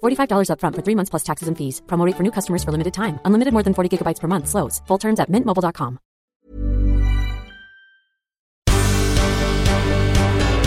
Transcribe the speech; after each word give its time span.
$45 0.00 0.48
upfront 0.52 0.76
for 0.76 0.82
three 0.82 0.94
months 0.94 1.10
plus 1.10 1.24
taxes 1.24 1.48
and 1.48 1.56
fees. 1.58 1.82
Promo 1.86 2.06
rate 2.06 2.16
for 2.16 2.22
new 2.22 2.32
customers 2.32 2.62
for 2.62 2.72
limited 2.72 2.94
time. 2.94 3.18
Unlimited 3.24 3.52
more 3.52 3.62
than 3.62 3.74
40 3.74 3.98
gigabytes 3.98 4.20
per 4.20 4.28
month. 4.28 4.48
Slows. 4.48 4.80
Full 4.86 4.98
terms 4.98 5.20
at 5.20 5.30
mintmobile.com. 5.30 5.98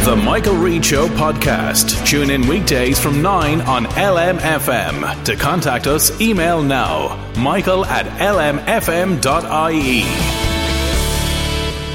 The 0.03 0.17
Michael 0.17 0.57
Reade 0.57 0.83
Show 0.83 1.07
podcast. 1.07 2.05
Tune 2.05 2.29
in 2.29 2.45
weekdays 2.45 2.99
from 2.99 3.21
9 3.21 3.61
on 3.61 3.85
LMFM. 3.85 5.23
To 5.23 5.35
contact 5.37 5.87
us, 5.87 6.19
email 6.19 6.61
now 6.61 7.31
michael 7.37 7.85
at 7.85 8.05
lmfm.ie. 8.19 10.03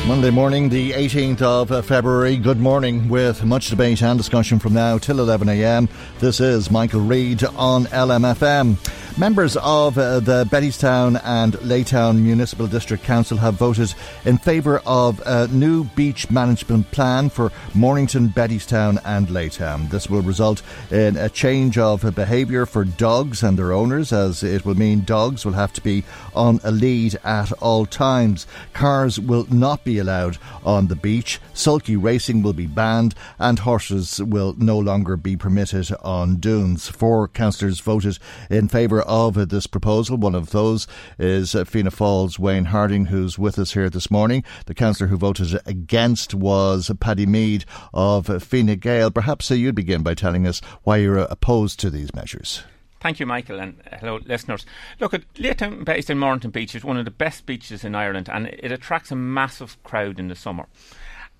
Monday 0.08 0.30
morning, 0.30 0.70
the 0.70 0.92
18th 0.92 1.42
of 1.42 1.84
February. 1.84 2.38
Good 2.38 2.58
morning, 2.58 3.10
with 3.10 3.44
much 3.44 3.68
debate 3.68 4.02
and 4.02 4.18
discussion 4.18 4.58
from 4.58 4.72
now 4.72 4.96
till 4.96 5.16
11am. 5.16 5.86
This 6.18 6.40
is 6.40 6.70
Michael 6.70 7.02
Reade 7.02 7.44
on 7.44 7.84
LMFM. 7.84 8.78
Members 9.18 9.56
of 9.56 9.98
uh, 9.98 10.20
the 10.20 10.44
Bettystown 10.44 11.20
and 11.24 11.54
Laytown 11.54 12.20
Municipal 12.20 12.68
District 12.68 13.02
Council 13.02 13.36
have 13.38 13.54
voted 13.54 13.92
in 14.24 14.38
favour 14.38 14.80
of 14.86 15.20
a 15.26 15.48
new 15.48 15.82
beach 15.84 16.30
management 16.30 16.88
plan 16.92 17.28
for 17.28 17.50
Mornington, 17.74 18.28
Bettystown 18.28 19.00
and 19.04 19.26
Laytown. 19.26 19.90
This 19.90 20.08
will 20.08 20.22
result 20.22 20.62
in 20.92 21.16
a 21.16 21.28
change 21.28 21.76
of 21.78 22.14
behaviour 22.14 22.64
for 22.64 22.84
dogs 22.84 23.42
and 23.42 23.58
their 23.58 23.72
owners, 23.72 24.12
as 24.12 24.44
it 24.44 24.64
will 24.64 24.76
mean 24.76 25.00
dogs 25.00 25.44
will 25.44 25.54
have 25.54 25.72
to 25.72 25.80
be 25.80 26.04
on 26.32 26.60
a 26.62 26.70
lead 26.70 27.18
at 27.24 27.50
all 27.54 27.86
times. 27.86 28.46
Cars 28.72 29.18
will 29.18 29.48
not 29.50 29.82
be 29.82 29.97
allowed 29.98 30.38
on 30.64 30.86
the 30.86 30.96
beach, 30.96 31.40
sulky 31.54 31.96
racing 31.96 32.42
will 32.42 32.52
be 32.52 32.66
banned, 32.66 33.14
and 33.38 33.58
horses 33.60 34.20
will 34.22 34.54
no 34.58 34.78
longer 34.78 35.16
be 35.16 35.36
permitted 35.36 35.90
on 36.02 36.36
dunes. 36.36 36.88
Four 36.88 37.28
councillors 37.28 37.80
voted 37.80 38.18
in 38.50 38.68
favour 38.68 39.02
of 39.02 39.48
this 39.48 39.66
proposal. 39.66 40.16
One 40.16 40.34
of 40.34 40.50
those 40.50 40.86
is 41.18 41.52
Fianna 41.52 41.90
Fáil's 41.90 42.38
Wayne 42.38 42.66
Harding, 42.66 43.06
who's 43.06 43.38
with 43.38 43.58
us 43.58 43.72
here 43.72 43.90
this 43.90 44.10
morning. 44.10 44.44
The 44.66 44.74
councillor 44.74 45.08
who 45.08 45.16
voted 45.16 45.60
against 45.66 46.34
was 46.34 46.90
Paddy 47.00 47.26
Meade 47.26 47.64
of 47.92 48.26
Fine 48.42 48.78
Gael. 48.78 49.10
Perhaps 49.10 49.50
uh, 49.50 49.54
you'd 49.54 49.74
begin 49.74 50.02
by 50.02 50.14
telling 50.14 50.46
us 50.46 50.60
why 50.84 50.98
you're 50.98 51.18
opposed 51.18 51.80
to 51.80 51.90
these 51.90 52.14
measures. 52.14 52.62
Thank 53.00 53.20
you, 53.20 53.26
Michael, 53.26 53.60
and 53.60 53.80
uh, 53.90 53.98
hello, 53.98 54.18
listeners. 54.24 54.66
Look, 54.98 55.14
at 55.14 55.32
Laytown 55.34 55.84
based 55.84 56.10
in 56.10 56.18
Mornington 56.18 56.50
Beach 56.50 56.74
is 56.74 56.82
one 56.82 56.96
of 56.96 57.04
the 57.04 57.12
best 57.12 57.46
beaches 57.46 57.84
in 57.84 57.94
Ireland, 57.94 58.28
and 58.28 58.48
it 58.48 58.72
attracts 58.72 59.12
a 59.12 59.16
massive 59.16 59.80
crowd 59.84 60.18
in 60.18 60.26
the 60.26 60.34
summer. 60.34 60.66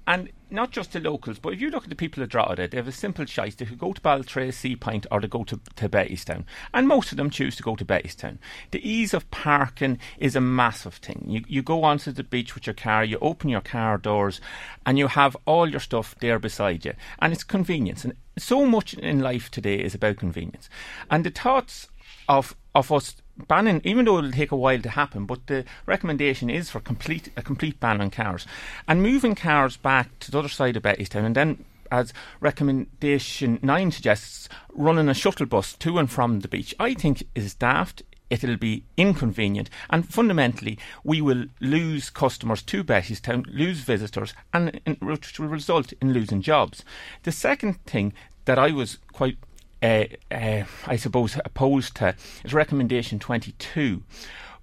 And 0.09 0.31
not 0.49 0.71
just 0.71 0.93
the 0.93 1.01
locals, 1.01 1.39
but 1.39 1.53
if 1.53 1.61
you 1.61 1.69
look 1.69 1.85
at 1.85 1.91
the 1.91 1.95
people 1.95 2.23
of 2.23 2.31
Drogheda, 2.31 2.69
they 2.69 2.79
have 2.79 2.89
a 2.89 2.93
simple 2.93 3.27
choice. 3.27 3.55
They 3.55 3.67
could 3.67 3.79
go 3.79 3.93
to 3.93 4.01
Baltray, 4.01 4.55
Sea 4.55 4.75
Point, 4.75 5.07
or 5.11 5.21
they 5.21 5.29
go 5.29 5.45
to, 5.45 5.61
to 5.77 5.87
Bettystown. 5.87 6.45
And 6.73 6.89
most 6.89 7.13
of 7.13 7.19
them 7.19 7.29
choose 7.29 7.57
to 7.57 7.63
go 7.63 7.77
to 7.77 7.85
Bettystown. 7.85 8.39
The 8.71 8.89
ease 8.89 9.13
of 9.13 9.31
parking 9.31 9.99
is 10.17 10.35
a 10.35 10.41
massive 10.41 10.95
thing. 10.95 11.27
You, 11.29 11.45
you 11.47 11.63
go 11.63 11.85
onto 11.85 12.11
the 12.11 12.25
beach 12.25 12.55
with 12.55 12.67
your 12.67 12.73
car, 12.73 13.05
you 13.05 13.19
open 13.21 13.51
your 13.51 13.61
car 13.61 13.99
doors, 13.99 14.41
and 14.87 14.97
you 14.97 15.09
have 15.09 15.37
all 15.45 15.69
your 15.69 15.79
stuff 15.79 16.15
there 16.21 16.39
beside 16.39 16.87
you. 16.87 16.95
And 17.19 17.35
it's 17.35 17.45
convenience. 17.45 18.03
And 18.03 18.15
so 18.39 18.65
much 18.65 18.95
in 18.95 19.21
life 19.21 19.51
today 19.51 19.77
is 19.77 19.95
about 19.95 20.17
convenience. 20.17 20.71
And 21.11 21.23
the 21.23 21.31
thoughts 21.31 21.89
of, 22.31 22.57
of 22.75 22.91
us 22.91 23.17
banning, 23.47 23.81
even 23.85 24.05
though 24.05 24.19
it'll 24.19 24.33
take 24.33 24.53
a 24.53 24.57
while 24.57 24.81
to 24.81 24.91
happen, 24.91 25.27
but 25.27 25.47
the 25.47 25.65
recommendation 25.87 26.51
is 26.51 26.71
for 26.71 26.81
complete 26.81 27.31
a 27.37 27.43
complete 27.43 27.79
ban 27.79 28.01
on 28.01 28.11
cars 28.11 28.47
and 28.87 29.03
moving 29.03 29.35
cars 29.35 29.77
back 29.77 30.19
to 30.21 30.31
the 30.31 30.39
other 30.39 30.49
side 30.49 30.77
of 30.77 30.83
Bettystown, 30.83 31.25
and 31.25 31.35
then. 31.35 31.65
As 31.91 32.13
recommendation 32.41 33.59
nine 33.63 33.91
suggests, 33.93 34.47
running 34.75 35.09
a 35.09 35.15
shuttle 35.15 35.47
bus 35.47 35.73
to 35.73 35.99
and 35.99 36.11
from 36.11 36.41
the 36.41 36.49
beach, 36.49 36.75
I 36.79 36.93
think 36.93 37.23
is 37.35 37.55
daft 37.55 38.03
it'll 38.31 38.57
be 38.57 38.85
inconvenient, 38.97 39.71
and 39.91 40.09
fundamentally, 40.09 40.79
we 41.03 41.21
will 41.21 41.47
lose 41.61 42.11
customers 42.11 42.63
to 42.63 42.85
Bettystown, 42.85 43.45
lose 43.49 43.79
visitors, 43.81 44.35
and 44.53 44.81
which 45.01 45.39
will 45.39 45.49
result 45.49 45.93
in 46.01 46.13
losing 46.13 46.43
jobs. 46.43 46.85
The 47.23 47.33
second 47.33 47.83
thing 47.85 48.13
that 48.45 48.59
I 48.59 48.71
was 48.71 48.99
quite 49.13 49.39
uh, 49.83 50.05
I 50.31 50.97
suppose, 50.97 51.37
opposed 51.45 51.97
to 51.97 52.15
is 52.45 52.55
recommendation 52.55 53.19
22, 53.19 54.03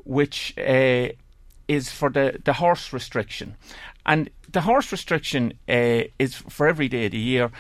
which 0.04 0.54
uh, 0.58 1.10
is 1.68 1.90
for 1.90 2.10
the, 2.10 2.40
the 2.44 2.54
horse 2.54 2.94
restriction. 2.94 3.56
And 4.06 4.30
the 4.52 4.62
horse 4.62 4.92
restriction 4.92 5.54
uh, 5.68 6.04
is 6.20 6.36
for 6.36 6.68
every 6.68 6.88
day 6.88 7.06
of 7.06 7.12
the 7.12 7.18
year, 7.18 7.52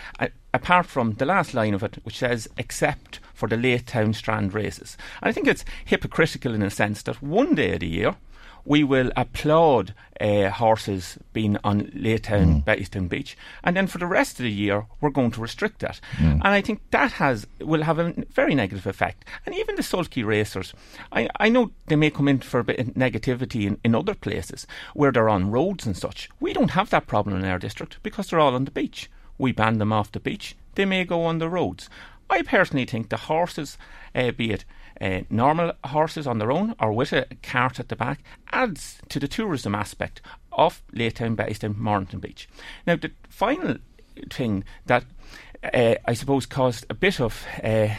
apart 0.54 0.86
from 0.86 1.14
the 1.14 1.26
last 1.26 1.54
line 1.54 1.74
of 1.74 1.84
it, 1.84 1.98
which 2.04 2.20
says 2.20 2.48
except 2.58 3.20
for 3.34 3.50
the 3.50 3.56
Laytown 3.56 4.14
Strand 4.14 4.54
races. 4.54 4.96
And 5.22 5.30
I 5.30 5.32
think 5.32 5.48
it's 5.48 5.66
hypocritical 5.86 6.54
in 6.54 6.62
a 6.62 6.70
sense 6.70 7.02
that 7.04 7.22
one 7.22 7.56
day 7.56 7.74
of 7.74 7.80
the 7.80 7.88
year, 7.88 8.16
we 8.66 8.84
will 8.84 9.12
applaud 9.16 9.94
uh, 10.20 10.50
horses 10.50 11.18
being 11.34 11.58
on 11.64 11.84
Laytown, 11.84 12.64
mm. 12.64 12.64
Bettystown 12.64 13.08
Beach, 13.08 13.38
and 13.64 13.76
then 13.76 13.88
for 13.88 13.98
the 13.98 14.08
rest 14.08 14.40
of 14.40 14.44
the 14.44 14.52
year 14.52 14.86
we're 15.00 15.10
going 15.10 15.32
to 15.32 15.42
restrict 15.42 15.80
that. 15.80 16.00
Mm. 16.18 16.34
And 16.34 16.48
I 16.48 16.62
think 16.62 16.82
that 16.92 17.14
has 17.14 17.48
will 17.60 17.84
have 17.84 18.00
a 18.00 18.14
very 18.32 18.56
negative 18.56 18.88
effect. 18.88 19.26
And 19.46 19.56
even 19.56 19.76
the 19.76 19.84
sulky 19.84 20.24
racers, 20.24 20.74
I, 21.12 21.30
I 21.40 21.50
know 21.50 21.72
they 21.88 21.96
may 21.96 22.10
come 22.10 22.28
in 22.28 22.40
for 22.40 22.60
a 22.60 22.64
bit 22.64 22.80
of 22.80 22.88
negativity 22.88 23.68
in, 23.68 23.80
in 23.84 23.96
other 23.96 24.16
places 24.16 24.66
where 24.94 25.12
they're 25.12 25.30
on 25.30 25.52
roads 25.52 25.86
and 25.86 25.96
such. 25.96 26.30
We 26.40 26.54
don't 26.54 26.72
have 26.72 26.90
that 26.90 27.08
problem 27.08 27.36
in 27.36 27.46
our 27.46 27.60
district 27.60 27.98
because 28.04 28.28
they're 28.28 28.40
all 28.40 28.56
on 28.56 28.66
the 28.66 28.72
beach. 28.72 29.10
We 29.38 29.52
ban 29.52 29.78
them 29.78 29.94
off 29.94 30.12
the 30.12 30.20
beach. 30.20 30.56
They 30.76 30.86
may 30.86 31.04
go 31.04 31.24
on 31.26 31.40
the 31.40 31.50
roads. 31.50 31.90
I 32.30 32.42
personally 32.42 32.86
think 32.86 33.10
the 33.10 33.18
horses, 33.18 33.78
uh, 34.16 34.32
be 34.32 34.52
it 34.52 34.66
uh, 35.02 35.22
normal 35.30 35.74
horses 35.86 36.28
on 36.28 36.40
their 36.40 36.52
own 36.52 36.76
or 36.80 36.92
with 36.92 37.14
a 37.14 37.28
cart 37.44 37.80
at 37.80 37.90
the 37.90 37.96
back 37.96 38.24
adds 38.52 39.00
to 39.10 39.20
the 39.20 39.28
tourism 39.28 39.76
aspect 39.76 40.22
of 40.52 40.82
Laytown, 40.94 41.36
Bettystown, 41.36 41.78
Mornington 41.78 42.20
Beach. 42.20 42.48
Now, 42.88 42.96
the 42.96 43.12
final 43.30 43.78
thing 44.30 44.64
that 44.86 45.04
uh, 45.74 45.96
I 46.06 46.14
suppose 46.14 46.46
caused 46.46 46.86
a 46.90 46.94
bit 46.94 47.20
of 47.20 47.46
uh, 47.64 47.90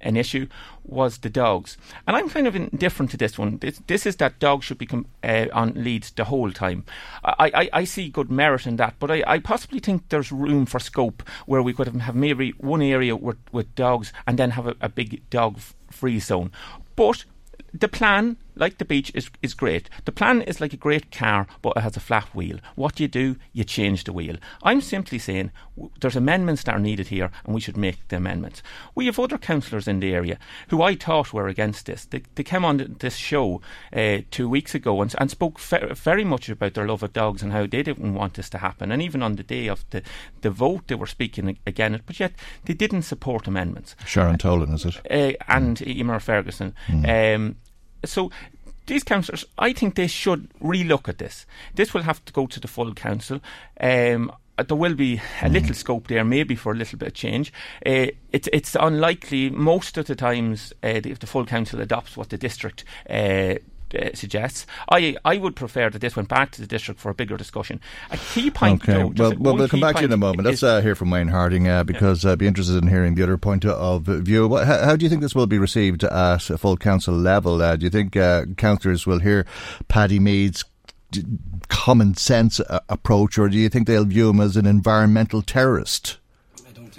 an 0.00 0.16
issue 0.16 0.46
was 0.84 1.18
the 1.18 1.30
dogs. 1.30 1.76
And 2.06 2.16
I'm 2.16 2.28
kind 2.28 2.46
of 2.46 2.56
indifferent 2.56 3.10
to 3.12 3.16
this 3.16 3.38
one. 3.38 3.58
This, 3.58 3.80
this 3.86 4.06
is 4.06 4.16
that 4.16 4.38
dogs 4.38 4.64
should 4.64 4.78
be 4.78 4.86
com- 4.86 5.06
uh, 5.22 5.46
on 5.52 5.72
leads 5.74 6.10
the 6.10 6.24
whole 6.24 6.52
time. 6.52 6.84
I, 7.24 7.50
I, 7.54 7.70
I, 7.72 7.84
see 7.84 8.08
good 8.08 8.30
merit 8.30 8.66
in 8.66 8.76
that, 8.76 8.94
but 8.98 9.10
I, 9.10 9.22
I 9.26 9.38
possibly 9.38 9.80
think 9.80 10.08
there's 10.08 10.32
room 10.32 10.66
for 10.66 10.78
scope 10.80 11.22
where 11.46 11.62
we 11.62 11.72
could 11.72 11.88
have 11.88 12.14
maybe 12.14 12.50
one 12.58 12.82
area 12.82 13.16
with, 13.16 13.38
with 13.52 13.74
dogs 13.74 14.12
and 14.26 14.38
then 14.38 14.50
have 14.50 14.66
a, 14.66 14.76
a 14.80 14.88
big 14.88 15.28
dog 15.30 15.58
free 15.90 16.18
zone. 16.18 16.50
But 16.96 17.24
the 17.72 17.88
plan, 17.88 18.36
like 18.54 18.78
the 18.78 18.84
beach, 18.84 19.10
is, 19.14 19.30
is 19.42 19.54
great. 19.54 19.88
The 20.04 20.12
plan 20.12 20.42
is 20.42 20.60
like 20.60 20.72
a 20.72 20.76
great 20.76 21.10
car, 21.10 21.46
but 21.60 21.74
it 21.76 21.80
has 21.80 21.96
a 21.96 22.00
flat 22.00 22.34
wheel. 22.34 22.58
What 22.74 22.96
do 22.96 23.04
you 23.04 23.08
do, 23.08 23.36
you 23.52 23.64
change 23.64 24.04
the 24.04 24.12
wheel. 24.12 24.36
I'm 24.62 24.80
simply 24.80 25.18
saying 25.18 25.50
w- 25.76 25.92
there's 26.00 26.16
amendments 26.16 26.64
that 26.64 26.74
are 26.74 26.80
needed 26.80 27.08
here, 27.08 27.30
and 27.44 27.54
we 27.54 27.60
should 27.60 27.76
make 27.76 28.08
the 28.08 28.16
amendments. 28.16 28.62
We 28.94 29.06
have 29.06 29.18
other 29.18 29.38
councillors 29.38 29.88
in 29.88 30.00
the 30.00 30.14
area 30.14 30.38
who 30.68 30.82
I 30.82 30.94
thought 30.94 31.32
were 31.32 31.48
against 31.48 31.86
this. 31.86 32.04
They, 32.04 32.22
they 32.34 32.42
came 32.42 32.64
on 32.64 32.96
this 33.00 33.16
show 33.16 33.60
uh, 33.92 34.18
two 34.30 34.48
weeks 34.48 34.74
ago 34.74 35.00
and, 35.02 35.14
and 35.18 35.30
spoke 35.30 35.58
fe- 35.58 35.92
very 35.94 36.24
much 36.24 36.48
about 36.48 36.74
their 36.74 36.86
love 36.86 37.02
of 37.02 37.12
dogs 37.12 37.42
and 37.42 37.52
how 37.52 37.66
they 37.66 37.82
didn't 37.82 38.14
want 38.14 38.34
this 38.34 38.50
to 38.50 38.58
happen. 38.58 38.92
And 38.92 39.02
even 39.02 39.22
on 39.22 39.36
the 39.36 39.42
day 39.42 39.68
of 39.68 39.84
the, 39.90 40.02
the 40.42 40.50
vote, 40.50 40.88
they 40.88 40.94
were 40.94 41.06
speaking 41.06 41.58
again, 41.66 41.94
it, 41.94 42.02
but 42.06 42.20
yet 42.20 42.32
they 42.64 42.74
didn't 42.74 43.02
support 43.02 43.46
amendments. 43.46 43.96
Sharon 44.06 44.38
Tolan, 44.38 44.74
is 44.74 44.84
it? 44.84 44.96
Uh, 45.10 45.36
and 45.48 45.78
mm. 45.78 45.96
Emer 45.96 46.20
Ferguson. 46.20 46.74
Mm. 46.88 47.34
Um, 47.36 47.56
so 48.04 48.30
these 48.86 49.04
councillors, 49.04 49.44
I 49.58 49.72
think 49.72 49.94
they 49.94 50.08
should 50.08 50.48
relook 50.60 51.08
at 51.08 51.18
this. 51.18 51.46
This 51.74 51.94
will 51.94 52.02
have 52.02 52.24
to 52.24 52.32
go 52.32 52.46
to 52.46 52.60
the 52.60 52.68
full 52.68 52.92
council. 52.94 53.40
Um, 53.80 54.32
uh, 54.58 54.64
there 54.64 54.76
will 54.76 54.94
be 54.94 55.14
a 55.40 55.46
Hmm. 55.46 55.52
little 55.52 55.74
scope 55.74 56.08
there, 56.08 56.24
maybe 56.24 56.54
for 56.56 56.72
a 56.72 56.76
little 56.76 56.98
bit 56.98 57.08
of 57.08 57.14
change. 57.14 57.52
Uh, 57.86 58.08
it's 58.32 58.48
it's 58.52 58.74
unlikely 58.78 59.50
most 59.50 59.96
of 59.98 60.06
the 60.06 60.14
times 60.14 60.72
uh, 60.84 61.00
if 61.04 61.18
the 61.20 61.26
full 61.26 61.46
council 61.46 61.80
adopts 61.80 62.16
what 62.16 62.28
the 62.28 62.36
district. 62.38 62.84
Uh, 63.08 63.54
uh, 63.94 64.10
suggests. 64.14 64.66
I 64.90 65.16
I 65.24 65.36
would 65.36 65.56
prefer 65.56 65.90
that 65.90 65.98
this 65.98 66.16
went 66.16 66.28
back 66.28 66.50
to 66.52 66.60
the 66.60 66.66
district 66.66 67.00
for 67.00 67.10
a 67.10 67.14
bigger 67.14 67.36
discussion. 67.36 67.80
A 68.10 68.16
key 68.16 68.50
point, 68.50 68.82
Okay, 68.82 68.92
though, 68.92 69.12
well, 69.16 69.36
well 69.38 69.56
we'll 69.56 69.68
come 69.68 69.80
back 69.80 69.96
to 69.96 70.02
you 70.02 70.06
in 70.06 70.12
a 70.12 70.16
moment. 70.16 70.46
Let's 70.46 70.62
uh, 70.62 70.80
hear 70.80 70.94
from 70.94 71.10
Wayne 71.10 71.28
Harding 71.28 71.68
uh, 71.68 71.84
because 71.84 72.24
I'd 72.24 72.38
be 72.38 72.46
interested 72.46 72.82
in 72.82 72.88
hearing 72.88 73.14
the 73.14 73.22
other 73.22 73.38
point 73.38 73.64
of 73.64 74.04
view. 74.04 74.56
How, 74.56 74.84
how 74.84 74.96
do 74.96 75.04
you 75.04 75.10
think 75.10 75.22
this 75.22 75.34
will 75.34 75.46
be 75.46 75.58
received 75.58 76.04
at 76.04 76.50
a 76.50 76.58
full 76.58 76.76
council 76.76 77.14
level? 77.14 77.60
Uh, 77.60 77.76
do 77.76 77.84
you 77.84 77.90
think 77.90 78.16
uh, 78.16 78.46
councillors 78.56 79.06
will 79.06 79.20
hear 79.20 79.46
Paddy 79.88 80.18
Meade's 80.18 80.64
common 81.68 82.14
sense 82.14 82.60
uh, 82.60 82.80
approach, 82.88 83.38
or 83.38 83.48
do 83.48 83.58
you 83.58 83.68
think 83.68 83.86
they'll 83.86 84.04
view 84.04 84.30
him 84.30 84.40
as 84.40 84.56
an 84.56 84.66
environmental 84.66 85.42
terrorist? 85.42 86.18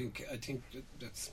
I 0.03 0.09
think. 0.09 0.25
I 0.31 0.37
think 0.37 0.63
that's 0.99 1.31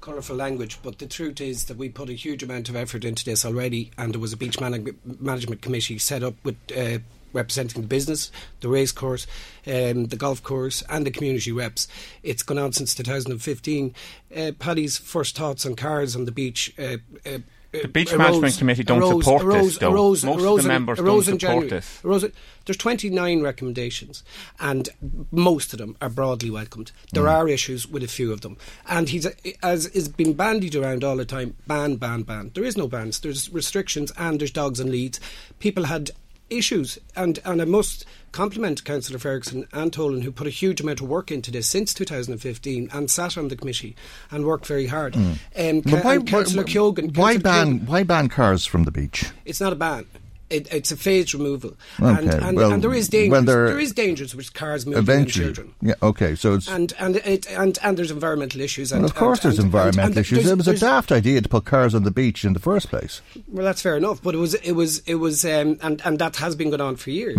colourful 0.00 0.36
language, 0.36 0.78
but 0.82 0.98
the 0.98 1.06
truth 1.06 1.40
is 1.40 1.64
that 1.64 1.76
we 1.76 1.88
put 1.88 2.08
a 2.08 2.12
huge 2.12 2.42
amount 2.42 2.68
of 2.68 2.76
effort 2.76 3.04
into 3.04 3.24
this 3.24 3.44
already, 3.44 3.90
and 3.98 4.14
there 4.14 4.20
was 4.20 4.32
a 4.32 4.36
beach 4.36 4.58
manag- 4.58 4.94
management 5.20 5.62
committee 5.62 5.98
set 5.98 6.22
up 6.22 6.34
with. 6.44 6.56
Uh, 6.76 6.98
Representing 7.34 7.82
the 7.82 7.88
business, 7.88 8.32
the 8.60 8.70
race 8.70 8.90
course, 8.90 9.26
um, 9.66 10.06
the 10.06 10.16
golf 10.16 10.42
course, 10.42 10.82
and 10.88 11.04
the 11.04 11.10
community 11.10 11.52
reps. 11.52 11.86
It's 12.22 12.42
gone 12.42 12.56
on 12.56 12.72
since 12.72 12.94
2015. 12.94 13.94
Uh, 14.34 14.52
Paddy's 14.58 14.96
first 14.96 15.36
thoughts 15.36 15.66
on 15.66 15.76
cars 15.76 16.16
on 16.16 16.24
the 16.24 16.32
beach. 16.32 16.72
Uh, 16.78 16.96
uh, 17.26 17.40
Uh, 17.74 17.78
the 17.82 17.88
Beach 17.88 18.16
Management 18.16 18.56
Committee 18.56 18.82
don't 18.82 19.02
arose, 19.02 19.24
support 19.24 19.52
this, 19.52 19.78
though. 19.78 19.92
Arose, 19.92 20.24
Most 20.24 20.42
of 20.42 20.62
the 20.62 20.68
members 20.68 20.98
don't 20.98 21.22
support 21.22 21.40
January. 21.40 21.68
this. 21.68 22.00
Arose 22.04 22.24
there's 22.64 22.76
29 22.76 23.40
recommendations, 23.40 24.22
and 24.60 24.90
most 25.30 25.72
of 25.72 25.78
them 25.78 25.96
are 26.02 26.10
broadly 26.10 26.50
welcomed. 26.50 26.92
There 27.12 27.24
mm. 27.24 27.32
are 27.32 27.48
issues 27.48 27.86
with 27.86 28.02
a 28.02 28.08
few 28.08 28.32
of 28.32 28.42
them, 28.42 28.58
and 28.86 29.08
he's 29.08 29.26
as 29.62 29.86
is 29.86 30.08
been 30.08 30.34
bandied 30.34 30.76
around 30.76 31.04
all 31.04 31.16
the 31.16 31.24
time. 31.24 31.56
Ban, 31.66 31.96
ban, 31.96 32.22
ban. 32.22 32.50
There 32.54 32.64
is 32.64 32.76
no 32.76 32.86
bans. 32.86 33.20
There's 33.20 33.50
restrictions, 33.50 34.12
and 34.18 34.40
there's 34.40 34.50
dogs 34.50 34.80
and 34.80 34.90
leads. 34.90 35.18
People 35.58 35.84
had 35.84 36.10
issues, 36.50 36.98
and 37.16 37.38
and 37.44 37.60
I 37.62 37.64
must 37.64 38.04
compliment 38.32 38.84
Councillor 38.84 39.18
Ferguson 39.18 39.66
and 39.72 39.90
Tolan 39.92 40.22
who 40.22 40.30
put 40.32 40.46
a 40.46 40.50
huge 40.50 40.80
amount 40.80 41.00
of 41.00 41.08
work 41.08 41.30
into 41.30 41.50
this 41.50 41.66
since 41.68 41.94
2015 41.94 42.90
and 42.92 43.10
sat 43.10 43.38
on 43.38 43.48
the 43.48 43.56
committee 43.56 43.96
and 44.30 44.44
worked 44.44 44.66
very 44.66 44.86
hard. 44.86 45.16
Um, 45.16 45.38
But 45.54 46.02
Ca- 46.02 46.10
and 46.10 46.26
Councillor 46.26 46.64
why 46.64 47.34
Councillor 47.34 47.38
ban 47.40 47.86
why 47.86 48.02
ban 48.02 48.28
cars 48.28 48.64
from 48.66 48.84
the 48.84 48.90
beach? 48.92 49.26
it's 49.44 49.60
not 49.60 49.72
a 49.72 49.76
ban. 49.76 50.06
It, 50.50 50.72
it's 50.72 50.90
a 50.90 50.96
phased 50.96 51.34
removal, 51.34 51.76
Okay, 52.00 52.08
and, 52.22 52.30
and, 52.42 52.56
well, 52.56 52.72
and 52.72 52.82
there 52.82 52.94
is 52.94 53.10
well, 53.12 53.20
dangers. 53.20 53.44
there- 53.44 53.66
there 53.68 53.78
is 53.78 53.92
dangers 53.92 54.34
with 54.34 54.54
cars 54.54 54.86
moving 54.86 54.98
Eventually, 55.02 55.44
children. 55.44 55.74
yeah. 55.82 55.94
Okay, 56.02 56.34
so 56.34 56.54
it's 56.54 56.68
And 56.68 56.94
and 56.98 57.16
it 57.16 57.46
and, 57.50 57.78
and 57.82 57.98
there's 57.98 58.10
environmental 58.10 58.60
issues. 58.62 58.90
And, 58.90 59.02
well, 59.02 59.10
of 59.10 59.14
course, 59.14 59.44
and, 59.44 59.52
there's 59.52 59.62
environmental 59.64 60.16
issues. 60.18 60.38
there's- 60.44 60.52
It 60.52 60.56
was 60.56 60.68
a 60.68 60.78
daft 60.78 61.12
idea 61.12 61.42
to 61.42 61.48
put 61.50 61.66
cars 61.66 61.94
on 61.94 62.04
the 62.04 62.10
beach 62.10 62.44
in 62.46 62.54
the 62.54 62.60
first 62.60 62.88
place. 62.88 63.20
Well, 63.46 63.64
that's 63.64 63.82
fair 63.82 63.96
enough, 63.98 64.22
but 64.22 64.34
it 64.34 64.38
was 64.38 64.54
it 64.54 64.72
was 64.72 65.00
it 65.00 65.16
was 65.16 65.44
um, 65.44 65.78
and 65.82 66.00
and 66.04 66.18
that 66.18 66.36
has 66.36 66.56
been 66.56 66.70
going 66.70 66.80
on 66.80 66.96
for 66.96 67.10
years, 67.10 67.36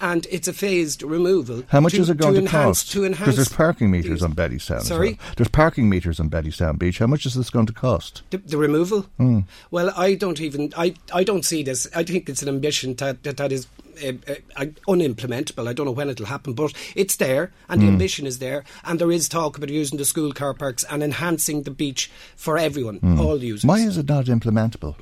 and 0.00 0.26
it's 0.30 0.46
a 0.48 0.52
phased 0.52 1.02
removal. 1.02 1.62
How 1.68 1.80
much 1.80 1.94
is 1.94 2.10
it 2.10 2.18
going 2.18 2.34
to, 2.34 2.40
enhance, 2.40 2.80
cost? 2.82 2.92
To 2.92 3.04
enhance, 3.04 3.18
Because 3.20 3.36
there's 3.36 3.48
parking 3.56 3.90
meters 3.90 4.20
these- 4.20 4.22
on 4.22 4.34
Bettystown. 4.34 4.82
Sorry? 4.82 5.18
well. 5.18 5.34
there's 5.36 5.48
parking 5.48 5.88
meters 5.88 6.20
on 6.20 6.28
Bettystown 6.28 6.78
Beach. 6.78 6.98
How 6.98 7.06
much 7.06 7.24
is 7.24 7.34
this 7.34 7.48
going 7.50 7.66
to 7.66 7.72
cost? 7.72 8.22
The, 8.30 8.38
the 8.38 8.58
removal? 8.58 9.02
Hmm. 9.16 9.40
Well, 9.70 9.90
I 9.96 10.14
don't 10.14 10.40
even. 10.40 10.72
I, 10.76 10.94
I 11.14 11.24
don't 11.24 11.44
see 11.44 11.62
this. 11.62 11.88
I 11.94 12.02
think 12.04 12.28
it's 12.28 12.41
an 12.42 12.48
ambition 12.48 12.94
that 12.96 13.22
that, 13.22 13.36
that 13.36 13.52
is 13.52 13.66
uh, 14.04 14.12
uh, 14.56 14.64
unimplementable. 14.88 15.68
I 15.68 15.72
don't 15.72 15.86
know 15.86 15.92
when 15.92 16.08
it'll 16.10 16.26
happen, 16.26 16.54
but 16.54 16.72
it's 16.94 17.16
there, 17.16 17.52
and 17.68 17.80
Hmm. 17.80 17.86
the 17.86 17.92
ambition 17.92 18.26
is 18.26 18.38
there, 18.38 18.64
and 18.84 18.98
there 18.98 19.12
is 19.12 19.28
talk 19.28 19.56
about 19.56 19.68
using 19.70 19.98
the 19.98 20.04
school 20.04 20.32
car 20.32 20.54
parks 20.54 20.84
and 20.90 21.02
enhancing 21.02 21.62
the 21.64 21.70
beach 21.70 22.10
for 22.36 22.56
everyone, 22.58 23.00
all 23.18 23.42
users. 23.42 23.62
Hmm. 23.62 23.68
Why 23.68 23.78
is 23.80 23.96
it 23.98 24.08
not 24.08 24.26
implementable? 24.26 24.94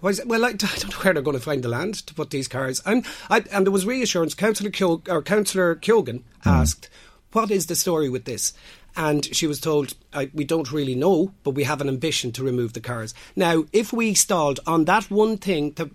Why 0.00 0.10
is 0.10 0.18
it- 0.18 0.26
well, 0.28 0.44
I, 0.44 0.48
I 0.48 0.52
don't 0.52 0.90
know 0.90 0.98
where 1.02 1.14
they're 1.14 1.22
going 1.22 1.36
to 1.38 1.42
find 1.42 1.62
the 1.62 1.68
land 1.68 1.94
to 2.06 2.14
put 2.14 2.30
these 2.30 2.48
cars. 2.48 2.82
I'm, 2.84 3.02
I, 3.30 3.44
and 3.52 3.64
there 3.66 3.72
was 3.72 3.86
reassurance. 3.86 4.34
Councillor 4.34 4.70
Kyo, 4.70 5.02
or 5.08 5.22
Councillor 5.22 5.76
Keogan 5.76 6.24
asked, 6.44 6.88
"What 7.32 7.50
is 7.50 7.66
the 7.66 7.76
story 7.76 8.08
with 8.10 8.24
this?" 8.24 8.52
And 8.96 9.34
she 9.34 9.48
was 9.48 9.58
told, 9.60 9.94
I, 10.12 10.30
"We 10.32 10.44
don't 10.44 10.70
really 10.70 10.94
know, 10.94 11.32
but 11.42 11.56
we 11.56 11.64
have 11.64 11.80
an 11.80 11.88
ambition 11.88 12.30
to 12.32 12.44
remove 12.44 12.74
the 12.74 12.80
cars." 12.80 13.12
Now, 13.34 13.64
if 13.72 13.92
we 13.92 14.14
stalled 14.14 14.60
on 14.66 14.84
that 14.84 15.10
one 15.10 15.36
thing 15.36 15.72
that 15.72 15.90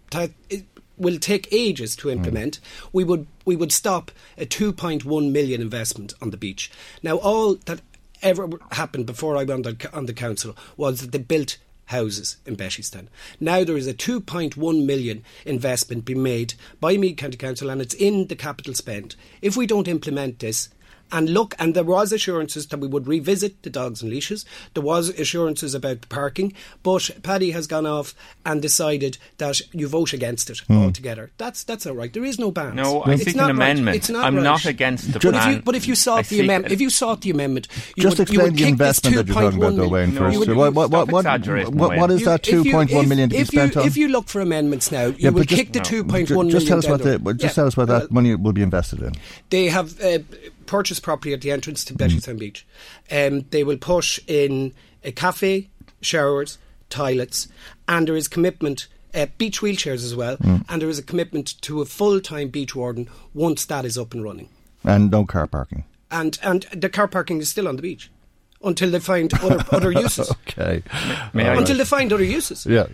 it 0.50 0.66
will 1.00 1.18
take 1.18 1.48
ages 1.52 1.96
to 1.98 2.10
implement, 2.10 2.60
we 2.94 3.04
would 3.04 3.26
we 3.46 3.56
would 3.56 3.72
stop 3.72 4.12
a 4.38 4.46
2.1 4.46 5.32
million 5.32 5.62
investment 5.62 6.14
on 6.22 6.30
the 6.30 6.38
beach. 6.38 6.70
Now, 7.02 7.16
all 7.18 7.56
that 7.66 7.82
ever 8.22 8.50
happened 8.72 9.06
before 9.06 9.38
I 9.38 9.44
went 9.44 9.66
on 9.94 10.06
the, 10.06 10.14
council 10.14 10.56
was 10.78 11.02
that 11.02 11.12
they 11.12 11.20
built 11.20 11.58
houses 11.86 12.38
in 12.46 12.56
Bettystown. 12.56 13.08
Now 13.40 13.64
there 13.64 13.78
is 13.78 13.88
a 13.88 13.94
2.1 13.94 14.86
million 14.86 15.24
investment 15.46 16.06
being 16.06 16.22
made 16.22 16.54
by 16.80 16.98
Meath 16.98 17.18
County 17.18 17.38
Council 17.38 17.70
and 17.70 17.82
it's 17.82 17.96
in 17.96 18.28
the 18.28 18.36
capital 18.36 18.74
spend. 18.74 19.16
If 19.42 19.58
we 19.58 19.66
don't 19.66 19.88
implement 19.88 20.40
this, 20.40 20.70
and 21.12 21.30
look, 21.30 21.56
and 21.60 21.74
there 21.76 21.84
was 21.84 22.12
assurances 22.12 22.68
that 22.68 22.80
we 22.80 22.88
would 22.88 23.08
revisit 23.08 23.62
the 23.64 23.70
dogs 23.70 24.02
and 24.02 24.12
leashes. 24.12 24.46
There 24.74 24.84
was 24.84 25.10
assurances 25.10 25.74
about 25.74 26.02
the 26.02 26.08
parking, 26.08 26.54
but 26.84 27.10
Paddy 27.24 27.52
has 27.52 27.68
gone 27.68 27.86
off 27.86 28.14
and 28.46 28.62
decided 28.62 29.18
that 29.38 29.62
you 29.74 29.88
vote 29.88 30.14
against 30.14 30.50
it 30.50 30.60
hmm. 30.60 30.78
altogether. 30.78 31.32
That's 31.38 31.64
that's 31.64 31.86
all 31.86 31.94
right. 31.96 32.12
There 32.12 32.26
is 32.26 32.40
no 32.40 32.52
ban. 32.52 32.76
No, 32.76 33.02
I 33.02 33.14
It's 33.14 33.24
seek 33.26 33.36
not 33.36 33.50
an 33.50 33.58
right. 33.58 33.72
amendment. 33.72 33.98
It's 33.98 34.10
not 34.10 34.26
I'm 34.26 34.36
right. 34.36 34.44
not 34.44 34.66
against 34.66 35.14
the 35.14 35.20
But 35.20 35.26
if 35.26 35.32
plan. 35.42 35.56
you, 35.56 35.62
but 35.62 35.76
if 35.76 35.88
you 35.88 35.94
I 35.94 36.22
the 36.22 36.40
amendment, 36.42 36.74
if 36.74 36.82
you 36.82 36.90
sought 36.90 37.22
the 37.22 37.32
amendment, 37.32 37.68
you 37.96 38.04
Just 38.04 38.18
would, 38.18 38.30
you 38.30 38.34
explain 38.34 38.52
would 38.54 38.58
the 38.60 38.68
investment 38.68 39.16
that 39.16 39.28
you're 39.28 39.34
talking 39.34 39.60
about, 39.60 39.74
2.1 39.74 39.78
though, 39.78 39.88
Wayne. 39.88 40.14
million- 40.14 40.18
First, 40.18 40.34
you 40.34 40.40
would- 40.40 40.48
you 40.48 40.56
what, 40.56 40.66
would- 40.66 40.76
what, 40.76 40.92
what, 40.92 41.08
what, 41.08 41.12
what 41.12 42.10
Wayne. 42.10 42.24
that 42.26 42.44
2.1 42.44 43.08
million 43.08 43.30
to 43.30 43.36
be 43.36 43.42
if 43.42 43.54
you, 43.54 43.60
spent 43.60 43.78
on? 43.78 43.86
If 43.86 43.98
you 43.98 44.08
look 44.08 44.28
for 44.28 44.42
amendments 44.42 44.92
now, 44.92 45.06
you 45.06 45.16
Yeah, 45.20 45.30
would 45.30 45.42
but 45.42 45.48
just- 45.48 45.62
kick 45.62 45.74
the 45.74 45.80
No. 45.80 46.04
2.1 46.04 46.26
Ju- 46.28 46.34
million 46.36 46.50
just 46.52 46.68
tell 46.68 46.78
us 46.78 46.86
down 46.86 46.92
what 46.92 46.98
the 47.00 47.04
the, 47.04 47.12
road. 47.12 47.26
well, 47.26 47.34
just 47.36 47.56
tell 47.56 47.68
us 47.68 47.78
what 47.78 47.88
that 47.88 48.12
money 48.12 48.36
will 48.36 48.54
be 48.54 48.62
invested 48.62 49.02
in. 49.02 49.14
They 49.50 49.66
have 49.70 50.00
uh, 50.02 50.20
purchased 50.70 51.02
property 51.04 51.34
at 51.34 51.42
the 51.42 51.52
entrance 51.52 51.84
to 51.86 51.94
Mm. 51.94 51.98
Bettystown 51.98 52.38
Beach. 52.40 52.66
Um, 53.12 53.46
they 53.50 53.64
will 53.64 53.78
push 53.78 54.20
in 54.28 54.74
a 55.04 55.12
cafe, 55.12 55.70
showers, 56.02 56.58
toilets, 56.90 57.48
and 57.88 58.08
there 58.08 58.16
is 58.16 58.28
commitment. 58.28 58.88
Uh, 59.12 59.26
beach 59.40 59.60
wheelchairs 59.62 60.04
as 60.06 60.14
well, 60.16 60.38
Mm. 60.38 60.64
and 60.70 60.82
there 60.82 60.90
is 60.90 61.00
a 61.00 61.04
commitment 61.04 61.60
to 61.64 61.82
a 61.82 61.86
full-time 61.86 62.50
beach 62.50 62.76
warden 62.76 63.08
once 63.34 63.66
that 63.66 63.84
is 63.84 63.98
up 63.98 64.14
and 64.14 64.24
running. 64.24 64.50
And 64.84 65.10
no 65.10 65.26
car 65.26 65.48
parking. 65.48 65.84
And 66.12 66.38
and 66.44 66.66
the 66.72 66.90
car 66.90 67.08
parking 67.08 67.42
is 67.42 67.50
still 67.50 67.68
on 67.68 67.76
the 67.76 67.82
beach 67.82 68.12
until 68.64 68.92
they 68.92 69.00
find 69.00 69.34
other 69.34 69.66
other 69.72 69.92
uses. 70.06 70.30
Okay. 70.48 70.84
May 71.34 71.48
I- 71.50 71.56
Until 71.56 71.78
they 71.78 71.86
find 71.86 72.14
other 72.14 72.24
uses. 72.24 72.68
Yeah. 72.68 72.86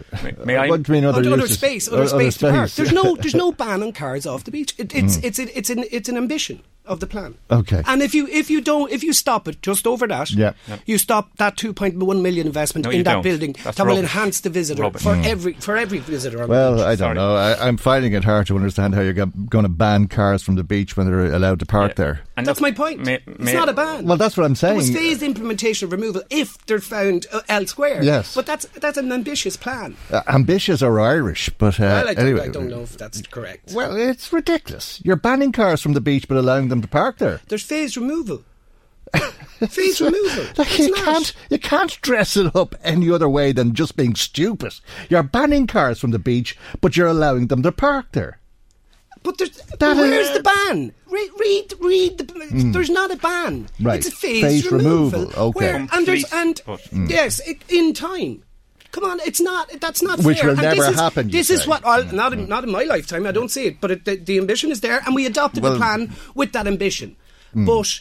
May 0.46 0.56
I- 0.56 0.70
What 0.70 0.84
do 0.84 0.92
you 0.94 0.96
mean 1.02 1.06
other 1.06 1.20
other, 1.20 1.34
other 1.34 1.42
uses? 1.42 1.58
space, 1.58 1.88
other, 1.90 2.04
O- 2.04 2.08
space 2.18 2.38
to 2.38 2.50
park. 2.50 2.72
There's 2.72 2.94
no, 2.94 3.16
there's 3.22 3.36
no 3.36 3.52
ban 3.52 3.84
on 3.84 3.92
cars 3.92 4.26
off 4.26 4.46
the 4.46 4.52
beach. 4.52 4.74
It, 4.78 4.96
it's, 4.96 5.18
it's, 5.18 5.38
an, 5.40 5.50
it's 5.54 5.70
an, 5.70 5.84
it's 5.92 6.08
an 6.08 6.16
ambition 6.18 6.62
of 6.88 7.00
the 7.00 7.08
plan. 7.08 7.36
Okay. 7.52 7.82
And 7.88 8.02
if 8.02 8.14
you, 8.14 8.28
if 8.28 8.50
you 8.50 8.62
don't, 8.62 8.92
if 8.92 9.04
you 9.04 9.14
stop 9.14 9.48
it 9.48 9.62
just 9.62 9.86
over 9.88 10.08
that, 10.08 10.32
Yeah. 10.32 10.54
you 10.86 10.98
stop 10.98 11.36
that 11.38 11.58
2.1 11.58 12.22
million 12.22 12.48
investment 12.48 12.86
No, 12.86 12.92
in 12.92 13.04
that 13.04 13.14
don't. 13.14 13.24
building 13.24 13.56
That's 13.64 13.78
that 13.78 13.86
will 13.88 13.98
enhance 13.98 14.42
the 14.42 14.50
visitor 14.50 14.82
Rubbish. 14.84 15.02
for 15.04 15.16
every, 15.16 15.54
for 15.54 15.78
every 15.78 16.00
visitor. 16.00 16.42
On 16.44 16.48
the 16.50 16.52
Well, 16.52 16.76
beach. 16.76 16.84
I 16.84 16.90
don't 16.90 16.98
Sorry. 16.98 17.16
know. 17.16 17.36
I, 17.36 17.68
I'm 17.68 17.78
finding 17.78 18.14
it 18.14 18.24
hard 18.24 18.48
to 18.48 18.56
understand 18.56 18.96
how 18.96 19.02
you're 19.02 19.14
going 19.14 19.64
to 19.64 19.70
ban 19.70 20.08
cars 20.08 20.42
from 20.44 20.56
the 20.56 20.64
beach 20.64 20.96
when 20.98 21.08
they're 21.08 21.34
allowed 21.34 21.60
to 21.60 21.66
park 21.66 21.96
there. 21.96 22.22
And 22.38 22.46
That's 22.46 22.60
look, 22.60 22.76
my 22.78 22.86
point. 22.86 23.06
may- 23.06 23.20
it's 23.26 23.54
not 23.54 23.70
a 23.70 23.74
ban. 23.74 24.06
Well, 24.06 24.18
that's 24.18 24.36
what 24.38 24.46
I'm 24.46 24.54
There 24.56 24.76
was 24.76 24.88
saying. 24.88 24.98
phased 24.98 25.24
implementation 25.24 25.86
of 25.88 25.92
removal 25.92 26.22
if 26.30 26.58
they're 26.66 26.80
found 26.80 27.28
uh, 27.32 27.42
elsewhere. 27.48 28.04
Yes. 28.04 28.36
But 28.36 28.46
that's 28.46 28.66
that's 28.80 28.98
an 28.98 29.12
ambitious 29.12 29.56
plan. 29.56 29.96
Uh, 30.12 30.22
ambitious 30.28 30.82
or 30.82 31.00
Irish, 31.00 31.50
but 31.58 31.80
uh, 31.80 31.84
well, 31.84 32.10
I 32.10 32.12
anyway. 32.14 32.42
I 32.42 32.48
don't 32.50 32.68
know 32.70 32.82
if 32.82 32.98
that's 32.98 33.22
correct. 33.24 33.72
Well, 33.74 33.96
it's 33.96 34.34
ridiculous. 34.34 35.02
You're 35.06 35.16
banning 35.16 35.52
cars 35.54 35.82
from 35.82 35.94
the 35.94 36.02
beach 36.02 36.28
but 36.28 36.36
allowing 36.38 36.68
them 36.68 36.75
to 36.82 36.88
park 36.88 37.18
there. 37.18 37.42
There's 37.48 37.64
phase 37.64 37.98
removal. 37.98 38.44
Phase 39.70 40.02
removal. 40.02 40.46
Like, 40.58 40.78
you 40.80 40.90
not. 40.92 41.06
can't 41.06 41.34
you 41.50 41.60
can't 41.60 42.02
dress 42.02 42.36
it 42.36 42.54
up 42.56 42.76
any 42.84 43.10
other 43.10 43.30
way 43.30 43.52
than 43.54 43.74
just 43.74 43.96
being 43.96 44.16
stupid. 44.16 44.74
You're 45.10 45.24
banning 45.24 45.68
cars 45.68 46.00
from 46.00 46.12
the 46.12 46.20
beach, 46.20 46.58
but 46.82 46.98
you're 46.98 47.08
allowing 47.08 47.48
them 47.48 47.64
to 47.64 47.72
park 47.72 48.08
there. 48.12 48.40
But 49.24 49.38
there's, 49.38 49.52
That 49.80 49.96
where's 49.96 50.28
is- 50.28 50.38
the 50.38 50.44
ban? 50.44 50.94
Read, 51.08 51.30
read, 51.40 51.74
read 51.80 52.18
the. 52.18 52.26
Hmm. 52.26 52.72
There's 52.74 52.90
not 52.90 53.12
a 53.12 53.16
ban. 53.16 53.68
Right. 53.80 53.98
It's 54.00 54.08
a 54.10 54.12
phased, 54.12 54.46
Phased 54.46 54.72
removal. 54.72 55.22
removal, 55.22 55.44
okay. 55.50 55.60
Where, 55.74 55.88
and 55.94 56.06
there's 56.06 56.26
and 56.34 56.62
but- 56.66 56.82
yes, 56.94 57.40
it, 57.48 57.62
in 57.70 57.94
time. 57.94 58.44
Come 58.96 59.04
on, 59.12 59.20
it's 59.26 59.42
not. 59.42 59.70
That's 59.82 60.02
not 60.02 60.20
Which 60.20 60.40
fair. 60.40 60.52
will 60.52 60.60
And 60.60 60.72
this 60.72 60.80
never 60.80 60.92
is- 60.94 61.00
happen, 61.00 61.28
you 61.28 61.34
This 61.34 61.50
is 61.50 61.64
say. 61.64 61.68
What 61.70 61.86
I'll, 61.86 62.06
not 62.14 62.32
in, 62.32 62.48
not 62.48 62.64
in 62.64 62.72
my 62.72 62.84
lifetime. 62.84 63.26
I 63.28 63.34
don't 63.34 63.50
see 63.52 63.66
it, 63.66 63.82
but 63.82 63.92
it, 63.92 64.06
the, 64.06 64.16
the 64.16 64.38
ambition 64.38 64.72
is 64.72 64.80
there, 64.80 65.02
and 65.06 65.14
we 65.14 65.26
adopted 65.26 65.64
Well- 65.64 65.74
the 65.74 65.78
plan 65.80 66.14
with 66.34 66.54
that 66.54 66.66
ambition. 66.66 67.18
Hmm. 67.54 67.66
But 67.66 68.00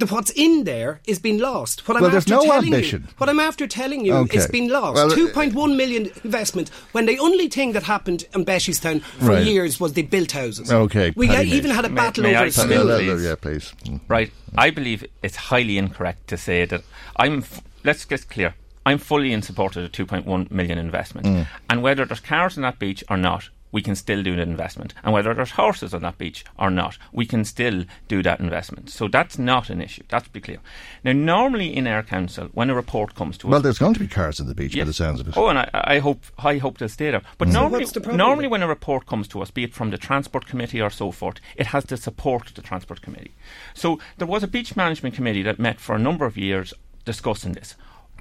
the, 0.00 0.06
what's 0.06 0.32
in 0.32 0.64
there 0.64 1.00
is 1.06 1.20
being 1.20 1.38
lost. 1.38 1.86
What 1.86 1.96
I'm 1.96 2.02
Well, 2.02 2.10
there's 2.10 2.24
after 2.24 2.34
no 2.34 2.42
telling 2.42 2.74
ambition. 2.74 3.02
You, 3.02 3.14
what 3.18 3.28
I'm 3.30 3.38
after 3.38 3.68
telling 3.68 4.04
you 4.04 4.14
Okay. 4.24 4.38
is 4.38 4.48
been 4.48 4.68
lost. 4.68 4.96
Well, 4.96 5.12
uh, 5.12 5.14
2.1 5.14 5.76
million 5.76 6.10
investment 6.24 6.68
when 6.90 7.06
the 7.06 7.16
only 7.20 7.46
thing 7.48 7.74
that 7.74 7.84
happened 7.84 8.24
in 8.34 8.44
Bettystown 8.44 9.02
for 9.02 9.26
Right. 9.26 9.44
years 9.46 9.78
was 9.78 9.92
they 9.92 10.02
built 10.02 10.32
houses. 10.32 10.72
Okay, 10.72 11.12
we 11.14 11.28
Paddy 11.28 11.50
even 11.52 11.70
had 11.70 11.84
a 11.84 11.88
May- 11.88 11.94
battle 11.94 12.24
may 12.24 12.34
over 12.34 12.44
I 12.44 12.46
a 12.48 12.50
school. 12.50 12.86
Please? 12.98 13.24
yeah, 13.24 13.34
please. 13.36 13.72
Mm. 13.86 14.00
Right. 14.08 14.32
I 14.58 14.70
believe 14.70 15.04
it's 15.22 15.36
highly 15.36 15.78
incorrect 15.78 16.26
to 16.30 16.36
say 16.36 16.64
that 16.64 16.82
I'm. 17.14 17.38
F- 17.38 17.60
let's 17.84 18.04
get 18.04 18.28
clear. 18.28 18.54
I'm 18.86 18.98
fully 18.98 19.32
in 19.32 19.42
support 19.42 19.76
of 19.76 19.82
the 19.82 19.88
2.1 19.88 20.50
million 20.50 20.78
investment, 20.78 21.26
Mm. 21.26 21.46
and 21.70 21.82
whether 21.82 22.04
there's 22.04 22.20
cars 22.20 22.56
on 22.58 22.62
that 22.62 22.78
beach 22.78 23.02
or 23.08 23.16
not, 23.16 23.48
we 23.72 23.82
can 23.82 23.96
still 23.96 24.22
do 24.22 24.36
that 24.36 24.46
investment. 24.46 24.94
And 25.02 25.12
whether 25.12 25.34
there's 25.34 25.50
horses 25.50 25.92
on 25.94 26.02
that 26.02 26.16
beach 26.16 26.44
or 26.56 26.70
not, 26.70 26.96
we 27.12 27.26
can 27.26 27.44
still 27.44 27.84
do 28.06 28.22
that 28.22 28.38
investment. 28.38 28.88
So 28.88 29.08
that's 29.08 29.36
not 29.36 29.68
an 29.68 29.80
issue. 29.82 30.04
That's 30.08 30.28
be 30.28 30.40
clear. 30.40 30.58
Now, 31.02 31.10
normally 31.10 31.74
in 31.76 31.88
our 31.88 32.04
council, 32.04 32.50
when 32.52 32.70
a 32.70 32.74
report 32.76 33.16
comes 33.16 33.36
to 33.38 33.48
us, 33.48 33.50
Well, 33.50 33.60
there's 33.60 33.78
going 33.80 33.94
to 33.94 33.98
be 34.00 34.06
cars 34.06 34.38
on 34.38 34.46
the 34.46 34.54
beach 34.54 34.76
by 34.76 34.84
the 34.84 34.92
sounds 34.92 35.18
of 35.18 35.26
it. 35.26 35.36
Oh, 35.36 35.48
and 35.48 35.58
I, 35.58 35.68
I 35.72 35.98
hope 35.98 36.22
I 36.38 36.58
hope 36.58 36.78
they'll 36.78 36.88
stay 36.88 37.10
there. 37.10 37.22
But 37.36 37.48
normally, 37.48 37.80
what's 37.80 37.92
the 37.92 38.12
normally 38.12 38.46
when 38.46 38.62
a 38.62 38.68
report 38.68 39.06
comes 39.06 39.26
to 39.28 39.42
us, 39.42 39.50
be 39.50 39.64
it 39.64 39.74
from 39.74 39.90
the 39.90 39.98
transport 39.98 40.46
committee 40.46 40.80
or 40.80 40.90
so 40.90 41.10
forth, 41.10 41.38
it 41.56 41.66
has 41.68 41.84
the 41.86 41.96
support 41.96 42.46
of 42.46 42.54
the 42.54 42.62
transport 42.62 43.02
committee. 43.02 43.32
So 43.74 43.98
there 44.18 44.28
was 44.28 44.44
a 44.44 44.48
beach 44.48 44.76
management 44.76 45.16
committee 45.16 45.42
that 45.42 45.58
met 45.58 45.80
for 45.80 45.96
a 45.96 45.98
number 45.98 46.26
of 46.26 46.36
years 46.36 46.74
discussing 47.04 47.54
this. 47.54 47.74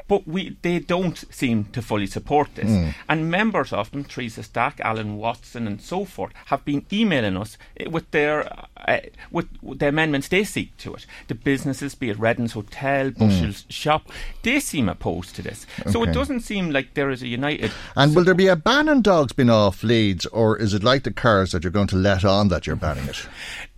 But 0.07 0.27
we, 0.27 0.57
they 0.61 0.79
don't 0.79 1.17
seem 1.33 1.65
to 1.65 1.81
fully 1.81 2.07
support 2.07 2.55
this. 2.55 2.69
Hmm. 2.69 2.89
And 3.09 3.31
members 3.31 3.73
of 3.73 3.89
them, 3.91 4.03
Teresa 4.03 4.43
Stack, 4.43 4.79
Alan 4.81 5.17
Watson, 5.17 5.65
and 5.65 5.81
so 5.81 6.05
forth, 6.05 6.33
have 6.45 6.63
been 6.63 6.85
emailing 6.91 7.37
us 7.37 7.57
eh, 7.77 7.87
with 7.87 8.11
their 8.11 8.47
uh, 8.87 8.99
with, 9.31 9.47
with 9.61 9.79
the 9.79 9.87
amendments 9.87 10.27
they 10.27 10.43
seek 10.43 10.75
to 10.77 10.93
it. 10.93 11.05
The 11.27 11.35
businesses, 11.35 11.95
be 11.95 12.09
it 12.09 12.19
Redden's 12.19 12.53
Hotel, 12.53 13.11
Bushell's 13.11 13.65
Shop, 13.69 14.09
they 14.43 14.59
seem 14.59 14.89
opposed 14.89 15.35
to 15.35 15.41
this. 15.41 15.65
So 15.89 16.03
Hmm. 16.03 16.09
It 16.09 16.13
doesn't 16.13 16.41
seem 16.41 16.71
like 16.71 16.93
there 16.95 17.09
is 17.09 17.21
a 17.21 17.27
united. 17.27 17.71
And 17.95 18.15
will 18.15 18.23
there 18.23 18.33
be 18.33 18.47
a 18.47 18.55
ban 18.55 18.89
on 18.89 19.01
dogs 19.01 19.31
being 19.33 19.49
off 19.49 19.83
leads, 19.83 20.25
or 20.27 20.57
is 20.57 20.73
it 20.73 20.83
like 20.83 21.03
the 21.03 21.13
cars 21.13 21.51
that 21.51 21.63
you're 21.63 21.71
going 21.71 21.87
to 21.87 21.95
let 21.95 22.25
on 22.25 22.49
that 22.49 22.67
you're 22.67 22.75
banning 22.75 23.05
it? 23.05 23.27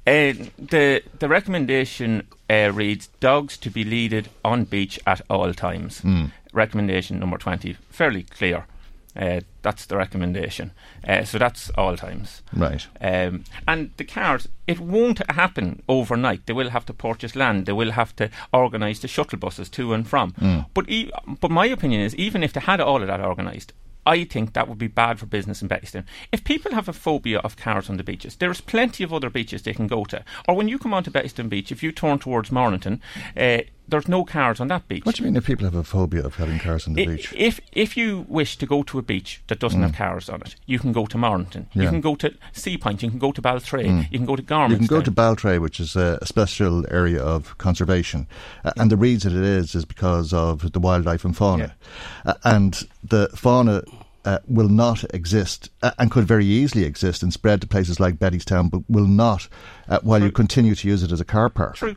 Uh, 0.08 0.34
the 0.58 1.02
the 1.20 1.28
recommendation 1.28 2.28
uh, 2.50 2.72
reads 2.74 3.08
dogs 3.20 3.58
to 3.58 3.70
be 3.70 3.84
leaded 3.84 4.30
on 4.44 4.66
beach 4.66 5.00
at 5.06 5.22
all 5.30 5.54
times. 5.54 6.02
Recommendation 6.54 7.20
number 7.20 7.38
twenty, 7.38 7.74
fairly 7.90 8.24
clear. 8.24 8.66
Uh, 9.18 9.40
that's 9.62 9.86
the 9.86 9.96
recommendation. 9.96 10.72
Uh, 11.08 11.24
so 11.24 11.38
that's 11.38 11.70
all 11.78 11.96
times. 11.96 12.42
Right. 12.52 12.86
Um, 13.00 13.46
and 13.66 13.92
the 13.96 14.04
cars, 14.04 14.50
it 14.68 14.78
won't 14.80 15.22
happen 15.32 15.82
overnight. 15.88 16.46
They 16.46 16.54
will 16.54 16.72
have 16.72 16.86
to 16.88 16.94
purchase 16.94 17.34
land. 17.34 17.66
They 17.66 17.72
will 17.72 17.92
have 17.92 18.14
to 18.18 18.30
organise 18.52 19.00
the 19.00 19.08
shuttle 19.08 19.40
buses 19.40 19.70
to 19.70 19.94
and 19.94 20.06
from. 20.08 20.34
But 20.74 20.90
e- 20.90 21.12
but 21.40 21.50
my 21.50 21.66
opinion 21.66 22.02
is, 22.02 22.14
even 22.16 22.44
if 22.44 22.52
they 22.52 22.60
had 22.62 22.82
all 22.82 23.02
of 23.02 23.08
that 23.08 23.22
organised, 23.22 23.72
I 24.06 24.24
think 24.24 24.54
that 24.54 24.68
would 24.68 24.78
be 24.78 24.88
bad 24.88 25.20
for 25.20 25.26
business 25.26 25.62
in 25.62 25.70
Bettystown. 25.70 26.06
If 26.32 26.44
people 26.44 26.74
have 26.74 26.88
a 26.88 26.94
phobia 26.94 27.40
of 27.40 27.58
cars 27.58 27.90
on 27.90 27.98
the 27.98 28.04
beaches, 28.04 28.36
there's 28.36 28.62
plenty 28.62 29.04
of 29.04 29.14
other 29.14 29.30
beaches 29.30 29.64
they 29.64 29.74
can 29.74 29.88
go 29.88 30.06
to. 30.06 30.24
Or 30.48 30.56
when 30.56 30.68
you 30.68 30.78
come 30.78 30.94
onto 30.94 31.12
Bettystown 31.12 31.50
Beach, 31.50 31.72
if 31.72 31.82
you 31.82 31.92
turn 31.92 32.20
towards 32.20 32.52
Mornington, 32.52 33.02
uh, 33.36 33.60
there's 33.88 34.08
no 34.08 34.24
cars 34.24 34.60
on 34.60 34.68
that 34.68 34.88
beach. 34.88 35.06
What 35.06 35.16
do 35.16 35.24
you 35.24 35.26
mean 35.26 35.38
if 35.38 35.46
people 35.46 35.66
have 35.66 35.76
a 35.76 35.84
phobia 35.84 36.24
of 36.24 36.36
having 36.36 36.60
cars 36.60 36.88
on 36.88 36.94
the 36.94 37.04
I- 37.04 37.06
beach? 37.06 37.34
If 37.36 37.60
if 37.72 37.96
you 37.98 38.26
wish 38.28 38.58
to 38.58 38.66
go 38.66 38.84
to 38.84 39.00
a 39.00 39.02
beach 39.02 39.42
that 39.48 39.60
doesn't 39.60 39.82
have 39.82 39.96
cars 39.96 40.30
on 40.30 40.42
it, 40.42 40.56
you 40.66 40.80
can 40.80 40.92
go 40.92 41.06
to 41.06 41.18
Mornington. 41.18 41.68
Yeah. 41.74 41.84
You 41.84 41.90
can 41.90 42.02
go 42.02 42.16
to 42.16 42.34
Sea 42.54 42.78
Point. 42.78 43.04
You 43.04 43.10
can 43.10 43.20
go 43.20 43.32
to 43.32 43.42
Baltray. 43.42 44.12
You 44.12 44.18
can 44.20 44.26
go 44.26 44.36
to 44.36 44.42
Garment. 44.42 44.82
You 44.82 44.88
can 44.88 44.98
go 44.98 45.04
to 45.04 45.12
Baltray, 45.12 45.60
which 45.60 45.80
is 45.80 45.96
a, 45.96 46.20
a 46.22 46.26
special 46.26 46.86
area 46.92 47.22
of 47.22 47.58
conservation, 47.58 48.28
uh, 48.64 48.72
and 48.78 48.92
the 48.92 48.98
reason 48.98 49.36
it 49.38 49.44
is 49.44 49.76
is 49.76 49.86
because 49.86 50.34
of 50.34 50.72
the 50.72 50.80
wildlife 50.80 51.24
and 51.26 51.36
fauna, 51.36 51.76
uh, 52.26 52.34
and 52.44 52.88
the 53.04 53.30
fauna. 53.36 53.84
Uh, 54.26 54.40
will 54.48 54.70
not 54.70 55.04
exist 55.14 55.70
uh, 55.84 55.92
and 56.00 56.10
could 56.10 56.26
very 56.26 56.48
easily 56.48 56.84
exist 56.84 57.22
and 57.22 57.32
spread 57.32 57.62
to 57.62 57.68
places 57.68 58.00
like 58.00 58.16
Bettystown, 58.16 58.72
but 58.72 58.82
will 58.90 59.06
not 59.06 59.48
uh, 59.88 60.00
while 60.02 60.20
you 60.20 60.32
continue 60.32 60.74
to 60.74 60.88
use 60.88 61.04
it 61.04 61.12
as 61.12 61.22
a 61.22 61.24
car 61.26 61.48
park. 61.48 61.76
True, 61.76 61.96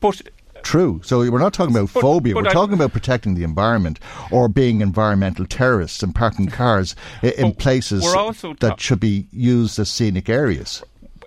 but 0.00 0.20
True. 0.62 1.00
So 1.04 1.18
we're 1.30 1.38
not 1.38 1.52
talking 1.52 1.74
about 1.74 1.92
But- 1.92 2.00
phobia. 2.00 2.34
but 2.34 2.44
we're 2.44 2.50
I- 2.50 2.52
talking 2.52 2.74
about 2.74 2.92
protecting 2.92 3.34
the 3.34 3.44
environment 3.44 3.98
or 4.30 4.48
being 4.48 4.80
environmental 4.80 5.46
terrorists 5.46 6.02
and 6.02 6.14
parking 6.14 6.46
cars 6.48 6.94
in 7.22 7.52
places 7.54 8.02
we're 8.02 8.54
that 8.60 8.80
should 8.80 9.00
be 9.00 9.26
used 9.32 9.78
as 9.78 9.88
scenic 9.88 10.28
areas. 10.28 10.82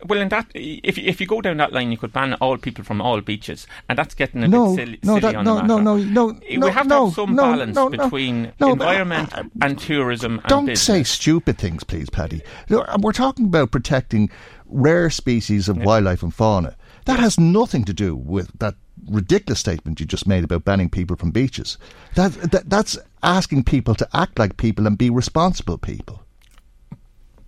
well, 0.05 0.19
in 0.19 0.27
that 0.29 0.45
if 0.53 0.97
if 0.97 1.21
you 1.21 1.25
go 1.27 1.39
down 1.39 1.55
that 1.57 1.71
line, 1.71 1.89
you 1.89 1.97
could 1.97 2.11
ban 2.11 2.33
all 2.41 2.57
people 2.57 2.83
from 2.83 2.99
all 3.01 3.21
beaches, 3.21 3.65
and 3.87 3.97
that's 3.97 4.13
getting 4.13 4.43
a 4.43 4.47
No, 4.49 4.75
bit 4.75 4.85
silly, 4.85 4.99
no, 5.01 5.13
silly 5.13 5.21
that- 5.21 5.35
on 5.37 5.45
no, 5.45 5.55
the 5.55 5.61
no, 5.61 5.77
matter. 5.77 5.83
no, 6.09 6.27
no, 6.27 6.39
we 6.49 6.57
no, 6.57 6.67
have 6.67 6.87
to 6.89 6.93
have 7.05 7.13
some 7.13 7.35
no, 7.35 7.41
balance 7.43 7.75
no, 7.75 7.87
no, 7.87 7.97
between 8.03 8.51
no, 8.59 8.73
environment 8.73 9.29
uh, 9.33 9.43
and 9.61 9.79
tourism 9.79 10.39
and 10.39 10.47
Don't 10.49 10.65
business. 10.65 10.81
say 10.81 11.03
stupid 11.03 11.57
things, 11.57 11.85
please, 11.85 12.09
Paddy. 12.09 12.41
We're 12.69 13.13
talking 13.13 13.45
about 13.45 13.71
protecting 13.71 14.29
rare 14.65 15.09
species 15.09 15.69
of 15.69 15.77
wildlife 15.77 16.21
and 16.21 16.33
fauna. 16.33 16.75
That 17.05 17.19
has 17.19 17.39
nothing 17.39 17.85
to 17.85 17.93
do 17.93 18.13
with 18.15 18.51
that 18.59 18.75
ridiculous 19.09 19.59
statement 19.59 19.99
you 19.99 20.05
just 20.05 20.27
made 20.27 20.43
about 20.43 20.65
banning 20.65 20.89
people 20.89 21.15
from 21.15 21.31
beaches. 21.31 21.77
That, 22.15 22.33
that 22.51 22.69
that's 22.69 22.97
asking 23.21 23.63
people 23.63 23.95
to 23.95 24.07
act 24.13 24.39
like 24.39 24.57
people 24.57 24.87
and 24.87 24.97
be 24.97 25.09
responsible 25.09 25.77
people. 25.77 26.23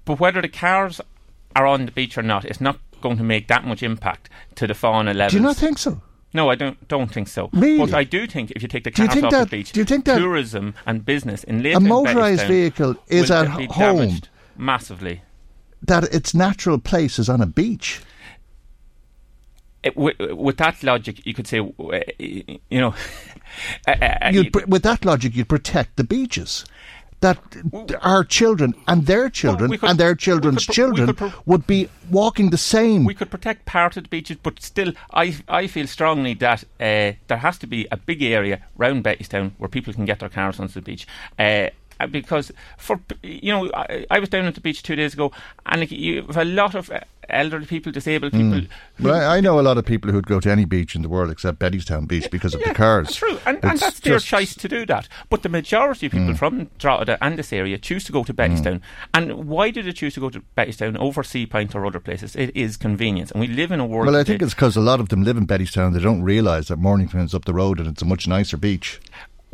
But 0.05 0.19
whether 0.19 0.41
the 0.41 0.47
cars 0.49 1.01
are 1.55 1.65
on 1.65 1.85
the 1.85 1.91
beach 1.91 2.17
or 2.17 2.21
not, 2.23 2.45
it's 2.45 2.61
not 2.61 2.79
going 3.01 3.17
to 3.17 3.23
make 3.23 3.47
that 3.47 3.65
much 3.65 3.83
impact 3.83 4.29
to 4.55 4.67
the 4.67 4.73
fauna 4.73 5.13
levels. 5.13 5.31
Do 5.31 5.37
you 5.37 5.43
not 5.43 5.55
think 5.57 5.77
so? 5.77 6.01
No, 6.33 6.49
I 6.49 6.55
don't 6.55 6.85
don't 6.87 7.11
think 7.11 7.27
so. 7.29 7.49
Really? 7.53 7.77
But 7.79 7.93
I 7.93 8.03
do 8.03 8.27
think 8.27 8.51
if 8.51 8.61
you 8.61 8.67
take 8.67 8.83
the 8.83 8.91
cars 8.91 9.23
off 9.23 9.31
that- 9.31 9.49
the 9.49 9.57
beach, 9.57 9.71
do 9.71 9.79
you 9.79 9.85
think 9.85 10.05
that 10.05 10.17
tourism 10.17 10.73
and 10.85 11.05
business 11.05 11.43
in 11.45 11.65
a 11.65 11.79
motorised 11.79 12.47
vehicle 12.47 12.95
is 13.07 13.31
at 13.31 13.47
home 13.47 14.19
massively. 14.57 15.21
that 15.81 16.03
its 16.13 16.33
natural 16.33 16.77
place 16.77 17.19
is 17.19 17.29
on 17.29 17.41
a 17.41 17.45
beach. 17.45 18.01
It, 19.85 19.95
with, 19.95 20.17
with 20.19 20.57
that 20.57 20.83
logic, 20.83 21.25
you 21.25 21.33
could 21.33 21.47
say, 21.47 21.59
uh, 21.59 21.99
you 22.19 22.81
know, 22.81 22.93
You'd, 24.31 24.53
with 24.67 24.83
that 24.83 25.05
logic, 25.05 25.35
you'd 25.35 25.47
protect 25.49 25.95
the 25.95 26.03
beaches. 26.03 26.65
That 27.21 27.37
our 28.01 28.23
children 28.25 28.75
and 28.87 29.05
their 29.05 29.29
children 29.29 29.69
we 29.71 29.77
could- 29.77 29.89
and 29.89 29.97
their 29.97 30.15
children's 30.15 30.65
could 30.65 30.75
children 30.75 31.07
could 31.07 31.17
pr- 31.17 31.27
would 31.45 31.65
be 31.65 31.87
walking 32.11 32.49
the 32.49 32.57
same. 32.57 33.05
we 33.05 33.13
could 33.15 33.31
protect 33.31 33.65
part 33.65 33.95
of 33.97 34.03
the 34.03 34.09
beaches, 34.09 34.37
but 34.43 34.61
still, 34.61 34.91
I 35.13 35.35
I 35.47 35.67
feel 35.67 35.87
strongly 35.87 36.33
that 36.35 36.63
uh, 36.79 37.13
there 37.27 37.37
has 37.39 37.57
to 37.59 37.67
be 37.67 37.87
a 37.89 37.97
big 37.97 38.21
area 38.21 38.61
round 38.75 39.03
Bettystown 39.05 39.51
where 39.57 39.69
people 39.69 39.93
can 39.93 40.05
get 40.05 40.19
their 40.19 40.29
cars 40.29 40.59
onto 40.59 40.73
the 40.73 40.81
beach. 40.81 41.07
Uh, 41.39 41.69
because 42.11 42.51
for 42.77 42.99
you 43.23 43.51
know, 43.51 43.71
I, 43.73 44.05
I 44.11 44.19
was 44.19 44.29
down 44.29 44.45
at 44.45 44.55
the 44.55 44.61
beach 44.61 44.83
two 44.83 44.95
days 44.95 45.13
ago, 45.13 45.31
and 45.65 45.89
you 45.91 46.23
have 46.23 46.37
a 46.37 46.45
lot 46.45 46.75
of 46.75 46.89
uh, 46.91 46.99
elderly 47.29 47.65
people, 47.65 47.91
disabled 47.91 48.33
Hmm. 48.33 48.51
people. 48.53 48.67
who- 48.97 49.03
Well, 49.07 49.15
I 49.31 49.37
I 49.37 49.39
know 49.41 49.59
a 49.59 49.61
lot 49.61 49.77
of 49.77 49.85
people 49.85 50.11
who'd 50.11 50.27
go 50.27 50.39
to 50.39 50.51
any 50.51 50.65
beach 50.65 50.95
in 50.95 51.01
the 51.01 51.09
world 51.09 51.31
except 51.31 51.59
Bettystown 51.59 52.07
Beach 52.07 52.29
because 52.31 52.53
of 52.53 52.61
Yeah, 52.61 52.69
the 52.69 52.75
cars. 52.75 53.07
That's 53.07 53.17
true, 53.17 53.37
and, 53.45 53.57
and 53.63 53.79
that's 53.79 53.99
their 54.01 54.19
Hmm. 54.19 54.35
choice 54.35 54.53
to 54.55 54.67
do 54.67 54.85
that. 54.85 55.07
But 55.29 55.41
the 55.43 55.49
majority 55.49 56.05
of 56.05 56.11
people 56.11 56.35
from 56.35 56.69
Drogheda 56.77 57.17
and 57.21 57.37
this 57.37 57.51
area 57.51 57.77
choose 57.77 58.03
to 58.05 58.11
go 58.11 58.23
to 58.23 58.33
Bettystown. 58.33 58.81
And 59.13 59.45
why 59.47 59.71
do 59.71 59.81
they 59.81 59.91
choose 59.91 60.13
to 60.15 60.19
go 60.19 60.29
to 60.29 60.41
Bettystown 60.57 60.97
over 60.97 61.23
Sea 61.23 61.45
Point 61.47 61.73
or 61.75 61.85
other 61.85 61.99
places? 61.99 62.35
It 62.35 62.55
is 62.55 62.77
convenience, 62.77 63.31
and 63.31 63.41
we 63.41 63.47
live 63.47 63.71
in 63.71 63.79
a 63.79 63.85
world. 63.85 64.07
Well, 64.07 64.21
I 64.21 64.23
think 64.23 64.41
it's 64.41 64.53
because 64.53 64.75
a 64.75 64.81
lot 64.81 64.99
of 64.99 65.09
them 65.09 65.23
live 65.23 65.37
in 65.37 65.47
Bettystown. 65.47 65.93
They 65.93 65.99
don't 65.99 66.21
realise 66.23 66.67
that 66.67 66.77
Mornington's 66.77 67.33
up 67.33 67.45
the 67.45 67.53
road 67.53 67.79
and 67.79 67.87
it's 67.87 68.01
a 68.01 68.05
much 68.05 68.27
nicer 68.27 68.57
beach. 68.57 68.99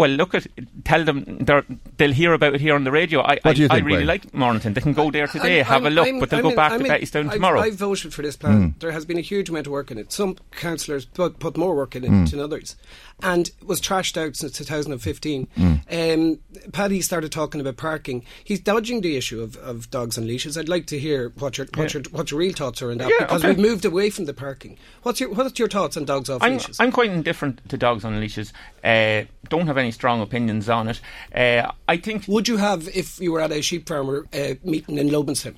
Well, 0.02 0.10
look 0.10 0.34
at 0.36 0.48
tell 0.84 1.04
them 1.06 1.18
they're- 1.48 1.66
they'll 1.98 2.12
hear 2.12 2.34
about 2.34 2.56
it 2.56 2.62
here 2.62 2.76
on 2.76 2.84
the 2.84 2.92
radio. 2.92 3.22
I, 3.22 3.38
What 3.44 3.56
do 3.56 3.62
you 3.62 3.68
I, 3.70 3.76
I 3.76 3.78
really 3.80 3.98
Wayne? 4.00 4.08
like 4.08 4.34
Mornington. 4.34 4.74
They 4.74 4.82
can 4.82 4.94
go 4.94 5.12
there 5.12 5.28
today, 5.28 5.58
I'm- 5.58 5.66
have 5.68 5.82
a 5.84 5.86
I'm- 5.86 5.94
look, 5.96 6.06
I'm- 6.08 6.20
but 6.20 6.30
they'll 6.30 6.40
I'm 6.40 6.50
go 6.52 6.56
back 6.56 6.72
I'm 6.72 6.80
to 6.80 6.86
in- 6.86 6.92
Bettystown 6.92 7.26
I've- 7.26 7.36
tomorrow. 7.36 7.60
I've 7.62 7.76
voted 7.76 8.14
for 8.14 8.22
this 8.24 8.36
plan. 8.36 8.76
There 8.80 8.92
has 8.92 9.06
been 9.06 9.18
a 9.18 9.22
huge 9.22 9.50
amount 9.50 9.68
of 9.68 9.72
work 9.74 9.92
in 9.92 9.98
it. 10.00 10.12
Some 10.12 10.38
councillors 10.52 11.06
put, 11.06 11.40
put 11.40 11.56
more 11.58 11.76
work 11.76 11.96
in 11.96 12.04
it 12.04 12.32
than 12.32 12.40
others. 12.40 12.76
And 13.24 13.50
it 13.50 13.68
was 13.68 13.80
trashed 13.80 14.18
out 14.18 14.36
since 14.36 14.54
2015. 14.54 15.48
Um, 15.92 16.40
Paddy 16.74 17.02
started 17.02 17.32
talking 17.32 17.62
about 17.62 17.78
parking. 17.78 18.24
He's 18.44 18.60
dodging 18.60 19.02
the 19.02 19.16
issue 19.16 19.42
of, 19.42 19.56
of 19.58 19.92
dogs 19.92 20.18
on 20.18 20.26
leashes. 20.26 20.58
I'd 20.58 20.68
like 20.70 20.88
to 20.88 20.98
hear 20.98 21.32
what 21.38 21.58
your 21.60 21.68
what, 21.76 21.94
your, 21.94 22.02
what 22.12 22.32
your 22.32 22.40
real 22.40 22.54
thoughts 22.54 22.82
are 22.82 22.90
on 22.92 22.98
that 22.98 23.10
Yeah, 23.10 23.26
because 23.26 23.44
okay. 23.44 23.50
we've 23.54 23.60
moved 23.70 23.86
away 23.86 24.10
from 24.10 24.26
the 24.26 24.34
parking. 24.34 24.78
What's 25.04 25.20
your 25.20 25.30
what's 25.34 25.60
your 25.60 25.68
thoughts 25.68 25.98
on 25.98 26.06
dogs 26.06 26.30
off 26.30 26.42
I'm, 26.42 26.54
leashes? 26.54 26.80
I'm 26.80 26.92
quite 26.92 27.12
indifferent 27.12 27.62
to 27.70 27.78
dogs 27.78 28.04
on 28.04 28.20
leashes. 28.20 28.54
Uh, 28.84 29.24
don't 29.50 29.68
have 29.68 29.78
any 29.78 29.91
strong 29.92 30.22
opinions 30.22 30.70
on 30.70 30.88
it. 30.88 31.02
Uh, 31.34 31.72
I 31.88 31.98
think 31.98 32.28
Would 32.28 32.48
you 32.48 32.58
have 32.58 32.88
if 32.96 33.20
you 33.20 33.32
were 33.32 33.42
at 33.42 33.52
a 33.52 33.62
sheep 33.62 33.88
farmer 33.88 34.26
uh, 34.34 34.56
meeting 34.64 34.98
in 34.98 35.10
Lobinstown? 35.10 35.56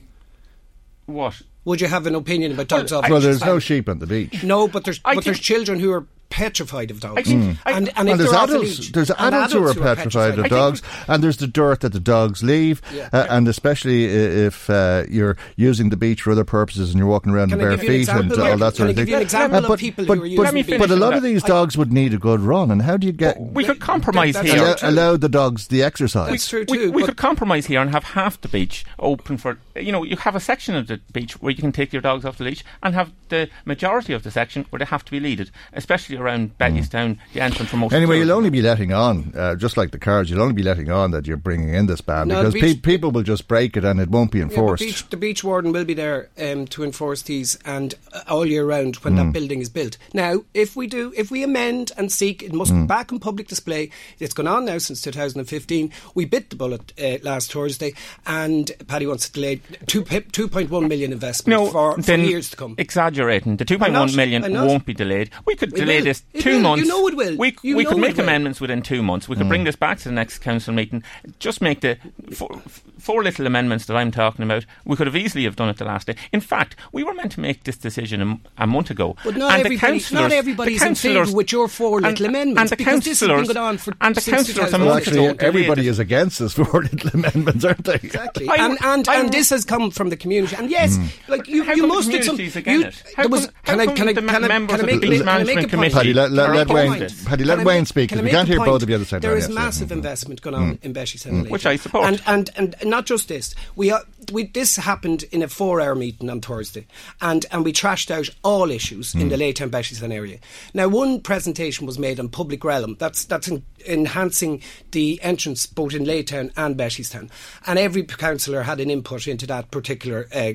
what 1.05 1.41
Would 1.65 1.81
you 1.81 1.87
have 1.87 2.07
an 2.07 2.15
opinion 2.15 2.51
about 2.53 2.67
dogs 2.67 2.91
off 2.91 3.09
Well, 3.09 3.21
there's 3.21 3.43
no 3.43 3.59
sheep 3.59 3.89
on 3.89 3.99
the 3.99 4.07
beach. 4.07 4.43
No, 4.43 4.67
but 4.67 4.83
there's 4.83 4.99
I 5.05 5.15
but 5.15 5.23
there's 5.23 5.39
children 5.39 5.79
who 5.79 5.91
are 5.91 6.05
petrified 6.33 6.89
of 6.89 6.99
dogs. 6.99 7.29
Mm. 7.29 7.57
and, 7.65 7.89
and, 7.89 7.91
and 7.95 8.07
there's 8.19 8.31
they're 8.31 8.39
off 8.39 8.49
a 8.49 8.53
adults, 8.53 8.79
leash- 8.79 8.91
there's 8.91 9.09
and 9.11 9.35
adults, 9.35 9.53
who 9.53 9.67
are 9.67 9.73
petrified 9.75 10.39
of 10.39 10.49
dogs, 10.49 10.81
and 11.07 11.23
there's 11.23 11.37
the 11.37 11.45
dirt 11.47 11.81
that 11.81 11.93
the 11.93 11.99
dogs 11.99 12.41
leave, 12.41 12.81
Yeah. 12.91 13.09
uh, 13.13 13.27
and 13.29 13.47
especially 13.47 14.05
if 14.05 14.67
uh, 14.69 15.03
you're 15.07 15.37
using 15.55 15.89
the 15.89 15.97
beach 15.97 16.23
for 16.23 16.31
other 16.31 16.43
purposes 16.43 16.89
and 16.89 16.97
you're 16.97 17.07
walking 17.07 17.31
around 17.31 17.49
Can 17.49 17.59
in 17.59 17.65
I 17.65 17.69
bare 17.69 17.77
give 17.77 17.83
you 17.83 17.95
an 17.99 18.05
feet 18.05 18.09
and 18.09 18.31
all 18.33 18.57
that 18.57 18.75
sort 18.75 18.89
of 18.89 18.95
thing. 18.95 19.07
you 19.07 19.15
an 19.15 19.21
example 19.21 19.59
of 19.59 19.67
but, 19.67 20.07
but, 20.07 20.07
but, 20.07 20.79
but 20.79 20.91
a 20.91 20.95
lot 20.95 21.13
of 21.13 21.21
these 21.23 21.43
dogs 21.43 21.77
would 21.77 21.93
need 21.93 22.13
a 22.13 22.17
good 22.17 22.39
run, 22.39 22.71
and 22.71 22.81
how 22.81 22.97
do 22.97 23.05
you 23.05 23.13
get 23.13 23.39
We 23.39 23.63
could 23.63 23.79
compromise 23.79 24.33
That's 24.33 24.51
here. 24.51 24.61
allow, 24.61 24.75
allow 25.11 25.17
the 25.17 25.29
dogs 25.29 25.67
the 25.67 25.83
exercise? 25.83 26.31
That's 26.31 26.47
true 26.49 26.65
we, 26.67 26.77
too. 26.77 26.91
we 26.91 27.01
but- 27.03 27.09
could 27.09 27.17
compromise 27.17 27.67
here 27.67 27.79
and 27.81 27.91
have 27.91 28.03
half 28.03 28.41
the 28.41 28.47
beach 28.47 28.85
open 28.97 29.37
for 29.37 29.59
you 29.75 29.91
know 29.91 30.03
you 30.03 30.15
have 30.17 30.35
a 30.35 30.39
section 30.39 30.75
of 30.75 30.87
the 30.87 30.97
beach 31.11 31.33
where 31.41 31.51
you 31.51 31.61
can 31.61 31.71
take 31.71 31.91
your 31.93 32.01
dogs 32.01 32.25
off 32.25 32.37
the 32.37 32.43
leash 32.43 32.63
and 32.81 32.93
have 32.95 33.11
the 33.29 33.49
majority 33.65 34.13
of 34.13 34.23
the 34.23 34.31
section 34.31 34.65
where 34.69 34.79
they 34.79 34.85
have 34.85 35.03
to 35.05 35.11
be 35.11 35.19
leaded 35.19 35.51
especially 35.73 36.15
around 36.23 36.57
Bettystown 36.57 37.17
the 37.33 37.41
entrance 37.41 37.69
for 37.69 37.77
most. 37.77 37.93
Anyway, 37.93 38.17
you'll 38.19 38.31
only 38.31 38.49
be 38.49 38.61
letting 38.61 38.93
on, 38.93 39.33
uh, 39.35 39.55
just 39.55 39.77
like 39.77 39.91
the 39.91 39.99
cars, 39.99 40.29
you'll 40.29 40.41
only 40.41 40.53
be 40.53 40.63
letting 40.63 40.89
on 40.89 41.11
that 41.11 41.27
you're 41.27 41.37
bringing 41.37 41.73
in 41.73 41.85
this 41.87 42.01
ban 42.01 42.27
No, 42.29 42.39
because 42.39 42.53
the 42.53 42.61
pe- 42.75 42.79
people 42.79 43.11
will 43.11 43.23
just 43.23 43.47
break 43.47 43.75
it 43.77 43.83
and 43.85 43.99
it 43.99 44.09
won't 44.09 44.31
be 44.31 44.39
Yeah, 44.39 44.45
but 44.45 44.51
enforced. 44.53 44.83
beach, 44.83 45.09
the 45.09 45.17
beach 45.17 45.43
warden 45.43 45.71
will 45.71 45.85
be 45.85 45.93
there 45.93 46.29
um, 46.41 46.65
to 46.67 46.83
enforce 46.83 47.21
these 47.23 47.57
and 47.65 47.93
uh, 48.13 48.21
all 48.27 48.45
year 48.45 48.65
round 48.65 48.95
when 48.97 49.13
Hmm. 49.17 49.25
that 49.27 49.33
building 49.33 49.61
is 49.61 49.69
built. 49.69 49.97
Now, 50.13 50.43
if 50.53 50.75
we 50.75 50.87
do, 50.87 51.13
if 51.17 51.29
we 51.31 51.43
amend 51.43 51.91
and 51.97 52.11
seek, 52.11 52.41
it 52.41 52.53
must 52.53 52.71
Hmm. 52.71 52.81
be 52.83 52.87
back 52.87 53.11
in 53.11 53.19
public 53.19 53.47
display. 53.47 53.89
It's 54.19 54.33
gone 54.33 54.47
on 54.47 54.65
now 54.65 54.77
since 54.77 55.01
2015. 55.01 55.91
We 56.15 56.25
bit 56.25 56.49
the 56.49 56.55
bullet 56.55 56.93
uh, 57.01 57.17
last 57.23 57.51
Thursday, 57.51 57.93
and 58.25 58.71
Paddy 58.87 59.05
wants 59.07 59.27
to 59.27 59.33
delay 59.33 59.61
two, 59.87 60.03
2.1 60.03 60.87
million 60.87 61.11
investment 61.11 61.59
no, 61.59 61.69
for, 61.71 61.95
for 61.95 62.01
then 62.01 62.21
years 62.21 62.49
to 62.51 62.57
come. 62.57 62.75
Exaggerating. 62.77 63.57
The 63.57 63.65
2.1 63.65 64.15
million 64.15 64.41
won't 64.53 64.85
be 64.85 64.93
delayed. 64.93 65.29
We 65.45 65.55
could 65.55 65.73
It 65.73 65.75
delay 65.75 65.97
will. 65.97 66.05
this 66.05 66.12
It 66.33 66.41
two 66.41 66.49
will. 66.51 66.55
You 66.57 66.61
months. 66.63 66.87
know 66.87 67.07
it 67.07 67.15
will. 67.15 67.37
We, 67.37 67.55
You 67.63 67.75
we 67.75 67.85
could 67.85 67.97
it 67.97 68.01
make 68.01 68.17
will. 68.17 68.23
amendments 68.23 68.59
within 68.61 68.81
two 68.81 69.01
months. 69.01 69.27
We 69.29 69.35
could 69.35 69.43
Hmm. 69.43 69.49
bring 69.49 69.63
this 69.63 69.75
back 69.75 69.97
to 69.99 70.03
the 70.09 70.13
next 70.15 70.39
council 70.39 70.73
meeting. 70.73 71.03
Just 71.39 71.61
make 71.61 71.81
the 71.81 71.97
four, 72.33 72.61
four 72.99 73.23
little 73.23 73.47
amendments 73.47 73.85
that 73.85 73.95
I'm 73.97 74.11
talking 74.11 74.43
about. 74.43 74.65
We 74.85 74.95
could 74.95 75.07
have 75.07 75.15
easily 75.15 75.43
have 75.45 75.55
done 75.55 75.69
it 75.69 75.77
the 75.77 75.85
last 75.85 76.07
day. 76.07 76.15
In 76.31 76.41
fact, 76.41 76.75
we 76.91 77.03
were 77.03 77.13
meant 77.13 77.31
to 77.33 77.39
make 77.39 77.63
this 77.63 77.77
decision 77.77 78.21
a, 78.21 78.25
m- 78.25 78.41
a 78.57 78.67
month 78.67 78.89
ago. 78.91 79.15
But 79.23 79.35
not 79.37 79.51
and 79.53 79.61
the 79.61 79.65
everybody- 79.65 79.77
councillors- 79.99 80.11
not 80.23 80.31
everybody's 80.31 80.79
the 80.79 80.87
in 80.87 80.95
favour 80.95 81.13
councillors- 81.19 81.35
with 81.35 81.51
your 81.51 81.67
four 81.67 81.97
and- 81.97 82.07
little 82.07 82.25
amendments, 82.27 82.59
and 82.61 82.69
the 82.69 82.75
because 82.77 83.03
this 83.03 83.19
has 83.19 83.27
been 83.27 83.37
councillors- 83.37 83.53
going 83.55 83.67
on 83.67 83.77
for 83.77 83.93
and 84.01 84.15
the 84.15 84.21
councillors 84.21 84.57
a 84.57 84.77
2000. 84.77 84.85
well, 84.85 84.97
actually, 84.97 85.25
ago 85.27 85.35
everybody 85.39 85.87
it. 85.87 85.89
is 85.89 85.99
against 85.99 86.39
this 86.39 86.53
for 86.53 86.63
little 86.91 87.09
amendments, 87.13 87.65
aren't 87.65 87.83
they? 87.83 87.95
Exactly, 87.95 88.47
I- 88.49 88.55
and 88.65 88.77
and, 88.83 89.07
I- 89.09 89.19
and 89.19 89.31
this 89.31 89.49
has 89.49 89.65
come 89.65 89.91
from 89.91 90.09
the 90.09 90.17
community. 90.17 90.55
And 90.55 90.69
yes, 90.69 90.97
Hmm. 90.97 91.05
like 91.27 91.47
you, 91.47 91.63
How 91.63 91.73
you 91.73 91.81
come 91.83 91.89
the 91.89 91.95
must 91.95 92.11
do 92.11 92.23
some. 92.23 92.39
You, 92.39 92.51
against 92.55 93.01
it? 93.01 93.13
How 93.15 93.23
there 93.23 93.29
was. 93.29 93.45
come- 93.47 93.53
Can 93.65 93.79
I? 93.79 93.85
Can 93.93 94.07
I? 94.09 94.13
the 94.13 94.21
Can 94.21 94.43
I? 94.43 94.47
members 94.47 94.75
Can 94.79 94.85
I 94.89 94.91
make? 94.91 95.01
Police 95.01 95.19
Can 95.19 95.29
I 95.29 95.43
make 95.43 95.57
a 95.63 95.67
point? 95.77 95.93
Committee 96.03 96.13
Paddy, 96.13 96.13
let- 96.13 96.31
let- 96.31 96.67
let 96.67 96.69
Wayne- 96.69 96.99
to 96.99 97.05
it? 97.05 97.13
Paddy, 97.25 97.43
let 97.43 97.65
Wayne 97.65 97.85
speak, 97.85 98.09
can 98.09 98.17
I 98.19 98.21
'cause 98.21 98.25
we 98.25 98.31
can't 98.31 98.47
hear 98.47 98.57
point? 98.57 98.69
both 98.69 98.83
of 98.83 98.89
you 98.89 98.95
at 98.95 98.99
the 98.99 99.05
same 99.05 99.19
There 99.21 99.31
time, 99.31 99.37
is 99.39 99.47
yes, 99.47 99.53
yeah. 99.55 99.59
massive 99.63 99.91
investment 99.91 100.41
going 100.41 100.55
on 100.55 100.79
in 100.81 100.93
Bessie 100.93 101.17
Mm. 101.17 101.49
Which 101.49 101.65
I 101.65 101.75
support. 101.77 102.05
And 102.05 102.21
and 102.25 102.49
and 102.57 102.75
not 102.85 103.05
just 103.05 103.27
this. 103.27 103.55
We 103.75 103.91
are. 103.91 104.03
We, 104.31 104.45
this 104.45 104.77
happened 104.77 105.23
in 105.33 105.41
a 105.43 105.49
four-hour 105.49 105.95
meeting 105.95 106.29
on 106.29 106.39
Thursday, 106.39 106.85
and, 107.21 107.45
and 107.51 107.65
we 107.65 107.73
trashed 107.73 108.09
out 108.09 108.29
all 108.41 108.71
issues 108.71 109.13
in 109.13 109.27
the 109.27 109.35
Laytown 109.35 109.69
Bettystown 109.69 110.13
area. 110.13 110.37
Now, 110.73 110.87
one 110.87 111.19
presentation 111.19 111.85
was 111.85 111.99
made 111.99 112.21
on 112.21 112.29
public 112.29 112.63
realm. 112.63 112.95
That's 112.99 113.25
that's 113.25 113.49
in, 113.49 113.63
enhancing 113.85 114.61
the 114.91 115.19
entrance 115.21 115.65
both 115.65 115.93
in 115.93 116.05
Laytown 116.05 116.51
and 116.55 116.77
Bettystown, 116.77 117.29
and 117.67 117.77
every 117.77 118.03
councillor 118.03 118.63
had 118.63 118.79
an 118.79 118.89
input 118.89 119.27
into 119.27 119.45
that 119.47 119.71
particular 119.71 120.27
uh, 120.33 120.53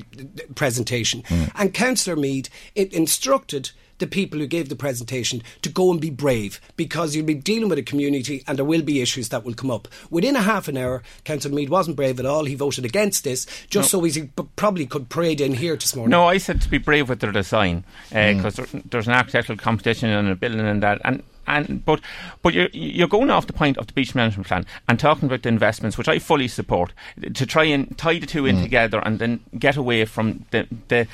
presentation. 0.55 1.23
And 1.55 1.73
Councillor 1.73 2.15
Meade 2.15 2.49
it 2.75 2.91
instructed 2.93 3.69
the 3.99 4.07
people 4.07 4.39
who 4.39 4.47
gave 4.47 4.69
the 4.69 4.75
presentation 4.75 5.41
to 5.61 5.69
go 5.69 5.91
and 5.91 6.01
be 6.01 6.09
brave 6.09 6.59
because 6.75 7.15
you'll 7.15 7.25
be 7.25 7.33
dealing 7.35 7.69
with 7.69 7.77
a 7.77 7.83
community 7.83 8.43
and 8.47 8.57
there 8.57 8.65
will 8.65 8.81
be 8.81 9.01
issues 9.01 9.29
that 9.29 9.43
will 9.45 9.53
come 9.53 9.69
up. 9.71 9.87
Within 10.09 10.35
a 10.35 10.41
half 10.41 10.67
an 10.67 10.77
hour, 10.77 11.03
Councillor 11.23 11.53
Meade 11.55 11.69
wasn't 11.69 11.95
brave 11.95 12.19
at 12.19 12.25
all. 12.25 12.45
He 12.45 12.55
voted 12.55 12.85
against 12.85 13.23
this 13.23 13.45
just 13.69 13.91
so 13.91 14.01
he 14.01 14.29
probably 14.55 14.85
could 14.85 15.09
parade 15.09 15.39
in 15.41 15.53
here 15.53 15.75
this 15.75 15.95
morning. 15.95 16.11
No, 16.11 16.25
I 16.25 16.37
said 16.39 16.61
to 16.61 16.69
be 16.69 16.77
brave 16.79 17.07
with 17.09 17.19
their 17.19 17.31
design 17.31 17.83
because 18.09 18.55
Mm. 18.55 18.71
there, 18.71 18.81
there's 18.89 19.07
an 19.07 19.13
architectural 19.13 19.57
competition 19.57 20.09
and 20.09 20.27
a 20.29 20.35
building 20.35 20.61
and 20.61 20.81
that 20.83 20.99
and. 21.03 21.23
And, 21.49 21.83
but 21.83 21.99
but 22.43 22.53
you're, 22.53 22.69
you're 22.73 23.07
going 23.07 23.29
off 23.31 23.47
the 23.47 23.53
point 23.53 23.77
of 23.77 23.87
the 23.87 23.93
beach 23.93 24.13
management 24.13 24.47
plan 24.47 24.65
and 24.87 24.99
talking 24.99 25.25
about 25.27 25.41
the 25.41 25.49
investments, 25.49 25.97
which 25.97 26.07
I 26.07 26.19
fully 26.19 26.47
support, 26.47 26.93
to 27.33 27.45
try 27.45 27.63
and 27.65 27.97
tie 27.97 28.19
the 28.19 28.27
two 28.27 28.45
in 28.45 28.57
Mm. 28.57 28.63
together 28.63 28.99
and 29.05 29.19
then 29.19 29.39
get 29.57 29.75
away 29.77 30.05
from 30.05 30.45
the, 30.51 30.67
the 30.89 31.07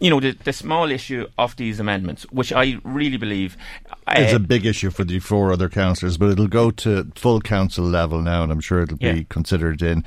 you 0.00 0.08
know 0.10 0.20
the, 0.20 0.32
the 0.44 0.52
small 0.52 0.90
issue 0.90 1.26
of 1.38 1.56
these 1.56 1.78
amendments, 1.80 2.22
which 2.32 2.52
I 2.52 2.78
really 2.84 3.18
believe 3.18 3.56
It's 4.08 4.32
uh, 4.32 4.36
a 4.36 4.38
big 4.38 4.64
issue 4.66 4.90
for 4.90 5.04
the 5.04 5.18
four 5.20 5.52
other 5.52 5.68
councillors, 5.68 6.16
but 6.16 6.30
it'll 6.30 6.48
go 6.48 6.70
to 6.70 7.04
full 7.14 7.40
council 7.42 7.84
level 7.84 8.22
now, 8.22 8.42
and 8.42 8.50
I'm 8.52 8.60
sure 8.60 8.82
it'll 8.82 8.98
Yeah. 9.00 9.12
be 9.12 9.24
considered 9.24 9.82
in 9.82 10.04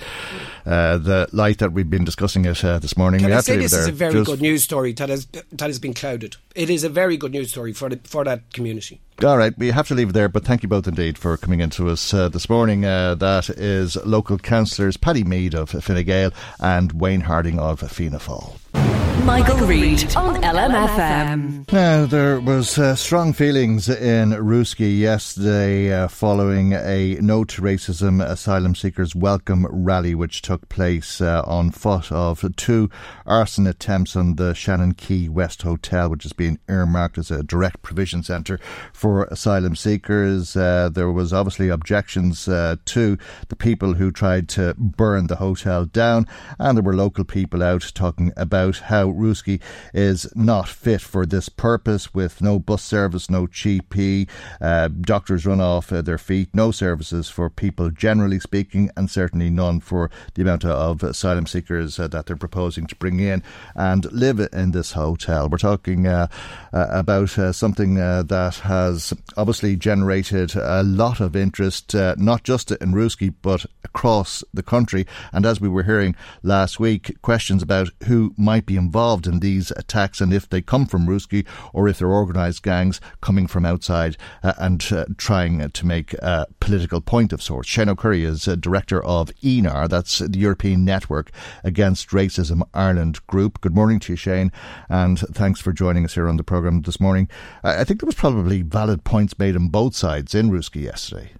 uh, 0.66 0.98
the 0.98 1.28
light 1.32 1.60
that 1.60 1.72
we've 1.74 1.90
been 1.90 2.04
discussing 2.06 2.46
it 2.46 2.64
uh, 2.64 2.80
this 2.80 2.98
morning. 2.98 3.20
Can 3.20 3.28
we 3.28 3.34
I 3.34 3.36
have 3.36 3.46
say 3.46 3.54
leave 3.54 3.64
this 3.70 3.74
it 3.74 3.80
is 3.82 3.88
a 3.88 3.92
very 3.92 4.14
Just- 4.14 4.26
good 4.32 4.42
news 4.42 4.64
story 4.64 4.94
that 4.94 5.10
has 5.10 5.28
that 5.52 5.68
has 5.68 5.80
been 5.80 5.94
clouded. 5.94 6.38
It 6.56 6.70
is 6.70 6.84
a 6.84 6.90
very 6.90 7.18
good 7.18 7.32
news 7.34 7.52
story 7.52 7.74
for 7.74 7.90
the, 7.90 8.00
for 8.04 8.24
that 8.26 8.40
community. 8.54 9.00
All 9.24 9.38
right, 9.38 9.58
we 9.58 9.72
have 9.72 9.88
to 9.88 9.96
leave 9.96 10.10
it 10.10 10.12
there, 10.12 10.28
but 10.28 10.44
thank 10.44 10.62
you 10.62 10.68
both 10.68 10.90
indeed 10.90 11.18
for 11.18 11.38
coming 11.38 11.62
into 11.62 11.90
us 11.90 12.14
uh, 12.14 12.28
this 12.28 12.50
morning. 12.50 12.84
Uh, 12.84 13.16
that 13.16 13.50
is 13.50 13.96
local 14.06 14.38
councillors 14.38 14.98
Paddy 14.98 15.24
Meade 15.24 15.56
of 15.56 15.70
Fine 15.70 16.04
Gael 16.04 16.32
and 16.60 16.92
Wayne 16.92 17.22
Harding 17.22 17.58
of 17.58 17.80
Fianna 17.90 18.20
Fáil. 18.20 18.85
Michael 19.26 19.66
Reade 19.66 20.16
on 20.16 20.36
LMFM. 20.44 21.72
Now, 21.74 22.06
there 22.06 22.40
was 22.40 22.78
uh, 22.78 22.94
strong 22.94 23.34
feelings 23.34 23.90
in 23.90 24.30
Rooskey 24.30 25.00
yesterday 25.00 25.92
uh, 25.92 26.08
following 26.08 26.74
a 26.74 27.16
No 27.16 27.44
to 27.44 27.62
Racism 27.64 28.24
Asylum 28.24 28.76
Seekers 28.76 29.16
Welcome 29.16 29.66
rally 29.72 30.14
which 30.14 30.44
took 30.44 30.70
place 30.70 31.22
uh, 31.22 31.42
on 31.48 31.72
foot 31.72 32.12
of 32.12 32.46
two 32.56 32.92
arson 33.26 33.66
attempts 33.66 34.16
on 34.16 34.36
the 34.36 34.54
Shannon 34.54 34.94
Key 34.94 35.28
West 35.28 35.64
Hotel, 35.64 36.08
which 36.08 36.26
is 36.26 36.34
being 36.34 36.60
earmarked 36.70 37.18
as 37.18 37.32
a 37.32 37.42
direct 37.42 37.82
provision 37.82 38.22
centre 38.22 38.60
for 38.94 39.24
asylum 39.26 39.76
seekers. 39.76 40.56
Uh, 40.56 40.88
there 40.94 41.12
was 41.12 41.34
obviously 41.34 41.70
objections 41.70 42.48
uh, 42.48 42.76
to 42.86 43.18
the 43.50 43.56
people 43.56 43.96
who 43.96 44.12
tried 44.12 44.48
to 44.50 44.76
burn 44.78 45.26
the 45.26 45.38
hotel 45.38 45.86
down, 45.86 46.28
and 46.60 46.78
there 46.78 46.84
were 46.84 46.96
local 46.96 47.24
people 47.24 47.64
out 47.64 47.92
talking 47.96 48.32
about 48.38 48.78
how 48.78 49.15
Rooskey 49.16 49.62
is 49.94 50.28
not 50.36 50.68
fit 50.68 51.02
for 51.02 51.26
this 51.26 51.50
purpose 51.50 52.14
with 52.14 52.42
no 52.42 52.60
bus 52.60 52.84
service, 52.84 53.30
no 53.30 53.48
GP, 53.48 54.28
uh, 54.62 54.90
doctors 55.02 55.46
run 55.46 55.62
off 55.62 55.92
uh, 55.92 56.02
their 56.02 56.18
feet, 56.18 56.50
no 56.54 56.72
services 56.72 57.30
for 57.30 57.50
people 57.50 57.90
generally 57.90 58.40
speaking, 58.40 58.90
and 58.98 59.10
certainly 59.10 59.50
none 59.50 59.80
for 59.80 60.10
the 60.34 60.42
amount 60.42 60.66
of 60.66 61.04
asylum 61.04 61.48
seekers 61.48 62.00
uh, 62.00 62.08
that 62.08 62.26
they're 62.26 62.36
proposing 62.36 62.88
to 62.88 62.96
bring 62.96 63.20
in 63.20 63.44
and 63.76 64.12
live 64.12 64.40
in 64.52 64.72
this 64.72 64.92
hotel. 64.92 65.50
We're 65.50 65.58
talking 65.58 66.08
uh, 66.08 66.28
uh, 66.74 66.88
about 66.90 67.38
uh, 67.38 67.52
something 67.52 67.96
that 67.96 68.56
has 68.64 69.14
obviously 69.38 69.76
generated 69.76 70.56
a 70.56 70.84
lot 70.84 71.20
of 71.20 71.36
interest, 71.36 71.94
not 71.94 72.44
just 72.44 72.72
in 72.72 72.94
Rooskey, 72.94 73.34
but 73.42 73.66
across 73.84 74.44
the 74.54 74.64
country. 74.64 75.06
And 75.32 75.46
as 75.46 75.62
we 75.62 75.70
were 75.70 75.84
hearing 75.84 76.16
last 76.44 76.80
week, 76.80 77.22
questions 77.22 77.64
about 77.64 77.90
who 78.08 78.34
might 78.38 78.66
be 78.66 78.76
involved 78.76 79.05
in 79.28 79.40
these 79.40 79.72
attacks 79.72 80.20
and 80.20 80.34
if 80.34 80.50
they 80.50 80.62
come 80.62 80.86
from 80.86 81.08
Rooskey 81.08 81.48
or 81.74 81.88
if 81.88 82.00
they're 82.00 82.12
organised 82.12 82.64
gangs 82.64 83.00
coming 83.22 83.48
from 83.48 83.66
outside 83.66 84.18
uh, 84.44 84.54
and 84.58 84.86
uh, 84.92 85.06
trying 85.18 85.70
to 85.70 85.86
make 85.86 86.14
a 86.16 86.48
political 86.60 87.00
point 87.00 87.32
of 87.32 87.42
sorts. 87.42 87.70
Shane 87.70 87.90
O'Curry 87.90 88.26
is 88.26 88.48
uh, 88.48 88.56
director 88.56 89.02
of 89.04 89.32
ENAR, 89.42 89.88
that's 89.88 90.20
the 90.20 90.40
European 90.40 90.84
Network 90.84 91.32
Against 91.64 92.10
Racism 92.10 92.62
Ireland 92.74 93.26
group. 93.28 93.62
Good 93.62 93.76
morning 93.76 94.00
to 94.02 94.14
you, 94.14 94.18
Shane, 94.18 94.52
and 94.90 95.20
thanks 95.20 95.62
for 95.62 95.72
joining 95.72 96.04
us 96.04 96.16
here 96.16 96.28
on 96.28 96.38
the 96.38 96.44
programme 96.44 96.82
this 96.82 97.00
morning. 97.00 97.30
I 97.64 97.86
I 97.86 97.88
think 97.88 98.00
there 98.00 98.08
was 98.08 98.16
probably 98.16 98.64
valid 98.64 99.04
points 99.04 99.38
made 99.38 99.56
on 99.56 99.68
both 99.68 99.96
sides 99.96 100.34
in 100.34 100.50
Rooskey 100.50 100.82
yesterday. 100.82 101.34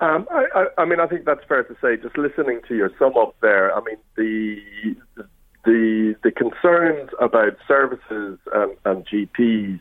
Um, 0.00 0.26
I, 0.28 0.46
I, 0.52 0.82
I 0.82 0.84
mean, 0.84 0.98
I 0.98 1.06
think 1.06 1.26
that's 1.26 1.44
fair 1.46 1.62
to 1.62 1.76
say. 1.80 1.96
Just 1.96 2.18
listening 2.18 2.60
to 2.66 2.74
your 2.74 2.90
sum 2.98 3.16
up 3.16 3.36
there, 3.40 3.72
I 3.72 3.80
mean, 3.82 3.96
the 4.16 5.24
the 5.64 6.14
the 6.22 6.30
concerns 6.30 7.10
about 7.20 7.56
services 7.66 8.38
and, 8.52 8.76
and 8.84 9.06
GPs 9.06 9.80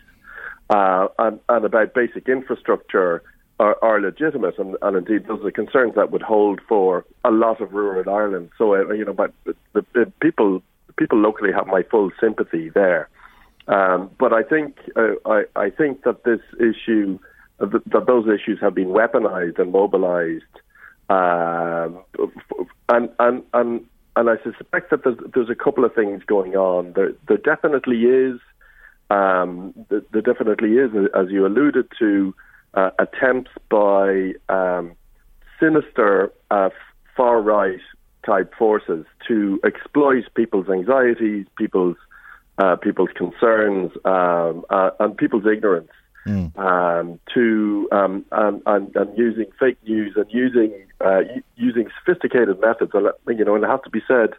uh, 0.70 1.08
and, 1.20 1.40
and 1.50 1.66
about 1.66 1.94
basic 1.94 2.28
infrastructure 2.28 3.24
are, 3.60 3.78
are 3.84 4.02
legitimate, 4.02 4.58
and, 4.58 4.76
and 4.82 4.98
indeed 4.98 5.28
those 5.28 5.44
are 5.44 5.52
concerns 5.52 5.96
that 5.96 6.12
would 6.12 6.22
hold 6.22 6.60
for 6.68 7.06
a 7.24 7.32
lot 7.32 7.62
of 7.62 7.74
rural 7.74 8.10
Ireland. 8.10 8.50
So, 8.58 8.76
uh, 8.76 8.92
you 8.94 9.06
know, 9.06 9.14
but 9.14 9.34
the, 9.46 9.56
the, 9.74 9.86
the 9.94 10.14
people 10.22 10.62
people 10.98 11.18
locally 11.18 11.52
have 11.52 11.68
my 11.68 11.84
full 11.84 12.12
sympathy 12.20 12.70
there. 12.70 13.10
Um, 13.68 14.12
but 14.20 14.34
I 14.34 14.44
think 14.44 14.78
uh, 14.96 15.16
I, 15.26 15.44
I 15.56 15.70
think 15.70 16.04
that 16.04 16.24
this 16.24 16.42
issue 16.60 17.20
uh, 17.60 17.68
th- 17.68 17.84
that 17.88 18.08
those 18.08 18.28
issues 18.28 18.60
have 18.62 18.76
been 18.76 18.90
weaponized 18.90 19.60
and 19.60 19.72
mobilized, 19.72 20.44
um, 21.10 22.00
and 22.90 23.10
and 23.20 23.44
and 23.54 23.86
and 24.16 24.30
I 24.30 24.36
suspect 24.44 24.92
that 24.92 25.04
there's, 25.04 25.18
there's 25.34 25.50
a 25.50 25.56
couple 25.56 25.86
of 25.86 25.94
things 25.94 26.24
going 26.26 26.56
on. 26.56 26.94
There 26.94 27.14
there 27.28 27.38
definitely 27.38 28.04
is 28.04 28.40
um, 29.10 29.74
there 29.90 30.02
there, 30.12 30.22
definitely 30.22 30.74
is, 30.78 30.92
as 31.16 31.28
you 31.30 31.46
alluded 31.46 31.88
to, 32.00 32.34
uh, 32.74 32.92
attempts 33.00 33.52
by 33.70 34.34
um, 34.50 34.94
sinister 35.60 36.32
uh, 36.52 36.70
far 37.16 37.42
right 37.42 37.80
type 38.26 38.54
forces 38.58 39.06
to 39.28 39.60
exploit 39.66 40.24
people's 40.36 40.70
anxieties, 40.70 41.46
people's 41.58 41.98
uh, 42.58 42.76
people's 42.76 43.10
concerns, 43.16 43.92
um, 44.06 44.64
uh, 44.70 44.92
and 45.00 45.18
people's 45.18 45.46
ignorance. 45.46 45.92
Mm. 46.26 46.58
Um, 46.58 47.20
to 47.34 47.90
um, 47.92 48.26
and, 48.32 48.62
and, 48.66 48.96
and, 48.96 49.18
using 49.18 49.48
fake 49.60 49.78
news 49.86 50.14
and 50.16 50.26
using 50.30 50.72
uh, 51.02 51.22
using 51.58 51.90
sophisticated 52.00 52.62
methods, 52.62 52.94
you 52.94 53.44
know, 53.44 53.56
and 53.56 53.64
it 53.64 53.68
has 53.68 53.82
to 53.84 53.90
be 53.90 54.02
said, 54.08 54.30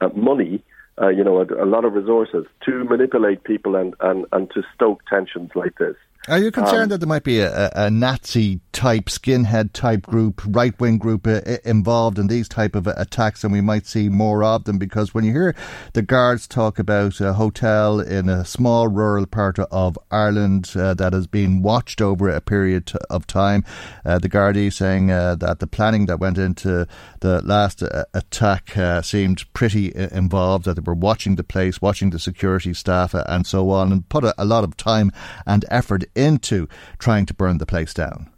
uh, 0.00 0.08
money, 0.14 0.62
uh, 1.00 1.08
you 1.08 1.24
know, 1.24 1.40
a, 1.40 1.64
a, 1.64 1.66
lot 1.66 1.84
of 1.84 1.94
resources 1.94 2.44
to 2.64 2.84
manipulate 2.84 3.44
people 3.44 3.74
and, 3.76 3.94
and, 4.00 4.26
and 4.32 4.50
to 4.50 4.62
stoke 4.74 5.02
tensions 5.06 5.50
like 5.54 5.76
this. 5.78 5.96
Are 6.28 6.38
you 6.38 6.52
concerned 6.52 6.84
um, 6.84 6.88
that 6.90 6.98
there 6.98 7.08
might 7.08 7.24
be 7.24 7.40
a, 7.40 7.68
a, 7.74 7.90
Nazi 7.90 8.60
type, 8.70 9.06
skinhead 9.06 9.72
type 9.72 10.02
group, 10.02 10.40
right 10.46 10.78
wing 10.78 10.96
group 10.96 11.26
uh, 11.26 11.40
involved 11.64 12.16
in 12.16 12.28
these 12.28 12.48
type 12.48 12.76
of 12.76 12.86
attacks, 12.86 13.42
and 13.42 13.52
we 13.52 13.60
might 13.60 13.86
see 13.86 14.08
more 14.08 14.44
of 14.44 14.62
them? 14.62 14.78
Because 14.78 15.12
when 15.12 15.24
you 15.24 15.32
hear 15.32 15.56
the 15.94 16.02
guards 16.02 16.46
talk 16.46 16.78
about 16.78 17.20
a 17.20 17.32
hotel 17.32 17.98
in 17.98 18.28
a 18.28 18.44
small 18.44 18.86
rural 18.86 19.26
part 19.26 19.58
of 19.58 19.98
Ireland 20.12 20.70
uh, 20.76 20.94
that 20.94 21.12
has 21.12 21.26
been 21.26 21.60
watched 21.60 22.00
over 22.00 22.28
a 22.28 22.40
period 22.40 22.92
of 23.10 23.26
time, 23.26 23.64
uh, 24.04 24.20
the 24.20 24.28
Gardaí 24.28 24.72
saying 24.72 25.10
uh, 25.10 25.34
that 25.34 25.58
the 25.58 25.66
planning 25.66 26.06
that 26.06 26.20
went 26.20 26.38
into 26.38 26.86
the 27.18 27.42
last 27.42 27.82
uh, 27.82 28.04
attack 28.14 28.76
uh, 28.76 29.02
seemed 29.02 29.52
pretty 29.54 29.92
involved, 29.92 30.66
that 30.66 30.74
they 30.74 30.82
were 30.82 30.94
watching 30.94 31.34
the 31.34 31.42
place, 31.42 31.82
watching 31.82 32.10
the 32.10 32.20
security 32.20 32.72
staff, 32.72 33.12
and 33.12 33.44
so 33.44 33.70
on, 33.70 33.90
and 33.90 34.08
put 34.08 34.22
a, 34.22 34.32
a 34.38 34.44
lot 34.44 34.62
of 34.62 34.76
time 34.76 35.10
and 35.48 35.64
effort 35.68 36.04
into 36.14 36.68
trying 36.98 37.26
to 37.26 37.34
burn 37.34 37.58
the 37.58 37.66
place 37.66 37.94
down? 37.94 38.30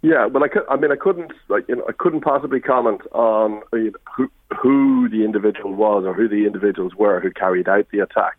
Yeah, 0.00 0.26
well, 0.26 0.44
I, 0.44 0.48
could, 0.48 0.62
I 0.70 0.76
mean, 0.76 0.92
I 0.92 0.96
couldn't, 0.96 1.32
like, 1.48 1.68
you 1.68 1.76
know, 1.76 1.84
I 1.88 1.92
couldn't 1.92 2.20
possibly 2.20 2.60
comment 2.60 3.00
on 3.12 3.62
you 3.72 3.90
know, 3.90 3.98
who 4.16 4.30
who 4.56 5.08
the 5.08 5.24
individual 5.24 5.74
was 5.74 6.04
or 6.04 6.14
who 6.14 6.28
the 6.28 6.46
individuals 6.46 6.94
were 6.94 7.20
who 7.20 7.30
carried 7.30 7.68
out 7.68 7.86
the 7.90 8.00
attack. 8.00 8.36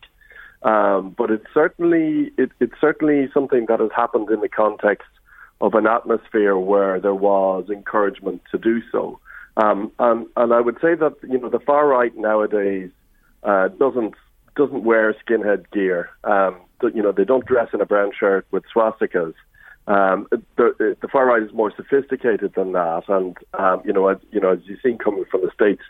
Um, 0.64 1.16
but 1.18 1.32
it's 1.32 1.46
certainly 1.54 2.32
it, 2.38 2.52
it's 2.60 2.74
certainly 2.82 3.30
something 3.34 3.66
that 3.68 3.80
has 3.80 3.92
happened 3.96 4.30
in 4.30 4.42
the 4.42 4.50
context 4.50 5.08
of 5.62 5.74
an 5.74 5.88
atmosphere 5.88 6.58
where 6.58 7.00
there 7.00 7.16
was 7.16 7.70
encouragement 7.70 8.42
to 8.52 8.58
do 8.58 8.82
so. 8.92 9.20
Um, 9.58 9.92
and, 10.00 10.26
and 10.38 10.54
I 10.54 10.62
would 10.62 10.78
say 10.82 10.96
that 10.96 11.16
you 11.24 11.38
know 11.38 11.50
the 11.50 11.60
far 11.60 11.88
right 11.88 12.16
nowadays 12.16 12.90
uh, 13.44 13.68
doesn't 13.68 14.16
doesn't 14.56 14.84
wear 14.84 15.14
skinhead 15.14 15.70
gear. 15.72 16.10
Um, 16.24 16.58
you 16.94 17.02
know, 17.02 17.12
they 17.12 17.26
don't 17.26 17.46
dress 17.46 17.70
in 17.74 17.82
a 17.82 17.86
brown 17.86 18.12
shirt 18.18 18.46
with 18.52 18.64
swastikas. 18.74 19.34
Um, 19.88 20.28
the, 20.56 20.96
the 21.02 21.08
far 21.08 21.26
right 21.26 21.42
is 21.42 21.52
more 21.52 21.74
sophisticated 21.76 22.54
than 22.56 22.74
that, 22.74 23.04
and 23.08 23.36
um, 23.58 23.82
you 23.84 23.92
know, 23.92 24.08
as 24.08 24.18
you 24.32 24.40
know, 24.40 24.52
as 24.52 24.60
you've 24.66 24.80
seen 24.84 25.00
coming 25.00 25.26
from 25.32 25.42
the 25.42 25.52
states, 25.52 25.82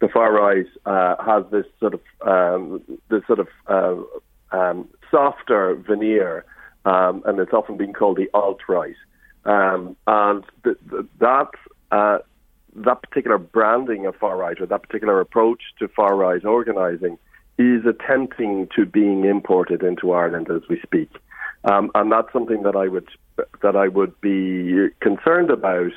the 0.00 0.08
far 0.08 0.32
right 0.32 0.66
uh, 0.84 1.14
has 1.24 1.44
this 1.50 1.64
sort 1.80 1.94
of 1.94 2.00
um, 2.26 2.82
this 3.08 3.22
sort 3.26 3.38
of 3.38 3.48
uh, 3.66 4.56
um, 4.56 4.88
softer 5.10 5.74
veneer, 5.74 6.44
um, 6.84 7.22
and 7.24 7.38
it's 7.38 7.52
often 7.52 7.78
been 7.78 7.94
called 7.94 8.18
the 8.18 8.28
alt 8.34 8.60
right. 8.68 8.96
Um, 9.46 9.96
and 10.06 10.44
that 11.18 11.50
uh, 11.92 12.18
that 12.74 13.02
particular 13.02 13.38
branding 13.38 14.04
of 14.04 14.16
far 14.16 14.36
right, 14.36 14.60
or 14.60 14.66
that 14.66 14.82
particular 14.82 15.20
approach 15.20 15.62
to 15.78 15.88
far 15.88 16.14
right 16.14 16.44
organising, 16.44 17.16
is 17.58 17.84
attempting 17.86 18.68
to 18.76 18.84
being 18.84 19.24
imported 19.24 19.82
into 19.82 20.12
Ireland 20.12 20.50
as 20.50 20.62
we 20.68 20.80
speak, 20.80 21.10
um, 21.64 21.90
and 21.94 22.12
that's 22.12 22.32
something 22.32 22.62
that 22.62 22.76
I 22.76 22.88
would 22.88 23.08
that 23.62 23.76
I 23.76 23.88
would 23.88 24.20
be 24.20 24.88
concerned 25.00 25.50
about. 25.50 25.92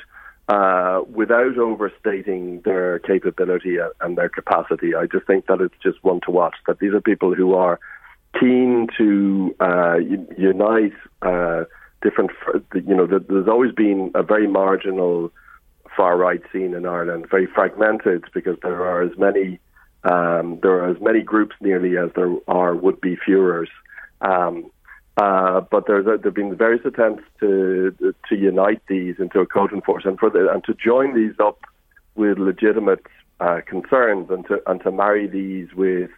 Uh, 0.48 1.04
without 1.14 1.56
overstating 1.58 2.60
their 2.62 2.98
capability 2.98 3.76
and 4.00 4.18
their 4.18 4.28
capacity, 4.28 4.96
I 4.96 5.06
just 5.06 5.24
think 5.24 5.46
that 5.46 5.60
it's 5.60 5.76
just 5.80 6.02
one 6.02 6.20
to 6.24 6.32
watch. 6.32 6.56
That 6.66 6.80
these 6.80 6.92
are 6.92 7.00
people 7.00 7.36
who 7.36 7.54
are 7.54 7.78
keen 8.38 8.88
to 8.98 9.54
uh, 9.60 9.98
unite 10.36 10.92
uh, 11.22 11.64
different. 12.02 12.32
You 12.74 12.96
know, 12.96 13.06
there's 13.06 13.48
always 13.48 13.72
been 13.72 14.10
a 14.16 14.24
very 14.24 14.48
marginal 14.48 15.32
far 15.96 16.16
right 16.16 16.42
scene 16.52 16.74
in 16.74 16.86
Ireland, 16.86 17.26
very 17.30 17.46
fragmented 17.46 18.24
because 18.32 18.56
there 18.62 18.84
are 18.84 19.02
as 19.02 19.16
many 19.18 19.60
um, 20.04 20.58
there 20.62 20.72
are 20.72 20.90
as 20.90 21.00
many 21.00 21.20
groups 21.20 21.54
nearly 21.60 21.96
as 21.98 22.10
there 22.14 22.34
are 22.48 22.74
would-be 22.74 23.16
Führers. 23.16 23.68
Um, 24.20 24.70
uh, 25.16 25.60
but 25.70 25.86
there's 25.86 26.06
a, 26.06 26.16
there 26.16 26.30
have 26.30 26.34
been 26.34 26.56
various 26.56 26.84
attempts 26.86 27.24
to 27.40 27.94
to 28.28 28.36
unite 28.36 28.80
these 28.88 29.16
into 29.18 29.40
a 29.40 29.46
code 29.46 29.70
force 29.84 30.04
and 30.06 30.18
for 30.18 30.30
the, 30.30 30.50
and 30.50 30.64
to 30.64 30.72
join 30.74 31.14
these 31.14 31.34
up 31.38 31.58
with 32.14 32.38
legitimate 32.38 33.04
uh, 33.40 33.60
concerns 33.66 34.30
and 34.30 34.46
to 34.46 34.62
and 34.66 34.80
to 34.82 34.90
marry 34.90 35.26
these 35.26 35.68
with 35.74 36.10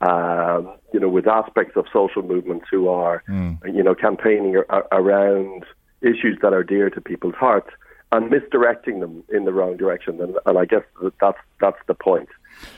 uh, 0.00 0.62
you 0.92 0.98
know 0.98 1.08
with 1.08 1.28
aspects 1.28 1.76
of 1.76 1.84
social 1.92 2.22
movements 2.22 2.66
who 2.70 2.88
are 2.88 3.22
mm. 3.28 3.56
you 3.72 3.82
know 3.82 3.94
campaigning 3.94 4.60
ar- 4.68 4.86
around 4.90 5.64
issues 6.00 6.38
that 6.42 6.52
are 6.52 6.64
dear 6.64 6.90
to 6.90 7.00
people's 7.00 7.34
hearts 7.34 7.70
and 8.10 8.30
misdirecting 8.30 8.98
them 8.98 9.22
in 9.28 9.44
the 9.44 9.52
wrong 9.52 9.76
direction 9.76 10.20
and, 10.20 10.36
and 10.46 10.58
I 10.58 10.64
guess 10.64 10.82
that's 11.20 11.38
that's 11.60 11.78
the 11.86 11.94
point. 11.94 12.30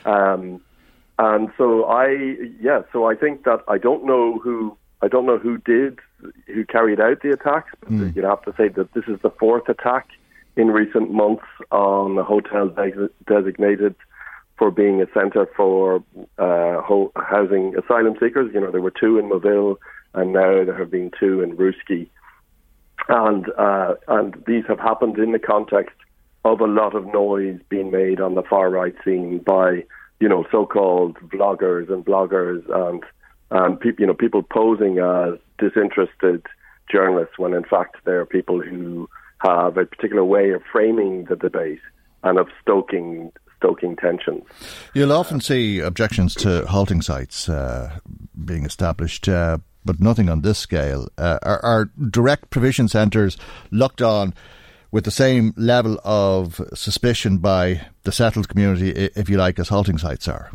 Um, 0.04 0.60
and 1.18 1.50
so 1.56 1.84
I, 1.84 2.36
yeah, 2.60 2.82
so 2.92 3.06
I 3.06 3.14
think 3.14 3.44
that 3.44 3.60
I 3.68 3.78
don't 3.78 4.04
know 4.04 4.38
who 4.38 4.76
I 5.02 5.08
don't 5.08 5.26
know 5.26 5.38
who 5.38 5.58
did 5.58 5.98
who 6.46 6.64
carried 6.64 7.00
out 7.00 7.22
the 7.22 7.32
attacks. 7.32 7.72
But 7.80 7.92
mm. 7.92 8.16
you 8.16 8.24
have 8.24 8.42
to 8.42 8.54
say 8.56 8.68
that 8.68 8.92
this 8.94 9.04
is 9.08 9.20
the 9.22 9.30
fourth 9.30 9.68
attack 9.68 10.08
in 10.56 10.68
recent 10.68 11.10
months 11.10 11.44
on 11.70 12.16
a 12.18 12.24
hotel 12.24 12.68
de- 12.68 13.10
designated 13.26 13.94
for 14.56 14.70
being 14.70 15.02
a 15.02 15.06
centre 15.12 15.48
for 15.56 15.96
uh, 16.38 16.80
ho- 16.82 17.12
housing 17.16 17.74
asylum 17.76 18.14
seekers. 18.20 18.52
You 18.54 18.60
know, 18.60 18.70
there 18.70 18.80
were 18.80 18.92
two 18.92 19.18
in 19.18 19.28
Moville, 19.28 19.76
and 20.14 20.32
now 20.32 20.64
there 20.64 20.78
have 20.78 20.90
been 20.90 21.10
two 21.18 21.40
in 21.40 21.56
Rooskey, 21.56 22.08
and 23.08 23.46
uh, 23.58 23.94
and 24.08 24.42
these 24.46 24.64
have 24.68 24.78
happened 24.78 25.18
in 25.18 25.32
the 25.32 25.38
context 25.38 25.96
of 26.44 26.60
a 26.60 26.66
lot 26.66 26.94
of 26.94 27.06
noise 27.06 27.60
being 27.68 27.90
made 27.90 28.20
on 28.20 28.34
the 28.34 28.42
far 28.42 28.70
right 28.70 28.94
scene 29.04 29.38
by 29.38 29.84
you 30.20 30.28
know 30.28 30.44
so-called 30.50 31.16
vloggers 31.28 31.92
and 31.92 32.04
bloggers 32.04 32.62
and 32.88 33.04
um, 33.50 33.76
pe- 33.76 33.90
you 33.98 34.06
know 34.06 34.14
people 34.14 34.42
posing 34.42 34.98
as 34.98 35.38
disinterested 35.58 36.44
journalists 36.90 37.38
when 37.38 37.54
in 37.54 37.64
fact 37.64 37.96
they're 38.04 38.26
people 38.26 38.60
who 38.60 39.08
have 39.38 39.76
a 39.76 39.84
particular 39.84 40.24
way 40.24 40.50
of 40.50 40.62
framing 40.70 41.24
the 41.24 41.36
debate 41.36 41.80
and 42.22 42.38
of 42.38 42.48
stoking 42.60 43.32
stoking 43.56 43.94
tensions. 43.96 44.42
You'll 44.92 45.12
often 45.12 45.40
see 45.40 45.78
objections 45.78 46.34
to 46.36 46.66
halting 46.66 47.02
sites 47.02 47.48
uh, 47.48 47.98
being 48.44 48.64
established. 48.64 49.28
Uh, 49.28 49.58
but 49.84 50.00
nothing 50.00 50.28
on 50.28 50.42
this 50.42 50.58
scale. 50.58 51.08
Uh, 51.18 51.38
are, 51.42 51.64
are 51.64 51.84
direct 52.10 52.50
provision 52.50 52.88
centres 52.88 53.36
looked 53.70 54.00
on 54.00 54.34
with 54.92 55.04
the 55.04 55.10
same 55.10 55.54
level 55.56 55.98
of 56.04 56.60
suspicion 56.74 57.38
by 57.38 57.80
the 58.04 58.12
settled 58.12 58.48
community, 58.48 58.90
if 58.90 59.28
you 59.28 59.38
like, 59.38 59.58
as 59.58 59.68
halting 59.68 59.98
sites 59.98 60.28
are? 60.28 60.52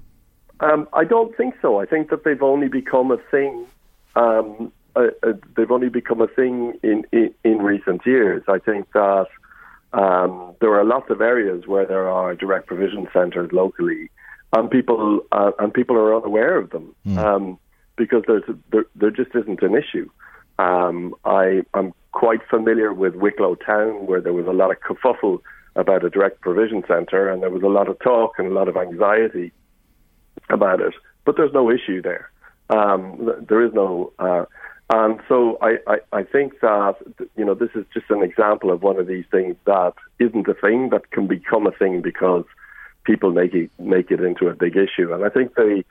Um, 0.59 0.87
I 0.93 1.03
don't 1.03 1.35
think 1.35 1.55
so. 1.61 1.79
I 1.79 1.85
think 1.85 2.09
that 2.11 2.23
they've 2.23 2.41
only 2.41 2.67
become 2.67 3.11
a 3.11 3.17
thing. 3.29 3.65
Um, 4.15 4.71
uh, 4.95 5.07
uh, 5.23 5.33
they've 5.55 5.71
only 5.71 5.89
become 5.89 6.21
a 6.21 6.27
thing 6.27 6.73
in, 6.83 7.03
in, 7.11 7.33
in 7.43 7.57
recent 7.59 8.05
years. 8.05 8.43
I 8.47 8.59
think 8.59 8.91
that 8.93 9.27
um, 9.93 10.55
there 10.61 10.73
are 10.75 10.85
lots 10.85 11.09
of 11.09 11.21
areas 11.21 11.67
where 11.67 11.85
there 11.85 12.07
are 12.07 12.35
direct 12.35 12.67
provision 12.67 13.07
centres 13.13 13.51
locally, 13.51 14.09
and 14.53 14.69
people 14.69 15.21
uh, 15.31 15.51
and 15.59 15.73
people 15.73 15.97
are 15.97 16.15
unaware 16.15 16.57
of 16.57 16.71
them 16.71 16.95
mm. 17.05 17.57
because 17.95 18.23
there's 18.27 18.43
a, 18.47 18.55
there, 18.71 18.85
there 18.95 19.11
just 19.11 19.35
isn't 19.35 19.61
an 19.61 19.75
issue. 19.75 20.09
Um, 20.59 21.15
I, 21.23 21.61
am 21.73 21.93
quite 22.11 22.39
familiar 22.49 22.93
with 22.93 23.15
Wicklow 23.15 23.55
Town, 23.55 24.07
where 24.07 24.21
there 24.21 24.33
was 24.33 24.47
a 24.47 24.51
lot 24.51 24.71
of 24.71 24.77
kerfuffle 24.79 25.39
about 25.75 26.03
a 26.03 26.09
direct 26.09 26.41
provision 26.41 26.83
centre, 26.87 27.29
and 27.29 27.43
there 27.43 27.51
was 27.51 27.63
a 27.63 27.67
lot 27.67 27.87
of 27.87 27.99
talk 27.99 28.33
and 28.39 28.47
a 28.47 28.53
lot 28.53 28.67
of 28.67 28.75
anxiety 28.75 29.51
about 30.49 30.81
it. 30.81 30.93
But 31.25 31.37
there's 31.37 31.53
no 31.53 31.69
issue 31.69 32.01
there. 32.01 32.31
Um, 32.69 33.31
there 33.47 33.63
is 33.63 33.73
no, 33.73 34.11
uh, 34.17 34.45
and 34.89 35.19
so 35.27 35.57
I, 35.61 35.77
I, 35.87 35.97
I 36.11 36.23
think 36.23 36.59
that 36.61 36.95
you 37.37 37.45
know 37.45 37.53
this 37.53 37.69
is 37.75 37.85
just 37.93 38.09
an 38.09 38.23
example 38.23 38.71
of 38.71 38.81
one 38.81 38.97
of 38.97 39.07
these 39.07 39.25
things 39.29 39.55
that 39.65 39.93
isn't 40.19 40.47
a 40.47 40.53
thing 40.53 40.89
that 40.89 41.11
can 41.11 41.27
become 41.27 41.67
a 41.67 41.71
thing 41.71 42.01
because 42.01 42.45
people 43.03 43.31
make 43.31 43.53
it 43.53 43.69
make 43.79 44.11
it 44.11 44.21
into 44.21 44.47
a 44.47 44.55
big 44.55 44.75
issue. 44.75 45.13
And 45.13 45.23
I 45.23 45.29
think 45.29 45.55
the 45.55 45.83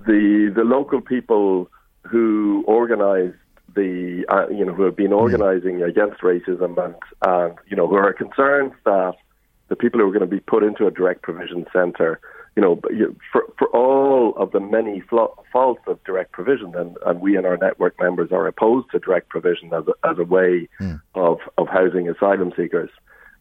the 0.00 0.52
the 0.54 0.64
local 0.64 1.00
people 1.00 1.70
who 2.02 2.64
organise 2.66 3.34
the 3.74 4.24
uh, 4.28 4.48
you 4.48 4.64
know 4.64 4.72
who 4.72 4.84
have 4.84 4.96
been 4.96 5.08
hmm. 5.08 5.14
organising 5.14 5.82
against 5.82 6.20
racism 6.20 6.82
and 6.84 6.94
and 7.22 7.58
you 7.66 7.76
know 7.76 7.86
who 7.86 7.96
are 7.96 8.12
concerned 8.12 8.72
that 8.84 9.14
the 9.68 9.76
people 9.76 10.00
who 10.00 10.06
are 10.06 10.12
going 10.12 10.20
to 10.20 10.26
be 10.26 10.40
put 10.40 10.62
into 10.62 10.86
a 10.86 10.90
direct 10.90 11.22
provision 11.22 11.66
centre 11.72 12.20
you 12.56 12.62
know, 12.62 12.80
for 13.32 13.42
for 13.58 13.68
all 13.68 14.34
of 14.36 14.52
the 14.52 14.60
many 14.60 15.02
faults 15.52 15.82
of 15.86 16.02
direct 16.04 16.32
provision, 16.32 16.74
and, 16.76 16.96
and 17.04 17.20
we 17.20 17.36
and 17.36 17.46
our 17.46 17.56
network 17.56 17.98
members 18.00 18.30
are 18.30 18.46
opposed 18.46 18.90
to 18.92 19.00
direct 19.00 19.28
provision 19.28 19.72
as 19.74 19.84
a, 19.88 20.08
as 20.08 20.18
a 20.18 20.24
way 20.24 20.68
mm. 20.80 21.00
of 21.14 21.38
of 21.58 21.66
housing 21.66 22.08
asylum 22.08 22.52
seekers, 22.56 22.90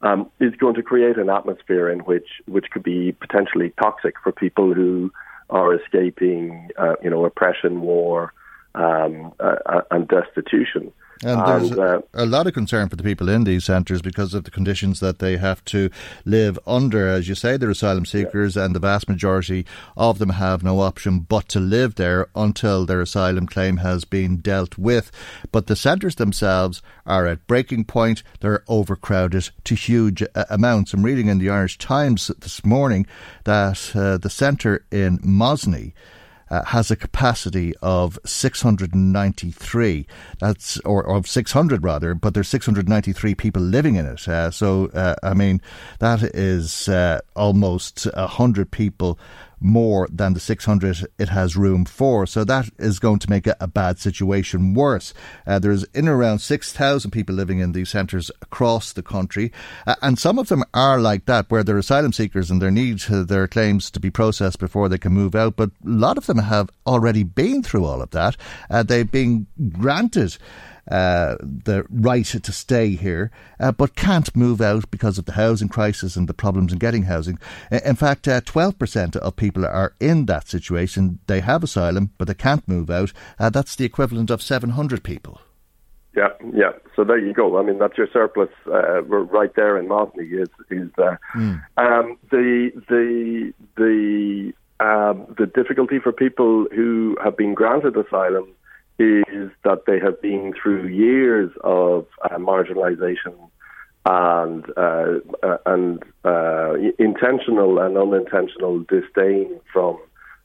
um, 0.01 0.29
is 0.39 0.55
going 0.55 0.73
to 0.75 0.81
create 0.81 1.17
an 1.17 1.29
atmosphere 1.29 1.89
in 1.89 1.99
which 1.99 2.27
which 2.47 2.71
could 2.71 2.81
be 2.83 3.11
potentially 3.11 3.71
toxic 3.79 4.15
for 4.23 4.31
people 4.31 4.73
who 4.73 5.11
are 5.51 5.75
escaping, 5.75 6.69
uh, 6.79 6.95
you 7.03 7.09
know, 7.09 7.23
oppression, 7.23 7.81
war, 7.81 8.33
um, 8.75 9.33
uh, 9.39 9.81
and 9.91 10.07
destitution. 10.07 10.91
And 11.25 11.47
there's 11.47 11.71
and, 11.71 11.79
uh, 11.79 12.01
a, 12.13 12.25
lot 12.25 12.47
of 12.47 12.53
concern 12.53 12.89
for 12.89 12.95
the 12.95 13.03
people 13.03 13.29
in 13.29 13.43
these 13.45 13.65
centres 13.65 14.01
because 14.01 14.33
of 14.33 14.43
the 14.43 14.51
conditions 14.51 14.99
that 14.99 15.19
they 15.19 15.37
have 15.37 15.63
to 15.65 15.89
live 16.25 16.59
under. 16.67 17.07
As 17.07 17.29
you 17.29 17.35
say, 17.35 17.55
they're 17.55 17.69
asylum 17.69 18.05
seekers, 18.05 18.55
yeah. 18.55 18.65
and 18.65 18.75
the 18.75 18.79
vast 18.79 19.07
majority 19.07 19.65
of 19.95 20.19
them 20.19 20.29
have 20.29 20.63
no 20.63 20.81
option 20.81 21.19
but 21.19 21.47
to 21.49 21.59
live 21.59 21.95
there 21.95 22.27
until 22.35 22.85
their 22.85 23.01
asylum 23.01 23.47
claim 23.47 23.77
has 23.77 24.03
been 24.03 24.37
dealt 24.37 24.77
with. 24.77 25.11
But 25.51 25.67
the 25.67 25.75
centres 25.75 26.15
themselves 26.15 26.81
are 27.05 27.25
at 27.25 27.47
breaking 27.47 27.85
point. 27.85 28.23
They're 28.41 28.63
overcrowded 28.67 29.49
to 29.63 29.75
huge 29.75 30.23
uh, 30.23 30.45
amounts. 30.49 30.93
I'm 30.93 31.03
reading 31.03 31.27
in 31.27 31.37
the 31.37 31.49
Irish 31.49 31.77
Times 31.77 32.27
this 32.39 32.65
morning 32.65 33.05
that 33.45 33.91
uh, 33.95 34.17
the 34.17 34.29
centre 34.29 34.85
in 34.91 35.19
Mosney 35.19 35.93
uh, 36.53 36.63
has 36.65 36.91
a 36.91 36.95
capacity 36.95 37.73
of 37.81 38.19
693. 38.25 40.05
That's 40.37 40.77
or, 40.81 41.03
or, 41.03 41.17
of 41.17 41.27
600 41.27 41.83
rather, 41.83 42.13
but 42.13 42.35
there's 42.35 42.47
693 42.47 43.33
people 43.33 43.61
living 43.61 43.95
in 43.95 44.05
it. 44.05 44.27
Uh, 44.27 44.51
so 44.51 44.91
uh, 44.93 45.15
I 45.23 45.33
mean 45.33 45.61
that 45.97 46.21
is 46.21 46.87
uh, 46.87 47.21
almost 47.35 48.03
hundred 48.15 48.69
people 48.69 49.17
more 49.63 50.07
than 50.11 50.33
the 50.33 50.39
600 50.39 51.07
it 51.17 51.29
has 51.29 51.55
room 51.55 51.85
for. 51.85 52.25
So 52.25 52.43
that 52.43 52.69
is 52.77 52.99
going 52.99 53.19
to 53.19 53.29
make 53.29 53.47
a, 53.47 53.55
a 53.59 53.67
bad 53.67 53.97
situation 53.97 54.73
worse. 54.73 55.13
Uh, 55.47 55.59
there's 55.59 55.83
in 55.85 56.07
around 56.07 56.39
6,000 56.39 57.11
people 57.11 57.33
living 57.33 57.59
in 57.59 57.71
these 57.71 57.89
centres 57.89 58.29
across 58.41 58.93
the 58.93 59.01
country. 59.01 59.51
Uh, 59.87 59.95
and 60.01 60.19
some 60.19 60.37
of 60.37 60.49
them 60.49 60.63
are 60.73 60.99
like 60.99 61.25
that, 61.25 61.49
where 61.49 61.63
they're 61.63 61.77
asylum 61.77 62.13
seekers 62.13 62.51
and 62.51 62.61
they 62.61 62.69
need 62.69 63.01
uh, 63.09 63.23
their 63.23 63.47
claims 63.47 63.89
to 63.91 63.99
be 63.99 64.11
processed 64.11 64.59
before 64.59 64.89
they 64.89 64.97
can 64.97 65.13
move 65.13 65.35
out. 65.35 65.55
But 65.55 65.69
a 65.69 65.89
lot 65.89 66.17
of 66.17 66.25
them 66.25 66.39
have 66.39 66.69
already 66.85 67.23
been 67.23 67.63
through 67.63 67.85
all 67.85 68.01
of 68.01 68.11
that. 68.11 68.35
Uh, 68.69 68.83
they've 68.83 69.09
been 69.09 69.47
granted 69.69 70.37
uh, 70.89 71.35
the 71.39 71.85
right 71.89 72.25
to 72.25 72.51
stay 72.51 72.89
here, 72.91 73.31
uh, 73.59 73.71
but 73.71 73.95
can't 73.95 74.35
move 74.35 74.61
out 74.61 74.89
because 74.91 75.17
of 75.17 75.25
the 75.25 75.33
housing 75.33 75.69
crisis 75.69 76.15
and 76.15 76.27
the 76.27 76.33
problems 76.33 76.73
in 76.73 76.79
getting 76.79 77.03
housing. 77.03 77.39
In 77.71 77.95
fact, 77.95 78.27
uh, 78.27 78.41
12% 78.41 79.15
of 79.15 79.35
people 79.35 79.65
are 79.65 79.93
in 79.99 80.25
that 80.25 80.47
situation. 80.47 81.19
They 81.27 81.39
have 81.39 81.63
asylum, 81.63 82.11
but 82.17 82.27
they 82.27 82.33
can't 82.33 82.67
move 82.67 82.89
out. 82.89 83.13
Uh, 83.39 83.49
that's 83.49 83.75
the 83.75 83.85
equivalent 83.85 84.29
of 84.29 84.41
700 84.41 85.03
people. 85.03 85.39
Yeah, 86.15 86.29
yeah. 86.53 86.73
So 86.95 87.03
there 87.03 87.17
you 87.17 87.33
go. 87.33 87.57
I 87.57 87.63
mean, 87.63 87.79
that's 87.79 87.97
your 87.97 88.07
surplus 88.13 88.49
uh, 88.67 89.01
right 89.03 89.55
there 89.55 89.79
in 89.79 89.87
Mosney. 89.87 90.31
Is 90.31 90.49
is 90.69 90.91
uh, 90.99 91.15
mm. 91.33 91.59
um, 91.77 92.17
the 92.29 92.71
the 92.87 93.51
the 93.77 94.53
um, 94.79 95.25
the 95.39 95.47
difficulty 95.47 95.97
for 95.97 96.11
people 96.11 96.67
who 96.71 97.17
have 97.23 97.35
been 97.35 97.55
granted 97.55 97.97
asylum 97.97 98.47
is 98.99 99.51
that 99.63 99.83
they 99.87 99.99
have 99.99 100.21
been 100.21 100.53
through 100.53 100.87
years 100.87 101.51
of 101.63 102.05
uh, 102.21 102.37
marginalisation 102.37 103.35
and 104.05 104.65
uh, 104.75 105.19
uh, 105.41 105.57
and 105.65 106.03
uh, 106.25 106.73
intentional 106.99 107.79
and 107.79 107.97
unintentional 107.97 108.79
disdain 108.79 109.59
from 109.71 109.97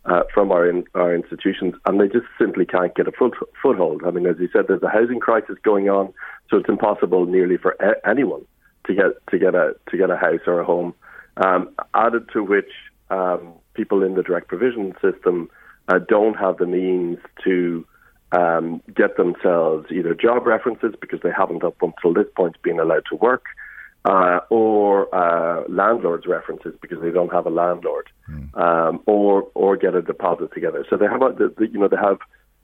uh, 0.04 0.22
from 0.32 0.52
our 0.52 0.68
in, 0.68 0.84
our 0.94 1.14
institutions, 1.14 1.74
and 1.84 2.00
they 2.00 2.06
just 2.06 2.26
simply 2.38 2.64
can't 2.64 2.94
get 2.94 3.08
a 3.08 3.12
foot, 3.12 3.34
foothold. 3.60 4.02
I 4.06 4.10
mean, 4.10 4.26
as 4.26 4.36
you 4.38 4.48
said, 4.52 4.66
there's 4.68 4.82
a 4.82 4.88
housing 4.88 5.20
crisis 5.20 5.56
going 5.62 5.90
on, 5.90 6.12
so 6.48 6.56
it's 6.58 6.68
impossible 6.68 7.26
nearly 7.26 7.56
for 7.56 7.76
a- 7.80 8.08
anyone 8.08 8.44
to 8.86 8.94
get 8.94 9.26
to 9.30 9.38
get 9.38 9.54
a 9.54 9.74
to 9.90 9.96
get 9.96 10.10
a 10.10 10.16
house 10.16 10.40
or 10.46 10.60
a 10.60 10.64
home. 10.64 10.94
Um, 11.36 11.70
added 11.94 12.28
to 12.32 12.42
which, 12.42 12.70
um, 13.10 13.52
people 13.74 14.02
in 14.02 14.14
the 14.14 14.22
direct 14.22 14.48
provision 14.48 14.94
system 15.02 15.50
uh, 15.88 15.98
don't 15.98 16.34
have 16.34 16.58
the 16.58 16.66
means 16.66 17.18
to 17.44 17.84
um, 18.32 18.82
get 18.94 19.16
themselves 19.16 19.86
either 19.90 20.14
job 20.14 20.46
references 20.46 20.94
because 21.00 21.20
they 21.22 21.30
haven't 21.30 21.64
up 21.64 21.76
until 21.80 22.12
this 22.12 22.30
point 22.36 22.60
been 22.62 22.78
allowed 22.78 23.04
to 23.10 23.16
work, 23.16 23.44
uh, 24.04 24.40
or 24.50 25.12
uh, 25.14 25.64
landlords 25.68 26.26
references 26.26 26.74
because 26.80 27.00
they 27.00 27.10
don't 27.10 27.32
have 27.32 27.46
a 27.46 27.50
landlord, 27.50 28.08
mm. 28.30 28.54
um, 28.58 29.00
or 29.06 29.48
or 29.54 29.76
get 29.76 29.94
a 29.94 30.02
deposit 30.02 30.52
together. 30.52 30.84
So 30.88 30.96
they 30.96 31.06
have, 31.06 31.22
a, 31.22 31.32
the, 31.32 31.54
the, 31.56 31.68
you 31.68 31.78
know, 31.78 31.88
they 31.88 31.96
have. 31.96 32.18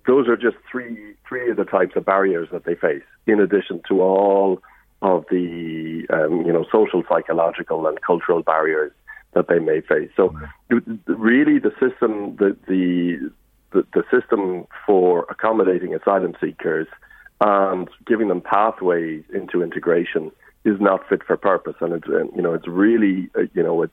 Those 0.06 0.28
are 0.28 0.36
just 0.36 0.56
three 0.70 1.14
three 1.26 1.50
of 1.50 1.56
the 1.56 1.64
types 1.64 1.96
of 1.96 2.04
barriers 2.04 2.48
that 2.52 2.64
they 2.64 2.74
face, 2.74 3.02
in 3.26 3.40
addition 3.40 3.80
to 3.88 4.02
all 4.02 4.60
of 5.00 5.24
the 5.30 6.06
um, 6.10 6.42
you 6.44 6.52
know 6.52 6.66
social, 6.70 7.02
psychological, 7.08 7.86
and 7.86 8.00
cultural 8.02 8.42
barriers 8.42 8.92
that 9.32 9.48
they 9.48 9.58
may 9.58 9.80
face. 9.80 10.10
So, 10.16 10.34
mm. 10.70 10.98
really, 11.06 11.58
the 11.58 11.72
system, 11.80 12.36
the 12.36 12.56
the 12.68 13.30
the, 13.74 13.86
the 13.92 14.04
system 14.10 14.66
for 14.86 15.26
accommodating 15.28 15.94
asylum 15.94 16.34
seekers 16.40 16.86
and 17.40 17.88
giving 18.06 18.28
them 18.28 18.40
pathways 18.40 19.24
into 19.34 19.62
integration 19.62 20.30
is 20.64 20.80
not 20.80 21.06
fit 21.08 21.22
for 21.26 21.36
purpose, 21.36 21.74
and 21.80 21.92
it's 21.92 22.06
you 22.34 22.40
know 22.40 22.54
it's 22.54 22.66
really 22.66 23.28
uh, 23.36 23.42
you 23.52 23.62
know 23.62 23.82
it, 23.82 23.90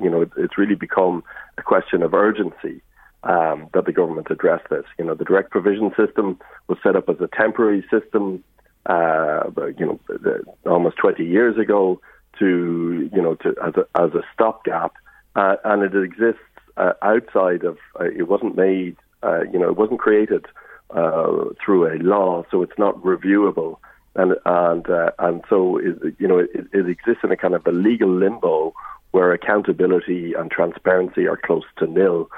you 0.00 0.08
know 0.08 0.24
it's 0.36 0.56
really 0.56 0.76
become 0.76 1.24
a 1.58 1.62
question 1.62 2.02
of 2.02 2.14
urgency 2.14 2.80
um, 3.24 3.68
that 3.74 3.86
the 3.86 3.92
government 3.92 4.28
address 4.30 4.60
this. 4.70 4.84
You 4.98 5.04
know, 5.04 5.14
the 5.14 5.24
direct 5.24 5.50
provision 5.50 5.92
system 5.96 6.38
was 6.68 6.78
set 6.82 6.96
up 6.96 7.08
as 7.08 7.16
a 7.20 7.28
temporary 7.36 7.84
system, 7.90 8.44
uh, 8.86 9.44
you 9.78 9.86
know, 9.86 10.00
the, 10.08 10.44
almost 10.64 10.96
20 10.98 11.24
years 11.24 11.58
ago 11.58 12.00
to 12.38 13.10
you 13.12 13.22
know 13.22 13.34
to 13.36 13.54
as 13.62 13.74
a 13.74 14.00
as 14.00 14.14
a 14.14 14.22
stopgap, 14.32 14.94
uh, 15.34 15.56
and 15.64 15.82
it 15.82 15.94
exists 16.02 16.40
uh, 16.76 16.92
outside 17.02 17.64
of. 17.64 17.78
Uh, 17.98 18.04
it 18.04 18.28
wasn't 18.28 18.56
made 18.56 18.96
uh, 19.22 19.42
you 19.52 19.58
know, 19.58 19.68
it 19.68 19.76
wasn't 19.76 20.00
created 20.00 20.46
uh, 20.90 21.44
through 21.64 21.86
a 21.86 21.96
law, 22.02 22.44
so 22.50 22.62
it's 22.62 22.78
not 22.78 22.96
reviewable, 23.02 23.76
and 24.14 24.34
and 24.44 24.88
uh, 24.88 25.10
and 25.18 25.42
so 25.48 25.78
it, 25.78 26.14
you 26.18 26.28
know, 26.28 26.38
it, 26.38 26.66
it 26.72 26.88
exists 26.88 27.22
in 27.24 27.32
a 27.32 27.36
kind 27.36 27.54
of 27.54 27.66
a 27.66 27.72
legal 27.72 28.10
limbo 28.10 28.74
where 29.12 29.32
accountability 29.32 30.34
and 30.34 30.50
transparency 30.50 31.26
are 31.26 31.36
close 31.36 31.64
to 31.78 31.86
nil. 31.86 32.28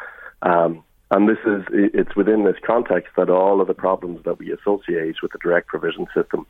Um, 0.42 0.82
and 1.10 1.28
this 1.28 1.38
is 1.46 1.62
it's 1.70 2.16
within 2.16 2.44
this 2.44 2.56
context 2.66 3.12
that 3.16 3.30
all 3.30 3.60
of 3.60 3.68
the 3.68 3.74
problems 3.74 4.24
that 4.24 4.38
we 4.38 4.52
associate 4.52 5.16
with 5.22 5.32
the 5.32 5.38
direct 5.38 5.68
provision 5.68 6.06
system 6.14 6.46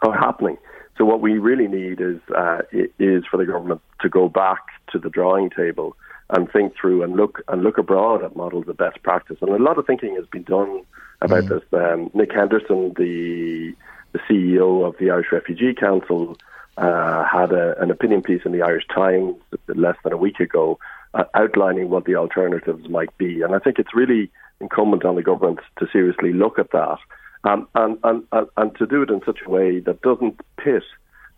are 0.00 0.16
happening. 0.16 0.56
So 0.96 1.04
what 1.04 1.20
we 1.20 1.38
really 1.38 1.66
need 1.66 2.00
is 2.00 2.20
uh, 2.36 2.58
is 2.98 3.24
for 3.30 3.36
the 3.36 3.46
government 3.46 3.80
to 4.00 4.08
go 4.08 4.28
back 4.28 4.62
to 4.92 4.98
the 4.98 5.10
drawing 5.10 5.50
table 5.50 5.96
and 6.32 6.50
think 6.50 6.74
through 6.80 7.02
and 7.02 7.16
look 7.16 7.42
and 7.48 7.62
look 7.62 7.78
abroad 7.78 8.22
at 8.24 8.36
models 8.36 8.68
of 8.68 8.76
best 8.76 9.02
practice. 9.02 9.38
And 9.40 9.50
a 9.50 9.62
lot 9.62 9.78
of 9.78 9.86
thinking 9.86 10.14
has 10.16 10.26
been 10.26 10.44
done 10.44 10.82
about 11.20 11.44
mm. 11.44 11.48
this. 11.48 11.62
Um, 11.72 12.10
Nick 12.14 12.32
Henderson, 12.32 12.94
the 12.96 13.74
the 14.12 14.18
CEO 14.28 14.86
of 14.86 14.96
the 14.98 15.10
Irish 15.10 15.30
Refugee 15.30 15.74
Council, 15.74 16.36
uh, 16.76 17.24
had 17.24 17.52
a, 17.52 17.80
an 17.80 17.90
opinion 17.90 18.22
piece 18.22 18.42
in 18.44 18.52
the 18.52 18.62
Irish 18.62 18.86
Times 18.92 19.36
less 19.68 19.96
than 20.02 20.12
a 20.12 20.16
week 20.16 20.40
ago, 20.40 20.78
uh, 21.14 21.24
outlining 21.34 21.90
what 21.90 22.04
the 22.06 22.16
alternatives 22.16 22.88
might 22.88 23.16
be. 23.18 23.42
And 23.42 23.54
I 23.54 23.58
think 23.58 23.78
it's 23.78 23.94
really 23.94 24.30
incumbent 24.60 25.04
on 25.04 25.14
the 25.14 25.22
government 25.22 25.60
to 25.78 25.86
seriously 25.92 26.32
look 26.32 26.58
at 26.58 26.72
that 26.72 26.98
um, 27.44 27.68
and, 27.74 27.98
and, 28.04 28.24
and, 28.32 28.46
and 28.56 28.76
to 28.76 28.86
do 28.86 29.02
it 29.02 29.10
in 29.10 29.20
such 29.24 29.40
a 29.46 29.50
way 29.50 29.80
that 29.80 30.02
doesn't 30.02 30.40
pit 30.56 30.82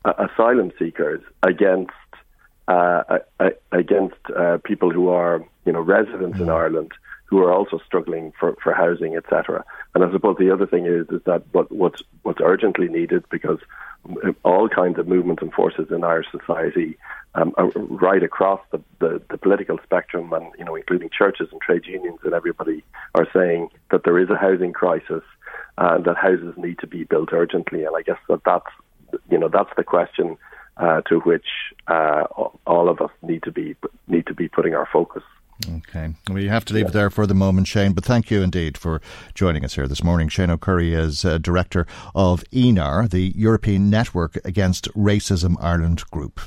uh, 0.05 0.13
asylum 0.19 0.73
seekers 0.79 1.23
against 1.43 1.93
uh, 2.69 3.19
against 3.73 4.17
uh, 4.37 4.59
people 4.65 4.91
who 4.91 5.09
are, 5.09 5.45
you 5.65 5.73
know, 5.73 5.81
residents 5.81 6.39
mm 6.39 6.43
in 6.43 6.49
Ireland 6.49 6.93
who 7.33 7.39
are 7.39 7.51
also 7.51 7.81
struggling 7.87 8.31
for, 8.39 8.55
for 8.63 8.75
housing, 8.75 9.17
etc. 9.17 9.65
And 9.95 10.05
I 10.05 10.13
suppose 10.13 10.37
the 10.39 10.51
other 10.51 10.67
thing 10.67 10.85
is 10.85 11.07
is 11.09 11.23
that 11.25 11.43
what, 11.53 11.73
what's 11.73 12.03
what's 12.25 12.41
urgently 12.43 12.89
needed 12.89 13.25
because 13.31 13.59
all 14.45 14.69
kinds 14.69 14.99
of 14.99 15.09
movements 15.09 15.43
and 15.43 15.51
forces 15.51 15.87
in 15.91 16.05
Irish 16.05 16.27
society, 16.31 16.99
um, 17.35 17.55
right 17.77 18.23
across 18.23 18.61
the, 18.71 18.81
the, 18.99 19.23
the, 19.31 19.39
political 19.39 19.79
spectrum, 19.83 20.31
and 20.35 20.47
you 20.59 20.65
know, 20.65 20.75
including 20.75 21.09
churches 21.09 21.49
and 21.53 21.61
trade 21.63 21.87
unions 21.87 22.19
and 22.23 22.35
everybody, 22.35 22.85
are 23.15 23.27
saying 23.33 23.69
that 23.91 24.05
there 24.05 24.19
is 24.19 24.29
a 24.29 24.37
housing 24.37 24.75
crisis 24.75 25.23
and 25.79 26.05
that 26.05 26.19
houses 26.19 26.53
need 26.59 26.79
to 26.81 26.87
be 26.87 27.05
built 27.05 27.33
urgently. 27.33 27.85
And 27.85 27.97
I 27.97 28.03
guess 28.03 28.19
that 28.29 28.43
that's 28.45 29.21
you 29.31 29.39
know 29.39 29.49
that's 29.49 29.73
the 29.77 29.85
question 29.85 30.37
uh, 30.77 31.01
to 31.03 31.21
which 31.21 31.47
uh, 31.89 32.25
all 32.67 32.89
of 32.89 33.01
us 33.01 33.11
need 33.23 33.43
to 33.45 33.53
be 33.53 33.77
need 34.09 34.27
to 34.27 34.35
be 34.35 34.49
putting 34.49 34.75
our 34.75 34.89
focus. 34.93 35.23
Okay. 35.77 36.15
We 36.31 36.49
have 36.49 36.65
to 36.67 36.75
leave 36.75 36.89
it 36.89 36.93
there 36.93 37.11
for 37.11 37.27
the 37.27 37.35
moment, 37.35 37.69
Shane, 37.69 37.93
but 37.93 38.05
thank 38.05 38.31
you 38.31 38.43
indeed 38.43 38.77
for 38.77 39.01
joining 39.35 39.65
us 39.65 39.75
here 39.75 39.87
this 39.87 40.03
morning. 40.03 40.29
Shane 40.29 40.51
O'Curry 40.51 40.93
is 40.93 41.25
uh, 41.25 41.39
Director 41.39 41.87
of 42.15 42.43
ENAR, 42.53 43.09
the 43.09 43.33
European 43.37 43.89
Network 43.89 44.39
Against 44.45 44.93
Racism 44.95 45.57
Ireland 45.61 46.03
Group. 46.11 46.41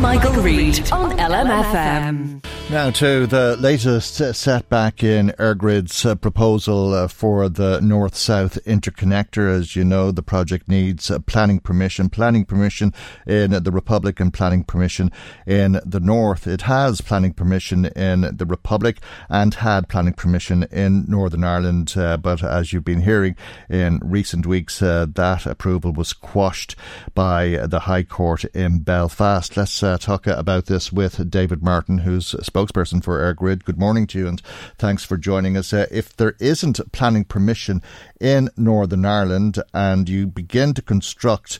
Michael, 0.00 0.30
Michael 0.30 0.42
Reade 0.42 0.92
on 0.92 1.16
LMFM. 1.18 2.42
Now 2.72 2.90
to 2.90 3.26
the 3.26 3.56
latest 3.60 4.16
setback 4.34 5.04
in 5.04 5.28
EirGrid's 5.38 6.06
uh, 6.06 6.14
proposal 6.14 6.94
uh, 6.94 7.06
for 7.06 7.50
the 7.50 7.80
north-south 7.82 8.58
interconnector. 8.64 9.54
As 9.54 9.76
you 9.76 9.84
know, 9.84 10.10
the 10.10 10.22
project 10.22 10.68
needs 10.68 11.10
uh, 11.10 11.18
planning 11.18 11.60
permission, 11.60 12.08
planning 12.08 12.46
permission 12.46 12.94
in 13.26 13.50
the 13.50 13.70
Republic 13.70 14.20
and 14.20 14.32
planning 14.32 14.64
permission 14.64 15.12
in 15.46 15.80
the 15.84 16.00
north. 16.00 16.46
It 16.46 16.62
has 16.62 17.02
planning 17.02 17.34
permission 17.34 17.84
in 17.84 18.22
the 18.34 18.46
Republic 18.46 19.00
and 19.28 19.52
had 19.52 19.88
planning 19.88 20.14
permission 20.14 20.62
in 20.72 21.04
Northern 21.06 21.44
Ireland, 21.44 21.92
uh, 21.94 22.16
but 22.16 22.42
as 22.42 22.72
you've 22.72 22.84
been 22.84 23.02
hearing 23.02 23.36
in 23.68 24.00
recent 24.02 24.46
weeks, 24.46 24.80
uh, 24.80 25.06
that 25.14 25.44
approval 25.44 25.92
was 25.92 26.14
quashed 26.14 26.74
by 27.14 27.58
the 27.66 27.80
High 27.80 28.04
Court 28.04 28.44
in 28.54 28.78
Belfast. 28.78 29.58
Let's 29.58 29.81
uh, 29.82 29.98
talk 29.98 30.26
about 30.26 30.66
this 30.66 30.92
with 30.92 31.30
David 31.30 31.62
Martin, 31.62 31.98
who's 31.98 32.32
spokesperson 32.32 33.02
for 33.02 33.20
EirGrid. 33.20 33.64
Good 33.64 33.78
morning 33.78 34.06
to 34.08 34.18
you 34.18 34.28
and 34.28 34.40
thanks 34.78 35.04
for 35.04 35.16
joining 35.16 35.56
us. 35.56 35.72
Uh, 35.72 35.86
if 35.90 36.16
there 36.16 36.36
isn't 36.38 36.92
planning 36.92 37.24
permission 37.24 37.82
in 38.20 38.50
Northern 38.56 39.04
Ireland 39.04 39.62
and 39.72 40.08
you 40.08 40.26
begin 40.26 40.74
to 40.74 40.82
construct 40.82 41.58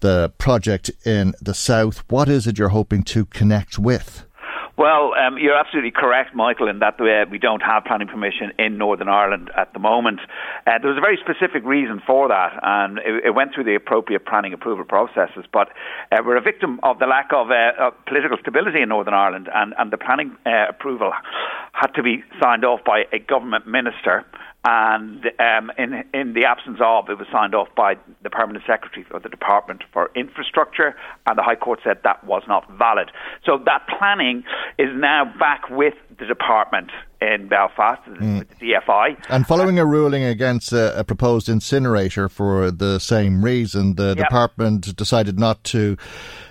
the 0.00 0.32
project 0.38 0.90
in 1.04 1.34
the 1.40 1.54
south, 1.54 2.04
what 2.08 2.28
is 2.28 2.46
it 2.46 2.58
you're 2.58 2.68
hoping 2.68 3.02
to 3.04 3.24
connect 3.24 3.78
with? 3.78 4.24
Well, 4.78 5.10
um, 5.18 5.38
you're 5.38 5.58
absolutely 5.58 5.90
correct, 5.90 6.36
Michael, 6.36 6.68
in 6.68 6.78
that 6.78 7.00
uh, 7.00 7.28
we 7.28 7.38
don't 7.38 7.62
have 7.62 7.84
planning 7.84 8.06
permission 8.06 8.52
in 8.60 8.78
Northern 8.78 9.08
Ireland 9.08 9.50
at 9.56 9.72
the 9.72 9.80
moment. 9.80 10.20
Uh, 10.68 10.78
there 10.78 10.88
was 10.88 10.96
a 10.96 11.00
very 11.00 11.18
specific 11.18 11.64
reason 11.64 12.00
for 12.06 12.28
that, 12.28 12.54
and 12.62 12.98
it, 12.98 13.26
it 13.26 13.34
went 13.34 13.52
through 13.52 13.64
the 13.64 13.74
appropriate 13.74 14.24
planning 14.24 14.52
approval 14.52 14.84
processes. 14.84 15.46
But 15.52 15.70
uh, 16.12 16.22
we're 16.24 16.36
a 16.36 16.40
victim 16.40 16.78
of 16.84 17.00
the 17.00 17.06
lack 17.06 17.30
of, 17.34 17.50
uh, 17.50 17.88
of 17.88 17.94
political 18.06 18.38
stability 18.40 18.80
in 18.80 18.90
Northern 18.90 19.14
Ireland, 19.14 19.48
and, 19.52 19.74
and 19.76 19.90
the 19.90 19.98
planning 19.98 20.36
uh, 20.46 20.66
approval 20.68 21.10
had 21.72 21.88
to 21.96 22.02
be 22.04 22.22
signed 22.40 22.64
off 22.64 22.78
by 22.86 23.02
a 23.12 23.18
government 23.18 23.66
minister 23.66 24.24
and 24.64 25.24
um, 25.38 25.70
in 25.78 26.04
in 26.12 26.34
the 26.34 26.44
absence 26.44 26.78
of, 26.82 27.08
it 27.08 27.18
was 27.18 27.28
signed 27.30 27.54
off 27.54 27.68
by 27.76 27.94
the 28.22 28.30
permanent 28.30 28.64
secretary 28.66 29.06
of 29.12 29.22
the 29.22 29.28
Department 29.28 29.84
for 29.92 30.10
Infrastructure, 30.16 30.96
and 31.26 31.38
the 31.38 31.42
High 31.42 31.54
Court 31.54 31.80
said 31.84 31.98
that 32.02 32.24
was 32.24 32.42
not 32.48 32.68
valid. 32.76 33.10
So 33.46 33.58
that 33.66 33.86
planning 33.98 34.42
is 34.78 34.88
now 34.94 35.32
back 35.38 35.70
with 35.70 35.94
the 36.18 36.26
department 36.26 36.90
in 37.20 37.48
Belfast, 37.48 38.00
mm. 38.06 38.46
the 38.58 38.72
DFI. 38.72 39.16
And 39.28 39.46
following 39.46 39.78
a 39.78 39.86
ruling 39.86 40.22
against 40.24 40.72
a, 40.72 40.98
a, 40.98 41.04
proposed 41.04 41.48
incinerator 41.48 42.28
for 42.28 42.70
the 42.70 42.98
same 42.98 43.44
reason, 43.44 43.94
the 43.94 44.14
yep. 44.16 44.28
department 44.28 44.94
decided 44.96 45.38
not 45.38 45.64
to 45.64 45.96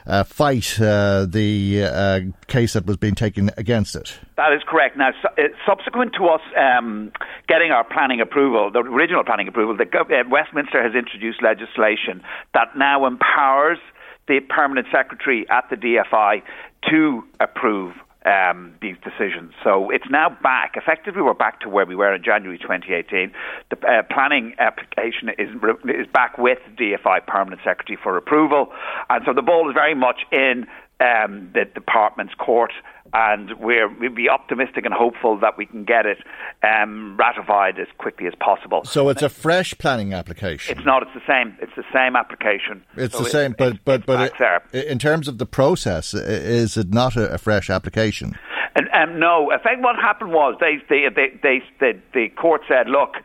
uh, 0.06 0.24
fight 0.24 0.80
uh, 0.80 1.26
the 1.26 1.84
uh, 1.84 2.20
case 2.48 2.74
that 2.74 2.86
was 2.86 2.98
being 2.98 3.16
taken 3.16 3.50
against 3.58 3.96
it. 3.96 4.20
That 4.36 4.54
is 4.54 4.62
correct. 4.68 4.98
Now, 4.98 5.12
su- 5.22 5.44
uh, 5.44 5.48
subsequent 5.66 6.14
to 6.18 6.28
us 6.28 6.42
um, 6.58 7.12
getting 7.48 7.72
our 7.72 7.84
planning 7.84 8.22
approval, 8.22 8.72
the 8.72 8.80
original 8.80 9.24
planning 9.24 9.48
approval, 9.48 9.78
the, 9.78 9.88
uh, 9.98 10.24
Westminster 10.30 10.82
has 10.82 10.96
introduced 10.96 11.42
legislation 11.42 12.22
that 12.54 12.78
now 12.78 13.06
empowers 13.06 13.80
the 14.28 14.40
permanent 14.50 14.88
secretary 14.92 15.46
at 15.50 15.70
the 15.70 15.76
DFI 15.76 16.42
to 16.90 17.24
approve 17.40 17.94
um, 18.28 18.76
these 18.82 18.96
decisions. 19.04 19.54
So 19.63 19.90
it's 19.90 20.10
now 20.10 20.30
back. 20.44 20.74
Effectively, 20.76 21.22
we're 21.22 21.34
back 21.34 21.62
to 21.62 21.70
where 21.70 21.86
we 21.86 21.96
were 21.96 22.13
in 22.13 22.24
January 22.24 22.58
2018. 22.58 23.32
The 23.70 23.88
uh, 23.88 24.04
planning 24.13 24.54
application 24.60 25.30
is 25.38 25.50
is 25.86 26.08
back 26.13 26.38
with 26.38 26.60
DFI 26.78 27.26
Permanent 27.26 27.62
Secretary 27.63 27.98
for 28.02 28.18
approval, 28.18 28.74
and 29.10 29.24
so 29.26 29.34
the 29.34 29.42
ball 29.42 29.70
is 29.70 29.74
very 29.74 29.96
much 29.96 30.22
in 30.32 30.68
um, 31.00 31.50
the 31.54 31.66
department's 31.74 32.34
court 32.34 32.74
and 33.13 33.52
we're, 33.60 33.88
we'll 34.00 34.13
be 34.13 34.30
optimistic 34.30 34.86
and 34.86 34.93
hopeful 34.93 35.38
that 35.39 35.58
we 35.58 35.65
can 35.65 35.84
get 35.84 36.06
it 36.06 36.17
um, 36.63 37.17
ratified 37.17 37.80
as 37.80 37.88
quickly 37.98 38.28
as 38.28 38.34
possible. 38.39 38.84
So 38.86 39.10
it's 39.10 39.22
a 39.22 39.30
fresh 39.30 39.78
planning 39.78 40.13
application. 40.13 40.78
It's 40.78 40.86
not. 40.86 41.04
It's 41.04 41.13
the 41.13 41.22
same. 41.28 41.58
It's 41.62 41.76
the 41.76 41.86
same 41.93 42.15
application. 42.15 42.84
It's 42.96 43.17
so 43.17 43.24
the 43.24 43.30
same, 43.30 43.56
but 43.58 43.74
it's, 43.74 43.80
but 43.84 44.06
but 44.06 44.34
it, 44.74 44.88
in 44.88 45.00
terms 45.00 45.28
of 45.28 45.38
the 45.38 45.46
process, 45.46 46.13
is 46.13 46.78
it 46.78 46.93
not 46.93 47.15
a, 47.15 47.34
a 47.34 47.38
fresh 47.38 47.70
application? 47.70 48.38
And 48.76 48.89
um, 48.93 49.20
no. 49.20 49.52
I 49.52 49.58
think 49.58 49.84
what 49.84 49.96
happened 49.96 50.32
was 50.32 50.56
they 50.60 50.78
they 50.89 51.08
they, 51.13 51.39
they, 51.41 51.63
they 51.80 52.00
the 52.13 52.30
court 52.30 52.62
said, 52.67 52.88
look 52.88 53.15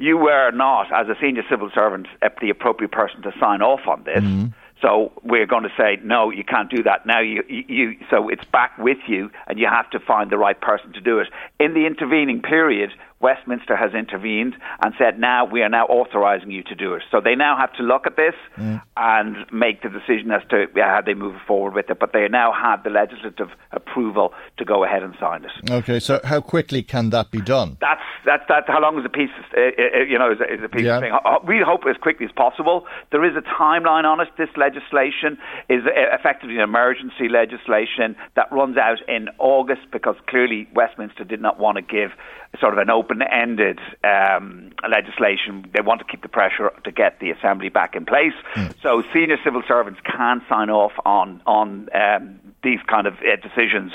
you 0.00 0.16
were 0.16 0.50
not, 0.52 0.86
as 0.92 1.08
a 1.08 1.14
senior 1.20 1.42
civil 1.48 1.70
servant, 1.74 2.06
the 2.40 2.48
appropriate 2.48 2.90
person 2.90 3.20
to 3.20 3.30
sign 3.38 3.60
off 3.60 3.86
on 3.86 4.02
this. 4.04 4.24
Mm-hmm. 4.24 4.46
So 4.82 5.12
we're 5.22 5.46
going 5.46 5.64
to 5.64 5.72
say 5.76 5.98
no, 6.02 6.30
you 6.30 6.44
can't 6.44 6.70
do 6.70 6.82
that 6.84 7.06
now. 7.06 7.20
You, 7.20 7.44
you, 7.48 7.96
so 8.10 8.28
it's 8.28 8.44
back 8.46 8.78
with 8.78 8.98
you, 9.06 9.30
and 9.46 9.58
you 9.58 9.66
have 9.66 9.90
to 9.90 10.00
find 10.00 10.30
the 10.30 10.38
right 10.38 10.58
person 10.60 10.92
to 10.94 11.00
do 11.00 11.18
it. 11.18 11.28
In 11.58 11.74
the 11.74 11.86
intervening 11.86 12.40
period, 12.40 12.90
Westminster 13.20 13.76
has 13.76 13.92
intervened 13.92 14.54
and 14.82 14.94
said, 14.98 15.18
now 15.18 15.44
we 15.44 15.62
are 15.62 15.68
now 15.68 15.84
authorising 15.86 16.50
you 16.50 16.62
to 16.62 16.74
do 16.74 16.94
it. 16.94 17.02
So 17.10 17.20
they 17.20 17.34
now 17.34 17.56
have 17.56 17.72
to 17.74 17.82
look 17.82 18.06
at 18.06 18.16
this 18.16 18.34
mm. 18.56 18.80
and 18.96 19.36
make 19.52 19.82
the 19.82 19.90
decision 19.90 20.30
as 20.30 20.42
to 20.48 20.66
how 20.76 21.02
they 21.04 21.12
move 21.12 21.36
forward 21.46 21.74
with 21.74 21.90
it. 21.90 21.98
But 22.00 22.12
they 22.14 22.26
now 22.28 22.52
have 22.52 22.82
the 22.82 22.88
legislative 22.88 23.48
approval 23.72 24.32
to 24.56 24.64
go 24.64 24.84
ahead 24.84 25.02
and 25.02 25.14
sign 25.20 25.44
it. 25.44 25.70
Okay, 25.70 26.00
so 26.00 26.20
how 26.24 26.40
quickly 26.40 26.82
can 26.82 27.10
that 27.10 27.30
be 27.30 27.42
done? 27.42 27.76
That's 27.80 28.00
that's 28.24 28.44
that. 28.48 28.64
How 28.66 28.80
long 28.80 28.98
is 28.98 29.04
a 29.04 29.10
piece? 29.10 29.30
Of, 29.38 29.44
uh, 29.56 29.60
uh, 29.60 30.00
uh, 30.00 30.04
you 30.04 30.18
know, 30.18 30.32
is 30.32 30.40
a, 30.40 30.54
is 30.54 30.60
a 30.64 30.68
piece 30.68 30.84
yeah. 30.84 30.96
of 30.96 31.02
thing. 31.02 31.12
We 31.46 31.60
hope 31.64 31.82
as 31.88 31.96
quickly 31.96 32.26
as 32.26 32.32
possible. 32.32 32.86
There 33.12 33.24
is 33.24 33.36
a 33.36 33.42
timeline 33.42 34.04
on 34.04 34.20
it. 34.20 34.28
This 34.38 34.48
legislation 34.56 35.36
is 35.68 35.82
effectively 35.84 36.56
an 36.56 36.62
emergency 36.62 37.28
legislation 37.28 38.16
that 38.36 38.50
runs 38.50 38.76
out 38.78 38.98
in 39.08 39.28
August 39.38 39.82
because 39.92 40.16
clearly 40.26 40.68
Westminster 40.74 41.24
did 41.24 41.40
not 41.40 41.58
want 41.58 41.76
to 41.76 41.82
give 41.82 42.12
sort 42.58 42.72
of 42.72 42.78
an 42.78 42.90
open-ended 42.90 43.78
um, 44.02 44.72
legislation. 44.88 45.70
They 45.72 45.80
want 45.80 46.00
to 46.00 46.04
keep 46.04 46.22
the 46.22 46.28
pressure 46.28 46.72
to 46.84 46.90
get 46.90 47.20
the 47.20 47.30
assembly 47.30 47.68
back 47.68 47.94
in 47.94 48.04
place. 48.04 48.32
Mm. 48.54 48.74
So 48.82 49.02
senior 49.12 49.36
civil 49.44 49.62
servants 49.68 50.00
can 50.04 50.42
sign 50.48 50.70
off 50.70 50.92
on 51.04 51.40
on 51.46 51.88
um, 51.94 52.40
these 52.62 52.80
kind 52.86 53.06
of 53.06 53.14
uh, 53.14 53.36
decisions 53.36 53.92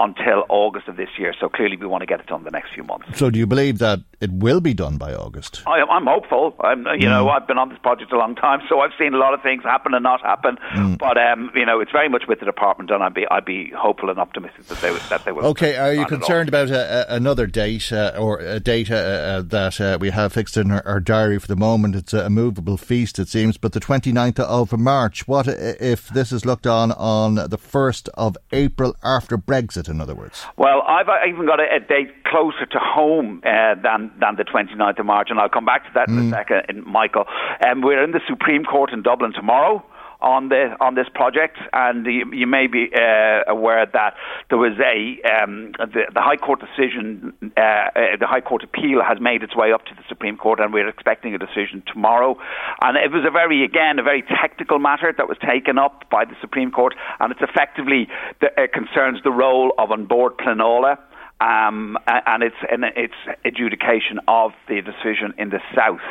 until 0.00 0.44
August 0.48 0.86
of 0.88 0.96
this 0.96 1.08
year. 1.18 1.34
So 1.38 1.48
clearly, 1.48 1.76
we 1.76 1.86
want 1.86 2.02
to 2.02 2.06
get 2.06 2.20
it 2.20 2.26
done 2.26 2.44
the 2.44 2.50
next 2.50 2.72
few 2.72 2.84
months. 2.84 3.18
So, 3.18 3.30
do 3.30 3.38
you 3.38 3.46
believe 3.46 3.78
that 3.78 4.00
it 4.20 4.30
will 4.32 4.60
be 4.60 4.74
done 4.74 4.96
by 4.96 5.14
August? 5.14 5.62
I, 5.66 5.80
am 5.80 6.06
hopeful. 6.06 6.54
I'm, 6.60 6.86
you 6.86 7.06
mm. 7.06 7.10
know, 7.10 7.28
I've 7.28 7.46
been 7.46 7.58
on 7.58 7.68
this 7.68 7.78
project 7.78 8.12
a 8.12 8.16
long 8.16 8.34
time, 8.34 8.60
so 8.68 8.80
I've 8.80 8.92
seen 8.98 9.14
a 9.14 9.18
lot 9.18 9.34
of 9.34 9.42
things 9.42 9.62
happen 9.64 9.94
and 9.94 10.02
not 10.02 10.20
happen. 10.20 10.56
Mm. 10.74 10.98
But 10.98 11.18
um, 11.18 11.50
you 11.54 11.66
know, 11.66 11.80
it's 11.80 11.90
very 11.90 12.08
much 12.08 12.24
with 12.28 12.40
the 12.40 12.46
department, 12.46 12.90
and 12.90 13.02
I'd 13.02 13.14
be 13.14 13.26
I'd 13.30 13.44
be 13.44 13.70
hopeful 13.76 14.10
and 14.10 14.18
optimistic 14.18 14.66
that 14.66 14.80
they 14.80 14.92
that 15.08 15.24
they 15.24 15.32
will. 15.32 15.46
Okay, 15.46 15.76
are 15.76 15.92
you 15.92 16.06
concerned 16.06 16.48
about 16.48 16.70
a, 16.70 17.12
a, 17.12 17.16
another 17.16 17.46
date 17.46 17.92
uh, 17.92 18.12
or 18.18 18.38
a 18.38 18.60
date 18.60 18.90
uh, 18.90 18.94
uh, 18.94 19.42
that 19.42 19.80
uh, 19.80 19.98
we 20.00 20.10
have 20.10 20.32
fixed 20.32 20.56
in 20.56 20.70
our, 20.70 20.86
our, 20.86 21.00
diary 21.00 21.38
for 21.38 21.48
the 21.48 21.56
moment? 21.56 21.96
It's 21.96 22.12
a 22.12 22.30
movable 22.30 22.76
feast, 22.76 23.18
it 23.18 23.28
seems, 23.28 23.56
but 23.56 23.72
the 23.72 23.80
29th 23.80 24.40
of 24.40 24.78
March. 24.78 25.26
What 25.26 25.48
if 25.48 26.08
this 26.08 26.32
is 26.32 26.44
looked 26.44 26.66
on 26.66 26.92
on 26.92 27.36
the 27.36 27.58
first 27.58 28.08
of 28.14 28.36
April 28.52 28.94
after 29.02 29.38
Brexit? 29.38 29.87
In 29.88 30.00
other 30.00 30.14
words. 30.14 30.44
Well, 30.56 30.82
I've 30.82 31.08
even 31.28 31.46
got 31.46 31.60
a, 31.60 31.76
a 31.76 31.80
date 31.80 32.24
closer 32.24 32.66
to 32.66 32.78
home 32.78 33.42
uh, 33.44 33.74
than 33.82 34.12
than 34.20 34.36
the 34.36 34.44
29th 34.44 34.98
of 34.98 35.06
March, 35.06 35.28
and 35.30 35.38
I'll 35.40 35.48
come 35.48 35.64
back 35.64 35.84
to 35.84 35.90
that 35.94 36.08
mm. 36.08 36.12
in 36.12 36.18
a 36.18 36.22
mm. 36.22 36.30
second, 36.30 36.86
Michael. 36.86 37.24
Um, 37.66 37.82
we're 37.82 38.02
in 38.02 38.12
the 38.12 38.20
Supreme 38.28 38.64
Court 38.64 38.92
in 38.92 39.02
Dublin 39.02 39.32
tomorrow 39.32 39.84
on 40.20 40.48
the 40.48 40.74
on 40.80 40.94
this 40.96 41.06
project, 41.14 41.58
and 41.72 42.04
you, 42.06 42.24
you 42.32 42.46
may 42.46 42.66
be 42.66 42.90
uh, 42.92 43.42
aware 43.46 43.86
that 43.86 44.14
there 44.48 44.58
was 44.58 44.74
a 44.80 45.20
um, 45.28 45.72
the, 45.78 46.10
the, 46.12 46.20
High 46.20 46.36
Court 46.36 46.60
decision, 46.60 47.32
uh, 47.56 47.60
uh, 47.60 48.16
the 48.18 48.26
High 48.26 48.40
Court 48.40 48.64
appeal 48.64 49.00
has 49.06 49.18
made 49.20 49.42
its 49.42 49.54
way 49.54 49.72
up 49.72 49.84
to 49.86 49.94
the 49.94 50.02
Supreme 50.08 50.36
Court, 50.36 50.58
and 50.58 50.72
we're 50.72 50.88
expecting 50.88 51.34
a 51.34 51.38
decision 51.38 51.84
tomorrow. 51.86 52.36
And 52.82 52.96
it 52.96 53.12
was 53.12 53.24
a 53.26 53.30
very 53.30 53.64
again 53.64 54.00
a 54.00 54.02
very 54.02 54.22
technical 54.22 54.80
matter 54.80 55.14
that 55.16 55.28
was 55.28 55.38
taken 55.38 55.78
up 55.78 56.10
by 56.10 56.24
the 56.24 56.34
Supreme 56.40 56.72
Court, 56.72 56.94
and 57.20 57.30
it's 57.30 57.42
effectively 57.42 58.08
the, 58.40 58.48
it 58.56 58.72
concerns 58.72 59.22
the 59.22 59.32
role 59.32 59.72
of 59.78 59.92
An 59.92 60.06
Bord 60.06 60.36
Pleanála. 60.36 60.98
Um, 61.40 61.96
and 62.08 62.42
its 62.42 62.56
and 62.68 62.82
its 62.96 63.14
adjudication 63.44 64.18
of 64.26 64.50
the 64.66 64.82
decision 64.82 65.34
in 65.38 65.50
the 65.50 65.60
south. 65.72 66.02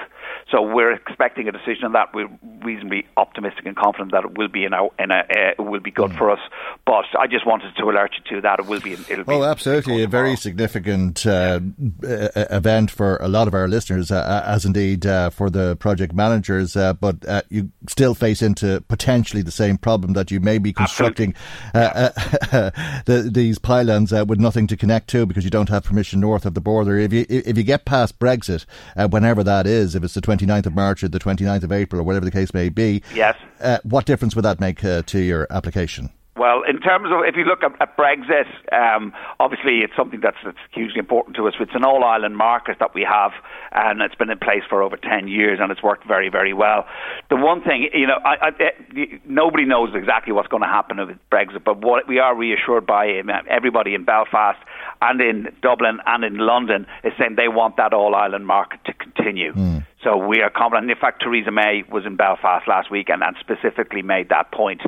So 0.51 0.61
we're 0.61 0.93
expecting 0.93 1.47
a 1.47 1.51
decision 1.51 1.85
on 1.85 1.91
that. 1.93 2.13
We're 2.13 2.29
reasonably 2.63 3.05
optimistic 3.17 3.65
and 3.65 3.75
confident 3.75 4.11
that 4.11 4.23
it 4.23 4.37
will 4.37 4.47
be 4.47 4.63
in 4.63 4.73
a, 4.73 4.87
in 4.99 5.11
a 5.11 5.19
uh, 5.19 5.51
it 5.57 5.61
will 5.61 5.79
be 5.79 5.91
good 5.91 6.11
mm. 6.11 6.17
for 6.17 6.31
us. 6.31 6.39
But 6.85 7.05
I 7.19 7.27
just 7.27 7.45
wanted 7.45 7.75
to 7.75 7.83
alert 7.83 8.11
you 8.17 8.35
to 8.35 8.41
that. 8.41 8.59
It 8.59 8.65
will 8.65 8.79
be. 8.79 8.93
It'll 8.93 9.23
be 9.23 9.33
oh, 9.33 9.43
absolutely, 9.43 10.03
a 10.03 10.07
very 10.07 10.35
significant 10.35 11.25
uh, 11.25 11.59
event 12.01 12.91
for 12.91 13.17
a 13.17 13.27
lot 13.27 13.47
of 13.47 13.53
our 13.53 13.67
listeners, 13.67 14.11
uh, 14.11 14.43
as 14.45 14.65
indeed 14.65 15.05
uh, 15.05 15.29
for 15.29 15.49
the 15.49 15.75
project 15.77 16.13
managers. 16.13 16.75
Uh, 16.75 16.93
but 16.93 17.27
uh, 17.27 17.41
you 17.49 17.71
still 17.89 18.15
face 18.15 18.41
into 18.41 18.81
potentially 18.87 19.41
the 19.41 19.51
same 19.51 19.77
problem 19.77 20.13
that 20.13 20.31
you 20.31 20.39
may 20.39 20.57
be 20.57 20.73
constructing 20.73 21.33
the, 21.73 23.29
these 23.31 23.59
pylons 23.59 24.11
with 24.11 24.39
nothing 24.39 24.67
to 24.67 24.77
connect 24.77 25.09
to 25.09 25.25
because 25.25 25.43
you 25.43 25.49
don't 25.49 25.69
have 25.69 25.83
permission 25.83 26.19
north 26.19 26.45
of 26.45 26.53
the 26.53 26.61
border. 26.61 26.97
If 26.97 27.11
you 27.13 27.25
if 27.29 27.57
you 27.57 27.63
get 27.63 27.85
past 27.85 28.19
Brexit, 28.19 28.65
whenever 29.09 29.43
that 29.43 29.67
is, 29.67 29.95
if 29.95 30.03
it's 30.03 30.13
the 30.13 30.21
29th 30.27 30.65
of 30.65 30.75
March 30.75 31.03
or 31.03 31.07
the 31.07 31.19
29th 31.19 31.63
of 31.63 31.71
April 31.71 32.01
or 32.01 32.03
whatever 32.03 32.25
the 32.25 32.31
case 32.31 32.53
may 32.53 32.69
be. 32.69 33.01
Yes. 33.13 33.35
Uh, 33.61 33.79
what 33.83 34.05
difference 34.05 34.35
would 34.35 34.45
that 34.45 34.59
make 34.59 34.83
uh, 34.83 35.01
to 35.03 35.19
your 35.19 35.47
application? 35.49 36.09
Well, 36.37 36.61
in 36.69 36.79
terms 36.81 37.07
of 37.11 37.25
if 37.25 37.35
you 37.35 37.45
look 37.45 37.63
at, 37.63 37.73
at 37.81 37.97
Brexit, 37.97 38.45
um, 38.71 39.11
obviously 39.39 39.79
it's 39.79 39.93
something 39.97 40.19
that's, 40.21 40.37
that's, 40.45 40.57
hugely 40.71 40.99
important 40.99 41.35
to 41.37 41.47
us. 41.47 41.55
It's 41.59 41.73
an 41.73 41.83
all 41.83 42.03
island 42.03 42.37
market 42.37 42.77
that 42.79 42.93
we 42.93 43.01
have, 43.01 43.31
and 43.71 44.01
it's 44.01 44.13
been 44.13 44.29
in 44.29 44.37
place 44.37 44.61
for 44.69 44.83
over 44.83 44.95
10 44.95 45.27
years, 45.27 45.57
and 45.59 45.71
it's 45.71 45.81
worked 45.81 46.05
very, 46.07 46.29
very 46.29 46.53
well. 46.53 46.85
The 47.31 47.35
one 47.35 47.63
thing, 47.63 47.89
you 47.91 48.05
know, 48.05 48.19
I, 48.23 48.51
I, 48.53 49.19
nobody 49.25 49.65
knows 49.65 49.89
exactly 49.95 50.31
what's 50.33 50.47
going 50.47 50.61
to 50.61 50.69
happen 50.69 50.97
with 50.97 51.17
Brexit, 51.31 51.63
but 51.63 51.81
what 51.81 52.07
we 52.07 52.19
are 52.19 52.35
reassured 52.35 52.85
by 52.85 53.19
um, 53.19 53.31
everybody 53.49 53.95
in 53.95 54.05
Belfast 54.05 54.59
and 55.01 55.21
in 55.21 55.47
Dublin 55.61 55.99
and 56.05 56.23
in 56.23 56.37
London 56.37 56.85
is 57.03 57.13
saying 57.17 57.35
they 57.35 57.47
want 57.47 57.77
that 57.77 57.93
all 57.93 58.15
island 58.15 58.47
market 58.47 58.79
to 58.85 58.93
continue. 58.93 59.53
Mm. 59.53 59.85
So 60.03 60.15
we 60.15 60.41
are 60.41 60.49
confident. 60.49 60.89
In 60.89 60.97
fact, 60.97 61.21
Theresa 61.21 61.51
May 61.51 61.83
was 61.91 62.05
in 62.05 62.15
Belfast 62.15 62.67
last 62.67 62.89
week 62.89 63.09
and, 63.09 63.21
and 63.23 63.35
specifically 63.39 64.01
made 64.01 64.29
that 64.29 64.51
point. 64.51 64.81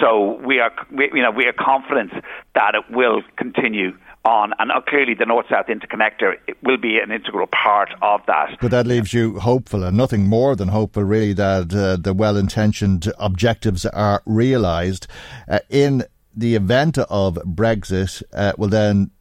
So 0.00 0.38
we 0.44 0.60
are, 0.60 0.72
we, 0.90 1.10
you 1.14 1.22
know, 1.22 1.30
we 1.30 1.46
are 1.46 1.52
confident 1.52 2.12
that 2.54 2.74
it 2.74 2.94
will 2.94 3.22
continue 3.36 3.96
on, 4.24 4.52
and 4.58 4.72
uh, 4.72 4.80
clearly 4.80 5.14
the 5.14 5.24
North-South 5.24 5.66
Interconnector 5.66 6.34
will 6.62 6.78
be 6.78 6.98
an 6.98 7.12
integral 7.12 7.46
part 7.46 7.90
of 8.02 8.20
that. 8.26 8.58
But 8.60 8.72
that 8.72 8.86
leaves 8.86 9.14
you 9.14 9.38
hopeful, 9.38 9.84
and 9.84 9.96
nothing 9.96 10.26
more 10.26 10.56
than 10.56 10.68
hopeful, 10.68 11.04
really, 11.04 11.32
that 11.34 11.72
uh, 11.72 11.96
the 11.96 12.12
well-intentioned 12.12 13.10
objectives 13.18 13.86
are 13.86 14.22
realised. 14.26 15.06
Uh, 15.48 15.60
in 15.70 16.02
the 16.34 16.56
event 16.56 16.98
of 16.98 17.36
Brexit, 17.46 18.22
uh, 18.34 18.52
well 18.58 18.68
then 18.68 19.12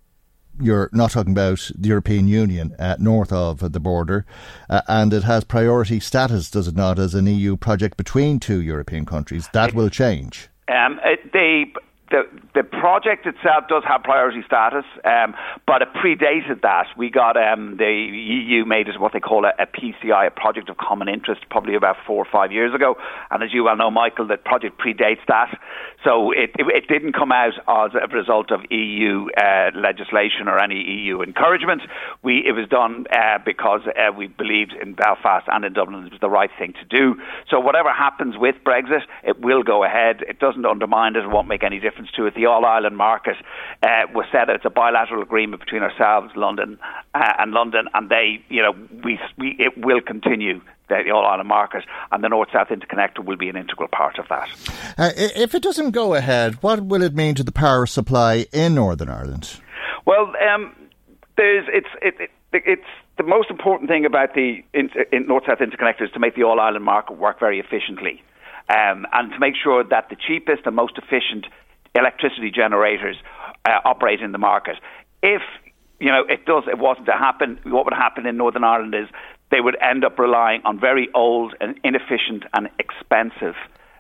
you're 0.60 0.90
not 0.94 1.12
talking 1.12 1.32
about 1.32 1.70
the 1.78 1.90
European 1.90 2.28
Union 2.28 2.76
uh, 2.80 2.96
north 3.00 3.32
of 3.32 3.72
the 3.72 3.80
border, 3.80 4.26
uh, 4.70 4.82
and 4.88 5.14
it 5.14 5.24
has 5.24 5.44
priority 5.44 6.00
status, 6.00 6.50
does 6.50 6.68
it 6.68 6.76
not, 6.76 7.00
as 7.00 7.14
an 7.16 7.28
EU 7.28 7.58
project 7.58 7.98
between 7.98 8.40
two 8.40 8.62
European 8.62 9.06
countries? 9.06 9.48
That 9.54 9.74
will 9.74 9.90
change. 9.90 10.50
Um, 10.68 11.00
it, 11.04 11.32
they 11.32 11.72
the 12.12 12.24
the 12.54 12.64
project 12.64 13.26
itself 13.26 13.66
does 13.68 13.84
have 13.88 14.04
priority 14.04 14.42
status, 14.46 14.86
um, 15.04 15.34
but 15.66 15.82
it 15.82 15.90
predated 15.94 16.62
that. 16.62 16.86
We 16.98 17.10
got 17.10 17.36
um, 17.36 17.78
the 17.78 17.92
EU 17.92 18.66
made 18.66 18.88
it 18.88 19.00
what 19.00 19.14
they 19.14 19.20
call 19.20 19.46
a, 19.46 19.52
a, 19.60 19.66
PCI, 19.66 20.28
a 20.28 20.32
project 20.32 20.70
of 20.70 20.78
common 20.78 21.10
interest, 21.10 21.42
probably 21.50 21.76
about 21.76 21.98
four 22.06 22.18
or 22.18 22.28
five 22.32 22.52
years 22.52 22.74
ago. 22.74 22.96
And 23.32 23.44
as 23.44 23.54
you 23.54 23.64
well 23.64 23.76
know, 23.76 23.90
Michael, 23.90 24.28
that 24.28 24.46
project 24.46 24.80
predates 24.80 25.26
that, 25.28 25.58
so 26.06 26.32
it, 26.32 26.52
it, 26.60 26.68
it 26.68 26.88
didn't 26.88 27.14
come 27.14 27.32
out 27.32 27.54
as 27.68 27.92
a 27.96 28.08
result 28.16 28.52
of 28.52 28.62
EU 28.70 29.28
uh, 29.36 29.72
legislation 29.74 30.48
or 30.48 30.60
any 30.60 30.76
EU 30.76 31.22
encouragement. 31.22 31.82
We 32.24 32.44
it 32.46 32.52
was 32.52 32.70
done 32.70 33.08
uh, 33.12 33.40
because 33.44 33.82
uh, 33.88 34.12
we 34.14 34.28
believed 34.28 34.74
in 34.80 34.94
Belfast 34.94 35.48
and 35.52 35.66
in 35.66 35.74
Dublin 35.74 36.06
it 36.06 36.12
was 36.12 36.22
the 36.22 36.30
right 36.30 36.52
thing 36.60 36.74
to 36.74 36.86
do. 36.86 37.20
So 37.50 37.60
whatever 37.60 37.92
happens 37.92 38.36
with 38.38 38.56
Brexit, 38.64 39.02
it 39.24 39.42
will 39.42 39.64
go 39.64 39.84
ahead. 39.84 40.22
It 40.28 40.40
doesn't 40.40 40.66
undermine 40.66 41.16
it. 41.16 41.24
It 41.24 41.30
won't 41.30 41.48
make 41.48 41.64
any 41.64 41.80
difference 41.80 42.12
to 42.18 42.28
it. 42.28 42.36
The 42.36 42.46
All 42.46 42.66
Ireland 42.66 42.98
market 42.98 43.38
uh, 43.82 44.06
was 44.14 44.26
said 44.32 44.50
it's 44.50 44.66
a 44.66 44.70
bilateral 44.70 45.24
agreement 45.24 45.62
between 45.62 45.82
ourselves, 45.82 46.32
London, 46.36 46.78
uh, 47.16 47.34
and 47.40 47.52
London, 47.52 47.88
and 47.94 48.10
they, 48.10 48.44
you 48.50 48.62
know, 48.62 48.76
we, 49.04 49.20
we 49.38 49.56
it 49.58 49.74
will 49.78 50.02
continue 50.02 50.62
the 50.90 51.10
All 51.12 51.26
Ireland 51.26 51.50
market, 51.50 51.84
and 52.12 52.24
the 52.24 52.30
North 52.30 52.50
South 52.54 52.68
Interconnector 52.70 53.24
will 53.24 53.38
be 53.38 53.50
an 53.50 53.58
integral 53.58 53.90
part 53.90 54.20
of 54.20 54.28
that. 54.30 54.50
Uh, 54.98 55.12
if 55.16 55.56
it 55.56 55.64
doesn't 55.64 55.92
go 55.92 56.14
ahead, 56.14 56.62
what 56.62 56.86
will 56.86 57.02
it 57.02 57.16
mean 57.16 57.36
to 57.36 57.44
the 57.44 57.52
power 57.52 57.86
supply 57.86 58.46
in 58.52 58.76
Northern 58.76 59.10
Ireland? 59.10 59.60
Well, 60.06 60.34
um, 60.54 60.76
there's 61.38 61.66
it's 61.72 61.88
it, 62.02 62.16
it, 62.20 62.32
it's 62.66 62.92
the 63.18 63.24
most 63.24 63.50
important 63.50 63.90
thing 63.90 64.06
about 64.06 64.34
the 64.34 64.64
North 65.14 65.44
South 65.48 65.60
Interconnector 65.60 66.04
is 66.04 66.12
to 66.12 66.20
make 66.20 66.36
the 66.36 66.44
All 66.44 66.60
Ireland 66.60 66.86
market 66.86 67.18
work 67.18 67.40
very 67.40 67.60
efficiently. 67.60 68.22
Um, 68.68 69.06
and 69.14 69.32
to 69.32 69.40
make 69.40 69.54
sure 69.62 69.84
that 69.84 70.10
the 70.10 70.16
cheapest 70.16 70.66
and 70.66 70.76
most 70.76 70.98
efficient 70.98 71.46
electricity 71.94 72.52
generators 72.52 73.16
uh, 73.64 73.80
operate 73.86 74.22
in 74.22 74.32
the 74.32 74.38
market. 74.38 74.78
If 75.22 75.42
you 76.00 76.08
know 76.08 76.24
it 76.28 76.46
does, 76.46 76.64
it 76.68 76.80
wasn't 76.80 77.06
to 77.08 77.14
happen. 77.14 77.60
What 77.64 77.86
would 77.86 77.94
happen 77.94 78.26
in 78.26 78.38
Northern 78.38 78.64
Ireland 78.64 78.96
is 78.96 79.08
they 79.56 79.62
would 79.62 79.78
end 79.82 80.04
up 80.04 80.20
relying 80.20 80.62
on 80.66 80.80
very 80.80 81.08
old 81.16 81.56
and 81.62 81.80
inefficient 81.84 82.44
and 82.54 82.70
expensive. 82.80 83.56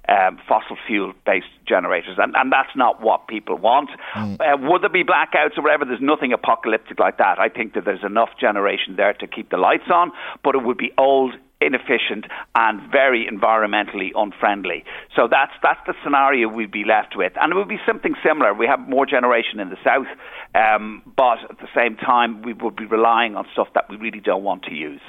Um, 0.07 0.37
fossil 0.47 0.77
fuel 0.85 1.13
based 1.25 1.47
generators, 1.67 2.19
and, 2.19 2.35
and 2.35 2.51
that's 2.51 2.75
not 2.75 3.01
what 3.01 3.27
people 3.27 3.57
want. 3.57 3.89
Mm. 4.13 4.39
Uh, 4.39 4.55
would 4.69 4.83
there 4.83 4.89
be 4.89 5.03
blackouts 5.03 5.57
or 5.57 5.63
whatever? 5.63 5.83
There's 5.83 5.99
nothing 5.99 6.31
apocalyptic 6.31 6.99
like 6.99 7.17
that. 7.17 7.39
I 7.39 7.49
think 7.49 7.73
that 7.73 7.85
there's 7.85 8.03
enough 8.03 8.29
generation 8.39 8.97
there 8.97 9.13
to 9.13 9.25
keep 9.25 9.49
the 9.49 9.57
lights 9.57 9.89
on, 9.91 10.11
but 10.43 10.53
it 10.53 10.63
would 10.63 10.77
be 10.77 10.91
old, 10.99 11.33
inefficient 11.65 12.25
and 12.55 12.81
very 12.91 13.27
environmentally 13.29 14.11
unfriendly. 14.15 14.83
So 15.15 15.27
that's 15.29 15.51
that's 15.63 15.79
the 15.87 15.93
scenario 16.03 16.47
we'd 16.47 16.71
be 16.71 16.85
left 16.85 17.15
with, 17.15 17.33
and 17.39 17.51
it 17.51 17.55
would 17.55 17.67
be 17.67 17.79
something 17.85 18.15
similar. 18.23 18.53
We 18.53 18.67
have 18.67 18.87
more 18.87 19.05
generation 19.05 19.59
in 19.59 19.69
the 19.69 19.77
south, 19.83 20.07
um, 20.53 21.01
but 21.15 21.39
at 21.49 21.57
the 21.59 21.67
same 21.75 21.95
time, 21.97 22.41
we 22.41 22.53
would 22.53 22.75
be 22.75 22.85
relying 22.85 23.35
on 23.35 23.45
stuff 23.53 23.67
that 23.73 23.89
we 23.89 23.97
really 23.97 24.19
don't 24.19 24.43
want 24.43 24.63
to 24.63 24.73
use. 24.73 25.01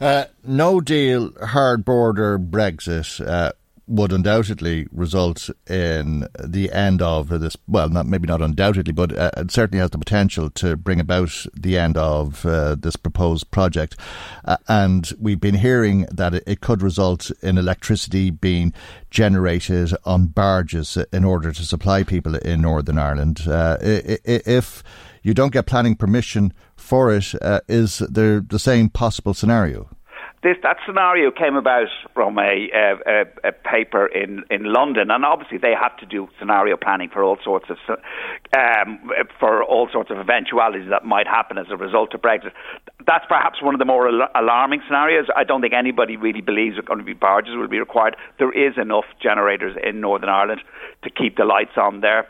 Uh, 0.00 0.24
no 0.44 0.80
deal, 0.80 1.32
hard 1.42 1.84
border 1.84 2.38
Brexit. 2.38 3.26
Uh, 3.26 3.52
would 3.90 4.12
undoubtedly 4.12 4.86
result 4.92 5.50
in 5.68 6.26
the 6.42 6.70
end 6.72 7.02
of 7.02 7.28
this. 7.28 7.56
Well, 7.66 7.88
not 7.88 8.06
maybe 8.06 8.28
not 8.28 8.40
undoubtedly, 8.40 8.92
but 8.92 9.16
uh, 9.16 9.32
it 9.36 9.50
certainly 9.50 9.80
has 9.80 9.90
the 9.90 9.98
potential 9.98 10.48
to 10.50 10.76
bring 10.76 11.00
about 11.00 11.30
the 11.54 11.76
end 11.76 11.96
of 11.96 12.46
uh, 12.46 12.76
this 12.76 12.94
proposed 12.94 13.50
project. 13.50 13.96
Uh, 14.44 14.56
and 14.68 15.12
we've 15.18 15.40
been 15.40 15.56
hearing 15.56 16.06
that 16.12 16.34
it, 16.34 16.44
it, 16.46 16.60
could 16.60 16.82
result 16.82 17.32
in 17.42 17.58
electricity 17.58 18.30
being 18.30 18.72
generated 19.10 19.92
on 20.04 20.26
barges 20.26 20.96
in 21.12 21.24
order 21.24 21.50
to 21.50 21.64
supply 21.64 22.04
people 22.04 22.36
in 22.36 22.60
Northern 22.60 22.98
Ireland. 22.98 23.40
Uh, 23.46 23.76
if 23.80 24.84
you 25.22 25.34
don't 25.34 25.52
get 25.52 25.66
planning 25.66 25.96
permission 25.96 26.52
for 26.76 27.12
it, 27.12 27.34
uh, 27.42 27.60
is 27.66 27.98
there 27.98 28.40
the 28.40 28.58
same 28.58 28.88
possible 28.88 29.34
scenario? 29.34 29.88
This 30.42 30.56
that 30.62 30.78
scenario 30.86 31.30
came 31.30 31.54
about 31.54 31.88
from 32.14 32.38
a, 32.38 32.70
a, 32.72 33.24
a, 33.44 33.52
paper 33.52 34.06
in, 34.06 34.42
in 34.50 34.64
London, 34.64 35.10
and 35.10 35.22
obviously 35.22 35.58
they 35.58 35.74
had 35.78 35.94
to 35.98 36.06
do 36.06 36.28
scenario 36.38 36.78
planning 36.78 37.10
for 37.10 37.22
all 37.22 37.36
sorts 37.44 37.66
of 37.68 37.76
um, 38.56 39.10
for 39.38 39.62
all 39.62 39.88
sorts 39.92 40.10
of 40.10 40.16
eventualities 40.16 40.88
that 40.88 41.04
might 41.04 41.26
happen 41.26 41.58
as 41.58 41.66
a 41.70 41.76
result 41.76 42.14
of 42.14 42.22
Brexit. 42.22 42.52
That's 43.06 43.26
perhaps 43.28 43.60
one 43.60 43.74
of 43.74 43.80
the 43.80 43.84
more 43.84 44.08
al- 44.08 44.30
alarming 44.34 44.80
scenarios. 44.86 45.26
I 45.36 45.44
don't 45.44 45.60
think 45.60 45.74
anybody 45.74 46.16
really 46.16 46.40
believes 46.40 46.76
that 46.76 46.86
going 46.86 47.00
to 47.00 47.04
be 47.04 47.12
barges 47.12 47.54
will 47.54 47.68
be 47.68 47.78
required. 47.78 48.16
There 48.38 48.52
is 48.52 48.78
enough 48.78 49.04
generators 49.22 49.76
in 49.84 50.00
Northern 50.00 50.30
Ireland 50.30 50.62
to 51.04 51.10
keep 51.10 51.36
the 51.36 51.44
lights 51.44 51.76
on 51.76 52.00
there. 52.00 52.26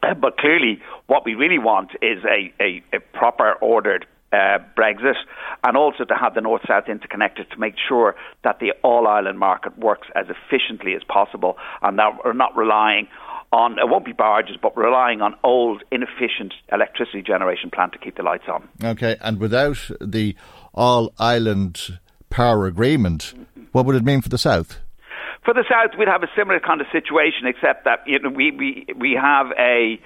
But 0.00 0.38
clearly, 0.38 0.80
what 1.06 1.24
we 1.24 1.34
really 1.34 1.58
want 1.58 1.90
is 2.02 2.24
a, 2.24 2.52
a, 2.62 2.82
a 2.94 3.00
proper 3.12 3.54
ordered 3.60 4.06
uh, 4.34 4.58
Brexit, 4.76 5.14
and 5.62 5.76
also 5.76 6.04
to 6.04 6.14
have 6.14 6.34
the 6.34 6.40
North 6.40 6.62
South 6.66 6.84
interconnector 6.86 7.48
to 7.48 7.58
make 7.58 7.74
sure 7.88 8.16
that 8.42 8.58
the 8.58 8.72
all 8.82 9.06
island 9.06 9.38
market 9.38 9.78
works 9.78 10.08
as 10.14 10.26
efficiently 10.28 10.94
as 10.94 11.02
possible 11.04 11.56
and 11.82 11.98
that 11.98 12.10
we're 12.24 12.32
not 12.32 12.56
relying 12.56 13.06
on, 13.52 13.78
it 13.78 13.88
won't 13.88 14.04
be 14.04 14.12
barges, 14.12 14.56
but 14.60 14.76
relying 14.76 15.20
on 15.22 15.34
old, 15.44 15.82
inefficient 15.92 16.52
electricity 16.72 17.22
generation 17.22 17.70
plant 17.70 17.92
to 17.92 17.98
keep 17.98 18.16
the 18.16 18.22
lights 18.22 18.44
on. 18.48 18.68
Okay, 18.82 19.16
and 19.20 19.38
without 19.38 19.78
the 20.00 20.34
all 20.74 21.12
island 21.18 21.98
power 22.30 22.66
agreement, 22.66 23.32
what 23.72 23.86
would 23.86 23.94
it 23.94 24.04
mean 24.04 24.20
for 24.20 24.28
the 24.28 24.38
South? 24.38 24.80
For 25.44 25.54
the 25.54 25.64
South, 25.68 25.96
we'd 25.98 26.08
have 26.08 26.22
a 26.22 26.30
similar 26.36 26.58
kind 26.58 26.80
of 26.80 26.86
situation, 26.90 27.46
except 27.46 27.84
that 27.84 28.00
you 28.06 28.18
know, 28.18 28.30
we, 28.30 28.50
we, 28.50 28.86
we 28.96 29.12
have 29.20 29.46
a 29.58 30.00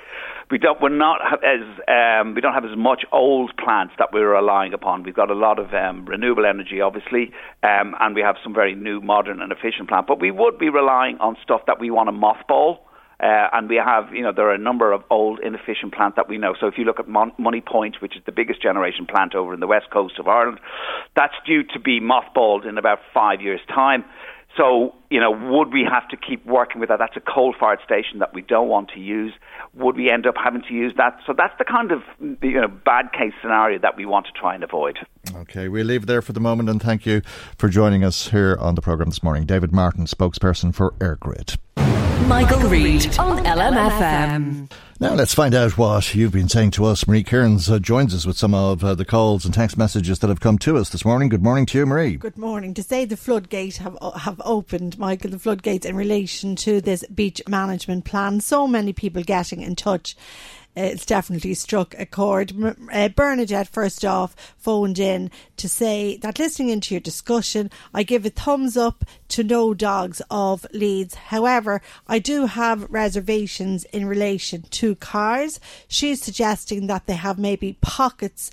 we 0.51 0.59
don't 0.59 0.81
we're 0.81 0.89
not 0.89 1.21
as 1.45 1.61
um, 1.89 2.35
we 2.35 2.41
don't 2.41 2.55
have 2.55 2.65
as 2.65 2.77
much 2.77 3.05
old 3.13 3.53
plants 3.57 3.95
that 3.99 4.13
we're 4.13 4.35
relying 4.35 4.73
upon. 4.73 5.03
We've 5.03 5.15
got 5.15 5.31
a 5.31 5.35
lot 5.35 5.59
of 5.59 5.75
um, 5.75 6.07
renewable 6.07 6.47
energy, 6.47 6.81
obviously, 6.81 7.33
um, 7.63 7.95
and 8.01 8.15
we 8.15 8.23
have 8.23 8.37
some 8.43 8.55
very 8.55 8.75
new, 8.75 9.01
modern, 9.01 9.43
and 9.43 9.53
efficient 9.53 9.89
plants. 9.89 10.07
But 10.09 10.21
we 10.21 10.31
would 10.31 10.59
be 10.59 10.71
relying 10.71 11.19
on 11.19 11.37
stuff 11.43 11.63
that 11.67 11.79
we 11.81 11.91
want 11.91 12.09
to 12.09 12.13
mothball. 12.13 12.79
Uh, 13.21 13.49
and 13.53 13.69
we 13.69 13.75
have, 13.75 14.15
you 14.15 14.23
know, 14.23 14.31
there 14.33 14.47
are 14.49 14.55
a 14.55 14.59
number 14.59 14.93
of 14.93 15.03
old, 15.11 15.41
inefficient 15.41 15.93
plants 15.93 16.15
that 16.15 16.29
we 16.29 16.39
know. 16.39 16.55
So 16.61 16.69
if 16.69 16.79
you 16.79 16.85
look 16.85 17.01
at 17.01 17.09
Mon- 17.09 17.33
Moneypoint, 17.33 18.01
which 18.01 18.17
is 18.17 18.23
the 18.27 18.31
biggest 18.31 18.63
generation 18.63 19.07
plant 19.07 19.35
over 19.35 19.53
in 19.53 19.59
the 19.59 19.67
west 19.67 19.91
coast 19.93 20.21
of 20.21 20.29
Ireland, 20.29 20.61
that's 21.17 21.35
due 21.45 21.65
to 21.65 21.81
be 21.81 22.01
mothballed 22.01 22.65
in 22.65 22.79
about 22.79 23.01
five 23.13 23.41
years' 23.41 23.61
time. 23.75 24.05
So, 24.59 24.93
you 25.09 25.21
know, 25.21 25.31
would 25.31 25.73
we 25.73 25.87
have 25.89 26.09
to 26.09 26.17
keep 26.17 26.45
working 26.45 26.81
with 26.81 26.89
that? 26.89 26.99
That's 26.99 27.17
a 27.17 27.21
coal-fired 27.21 27.79
station 27.85 28.19
that 28.19 28.35
we 28.35 28.43
don't 28.43 28.69
want 28.69 28.91
to 28.91 28.99
use. 29.01 29.33
Would 29.75 29.97
we 29.97 30.11
end 30.11 30.27
up 30.27 30.35
having 30.37 30.63
to 30.63 30.75
use 30.75 30.93
that? 30.97 31.17
So 31.27 31.33
that's 31.33 31.57
the 31.59 31.65
kind 31.65 31.93
of 31.93 32.03
you 32.21 32.61
know 32.61 32.67
bad 32.67 33.13
case 33.13 33.33
scenario 33.41 33.79
that 33.79 33.97
we 33.97 34.05
want 34.05 34.27
to 34.27 34.33
try 34.33 34.57
and 34.57 34.65
avoid. 34.65 34.99
Okay, 35.35 35.69
we'll 35.69 35.87
leave 35.87 36.07
there 36.07 36.21
for 36.21 36.33
the 36.33 36.41
moment, 36.41 36.69
and 36.69 36.83
thank 36.83 37.07
you 37.07 37.23
for 37.57 37.69
joining 37.69 38.03
us 38.03 38.29
here 38.31 38.57
on 38.59 38.75
the 38.75 38.83
program 38.83 39.11
this 39.11 39.23
morning. 39.23 39.45
David 39.47 39.73
Martin, 39.73 40.07
spokesperson 40.07 40.75
for 40.75 40.91
EirGrid. 40.99 41.57
Michael, 42.27 42.69
Reade 42.69 43.17
on 43.19 43.45
LMFM. 43.45 44.69
Now 45.01 45.15
let's 45.15 45.33
find 45.33 45.55
out 45.55 45.79
what 45.79 46.13
you've 46.17 46.33
been 46.33 46.49
saying 46.49 46.73
to 46.73 46.85
us. 46.85 47.07
Marie 47.07 47.23
Kearns 47.23 47.71
uh, 47.71 47.79
joins 47.79 48.13
us 48.17 48.27
with 48.27 48.37
some 48.37 48.53
of 48.53 48.83
uh, 48.83 48.97
the 48.97 49.05
calls 49.05 49.45
and 49.45 49.55
text 49.55 49.79
messages 49.79 50.19
that 50.19 50.27
have 50.27 50.41
come 50.41 50.59
to 50.59 50.77
us 50.77 50.91
this 50.91 51.05
morning. 51.05 51.29
Good 51.29 51.43
morning 51.43 51.67
to 51.67 51.79
you, 51.79 51.87
Marie. 51.87 52.17
Good 52.17 52.37
morning. 52.37 52.75
To 52.75 52.83
say 52.83 53.05
the 53.05 53.17
floodgate 53.17 53.77
have 53.77 53.97
have 54.17 54.43
opened, 54.45 54.99
Michael, 54.99 55.31
the 55.31 55.39
floodgates 55.39 55.87
in 55.87 55.95
relation 55.95 56.57
to 56.57 56.81
this 56.81 57.05
beach 57.15 57.41
management 57.47 58.07
plan. 58.07 58.41
So 58.41 58.67
many 58.67 58.93
people 58.93 59.23
getting 59.23 59.63
in 59.63 59.77
touch 59.77 60.17
it's 60.81 61.05
definitely 61.05 61.55
struck 61.55 61.95
a 61.99 62.07
chord. 62.07 62.53
Uh, 62.93 63.09
Bernadette, 63.09 63.67
first 63.67 64.05
off, 64.05 64.55
phoned 64.57 65.01
in 65.01 65.29
to 65.57 65.69
say 65.69 66.19
that 66.19 66.39
listening 66.39 66.69
into 66.69 66.95
your 66.95 67.01
discussion, 67.01 67.69
I 67.93 68.05
give 68.05 68.25
a 68.25 68.31
thumbs 68.31 68.77
up 68.77 69.05
to 69.31 69.43
no 69.43 69.75
dogs 69.75 70.23
of 70.31 70.67
leads. 70.73 71.15
However, 71.15 71.83
I 72.07 72.21
do 72.21 72.47
have 72.47 72.89
reservations 72.91 73.85
in 73.87 74.07
relation 74.07 74.63
to 74.63 74.88
cars. 74.95 75.61
She's 75.89 76.23
suggesting 76.23 76.87
that 76.87 77.07
they 77.07 77.15
have 77.15 77.39
maybe 77.39 77.77
pockets 77.81 78.51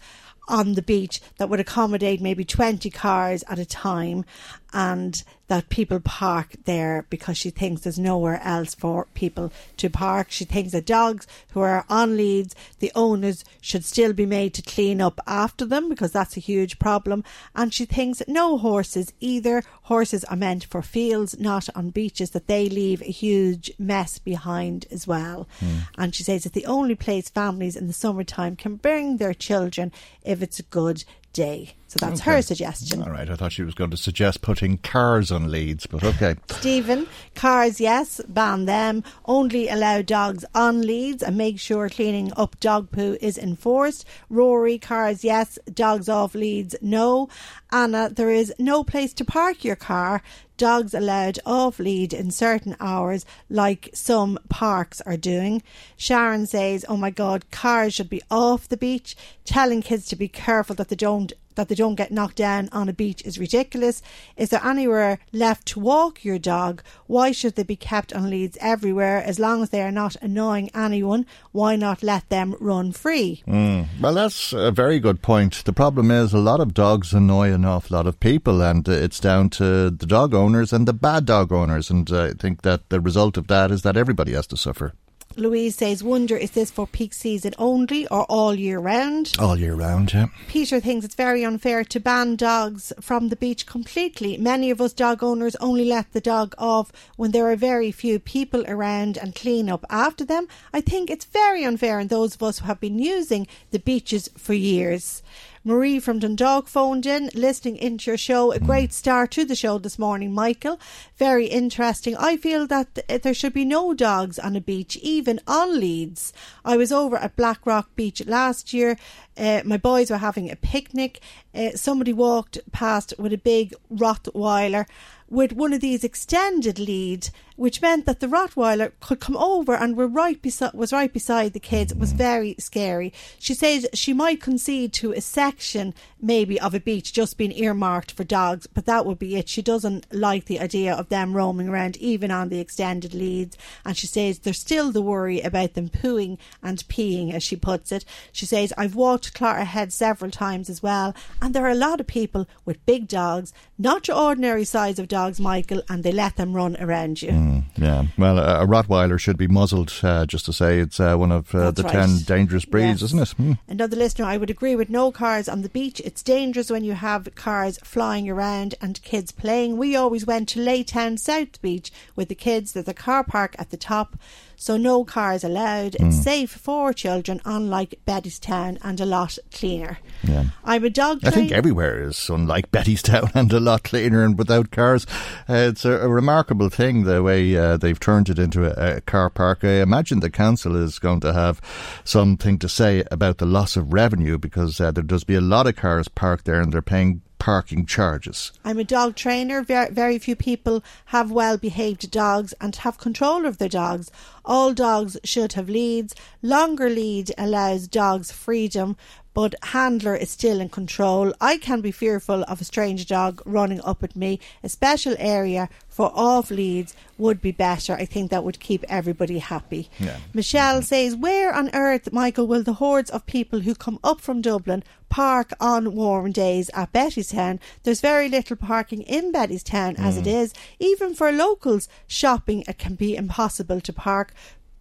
on 0.47 0.73
the 0.73 0.81
beach 0.81 1.21
that 1.37 1.49
would 1.49 1.59
accommodate 1.59 2.21
maybe 2.21 2.45
20 2.45 2.89
cars 2.91 3.43
at 3.49 3.59
a 3.59 3.65
time 3.65 4.25
and 4.73 5.23
that 5.47 5.69
people 5.69 5.99
park 5.99 6.55
there 6.65 7.05
because 7.09 7.37
she 7.37 7.49
thinks 7.49 7.81
there's 7.81 7.99
nowhere 7.99 8.41
else 8.43 8.73
for 8.73 9.07
people 9.13 9.51
to 9.77 9.89
park. 9.89 10.27
She 10.31 10.43
thinks 10.43 10.71
that 10.71 10.85
dogs 10.85 11.27
who 11.51 11.59
are 11.61 11.85
on 11.87 12.17
leads, 12.17 12.55
the 12.79 12.91
owners 12.95 13.45
should 13.61 13.85
still 13.85 14.11
be 14.11 14.25
made 14.25 14.53
to 14.55 14.61
clean 14.63 15.01
up 15.01 15.19
after 15.27 15.65
them 15.65 15.87
because 15.87 16.11
that's 16.11 16.35
a 16.35 16.39
huge 16.39 16.79
problem. 16.79 17.23
And 17.55 17.73
she 17.73 17.85
thinks 17.85 18.19
that 18.19 18.27
no 18.27 18.57
horses 18.57 19.13
either. 19.19 19.63
Horses 19.83 20.23
are 20.25 20.35
meant 20.35 20.65
for 20.65 20.81
fields, 20.81 21.39
not 21.39 21.69
on 21.75 21.91
beaches, 21.91 22.31
that 22.31 22.47
they 22.47 22.67
leave 22.67 23.01
a 23.01 23.05
huge 23.05 23.71
mess 23.77 24.17
behind 24.17 24.87
as 24.91 25.05
well. 25.05 25.47
Mm. 25.59 25.87
And 25.97 26.15
she 26.15 26.23
says 26.23 26.45
it's 26.45 26.55
the 26.55 26.65
only 26.65 26.95
place 26.95 27.29
families 27.29 27.75
in 27.75 27.85
the 27.85 27.93
summertime 27.93 28.55
can 28.55 28.77
bring 28.77 29.17
their 29.17 29.33
children 29.33 29.91
if 30.23 30.41
it's 30.41 30.59
a 30.59 30.63
good 30.63 31.03
day. 31.35 31.75
So 31.87 31.99
that's 31.99 32.21
okay. 32.21 32.31
her 32.31 32.41
suggestion. 32.41 33.03
All 33.03 33.11
right. 33.11 33.29
I 33.29 33.35
thought 33.35 33.51
she 33.51 33.61
was 33.63 33.75
going 33.75 33.91
to 33.91 33.97
suggest 33.97 34.41
putting 34.41 34.79
cars 34.79 35.31
on 35.31 35.51
leads, 35.51 35.85
but 35.85 36.03
okay. 36.03 36.35
Stephen, 36.49 37.07
cars, 37.35 37.79
yes, 37.79 38.19
ban 38.27 38.65
them. 38.65 39.03
Only 39.25 39.69
allow 39.69 40.01
dogs 40.01 40.43
on 40.55 40.81
leads 40.81 41.21
and 41.21 41.37
make 41.37 41.59
sure 41.59 41.87
cleaning 41.89 42.33
up 42.35 42.59
dog 42.59 42.91
poo 42.91 43.17
is 43.21 43.37
enforced. 43.37 44.05
Rory, 44.29 44.79
cars, 44.79 45.23
yes. 45.23 45.59
Dogs 45.71 46.09
off 46.09 46.33
leads, 46.33 46.75
no. 46.81 47.29
Anna, 47.71 48.09
there 48.09 48.31
is 48.31 48.53
no 48.57 48.83
place 48.83 49.13
to 49.13 49.25
park 49.25 49.63
your 49.63 49.75
car. 49.75 50.23
Dogs 50.57 50.93
allowed 50.93 51.39
off 51.45 51.79
lead 51.79 52.13
in 52.13 52.31
certain 52.31 52.75
hours, 52.79 53.25
like 53.49 53.89
some 53.93 54.39
parks 54.49 55.01
are 55.01 55.17
doing. 55.17 55.61
Sharon 55.97 56.45
says, 56.45 56.85
Oh 56.87 56.97
my 56.97 57.09
God, 57.09 57.51
cars 57.51 57.93
should 57.93 58.09
be 58.09 58.21
off 58.31 58.69
the 58.69 58.77
beach. 58.77 59.15
Telling 59.43 59.81
kids 59.81 60.05
to 60.07 60.15
be 60.15 60.27
careful 60.27 60.75
that 60.75 60.89
they 60.89 60.95
don't 60.95 61.33
that 61.55 61.67
they 61.67 61.75
don't 61.75 61.95
get 61.95 62.11
knocked 62.11 62.37
down 62.37 62.69
on 62.71 62.89
a 62.89 62.93
beach 62.93 63.21
is 63.23 63.39
ridiculous. 63.39 64.01
Is 64.37 64.49
there 64.49 64.63
anywhere 64.63 65.19
left 65.33 65.65
to 65.67 65.79
walk 65.79 66.23
your 66.23 66.39
dog? 66.39 66.83
Why 67.07 67.31
should 67.31 67.55
they 67.55 67.63
be 67.63 67.75
kept 67.75 68.13
on 68.13 68.29
leads 68.29 68.57
everywhere 68.61 69.23
as 69.23 69.39
long 69.39 69.63
as 69.63 69.69
they 69.69 69.81
are 69.81 69.91
not 69.91 70.15
annoying 70.21 70.69
anyone? 70.73 71.25
Why 71.51 71.75
not 71.75 72.03
let 72.03 72.29
them 72.29 72.55
run 72.59 72.91
free? 72.91 73.43
Mm. 73.47 73.87
Well, 74.01 74.13
that's 74.13 74.53
a 74.53 74.71
very 74.71 74.99
good 74.99 75.21
point. 75.21 75.63
The 75.65 75.73
problem 75.73 76.11
is 76.11 76.33
a 76.33 76.37
lot 76.37 76.59
of 76.59 76.73
dogs 76.73 77.13
annoy 77.13 77.51
an 77.51 77.65
awful 77.65 77.95
lot 77.95 78.07
of 78.07 78.19
people, 78.19 78.61
and 78.61 78.87
it's 78.87 79.19
down 79.19 79.49
to 79.51 79.89
the 79.89 80.05
dog 80.05 80.33
owners 80.33 80.73
and 80.73 80.87
the 80.87 80.93
bad 80.93 81.25
dog 81.25 81.51
owners. 81.51 81.89
And 81.89 82.11
I 82.11 82.31
think 82.31 82.61
that 82.63 82.89
the 82.89 82.99
result 82.99 83.37
of 83.37 83.47
that 83.47 83.71
is 83.71 83.81
that 83.83 83.97
everybody 83.97 84.33
has 84.33 84.47
to 84.47 84.57
suffer. 84.57 84.93
Louise 85.37 85.75
says, 85.75 86.03
wonder 86.03 86.37
is 86.37 86.51
this 86.51 86.71
for 86.71 86.87
peak 86.87 87.13
season 87.13 87.53
only 87.57 88.07
or 88.07 88.23
all 88.25 88.55
year 88.55 88.79
round? 88.79 89.33
All 89.37 89.57
year 89.57 89.75
round, 89.75 90.13
yeah. 90.13 90.27
Peter 90.47 90.79
thinks 90.79 91.05
it's 91.05 91.15
very 91.15 91.43
unfair 91.43 91.83
to 91.83 91.99
ban 91.99 92.35
dogs 92.35 92.93
from 93.01 93.29
the 93.29 93.35
beach 93.35 93.65
completely. 93.65 94.37
Many 94.37 94.71
of 94.71 94.79
us 94.79 94.93
dog 94.93 95.23
owners 95.23 95.55
only 95.57 95.85
let 95.85 96.13
the 96.13 96.21
dog 96.21 96.55
off 96.57 96.91
when 97.17 97.31
there 97.31 97.49
are 97.51 97.55
very 97.55 97.91
few 97.91 98.19
people 98.19 98.63
around 98.67 99.17
and 99.17 99.35
clean 99.35 99.69
up 99.69 99.85
after 99.89 100.23
them. 100.23 100.47
I 100.73 100.81
think 100.81 101.09
it's 101.09 101.25
very 101.25 101.63
unfair 101.63 101.99
on 101.99 102.07
those 102.07 102.35
of 102.35 102.43
us 102.43 102.59
who 102.59 102.65
have 102.65 102.79
been 102.79 102.99
using 102.99 103.47
the 103.71 103.79
beaches 103.79 104.29
for 104.37 104.53
years. 104.53 105.21
Marie 105.67 105.97
from 105.97 106.19
Dundalk 106.19 106.67
phoned 106.67 107.07
in, 107.07 107.31
listening 107.33 107.75
into 107.77 108.11
your 108.11 108.19
show. 108.19 108.51
A 108.51 108.59
great 108.59 108.93
start 108.93 109.31
to 109.31 109.43
the 109.43 109.55
show 109.55 109.79
this 109.79 109.97
morning, 109.97 110.31
Michael. 110.31 110.79
Very 111.17 111.47
interesting. 111.47 112.15
I 112.17 112.37
feel 112.37 112.67
that 112.67 112.93
there 113.23 113.33
should 113.33 113.53
be 113.53 113.65
no 113.65 113.95
dogs 113.95 114.37
on 114.37 114.55
a 114.55 114.61
beach, 114.61 114.95
even 114.97 115.39
on 115.47 115.79
leads. 115.79 116.33
I 116.63 116.77
was 116.77 116.91
over 116.91 117.17
at 117.17 117.35
Blackrock 117.35 117.95
Beach 117.95 118.23
last 118.27 118.73
year. 118.73 118.95
Uh, 119.35 119.63
my 119.65 119.77
boys 119.77 120.11
were 120.11 120.17
having 120.17 120.51
a 120.51 120.55
picnic. 120.55 121.19
Uh, 121.55 121.71
somebody 121.71 122.13
walked 122.13 122.59
past 122.71 123.15
with 123.17 123.33
a 123.33 123.37
big 123.39 123.73
Rottweiler 123.91 124.85
with 125.27 125.51
one 125.51 125.73
of 125.73 125.81
these 125.81 126.03
extended 126.03 126.77
lead, 126.77 127.29
which 127.55 127.81
meant 127.81 128.05
that 128.05 128.19
the 128.19 128.27
Rottweiler 128.27 128.91
could 128.99 129.19
come 129.19 129.37
over 129.37 129.75
and 129.75 129.95
were 129.95 130.07
right 130.07 130.39
was 130.73 130.93
right 130.93 131.11
beside 131.11 131.53
the 131.53 131.59
kids. 131.59 131.91
It 131.91 131.97
was 131.97 132.11
very 132.11 132.55
scary. 132.59 133.13
She 133.39 133.53
says 133.53 133.87
she 133.93 134.13
might 134.13 134.41
concede 134.41 134.93
to 134.93 135.11
a 135.11 135.21
section 135.21 135.93
maybe 136.21 136.59
of 136.59 136.73
a 136.73 136.79
beach 136.79 137.13
just 137.13 137.37
being 137.37 137.51
earmarked 137.51 138.11
for 138.11 138.23
dogs, 138.23 138.67
but 138.67 138.85
that 138.85 139.05
would 139.05 139.19
be 139.19 139.35
it. 139.35 139.47
She 139.47 139.61
doesn't 139.61 140.11
like 140.13 140.45
the 140.45 140.59
idea 140.59 140.93
of 140.93 141.09
them 141.09 141.35
roaming 141.35 141.69
around 141.69 141.97
even 141.97 142.31
on 142.31 142.49
the 142.49 142.59
extended 142.59 143.13
leads. 143.13 143.57
And 143.85 143.95
she 143.95 144.07
says 144.07 144.39
there's 144.39 144.59
still 144.59 144.91
the 144.91 145.01
worry 145.01 145.41
about 145.41 145.73
them 145.73 145.89
pooing 145.89 146.37
and 146.63 146.79
peeing, 146.87 147.33
as 147.33 147.43
she 147.43 147.55
puts 147.55 147.91
it. 147.91 148.05
She 148.31 148.45
says, 148.45 148.73
I've 148.77 148.95
walked 148.95 149.33
Clogherhead 149.33 149.91
several 149.91 150.31
times 150.31 150.69
as 150.69 150.81
well, 150.81 151.15
and 151.41 151.53
there 151.53 151.65
are 151.65 151.69
a 151.69 151.75
lot 151.75 151.99
of 151.99 152.07
people 152.07 152.47
with 152.65 152.85
big 152.85 153.07
dogs, 153.07 153.53
not 153.77 154.07
your 154.07 154.17
ordinary 154.17 154.65
size 154.65 154.99
of 154.99 155.07
dogs, 155.07 155.39
Michael, 155.39 155.81
and 155.89 156.03
they 156.03 156.11
let 156.11 156.35
them 156.35 156.53
run 156.53 156.75
around 156.77 157.21
you. 157.21 157.29
Mm, 157.29 157.44
yeah, 157.75 158.05
well, 158.17 158.39
a, 158.39 158.63
a 158.63 158.67
Rottweiler 158.67 159.19
should 159.19 159.37
be 159.37 159.47
muzzled, 159.47 159.93
uh, 160.03 160.25
just 160.25 160.45
to 160.45 160.53
say 160.53 160.79
it's 160.79 160.99
uh, 160.99 161.15
one 161.15 161.31
of 161.31 161.53
uh, 161.53 161.71
the 161.71 161.83
right. 161.83 161.91
10 161.91 162.19
dangerous 162.19 162.65
breeds, 162.65 163.01
yes. 163.01 163.13
isn't 163.13 163.19
it? 163.19 163.37
Mm. 163.37 163.59
Another 163.67 163.95
listener, 163.95 164.25
I 164.25 164.37
would 164.37 164.49
agree 164.49 164.75
with 164.75 164.89
no 164.89 165.11
cars 165.11 165.49
on 165.49 165.61
the 165.61 165.69
beach. 165.69 166.01
It's 166.03 166.23
dangerous 166.23 166.69
when 166.69 166.83
you 166.83 166.93
have 166.93 167.33
cars 167.35 167.77
flying 167.83 168.29
around 168.29 168.75
and 168.81 169.01
kids 169.03 169.31
playing. 169.31 169.77
We 169.77 169.95
always 169.95 170.25
went 170.25 170.49
to 170.49 170.59
Laytown 170.59 171.19
South 171.19 171.61
Beach 171.61 171.91
with 172.15 172.29
the 172.29 172.35
kids. 172.35 172.73
There's 172.73 172.87
a 172.87 172.93
car 172.93 173.23
park 173.23 173.55
at 173.59 173.69
the 173.69 173.77
top 173.77 174.17
so 174.55 174.77
no 174.77 175.03
cars 175.03 175.43
allowed. 175.43 175.95
It's 175.95 176.17
mm. 176.17 176.23
safe 176.23 176.51
for 176.51 176.93
children, 176.93 177.41
unlike 177.45 177.99
Bettystown, 178.07 178.77
and 178.81 178.99
a 178.99 179.05
lot 179.05 179.37
cleaner. 179.51 179.99
Yeah. 180.23 180.45
I'm 180.63 180.83
a 180.83 180.89
dog. 180.89 181.19
I 181.23 181.31
think 181.31 181.51
everywhere 181.51 182.01
is 182.01 182.29
unlike 182.29 182.71
Bettystown 182.71 183.31
and 183.35 183.51
a 183.51 183.59
lot 183.59 183.83
cleaner 183.83 184.23
and 184.23 184.37
without 184.37 184.71
cars. 184.71 185.05
Uh, 185.49 185.69
it's 185.69 185.85
a, 185.85 185.91
a, 185.91 186.09
remarkable 186.09 186.69
thing 186.69 187.03
the 187.03 187.21
way 187.21 187.55
uh, 187.55 187.77
they've 187.77 187.99
turned 187.99 188.29
it 188.29 188.39
into 188.39 188.65
a, 188.65 188.97
a, 188.97 189.01
car 189.01 189.29
park. 189.29 189.63
I 189.63 189.81
imagine 189.81 190.19
the 190.19 190.29
council 190.29 190.75
is 190.75 190.99
going 190.99 191.19
to 191.21 191.33
have 191.33 191.61
something 192.03 192.57
to 192.59 192.69
say 192.69 193.03
about 193.11 193.37
the 193.37 193.45
loss 193.45 193.75
of 193.75 193.93
revenue 193.93 194.37
because 194.37 194.79
uh, 194.79 194.91
there 194.91 195.03
does 195.03 195.23
be 195.23 195.35
a 195.35 195.41
lot 195.41 195.67
of 195.67 195.75
cars 195.75 196.07
parked 196.07 196.45
there 196.45 196.61
and 196.61 196.71
they're 196.71 196.81
paying 196.81 197.21
parking 197.45 197.85
charges. 197.85 198.51
I'm 198.63 198.79
a 198.79 198.83
dog 198.83 199.15
trainer. 199.15 199.61
Very, 199.61 199.91
very 199.91 200.17
few 200.17 200.35
people 200.35 200.83
have 201.13 201.29
well 201.29 201.57
behaved 201.57 202.09
dogs 202.09 202.55
and 202.59 202.75
have 202.77 202.97
control 202.97 203.45
of 203.45 203.59
their 203.59 203.69
dogs. 203.69 204.09
All 204.43 204.73
dogs 204.73 205.15
should 205.23 205.53
have 205.53 205.69
leads. 205.69 206.15
Longer 206.41 206.89
lead 206.89 207.31
allows 207.37 207.87
dogs 207.87 208.31
freedom, 208.31 208.97
but 209.35 209.53
handler 209.63 210.15
is 210.15 210.31
still 210.31 210.61
in 210.61 210.69
control. 210.69 211.33
I 211.41 211.57
can 211.57 211.81
be 211.81 211.91
fearful 211.91 212.43
of 212.47 212.61
a 212.61 212.63
strange 212.63 213.05
dog 213.05 213.41
running 213.45 213.81
up 213.81 214.01
at 214.01 214.15
me. 214.15 214.39
A 214.63 214.69
special 214.69 215.13
area 215.19 215.67
for 215.89 216.09
off 216.15 216.49
leads 216.49 216.95
would 217.17 217.41
be 217.41 217.51
better. 217.51 217.93
I 217.93 218.05
think 218.05 218.31
that 218.31 218.45
would 218.45 218.61
keep 218.61 218.85
everybody 218.87 219.39
happy. 219.39 219.89
Yeah. 219.99 220.17
Michelle 220.33 220.81
says, 220.81 221.17
Where 221.17 221.53
on 221.53 221.69
earth, 221.73 222.13
Michael, 222.13 222.47
will 222.47 222.63
the 222.63 222.75
hordes 222.75 223.09
of 223.09 223.25
people 223.25 223.59
who 223.59 223.75
come 223.75 223.99
up 224.05 224.21
from 224.21 224.41
Dublin 224.41 224.85
park 225.09 225.51
on 225.59 225.95
warm 225.95 226.31
days 226.31 226.69
at 226.73 226.93
Bettystown? 226.93 227.59
There's 227.83 227.99
very 227.99 228.29
little 228.29 228.55
parking 228.55 229.01
in 229.01 229.33
Bettystown 229.33 229.99
as 229.99 230.15
mm. 230.15 230.21
it 230.21 230.27
is. 230.27 230.53
Even 230.79 231.13
for 231.13 231.29
locals 231.33 231.89
shopping, 232.07 232.63
it 232.69 232.77
can 232.77 232.95
be 232.95 233.17
impossible 233.17 233.81
to 233.81 233.91
park. 233.91 234.33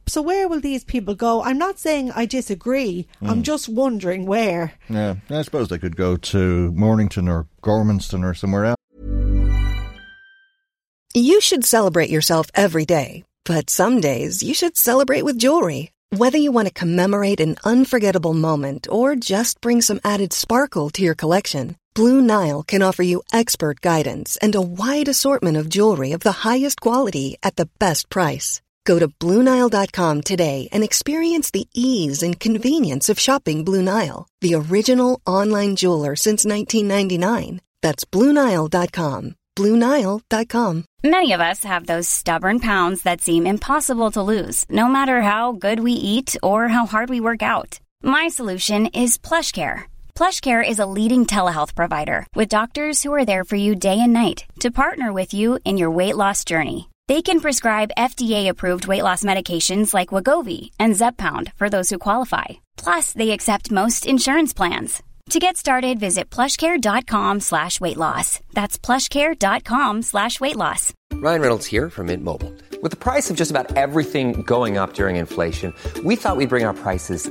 So 0.07 0.23
where 0.23 0.49
will 0.49 0.61
these 0.61 0.85
people 0.85 1.15
go? 1.15 1.43
I'm 1.43 1.59
not 1.59 1.79
saying 1.79 2.13
I 2.13 2.27
disagree. 2.27 3.07
Mm. 3.23 3.31
I'm 3.31 3.43
just 3.43 3.69
wondering 3.69 4.27
where. 4.27 4.75
Yeah, 4.89 5.17
I 5.31 5.43
suppose 5.43 5.69
they 5.69 5.79
could 5.79 5.97
go 5.97 6.17
to 6.17 6.71
Mornington 6.73 7.29
or 7.29 7.47
Gormanston 7.63 8.25
or 8.25 8.35
somewhere 8.35 8.67
else. 8.67 8.77
You 11.15 11.41
should 11.41 11.65
celebrate 11.65 12.11
yourself 12.11 12.49
every 12.55 12.85
day, 12.85 13.25
but 13.45 13.71
some 13.71 14.01
days 14.01 14.43
you 14.43 14.53
should 14.53 14.77
celebrate 14.77 15.23
with 15.23 15.39
jewelry. 15.39 15.93
Whether 16.11 16.39
you 16.39 16.53
want 16.53 16.69
to 16.69 16.75
commemorate 16.75 17.41
an 17.41 17.57
unforgettable 17.65 18.35
moment 18.35 18.87
or 18.91 19.17
just 19.17 19.61
bring 19.61 19.81
some 19.81 20.01
added 20.05 20.33
sparkle 20.33 20.91
to 20.91 21.03
your 21.03 21.15
collection, 21.15 21.77
Blue 21.95 22.21
Nile 22.21 22.65
can 22.65 22.83
offer 22.83 23.05
you 23.05 23.23
expert 23.33 23.81
guidance 23.81 24.37
and 24.39 24.55
a 24.55 24.61
wide 24.61 25.07
assortment 25.07 25.57
of 25.57 25.69
jewelry 25.69 26.11
of 26.11 26.21
the 26.21 26.33
highest 26.33 26.81
quality 26.81 27.37
at 27.43 27.55
the 27.55 27.69
best 27.79 28.11
price. 28.11 28.61
Go 28.85 28.99
to 28.99 29.09
BlueNile.com 29.09 30.23
today 30.23 30.69
and 30.73 30.83
experience 30.83 31.51
the 31.51 31.69
ease 31.75 32.23
and 32.23 32.39
convenience 32.39 33.09
of 33.09 33.21
shopping 33.21 33.65
Blue 33.65 33.83
Nile, 33.83 34.27
the 34.41 34.55
original 34.55 35.21
online 35.27 35.77
jeweler 35.77 36.17
since 36.17 36.45
1999. 36.45 37.61
That's 37.83 38.05
BlueNile.com. 38.05 39.37
BlueNile.com. 39.57 40.85
Many 41.05 41.33
of 41.33 41.41
us 41.41 41.65
have 41.65 41.87
those 41.87 42.09
stubborn 42.09 42.61
pounds 42.61 43.03
that 43.03 43.21
seem 43.21 43.47
impossible 43.47 44.11
to 44.13 44.23
lose, 44.23 44.65
no 44.69 44.89
matter 44.89 45.21
how 45.23 45.53
good 45.53 45.81
we 45.81 45.93
eat 45.93 46.35
or 46.43 46.69
how 46.69 46.87
hard 46.87 47.11
we 47.11 47.21
work 47.21 47.43
out. 47.43 47.79
My 48.03 48.29
solution 48.29 48.87
is 48.87 49.19
PlushCare. 49.19 49.85
PlushCare 50.17 50.67
is 50.67 50.79
a 50.79 50.87
leading 50.87 51.27
telehealth 51.27 51.75
provider 51.75 52.27
with 52.35 52.49
doctors 52.49 53.03
who 53.03 53.13
are 53.13 53.25
there 53.25 53.45
for 53.45 53.57
you 53.57 53.75
day 53.75 54.01
and 54.01 54.13
night 54.13 54.45
to 54.61 54.71
partner 54.71 55.13
with 55.13 55.35
you 55.35 55.59
in 55.65 55.77
your 55.77 55.91
weight 55.91 56.17
loss 56.17 56.45
journey. 56.45 56.89
They 57.07 57.21
can 57.21 57.41
prescribe 57.41 57.91
FDA-approved 57.99 58.87
weight 58.87 59.03
loss 59.03 59.23
medications 59.25 59.93
like 59.93 60.09
Wegovy 60.09 60.71
and 60.79 60.95
Zepbound 60.95 61.53
for 61.57 61.69
those 61.69 61.91
who 61.91 61.99
qualify. 61.99 62.45
Plus, 62.79 63.13
they 63.13 63.33
accept 63.33 63.71
most 63.71 64.07
insurance 64.07 64.55
plans. 64.55 65.03
To 65.31 65.39
get 65.39 65.57
started, 65.57 65.99
visit 66.01 66.31
plushcare.com 66.31 67.41
slash 67.41 67.81
weight 67.81 67.97
loss. 67.99 68.41
That's 68.55 68.79
plushcare.com 68.79 70.03
slash 70.03 70.41
weight 70.41 70.57
loss. 70.57 70.93
Ryan 71.13 71.41
Reynolds 71.41 71.67
here 71.67 71.91
from 71.91 72.07
Mint 72.07 72.23
Mobile. 72.23 72.53
With 72.83 72.91
the 72.91 72.99
price 72.99 73.31
of 73.31 73.37
just 73.37 73.51
about 73.51 73.77
everything 73.77 74.43
going 74.43 74.79
up 74.79 74.95
during 74.95 75.17
inflation, 75.17 75.75
we 76.05 76.17
thought 76.17 76.37
we'd 76.37 76.51
bring 76.51 76.65
our 76.65 76.75
prices 76.75 77.31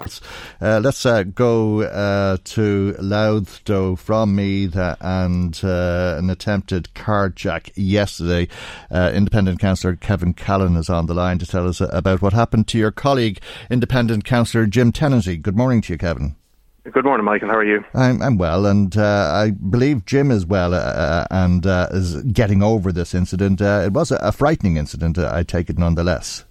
Uh, 0.00 0.80
let's 0.82 1.04
uh, 1.04 1.22
go 1.22 1.82
uh, 1.82 2.38
to 2.44 2.96
Louth, 2.98 3.60
though, 3.64 3.96
from 3.96 4.34
Meath 4.34 4.76
and 4.76 5.60
uh, 5.62 6.16
an 6.18 6.30
attempted 6.30 6.88
carjack 6.94 7.70
yesterday. 7.76 8.48
Uh, 8.90 9.12
Independent 9.14 9.60
Councillor 9.60 9.96
Kevin 9.96 10.32
Callan 10.32 10.76
is 10.76 10.88
on 10.88 11.06
the 11.06 11.14
line 11.14 11.38
to 11.38 11.46
tell 11.46 11.68
us 11.68 11.80
about 11.80 12.22
what 12.22 12.32
happened 12.32 12.66
to 12.68 12.78
your 12.78 12.90
colleague, 12.90 13.40
Independent 13.70 14.24
Councillor 14.24 14.66
Jim 14.66 14.92
Tenancy. 14.92 15.36
Good 15.36 15.56
morning 15.56 15.82
to 15.82 15.92
you, 15.92 15.98
Kevin. 15.98 16.36
Good 16.90 17.04
morning, 17.04 17.26
Michael. 17.26 17.48
How 17.48 17.56
are 17.56 17.64
you? 17.64 17.84
I'm, 17.94 18.22
I'm 18.22 18.38
well, 18.38 18.64
and 18.64 18.96
uh, 18.96 19.30
I 19.34 19.50
believe 19.50 20.06
Jim 20.06 20.30
is 20.30 20.46
well 20.46 20.72
uh, 20.72 21.26
and 21.30 21.66
uh, 21.66 21.88
is 21.90 22.22
getting 22.22 22.62
over 22.62 22.90
this 22.90 23.14
incident. 23.14 23.60
Uh, 23.60 23.82
it 23.84 23.92
was 23.92 24.10
a, 24.10 24.16
a 24.16 24.32
frightening 24.32 24.78
incident, 24.78 25.18
I 25.18 25.42
take 25.42 25.68
it 25.68 25.78
nonetheless. 25.78 26.46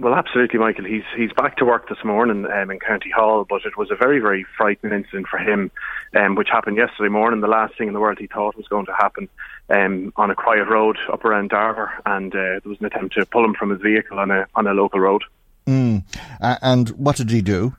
Well, 0.00 0.14
absolutely, 0.14 0.60
Michael. 0.60 0.84
He's 0.84 1.02
he's 1.16 1.32
back 1.32 1.56
to 1.56 1.64
work 1.64 1.88
this 1.88 2.04
morning 2.04 2.46
um, 2.46 2.70
in 2.70 2.78
County 2.78 3.10
Hall, 3.10 3.44
but 3.48 3.62
it 3.64 3.76
was 3.76 3.90
a 3.90 3.96
very 3.96 4.20
very 4.20 4.46
frightening 4.56 4.92
incident 4.92 5.26
for 5.28 5.38
him, 5.38 5.72
um, 6.14 6.36
which 6.36 6.48
happened 6.50 6.76
yesterday 6.76 7.08
morning. 7.08 7.40
The 7.40 7.48
last 7.48 7.76
thing 7.76 7.88
in 7.88 7.94
the 7.94 8.00
world 8.00 8.18
he 8.20 8.28
thought 8.28 8.56
was 8.56 8.68
going 8.68 8.86
to 8.86 8.94
happen 8.94 9.28
um, 9.68 10.12
on 10.14 10.30
a 10.30 10.36
quiet 10.36 10.68
road 10.68 10.98
up 11.12 11.24
around 11.24 11.50
Darver, 11.50 11.90
and 12.06 12.32
uh, 12.32 12.38
there 12.38 12.60
was 12.64 12.78
an 12.78 12.86
attempt 12.86 13.14
to 13.14 13.26
pull 13.26 13.44
him 13.44 13.54
from 13.54 13.70
his 13.70 13.80
vehicle 13.80 14.20
on 14.20 14.30
a 14.30 14.46
on 14.54 14.68
a 14.68 14.72
local 14.72 15.00
road. 15.00 15.24
Mm. 15.66 16.04
and 16.40 16.90
what 16.90 17.16
did 17.16 17.30
he 17.30 17.42
do? 17.42 17.74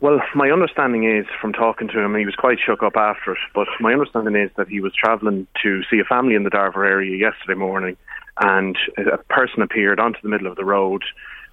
Well, 0.00 0.20
my 0.34 0.50
understanding 0.50 1.02
is 1.04 1.26
from 1.40 1.52
talking 1.52 1.88
to 1.88 1.98
him, 1.98 2.14
he 2.14 2.24
was 2.24 2.36
quite 2.36 2.58
shook 2.64 2.84
up 2.84 2.96
after 2.96 3.32
it. 3.32 3.38
But 3.52 3.66
my 3.80 3.92
understanding 3.92 4.36
is 4.36 4.50
that 4.56 4.68
he 4.68 4.80
was 4.80 4.94
travelling 4.94 5.48
to 5.62 5.82
see 5.90 5.98
a 5.98 6.04
family 6.04 6.36
in 6.36 6.44
the 6.44 6.50
Darver 6.50 6.86
area 6.86 7.16
yesterday 7.16 7.58
morning, 7.58 7.96
and 8.40 8.78
a 8.96 9.18
person 9.18 9.62
appeared 9.62 9.98
onto 9.98 10.20
the 10.22 10.28
middle 10.28 10.46
of 10.46 10.54
the 10.54 10.64
road, 10.64 11.02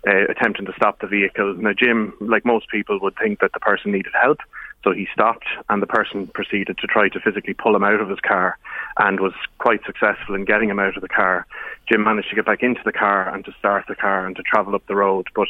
uh, 0.08 0.26
attempting 0.30 0.66
to 0.66 0.74
stop 0.76 1.00
the 1.00 1.08
vehicle. 1.08 1.56
Now, 1.56 1.74
Jim, 1.74 2.14
like 2.20 2.46
most 2.46 2.70
people, 2.70 3.00
would 3.02 3.16
think 3.18 3.40
that 3.40 3.54
the 3.54 3.60
person 3.60 3.92
needed 3.92 4.14
help, 4.20 4.40
so 4.84 4.92
he 4.92 5.08
stopped, 5.12 5.48
and 5.70 5.82
the 5.82 5.88
person 5.88 6.28
proceeded 6.28 6.78
to 6.78 6.88
try 6.88 7.10
to 7.10 7.20
physically 7.20 7.56
pull 7.56 7.76
him 7.76 7.84
out 7.84 8.00
of 8.00 8.10
his 8.10 8.20
car, 8.20 8.58
and 8.98 9.20
was 9.20 9.34
quite 9.58 9.84
successful 9.84 10.36
in 10.36 10.46
getting 10.46 10.70
him 10.70 10.80
out 10.80 10.96
of 10.96 11.02
the 11.02 11.10
car. 11.10 11.48
Jim 11.92 12.04
managed 12.04 12.30
to 12.30 12.36
get 12.36 12.46
back 12.46 12.62
into 12.62 12.82
the 12.86 12.92
car 12.92 13.34
and 13.34 13.44
to 13.46 13.52
start 13.60 13.86
the 13.88 13.96
car 13.96 14.26
and 14.26 14.36
to 14.36 14.44
travel 14.44 14.76
up 14.76 14.86
the 14.88 14.96
road, 14.96 15.28
but 15.36 15.48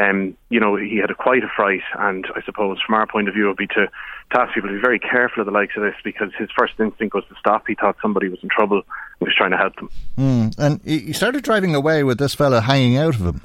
um, 0.00 0.36
you 0.50 0.60
know 0.60 0.76
he 0.76 0.98
had 0.98 1.10
a 1.10 1.14
quite 1.14 1.42
a 1.42 1.48
fright, 1.56 1.82
and 1.98 2.26
I 2.36 2.42
suppose 2.42 2.78
from 2.84 2.94
our 2.94 3.06
point 3.06 3.28
of 3.28 3.34
view, 3.34 3.46
it 3.46 3.48
would 3.48 3.56
be 3.56 3.66
to, 3.68 3.88
to 4.32 4.40
ask 4.40 4.54
people 4.54 4.68
to 4.68 4.76
be 4.76 4.82
very 4.82 4.98
careful 4.98 5.40
of 5.40 5.46
the 5.46 5.52
likes 5.52 5.76
of 5.76 5.82
this 5.82 5.96
because 6.04 6.30
his 6.38 6.50
first 6.56 6.74
instinct 6.78 7.14
was 7.14 7.24
to 7.30 7.34
stop. 7.38 7.64
He 7.66 7.74
thought 7.74 7.96
somebody 8.02 8.28
was 8.28 8.42
in 8.42 8.50
trouble 8.50 8.82
and 9.20 9.26
was 9.28 9.34
trying 9.34 9.52
to 9.52 9.56
help 9.56 9.76
them. 9.76 9.90
Mm. 10.18 10.58
And 10.58 10.80
he 10.84 11.12
started 11.14 11.42
driving 11.42 11.74
away 11.74 12.04
with 12.04 12.18
this 12.18 12.34
fella 12.34 12.60
hanging 12.60 12.98
out 12.98 13.14
of 13.14 13.22
him. 13.22 13.40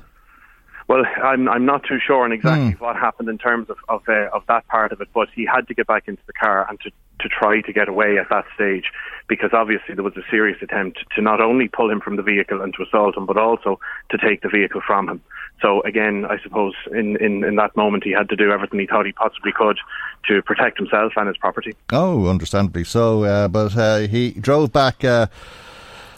Well, 0.90 1.04
I'm 1.24 1.48
I'm 1.48 1.66
not 1.66 1.84
too 1.84 2.00
sure 2.06 2.24
on 2.26 2.32
exactly 2.32 2.72
Hmm. 2.72 2.84
what 2.84 2.96
happened 2.96 3.30
in 3.30 3.38
terms 3.38 3.70
of 3.70 3.78
of, 3.88 4.02
uh, 4.10 4.28
of 4.34 4.44
that 4.48 4.68
part 4.68 4.92
of 4.92 5.00
it, 5.00 5.08
but 5.14 5.30
he 5.36 5.46
had 5.46 5.68
to 5.68 5.74
get 5.76 5.86
back 5.88 6.08
into 6.08 6.24
the 6.26 6.34
car 6.34 6.66
and 6.68 6.80
to 6.82 6.90
to 7.22 7.30
try 7.30 7.62
to 7.62 7.72
get 7.74 7.88
away 7.90 8.18
at 8.18 8.28
that 8.30 8.46
stage 8.56 8.86
because 9.28 9.52
obviously 9.54 9.94
there 9.94 10.04
was 10.04 10.16
a 10.18 10.24
serious 10.32 10.58
attempt 10.62 11.04
to 11.16 11.22
not 11.22 11.42
only 11.42 11.68
pull 11.68 11.92
him 11.92 12.00
from 12.00 12.16
the 12.16 12.24
vehicle 12.24 12.62
and 12.62 12.74
to 12.74 12.82
assault 12.82 13.16
him, 13.16 13.26
but 13.26 13.38
also 13.38 13.78
to 14.10 14.18
take 14.18 14.42
the 14.42 14.48
vehicle 14.50 14.82
from 14.88 15.08
him. 15.10 15.22
So 15.62 15.82
again, 15.82 16.26
I 16.26 16.42
suppose 16.42 16.74
in, 16.92 17.18
in, 17.18 17.44
in 17.44 17.56
that 17.58 17.76
moment 17.76 18.06
he 18.06 18.12
had 18.12 18.30
to 18.30 18.38
do 18.38 18.52
everything 18.52 18.80
he 18.80 18.88
thought 18.88 19.06
he 19.06 19.12
possibly 19.12 19.52
could 19.52 19.78
to 20.30 20.42
protect 20.42 20.78
himself 20.78 21.12
and 21.18 21.28
his 21.28 21.36
property. 21.38 21.74
Oh, 21.92 22.28
understandably 22.28 22.86
so. 22.86 23.26
Uh, 23.26 23.48
but 23.50 23.76
uh, 23.78 24.00
he 24.08 24.32
drove 24.32 24.72
back. 24.72 25.04
Uh, 25.04 25.28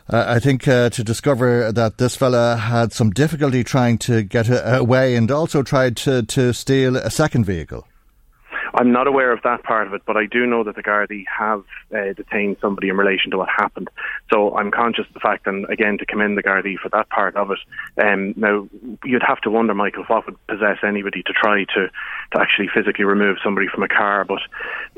uh, 0.10 0.26
I 0.28 0.39
think 0.39 0.68
uh, 0.68 0.89
to 0.91 1.04
discover 1.04 1.72
that 1.72 1.97
this 1.97 2.16
fella 2.16 2.58
had 2.58 2.93
some 2.93 3.12
difficulty 3.12 3.64
trying 3.64 3.97
to 3.99 4.24
get 4.24 4.47
away, 4.49 5.16
and 5.16 5.32
also 5.32 5.64
tried 5.64 5.97
to, 5.97 6.24
to 6.24 6.54
steal 6.54 6.97
a 6.97 7.12
second 7.12 7.45
vehicle. 7.45 7.86
I'm 8.74 8.91
not 8.91 9.07
aware 9.07 9.32
of 9.32 9.41
that 9.43 9.63
part 9.63 9.88
of 9.88 9.93
it, 9.93 10.01
but 10.05 10.15
I 10.15 10.26
do 10.26 10.45
know 10.45 10.63
that 10.63 10.76
the 10.76 10.84
Gardaí 10.84 11.26
have 11.28 11.63
uh, 11.93 12.13
detained 12.13 12.57
somebody 12.61 12.89
in 12.89 12.97
relation 12.97 13.32
to 13.32 13.38
what 13.38 13.49
happened. 13.49 13.89
So 14.32 14.55
I'm 14.55 14.72
conscious 14.72 15.05
of 15.07 15.13
the 15.13 15.19
fact, 15.19 15.45
and 15.47 15.69
again, 15.69 15.97
to 15.97 16.05
commend 16.05 16.38
the 16.38 16.43
Gardaí 16.43 16.78
for 16.78 16.89
that 16.89 17.09
part 17.09 17.36
of 17.36 17.51
it. 17.51 17.59
Um, 18.01 18.34
now, 18.38 18.69
you'd 19.03 19.24
have 19.24 19.41
to 19.41 19.51
wonder, 19.51 19.74
Michael, 19.74 20.05
what 20.05 20.26
would 20.26 20.47
possess 20.47 20.78
anybody 20.84 21.22
to 21.24 21.34
try 21.34 21.65
to, 21.65 21.89
to 22.34 22.39
actually 22.39 22.69
physically 22.74 23.03
remove 23.03 23.38
somebody 23.43 23.67
from 23.67 23.84
a 23.84 23.88
car. 23.88 24.24
But 24.24 24.39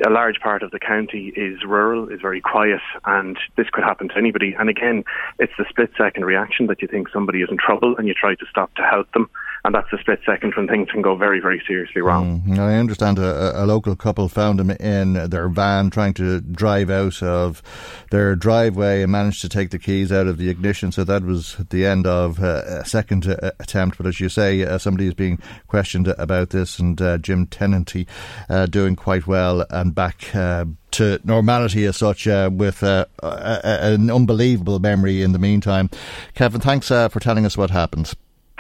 a 0.06 0.10
large 0.10 0.40
part 0.40 0.62
of 0.62 0.72
the 0.72 0.80
county 0.80 1.34
is 1.36 1.64
rural, 1.66 2.10
is 2.10 2.22
very 2.22 2.42
quiet, 2.42 2.82
and 3.06 3.38
this 3.56 3.70
could 3.72 3.84
happen 3.84 4.10
to 4.10 4.18
anybody. 4.18 4.56
And 4.58 4.70
again, 4.70 5.04
it's 5.40 5.54
the 5.58 5.66
split 5.70 5.92
second 5.98 6.26
reaction 6.26 6.68
that 6.68 6.82
you 6.82 6.88
think 6.88 7.10
somebody 7.10 7.42
is 7.42 7.50
in 7.50 7.58
trouble 7.58 7.96
and 7.98 8.08
you 8.08 8.14
try 8.14 8.36
to 8.36 8.46
stop 8.50 8.74
to 8.76 8.84
help 8.84 9.12
them. 9.14 9.30
And 9.66 9.74
that's 9.74 9.92
a 9.94 9.98
split 9.98 10.20
second 10.26 10.54
when 10.58 10.68
things 10.68 10.90
can 10.92 11.02
go 11.02 11.16
very, 11.16 11.40
very 11.40 11.64
seriously 11.66 12.02
wrong. 12.02 12.42
Mm, 12.46 12.60
I 12.60 12.76
understand 12.76 13.18
a, 13.18 13.64
a 13.64 13.66
local 13.66 13.96
couple 13.96 14.28
found 14.28 14.60
him 14.60 14.72
in 14.72 15.14
their 15.30 15.48
van 15.48 15.90
trying 15.90 16.14
to 16.16 16.42
drive 16.42 16.90
out 16.90 17.24
of 17.24 17.64
their 18.12 18.36
driveway 18.36 19.04
and 19.04 19.12
managed 19.14 19.40
to 19.40 19.48
take 19.48 19.70
the 19.70 19.80
keys 19.80 20.12
out 20.12 20.28
of 20.28 20.38
the 20.38 20.50
ignition. 20.50 20.92
So 20.92 21.06
that 21.06 21.24
was 21.24 21.56
the 21.70 21.86
end 21.86 22.06
of 22.06 22.44
uh, 22.44 22.64
a 22.66 22.86
second 22.86 23.26
uh, 23.26 23.52
attempt. 23.58 23.98
But 23.98 24.08
as 24.08 24.20
you 24.20 24.28
say, 24.28 24.64
uh, 24.64 24.78
somebody 24.78 25.08
is 25.08 25.14
being 25.14 25.40
questioned 25.68 26.10
about 26.10 26.50
this, 26.50 26.78
and 26.78 26.98
Jim 27.24 27.48
Tenanty 27.48 28.06
uh, 28.50 28.66
doing 28.66 28.98
quite 28.98 29.28
well 29.28 29.66
and 29.70 29.96
back. 29.96 30.32
To 30.94 31.20
normality 31.24 31.86
as 31.86 31.98
such, 31.98 32.28
uh, 32.28 32.52
with 32.54 32.84
uh, 32.84 33.08
an 33.24 34.12
unbelievable 34.12 34.78
memory 34.78 35.24
in 35.24 35.32
the 35.32 35.40
meantime. 35.40 35.90
Kevin, 36.36 36.62
thanks 36.62 36.90
for 36.90 37.20
telling 37.20 37.48
us 37.48 37.58
what 37.58 37.72
happened. 37.72 38.14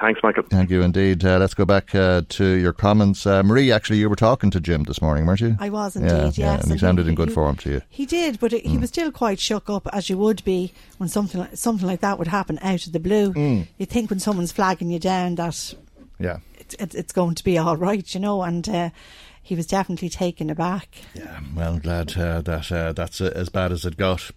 Thanks, 0.03 0.19
Michael. 0.21 0.43
Thank 0.49 0.69
you 0.69 0.81
indeed. 0.81 1.23
Uh, 1.23 1.37
let's 1.37 1.53
go 1.53 1.63
back 1.63 1.95
uh, 1.95 2.23
to 2.27 2.45
your 2.45 2.73
comments. 2.73 3.25
Uh, 3.25 3.41
Marie, 3.41 3.71
actually, 3.71 3.99
you 3.99 4.09
were 4.09 4.17
talking 4.17 4.51
to 4.51 4.59
Jim 4.59 4.83
this 4.83 5.01
morning, 5.01 5.25
weren't 5.25 5.39
you? 5.39 5.55
I 5.61 5.69
was 5.69 5.95
Yeah, 5.95 6.01
indeed, 6.01 6.37
yeah, 6.37 6.55
yes. 6.55 6.59
and 6.63 6.65
he 6.67 6.71
and 6.73 6.79
sounded 6.81 7.07
in 7.07 7.15
good 7.15 7.29
he- 7.29 7.33
form 7.33 7.55
to 7.57 7.69
you. 7.71 7.81
He 7.89 8.05
did, 8.05 8.37
but 8.41 8.51
it, 8.51 8.65
he 8.65 8.77
was 8.77 8.89
still 8.89 9.13
quite 9.13 9.39
shook 9.39 9.69
up, 9.69 9.87
as 9.93 10.09
you 10.09 10.17
would 10.17 10.43
be 10.43 10.73
when 10.97 11.07
something 11.07 11.39
like, 11.39 11.55
something 11.55 11.87
like 11.87 12.01
that 12.01 12.19
would 12.19 12.27
happen 12.27 12.59
out 12.61 12.85
of 12.85 12.91
the 12.91 12.99
blue. 12.99 13.31
Mm. 13.33 13.67
You 13.77 13.85
think 13.85 14.09
when 14.09 14.19
someone's 14.19 14.51
flagging 14.51 14.89
you 14.91 14.99
down 14.99 15.35
that 15.35 15.73
Yeah. 16.19 16.39
it's, 16.59 16.75
it's, 16.79 16.95
it's 16.95 17.13
going 17.13 17.35
to 17.35 17.43
be 17.45 17.57
all 17.57 17.77
right, 17.77 18.13
you 18.13 18.19
know, 18.19 18.41
and 18.43 18.67
uh, 18.67 18.89
he 19.41 19.55
was 19.55 19.67
definitely 19.67 20.09
taken 20.09 20.49
aback. 20.49 20.97
Yeah, 21.13 21.39
well, 21.55 21.79
glad 21.79 22.17
uh, 22.17 22.41
that 22.41 22.69
uh, 22.73 22.91
that's 22.91 23.21
uh, 23.21 23.31
as 23.33 23.47
bad 23.47 23.71
as 23.71 23.85
it 23.85 23.95
got. 23.95 24.31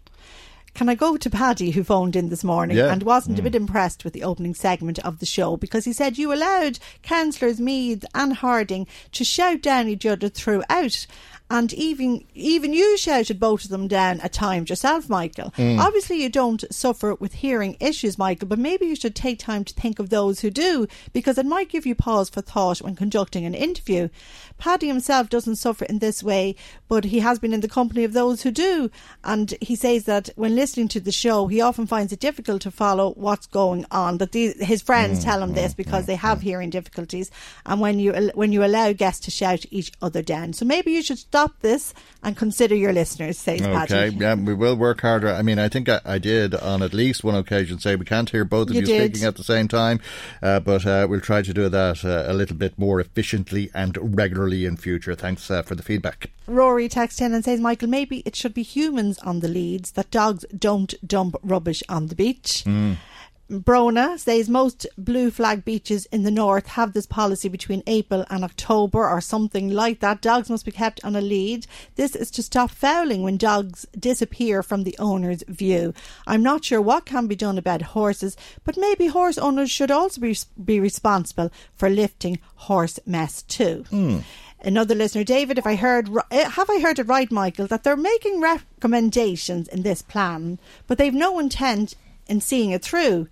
Can 0.76 0.90
I 0.90 0.94
go 0.94 1.16
to 1.16 1.30
Paddy, 1.30 1.70
who 1.70 1.82
phoned 1.82 2.14
in 2.16 2.28
this 2.28 2.44
morning 2.44 2.76
Yeah. 2.76 2.92
and 2.92 3.02
wasn't 3.02 3.38
a 3.38 3.40
Mm. 3.40 3.44
bit 3.44 3.54
impressed 3.54 4.04
with 4.04 4.12
the 4.12 4.22
opening 4.22 4.54
segment 4.54 4.98
of 4.98 5.20
the 5.20 5.24
show 5.26 5.56
because 5.56 5.86
he 5.86 5.92
said 5.94 6.18
you 6.18 6.34
allowed 6.34 6.78
councillors 7.02 7.58
Meade 7.58 8.04
and 8.14 8.34
Harding 8.34 8.86
to 9.12 9.24
shout 9.24 9.62
down 9.62 9.88
each 9.88 10.04
other 10.04 10.28
throughout. 10.28 11.06
And 11.48 11.72
even 11.72 12.24
even 12.34 12.72
you 12.74 12.98
shouted 12.98 13.38
both 13.40 13.64
of 13.64 13.70
them 13.70 13.86
down 13.88 14.20
at 14.20 14.32
times 14.34 14.68
yourself, 14.68 15.08
Michael. 15.08 15.54
Mm. 15.56 15.78
Obviously, 15.78 16.20
you 16.20 16.28
don't 16.28 16.64
suffer 16.70 17.14
with 17.14 17.34
hearing 17.34 17.76
issues, 17.78 18.18
Michael, 18.18 18.48
but 18.48 18.58
maybe 18.58 18.84
you 18.84 18.96
should 18.96 19.14
take 19.14 19.38
time 19.38 19.64
to 19.64 19.72
think 19.72 19.98
of 20.00 20.10
those 20.10 20.40
who 20.40 20.50
do, 20.50 20.88
because 21.12 21.38
it 21.38 21.46
might 21.46 21.68
give 21.70 21.86
you 21.86 21.94
pause 21.94 22.28
for 22.28 22.42
thought 22.42 22.82
when 22.82 22.96
conducting 22.96 23.46
an 23.46 23.54
interview. 23.54 24.08
Paddy 24.58 24.86
himself 24.88 25.28
doesn't 25.28 25.56
suffer 25.56 25.84
in 25.84 25.98
this 25.98 26.22
way, 26.22 26.54
but 26.88 27.04
he 27.04 27.20
has 27.20 27.38
been 27.38 27.52
in 27.52 27.60
the 27.60 27.68
company 27.68 28.04
of 28.04 28.12
those 28.12 28.42
who 28.42 28.50
do. 28.50 28.90
And 29.24 29.54
he 29.60 29.76
says 29.76 30.04
that 30.04 30.30
when 30.36 30.54
listening 30.56 30.88
to 30.88 31.00
the 31.00 31.12
show, 31.12 31.46
he 31.46 31.60
often 31.60 31.86
finds 31.86 32.12
it 32.12 32.20
difficult 32.20 32.62
to 32.62 32.70
follow 32.70 33.12
what's 33.14 33.46
going 33.46 33.84
on. 33.90 34.18
That 34.18 34.32
these, 34.32 34.58
his 34.64 34.82
friends 34.82 35.20
Mm, 35.20 35.24
tell 35.24 35.42
him 35.42 35.52
this 35.54 35.74
because 35.74 36.06
they 36.06 36.14
have 36.16 36.40
hearing 36.40 36.70
difficulties. 36.70 37.30
And 37.64 37.80
when 37.80 37.98
you 37.98 38.12
when 38.34 38.52
you 38.52 38.64
allow 38.64 38.92
guests 38.92 39.24
to 39.26 39.30
shout 39.30 39.64
each 39.70 39.92
other 40.00 40.22
down, 40.22 40.52
so 40.52 40.64
maybe 40.64 40.92
you 40.92 41.02
should 41.02 41.18
stop 41.18 41.60
this 41.60 41.92
and 42.22 42.36
consider 42.36 42.74
your 42.74 42.92
listeners. 42.92 43.38
Says 43.38 43.60
Okay, 43.62 43.72
Paddy. 43.72 44.16
yeah, 44.16 44.34
we 44.34 44.54
will 44.54 44.76
work 44.76 45.00
harder. 45.02 45.28
I 45.28 45.42
mean, 45.42 45.58
I 45.58 45.68
think 45.68 45.88
I, 45.88 46.00
I 46.04 46.18
did 46.18 46.54
on 46.54 46.82
at 46.82 46.94
least 46.94 47.24
one 47.24 47.34
occasion 47.34 47.78
say 47.78 47.94
we 47.96 48.04
can't 48.04 48.30
hear 48.30 48.44
both 48.44 48.68
of 48.70 48.74
You 48.74 48.80
you, 48.82 48.86
speaking 48.86 49.24
at 49.26 49.36
the 49.36 49.44
same 49.44 49.68
time, 49.68 50.00
uh, 50.42 50.60
but 50.60 50.86
uh, 50.86 51.06
we'll 51.10 51.20
try 51.20 51.42
to 51.42 51.52
do 51.52 51.68
that 51.68 52.04
uh, 52.04 52.24
a 52.26 52.32
little 52.32 52.56
bit 52.56 52.78
more 52.78 53.00
efficiently 53.00 53.70
and 53.74 54.16
regularly 54.16 54.45
in 54.54 54.76
future. 54.76 55.14
Thanks 55.14 55.50
uh, 55.50 55.62
for 55.62 55.74
the 55.74 55.82
feedback. 55.82 56.30
Rory 56.46 56.88
texts 56.88 57.20
in 57.20 57.34
and 57.34 57.44
says, 57.44 57.60
Michael, 57.60 57.88
maybe 57.88 58.22
it 58.24 58.36
should 58.36 58.54
be 58.54 58.62
humans 58.62 59.18
on 59.18 59.40
the 59.40 59.48
leads, 59.48 59.92
that 59.92 60.10
dogs 60.10 60.44
don't 60.56 60.94
dump 61.06 61.36
rubbish 61.42 61.82
on 61.88 62.06
the 62.06 62.14
beach. 62.14 62.64
Brona 63.50 64.18
says 64.18 64.48
most 64.48 64.86
blue 64.98 65.30
flag 65.30 65.64
beaches 65.64 66.06
in 66.06 66.24
the 66.24 66.32
north 66.32 66.66
have 66.68 66.92
this 66.92 67.06
policy 67.06 67.48
between 67.48 67.82
April 67.86 68.24
and 68.28 68.42
October 68.42 69.08
or 69.08 69.20
something 69.20 69.70
like 69.70 70.00
that. 70.00 70.20
Dogs 70.20 70.50
must 70.50 70.64
be 70.64 70.72
kept 70.72 71.04
on 71.04 71.14
a 71.14 71.20
lead. 71.20 71.66
This 71.94 72.16
is 72.16 72.32
to 72.32 72.42
stop 72.42 72.70
fouling 72.70 73.22
when 73.22 73.36
dogs 73.36 73.86
disappear 73.96 74.64
from 74.64 74.82
the 74.82 74.96
owner's 74.98 75.44
view. 75.46 75.94
I'm 76.26 76.42
not 76.42 76.64
sure 76.64 76.82
what 76.82 77.06
can 77.06 77.28
be 77.28 77.36
done 77.36 77.56
about 77.56 77.82
horses, 77.82 78.36
but 78.64 78.76
maybe 78.76 79.06
horse 79.06 79.38
owners 79.38 79.70
should 79.70 79.92
also 79.92 80.20
be, 80.20 80.36
be 80.62 80.80
responsible 80.80 81.52
for 81.72 81.88
lifting 81.88 82.40
horse 82.56 82.98
mess 83.06 83.42
too. 83.42 83.84
Another 84.60 84.96
listener, 84.96 85.22
David, 85.22 85.58
if 85.58 85.66
I 85.66 85.76
heard, 85.76 86.10
eh, 86.32 86.48
have 86.48 86.68
I 86.68 86.80
heard 86.80 86.98
it 86.98 87.06
right, 87.06 87.30
Michael, 87.30 87.68
that 87.68 87.84
they're 87.84 87.96
making 87.96 88.40
recommendations 88.40 89.68
in 89.68 89.82
this 89.82 90.02
plan, 90.02 90.58
but 90.88 90.98
they've 90.98 91.14
no 91.14 91.38
intent 91.38 91.94
in 92.28 92.40
seeing 92.40 92.70
it 92.70 92.82
through 92.82 93.28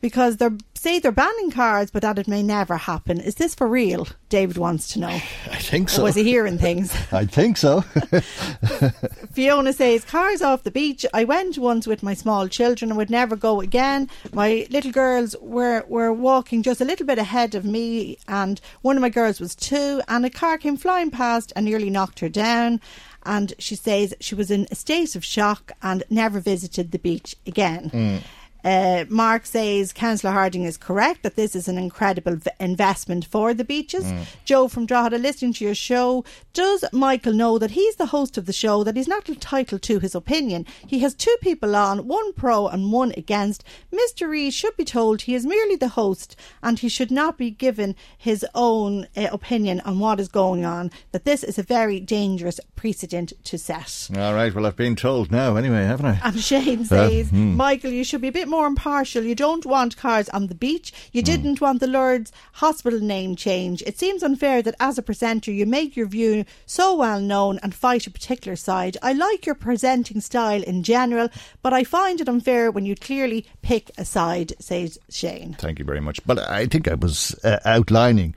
because 0.00 0.38
they're 0.38 0.56
say 0.74 0.98
they're 0.98 1.12
banning 1.12 1.52
cars, 1.52 1.92
but 1.92 2.02
that 2.02 2.18
it 2.18 2.26
may 2.26 2.42
never 2.42 2.76
happen. 2.76 3.20
Is 3.20 3.36
this 3.36 3.54
for 3.54 3.68
real? 3.68 4.08
David 4.28 4.56
wants 4.58 4.88
to 4.94 4.98
know. 4.98 5.06
I 5.06 5.20
think 5.58 5.88
Or 5.90 5.92
so. 5.92 6.02
was 6.02 6.16
he 6.16 6.24
hearing 6.24 6.58
things? 6.58 6.92
I 7.12 7.24
think 7.24 7.56
so. 7.56 7.82
Fiona 9.32 9.72
says, 9.72 10.04
Cars 10.04 10.42
off 10.42 10.64
the 10.64 10.70
beach. 10.72 11.06
I 11.14 11.22
went 11.22 11.56
once 11.58 11.86
with 11.86 12.02
my 12.02 12.14
small 12.14 12.48
children 12.48 12.90
and 12.90 12.98
would 12.98 13.10
never 13.10 13.36
go 13.36 13.60
again. 13.60 14.08
My 14.32 14.66
little 14.70 14.90
girls 14.90 15.36
were, 15.40 15.84
were 15.88 16.12
walking 16.12 16.64
just 16.64 16.80
a 16.80 16.84
little 16.84 17.06
bit 17.06 17.18
ahead 17.18 17.54
of 17.54 17.64
me, 17.64 18.18
and 18.26 18.60
one 18.82 18.96
of 18.96 19.02
my 19.02 19.08
girls 19.08 19.38
was 19.40 19.54
two, 19.54 20.02
and 20.08 20.26
a 20.26 20.30
car 20.30 20.58
came 20.58 20.76
flying 20.76 21.10
past 21.12 21.52
and 21.54 21.64
nearly 21.64 21.90
knocked 21.90 22.18
her 22.20 22.28
down. 22.28 22.80
And 23.24 23.54
she 23.58 23.74
says 23.74 24.14
she 24.20 24.34
was 24.34 24.50
in 24.50 24.66
a 24.70 24.74
state 24.74 25.14
of 25.16 25.24
shock 25.24 25.72
and 25.82 26.02
never 26.10 26.40
visited 26.40 26.90
the 26.90 26.98
beach 26.98 27.36
again. 27.46 27.90
Mm. 27.90 28.22
Uh, 28.64 29.04
Mark 29.08 29.46
says 29.46 29.92
Councillor 29.92 30.32
Harding 30.32 30.64
is 30.64 30.76
correct 30.76 31.22
that 31.22 31.36
this 31.36 31.56
is 31.56 31.68
an 31.68 31.78
incredible 31.78 32.36
v- 32.36 32.50
investment 32.60 33.24
for 33.24 33.52
the 33.54 33.64
beaches. 33.64 34.04
Joe 34.44 34.68
from 34.68 34.86
Drogheda, 34.86 35.18
listening 35.18 35.52
to 35.54 35.64
your 35.64 35.74
show, 35.74 36.24
does 36.52 36.84
Michael 36.92 37.32
know 37.32 37.58
that 37.58 37.72
he's 37.72 37.96
the 37.96 38.06
host 38.06 38.38
of 38.38 38.46
the 38.46 38.52
show, 38.52 38.84
that 38.84 38.96
he's 38.96 39.08
not 39.08 39.28
entitled 39.28 39.82
to 39.82 39.98
his 39.98 40.14
opinion? 40.14 40.66
He 40.86 41.00
has 41.00 41.14
two 41.14 41.36
people 41.40 41.74
on, 41.74 42.06
one 42.06 42.32
pro 42.34 42.68
and 42.68 42.92
one 42.92 43.12
against. 43.16 43.64
Mr. 43.92 44.28
Rees 44.28 44.54
should 44.54 44.76
be 44.76 44.84
told 44.84 45.22
he 45.22 45.34
is 45.34 45.44
merely 45.46 45.76
the 45.76 45.88
host 45.88 46.36
and 46.62 46.78
he 46.78 46.88
should 46.88 47.10
not 47.10 47.36
be 47.38 47.50
given 47.50 47.96
his 48.16 48.44
own 48.54 49.06
uh, 49.16 49.28
opinion 49.32 49.80
on 49.80 49.98
what 49.98 50.20
is 50.20 50.28
going 50.28 50.64
on, 50.64 50.90
that 51.12 51.24
this 51.24 51.42
is 51.42 51.58
a 51.58 51.62
very 51.62 51.98
dangerous 52.00 52.60
precedent 52.76 53.32
to 53.44 53.58
set. 53.58 54.08
All 54.16 54.34
right, 54.34 54.54
well, 54.54 54.66
I've 54.66 54.76
been 54.76 54.96
told 54.96 55.30
now 55.30 55.56
anyway, 55.56 55.84
haven't 55.84 56.06
I? 56.06 56.20
And 56.24 56.38
Shane 56.40 56.80
Uh, 56.82 56.84
says, 56.84 57.30
hmm. 57.30 57.56
Michael, 57.56 57.90
you 57.90 58.04
should 58.04 58.20
be 58.20 58.28
a 58.28 58.32
bit 58.32 58.48
more 58.52 58.66
impartial. 58.66 59.24
You 59.24 59.34
don't 59.34 59.64
want 59.64 59.96
cars 59.96 60.28
on 60.28 60.46
the 60.46 60.54
beach. 60.54 60.92
You 61.10 61.22
didn't 61.22 61.60
want 61.60 61.80
the 61.80 61.86
Lourdes 61.86 62.30
hospital 62.52 63.00
name 63.00 63.34
change. 63.34 63.82
It 63.86 63.98
seems 63.98 64.22
unfair 64.22 64.60
that 64.62 64.76
as 64.78 64.98
a 64.98 65.02
presenter 65.02 65.50
you 65.50 65.64
make 65.64 65.96
your 65.96 66.06
view 66.06 66.44
so 66.66 66.94
well 66.94 67.20
known 67.20 67.58
and 67.62 67.74
fight 67.74 68.06
a 68.06 68.10
particular 68.10 68.54
side. 68.54 68.98
I 69.02 69.14
like 69.14 69.46
your 69.46 69.54
presenting 69.54 70.20
style 70.20 70.62
in 70.62 70.82
general, 70.82 71.30
but 71.62 71.72
I 71.72 71.82
find 71.82 72.20
it 72.20 72.28
unfair 72.28 72.70
when 72.70 72.84
you 72.84 72.94
clearly 72.94 73.46
pick 73.62 73.90
a 73.96 74.04
side, 74.04 74.52
says 74.60 74.98
Shane. 75.08 75.54
Thank 75.58 75.78
you 75.78 75.86
very 75.86 76.00
much. 76.00 76.24
But 76.26 76.38
I 76.38 76.66
think 76.66 76.86
I 76.86 76.94
was 76.94 77.34
uh, 77.42 77.58
outlining, 77.64 78.34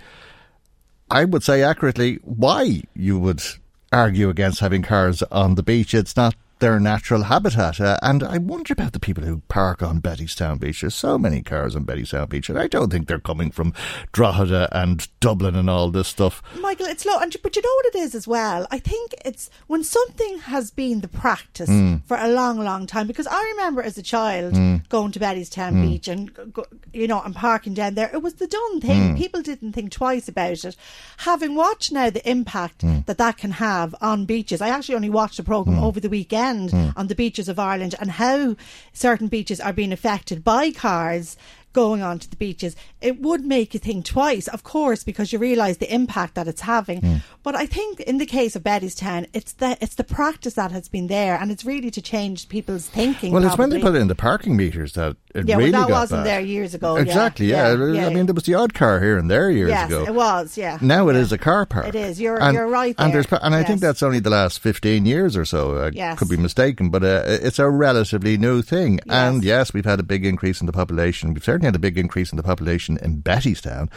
I 1.11 1.25
would 1.25 1.43
say 1.43 1.61
accurately, 1.61 2.19
why 2.23 2.83
you 2.95 3.19
would 3.19 3.43
argue 3.91 4.29
against 4.29 4.61
having 4.61 4.81
cars 4.81 5.21
on 5.23 5.55
the 5.55 5.63
beach. 5.63 5.93
It's 5.93 6.15
not 6.15 6.35
their 6.59 6.79
natural 6.79 7.23
habitat. 7.23 7.79
Uh, 7.81 7.97
and 8.01 8.23
I 8.23 8.37
wonder 8.37 8.73
about 8.73 8.93
the 8.93 8.99
people 8.99 9.23
who 9.25 9.41
park 9.49 9.83
on 9.83 10.01
Bettystown 10.01 10.59
Beach. 10.59 10.81
There's 10.81 10.95
so 10.95 11.17
many 11.17 11.41
cars 11.41 11.75
on 11.75 11.85
Bettystown 11.85 12.29
Beach, 12.29 12.49
and 12.49 12.57
I 12.57 12.67
don't 12.67 12.89
think 12.89 13.07
they're 13.07 13.19
coming 13.19 13.51
from 13.51 13.73
Drogheda 14.11 14.69
and 14.71 15.07
Dublin 15.19 15.55
and 15.55 15.69
all 15.69 15.89
this 15.91 16.07
stuff. 16.07 16.41
Michael, 16.61 16.85
it's 16.85 17.05
low, 17.05 17.19
and 17.19 17.35
but 17.43 17.55
you 17.55 17.61
know 17.61 17.73
what 17.75 17.85
it 17.87 17.95
is 17.99 18.15
as 18.15 18.27
well. 18.27 18.67
I 18.71 18.79
think 18.79 19.13
it's 19.25 19.49
when 19.67 19.83
something 19.83 20.39
has 20.39 20.71
been 20.71 21.01
the 21.01 21.07
practice 21.07 21.69
Mm. 21.69 22.03
for 22.05 22.17
a 22.17 22.27
long, 22.29 22.59
long 22.59 22.87
time. 22.87 23.07
Because 23.07 23.27
I 23.27 23.41
remember 23.57 23.81
as 23.81 23.97
a 23.97 24.01
child 24.03 24.53
Mm. 24.53 24.87
going 24.89 25.11
to 25.11 25.19
Bettystown 25.19 25.73
Mm. 25.73 25.81
Beach 25.87 26.07
and 26.07 26.33
go, 26.53 26.65
you 26.93 27.07
know 27.07 27.21
and 27.21 27.35
parking 27.35 27.73
down 27.73 27.95
there. 27.95 28.09
It 28.13 28.21
was 28.23 28.35
the 28.35 28.47
done 28.47 28.79
thing. 28.81 29.15
Mm. 29.15 29.17
People 29.17 29.41
didn't 29.41 29.73
think 29.73 29.91
twice 29.91 30.27
about 30.29 30.63
it. 30.63 30.75
Having 31.17 31.55
watched 31.55 31.91
now 31.91 32.09
the 32.09 32.27
impact 32.29 32.79
Mm. 32.81 33.05
that 33.07 33.17
that 33.17 33.37
can 33.37 33.51
have 33.51 33.93
on 34.01 34.25
beaches, 34.25 34.61
I 34.61 34.69
actually 34.69 34.95
only 34.95 35.09
watched 35.09 35.39
a 35.39 35.43
program 35.43 35.77
Mm. 35.77 35.83
over 35.83 35.99
the 35.99 36.09
weekend 36.09 36.44
Mm. 36.45 36.93
on 36.95 37.07
the 37.07 37.15
beaches 37.15 37.49
of 37.49 37.57
Ireland 37.57 37.95
and 37.99 38.11
how 38.11 38.55
certain 38.93 39.27
beaches 39.27 39.59
are 39.59 39.73
being 39.73 39.91
affected 39.91 40.43
by 40.43 40.71
cars 40.71 41.37
going 41.75 42.01
on 42.01 42.17
to 42.19 42.29
the 42.29 42.35
beaches, 42.37 42.75
it 43.01 43.21
would 43.21 43.43
make 43.45 43.73
you 43.75 43.79
think 43.79 44.05
twice, 44.05 44.47
of 44.47 44.63
course, 44.63 45.03
because 45.03 45.31
you 45.33 45.37
realise 45.39 45.77
the 45.77 45.93
impact 45.93 46.33
that 46.35 46.47
it's 46.47 46.61
having. 46.61 47.01
Mm. 47.01 47.21
But 47.43 47.53
I 47.55 47.65
think 47.67 47.99
in 47.99 48.17
the 48.17 48.25
case 48.25 48.55
of 48.55 48.63
Bettystown, 48.63 49.27
it's 49.33 49.53
the 49.53 49.77
it's 49.83 49.95
the 49.95 50.03
practice 50.03 50.55
that 50.55 50.71
has 50.71 50.87
been 50.89 51.07
there, 51.07 51.35
and 51.39 51.51
it's 51.51 51.65
really 51.65 51.91
to 51.91 52.01
change 52.01 52.49
people's 52.49 52.87
thinking. 52.87 53.31
Well, 53.33 53.45
it's 53.45 53.57
when 53.57 53.69
they 53.69 53.79
probably. 53.79 53.99
put 53.99 54.01
in 54.01 54.07
the 54.07 54.15
parking 54.15 54.55
meters 54.57 54.93
that 54.93 55.17
it 55.35 55.47
Yeah, 55.47 55.57
well, 55.57 55.71
that 55.71 55.87
got 55.89 55.99
wasn't 56.01 56.19
bad. 56.23 56.27
there 56.31 56.41
years 56.41 56.73
ago. 56.73 56.95
Exactly. 56.95 57.47
Yeah. 57.47 57.75
Yeah, 57.75 57.91
yeah, 57.93 58.07
I 58.07 58.13
mean, 58.13 58.25
there 58.25 58.33
was 58.33 58.45
the 58.45 58.55
odd 58.55 58.73
car 58.73 58.99
here 59.01 59.17
and 59.17 59.29
there 59.29 59.51
years 59.51 59.69
yes, 59.69 59.87
ago. 59.89 60.05
it 60.05 60.13
was. 60.15 60.57
Yeah. 60.57 60.77
Now 60.81 61.09
it 61.09 61.15
is 61.17 61.31
a 61.31 61.37
car 61.37 61.65
park. 61.65 61.87
It 61.87 61.95
is. 61.95 62.19
You're 62.21 62.41
And- 62.41 62.55
you're 62.55 62.67
right. 62.67 62.95
And 62.97 63.13
there's 63.13 63.27
and 63.41 63.53
I 63.53 63.63
think 63.63 63.81
that's 63.81 64.01
only 64.01 64.19
the 64.19 64.29
last 64.29 64.59
15 64.59 65.05
years 65.05 65.35
or 65.35 65.43
so. 65.45 65.77
I 65.85 65.89
Yes. 65.93 66.17
could 66.17 66.29
be 66.29 66.37
mistaken, 66.37 66.89
but 66.89 67.03
uh, 67.03 67.23
it's 67.27 67.59
a 67.59 67.69
relatively 67.69 68.37
new 68.37 68.61
thing. 68.61 68.99
And 69.09 69.43
yes, 69.43 69.73
we've 69.73 69.85
had 69.85 69.99
a 69.99 70.03
big 70.03 70.25
increase 70.25 70.61
in 70.61 70.67
the 70.67 70.73
population. 70.73 71.33
We've 71.33 71.43
certainly 71.43 71.64
had 71.65 71.75
a 71.75 71.79
big 71.79 71.97
increase 71.97 72.31
in 72.31 72.37
the 72.37 72.43
population 72.43 72.97
in 73.01 73.21
Bettystown. 73.21 73.89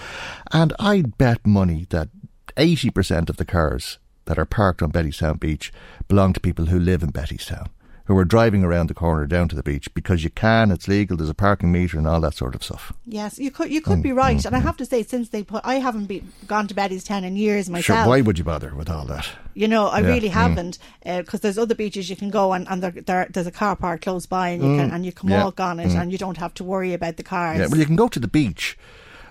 And 0.52 0.72
I'd 0.78 1.16
bet 1.18 1.46
money 1.46 1.86
that 1.90 2.08
80% 2.56 3.30
of 3.30 3.36
the 3.36 3.44
cars 3.44 3.98
that 4.24 4.38
are 4.38 4.44
parked 4.44 4.82
on 4.82 4.92
Bettystown 4.92 5.38
Beach 5.40 5.72
belong 6.08 6.32
to 6.32 6.40
people 6.40 6.66
who 6.66 6.78
live 6.78 7.02
in 7.02 7.12
Bettystown. 7.12 7.68
Who 8.08 8.16
are 8.16 8.24
driving 8.24 8.64
around 8.64 8.88
the 8.88 8.94
corner 8.94 9.26
down 9.26 9.48
to 9.50 9.54
the 9.56 9.62
beach 9.62 9.92
because 9.92 10.24
you 10.24 10.30
can, 10.30 10.70
it's 10.70 10.88
legal, 10.88 11.16
there's 11.18 11.28
a 11.28 11.34
parking 11.34 11.70
meter 11.70 11.98
and 11.98 12.06
all 12.06 12.20
that 12.22 12.32
sort 12.34 12.54
of 12.54 12.62
stuff. 12.64 12.90
Yes, 13.04 13.38
you 13.38 13.50
could 13.50 13.70
you 13.70 13.82
could 13.82 13.98
Mm, 13.98 14.02
be 14.02 14.12
right, 14.12 14.42
and 14.46 14.56
I 14.56 14.60
have 14.60 14.78
to 14.78 14.86
say, 14.86 15.02
since 15.02 15.28
they 15.28 15.42
put, 15.42 15.60
I 15.62 15.74
haven't 15.74 16.06
been 16.06 16.32
gone 16.46 16.66
to 16.68 16.74
Bettystown 16.74 17.22
in 17.22 17.36
years 17.36 17.68
myself. 17.68 17.98
Sure, 18.00 18.08
why 18.08 18.22
would 18.22 18.38
you 18.38 18.44
bother 18.44 18.74
with 18.74 18.88
all 18.88 19.04
that? 19.04 19.28
You 19.54 19.68
know, 19.68 19.88
I 19.88 20.00
Yeah, 20.00 20.08
really 20.08 20.28
mm. 20.30 20.32
haven't 20.32 20.78
because 21.04 21.40
there's 21.40 21.58
other 21.58 21.74
beaches 21.74 22.08
you 22.08 22.16
can 22.16 22.30
go 22.30 22.54
and, 22.54 22.66
and 22.70 22.82
there, 22.82 22.92
there, 22.92 23.28
there's 23.30 23.46
a 23.46 23.52
car 23.52 23.76
park 23.76 24.00
close 24.00 24.24
by 24.24 24.48
and 24.48 24.62
you 24.62 24.74
can 24.78 24.90
Mm. 24.90 24.94
and 24.94 25.04
you 25.06 25.12
can 25.12 25.28
Yeah, 25.28 25.44
walk 25.44 25.60
on 25.60 25.78
it 25.78 25.90
mm. 25.90 26.00
and 26.00 26.10
you 26.10 26.16
don't 26.16 26.38
have 26.38 26.54
to 26.54 26.64
worry 26.64 26.94
about 26.94 27.18
the 27.18 27.22
cars. 27.22 27.58
Yeah, 27.58 27.66
well, 27.68 27.78
you 27.78 27.84
can 27.86 27.96
go 27.96 28.08
to 28.08 28.18
the 28.20 28.28
beach. 28.28 28.78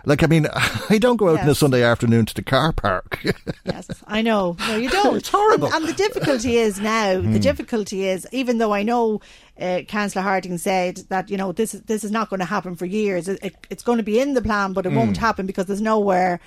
Like, 0.08 0.24
I 0.24 0.28
mean, 0.28 0.48
I 0.90 0.98
don't 1.00 1.18
go 1.18 1.30
out 1.30 1.42
on 1.42 1.50
a 1.50 1.54
Sunday 1.54 1.84
afternoon 1.84 2.26
to 2.28 2.34
the 2.34 2.42
car 2.42 2.72
park. 2.72 3.20
yes, 3.66 3.90
I 4.08 4.22
know. 4.22 4.56
No, 4.68 4.76
you 4.78 4.90
don't. 4.90 5.18
It's 5.18 5.28
horrible. 5.28 5.68
And, 5.68 5.76
and 5.76 5.88
the 5.88 5.94
difficulty 5.94 6.56
is 6.56 6.80
now. 6.80 7.16
The 7.20 7.28
Mm. 7.38 7.42
difficulty 7.42 8.06
is, 8.08 8.26
even 8.32 8.58
though 8.58 8.74
I 8.74 8.84
know 8.84 9.20
uh, 9.60 9.82
Councillor 9.88 10.24
Harding 10.24 10.58
said 10.58 10.98
that 11.10 11.30
you 11.30 11.38
know 11.38 11.52
this 11.52 11.74
is 11.74 11.82
this 11.84 12.04
is 12.04 12.12
not 12.12 12.30
going 12.30 12.40
to 12.40 12.46
happen 12.46 12.76
for 12.76 12.86
years. 12.86 13.28
It, 13.28 13.40
it, 13.44 13.56
it's 13.70 13.84
going 13.84 13.98
to 13.98 14.04
be 14.04 14.20
in 14.20 14.34
the 14.34 14.42
plan, 14.42 14.74
but 14.74 14.86
it 14.86 14.92
Mm. 14.92 14.96
won't 14.96 15.18
happen 15.18 15.46
because 15.46 15.66
there's 15.66 15.82
nowhere 15.82 16.40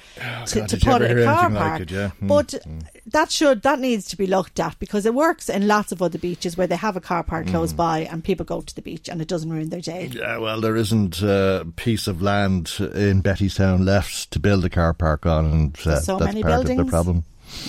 to, 0.46 0.60
God, 0.60 0.68
to 0.68 0.76
put 0.76 1.02
a 1.02 1.24
car 1.24 1.46
anything 1.46 1.54
like 1.54 1.54
park. 1.54 1.80
it? 1.82 1.90
Yeah. 1.90 2.10
Mm, 2.22 2.28
But 2.28 2.54
that 3.06 3.30
should 3.30 3.62
that 3.62 3.80
needs 3.80 4.06
to 4.08 4.16
be 4.16 4.26
looked 4.26 4.60
at 4.60 4.78
because 4.78 5.06
it 5.06 5.14
works 5.14 5.48
in 5.48 5.66
lots 5.66 5.92
of 5.92 6.00
other 6.02 6.18
beaches 6.18 6.56
where 6.56 6.66
they 6.66 6.76
have 6.76 6.96
a 6.96 7.00
car 7.00 7.22
park 7.22 7.46
Mm. 7.46 7.50
close 7.50 7.72
by 7.72 8.00
and 8.00 8.22
people 8.24 8.44
go 8.46 8.60
to 8.60 8.74
the 8.74 8.82
beach 8.82 9.08
and 9.08 9.20
it 9.20 9.28
doesn't 9.28 9.50
ruin 9.50 9.70
their 9.70 9.80
day. 9.80 10.10
Yeah, 10.12 10.38
well, 10.38 10.60
there 10.60 10.76
isn't 10.76 11.20
a 11.22 11.66
piece 11.76 12.06
of 12.06 12.22
land 12.22 12.70
in 12.78 13.22
Bettystown 13.22 13.84
left 13.84 14.30
to 14.32 14.38
build 14.38 14.64
a 14.64 14.70
car 14.70 14.94
park 14.94 15.26
on, 15.26 15.44
and 15.46 15.78
uh, 15.86 16.00
so 16.00 16.18
that's 16.18 16.26
many 16.32 16.42
part 16.42 16.54
of 16.54 16.64
buildings. 16.66 16.84
the 16.86 16.90
problem. 16.90 17.24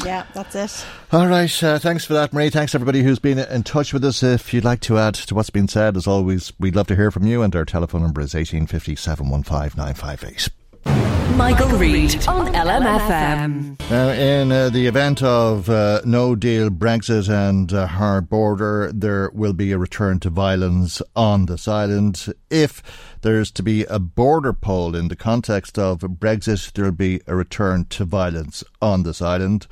Yeah, 0.05 0.25
that's 0.33 0.55
it. 0.55 0.85
All 1.11 1.27
right. 1.27 1.63
Uh, 1.63 1.77
thanks 1.79 2.05
for 2.05 2.13
that, 2.13 2.33
Marie. 2.33 2.49
Thanks 2.49 2.73
everybody 2.75 3.03
who's 3.03 3.19
been 3.19 3.39
in 3.39 3.63
touch 3.63 3.93
with 3.93 4.03
us. 4.05 4.23
If 4.23 4.53
you'd 4.53 4.63
like 4.63 4.79
to 4.81 4.97
add 4.97 5.15
to 5.15 5.35
what's 5.35 5.49
been 5.49 5.67
said, 5.67 5.97
as 5.97 6.07
always, 6.07 6.53
we'd 6.59 6.75
love 6.75 6.87
to 6.87 6.95
hear 6.95 7.11
from 7.11 7.25
you. 7.25 7.41
And 7.41 7.55
our 7.55 7.65
telephone 7.65 8.01
number 8.01 8.21
is 8.21 8.35
eighteen 8.35 8.67
fifty 8.67 8.95
seven 8.95 9.29
one 9.29 9.43
five 9.43 9.75
nine 9.75 9.93
five 9.93 10.23
eight. 10.23 10.49
Michael 11.35 11.69
Reade 11.69 12.27
on 12.27 12.47
LMFM. 12.53 13.79
Now, 13.89 14.09
in 14.09 14.51
uh, 14.51 14.69
the 14.69 14.87
event 14.87 15.23
of 15.23 15.69
uh, 15.69 16.01
no 16.05 16.35
deal 16.35 16.69
Brexit 16.69 17.29
and 17.29 17.71
a 17.71 17.87
hard 17.87 18.29
border, 18.29 18.91
there 18.93 19.29
will 19.33 19.53
be 19.53 19.71
a 19.71 19.77
return 19.77 20.19
to 20.21 20.29
violence 20.29 21.01
on 21.15 21.45
this 21.45 21.67
island. 21.67 22.33
If 22.49 22.81
there's 23.21 23.51
to 23.51 23.63
be 23.63 23.85
a 23.85 23.99
border 23.99 24.53
poll 24.53 24.95
in 24.95 25.07
the 25.07 25.15
context 25.15 25.77
of 25.77 25.99
Brexit, 25.99 26.73
there 26.73 26.85
will 26.85 26.91
be 26.91 27.21
a 27.27 27.35
return 27.35 27.85
to 27.85 28.05
violence 28.05 28.63
on 28.81 29.03
this 29.03 29.21
island. 29.21 29.67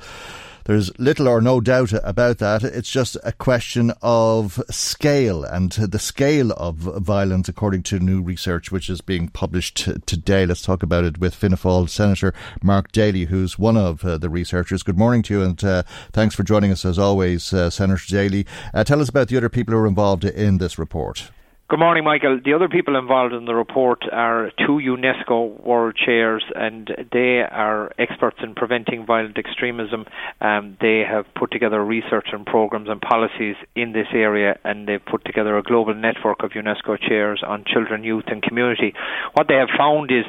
There's 0.64 0.96
little 0.98 1.28
or 1.28 1.40
no 1.40 1.60
doubt 1.60 1.92
about 2.04 2.38
that. 2.38 2.62
It's 2.62 2.90
just 2.90 3.16
a 3.24 3.32
question 3.32 3.92
of 4.02 4.62
scale 4.70 5.44
and 5.44 5.72
the 5.72 5.98
scale 5.98 6.52
of 6.52 6.76
violence, 6.76 7.48
according 7.48 7.82
to 7.84 7.98
new 7.98 8.22
research 8.22 8.70
which 8.70 8.90
is 8.90 9.00
being 9.00 9.28
published 9.28 9.88
today. 10.06 10.46
Let's 10.46 10.62
talk 10.62 10.82
about 10.82 11.04
it 11.04 11.18
with 11.18 11.34
Fianna 11.34 11.56
Fáil 11.56 11.88
Senator 11.88 12.34
Mark 12.62 12.92
Daly, 12.92 13.26
who's 13.26 13.58
one 13.58 13.76
of 13.76 14.04
uh, 14.04 14.18
the 14.18 14.28
researchers. 14.28 14.82
Good 14.82 14.98
morning 14.98 15.22
to 15.24 15.34
you, 15.34 15.42
and 15.42 15.62
uh, 15.64 15.82
thanks 16.12 16.34
for 16.34 16.42
joining 16.42 16.72
us 16.72 16.84
as 16.84 16.98
always, 16.98 17.52
uh, 17.52 17.70
Senator 17.70 18.06
Daly. 18.06 18.46
Uh, 18.74 18.84
tell 18.84 19.00
us 19.00 19.08
about 19.08 19.28
the 19.28 19.36
other 19.36 19.48
people 19.48 19.72
who 19.72 19.80
are 19.80 19.86
involved 19.86 20.24
in 20.24 20.58
this 20.58 20.78
report. 20.78 21.30
Good 21.70 21.78
morning, 21.78 22.02
Michael. 22.02 22.40
The 22.44 22.54
other 22.54 22.68
people 22.68 22.98
involved 22.98 23.32
in 23.32 23.44
the 23.44 23.54
report 23.54 24.02
are 24.10 24.50
two 24.58 24.80
UNESCO 24.82 25.64
world 25.64 25.94
chairs, 25.94 26.42
and 26.52 26.90
they 27.12 27.44
are 27.48 27.92
experts 27.96 28.38
in 28.42 28.56
preventing 28.56 29.06
violent 29.06 29.38
extremism. 29.38 30.04
Um, 30.40 30.76
they 30.80 31.04
have 31.08 31.26
put 31.38 31.52
together 31.52 31.80
research 31.84 32.26
and 32.32 32.44
programs 32.44 32.88
and 32.88 33.00
policies 33.00 33.54
in 33.76 33.92
this 33.92 34.08
area, 34.12 34.58
and 34.64 34.88
they've 34.88 35.04
put 35.08 35.24
together 35.24 35.56
a 35.58 35.62
global 35.62 35.94
network 35.94 36.42
of 36.42 36.50
UNESCO 36.50 36.98
chairs 37.00 37.40
on 37.46 37.62
children, 37.64 38.02
youth, 38.02 38.24
and 38.26 38.42
community. 38.42 38.92
What 39.34 39.46
they 39.46 39.54
have 39.54 39.68
found 39.78 40.10
is 40.10 40.24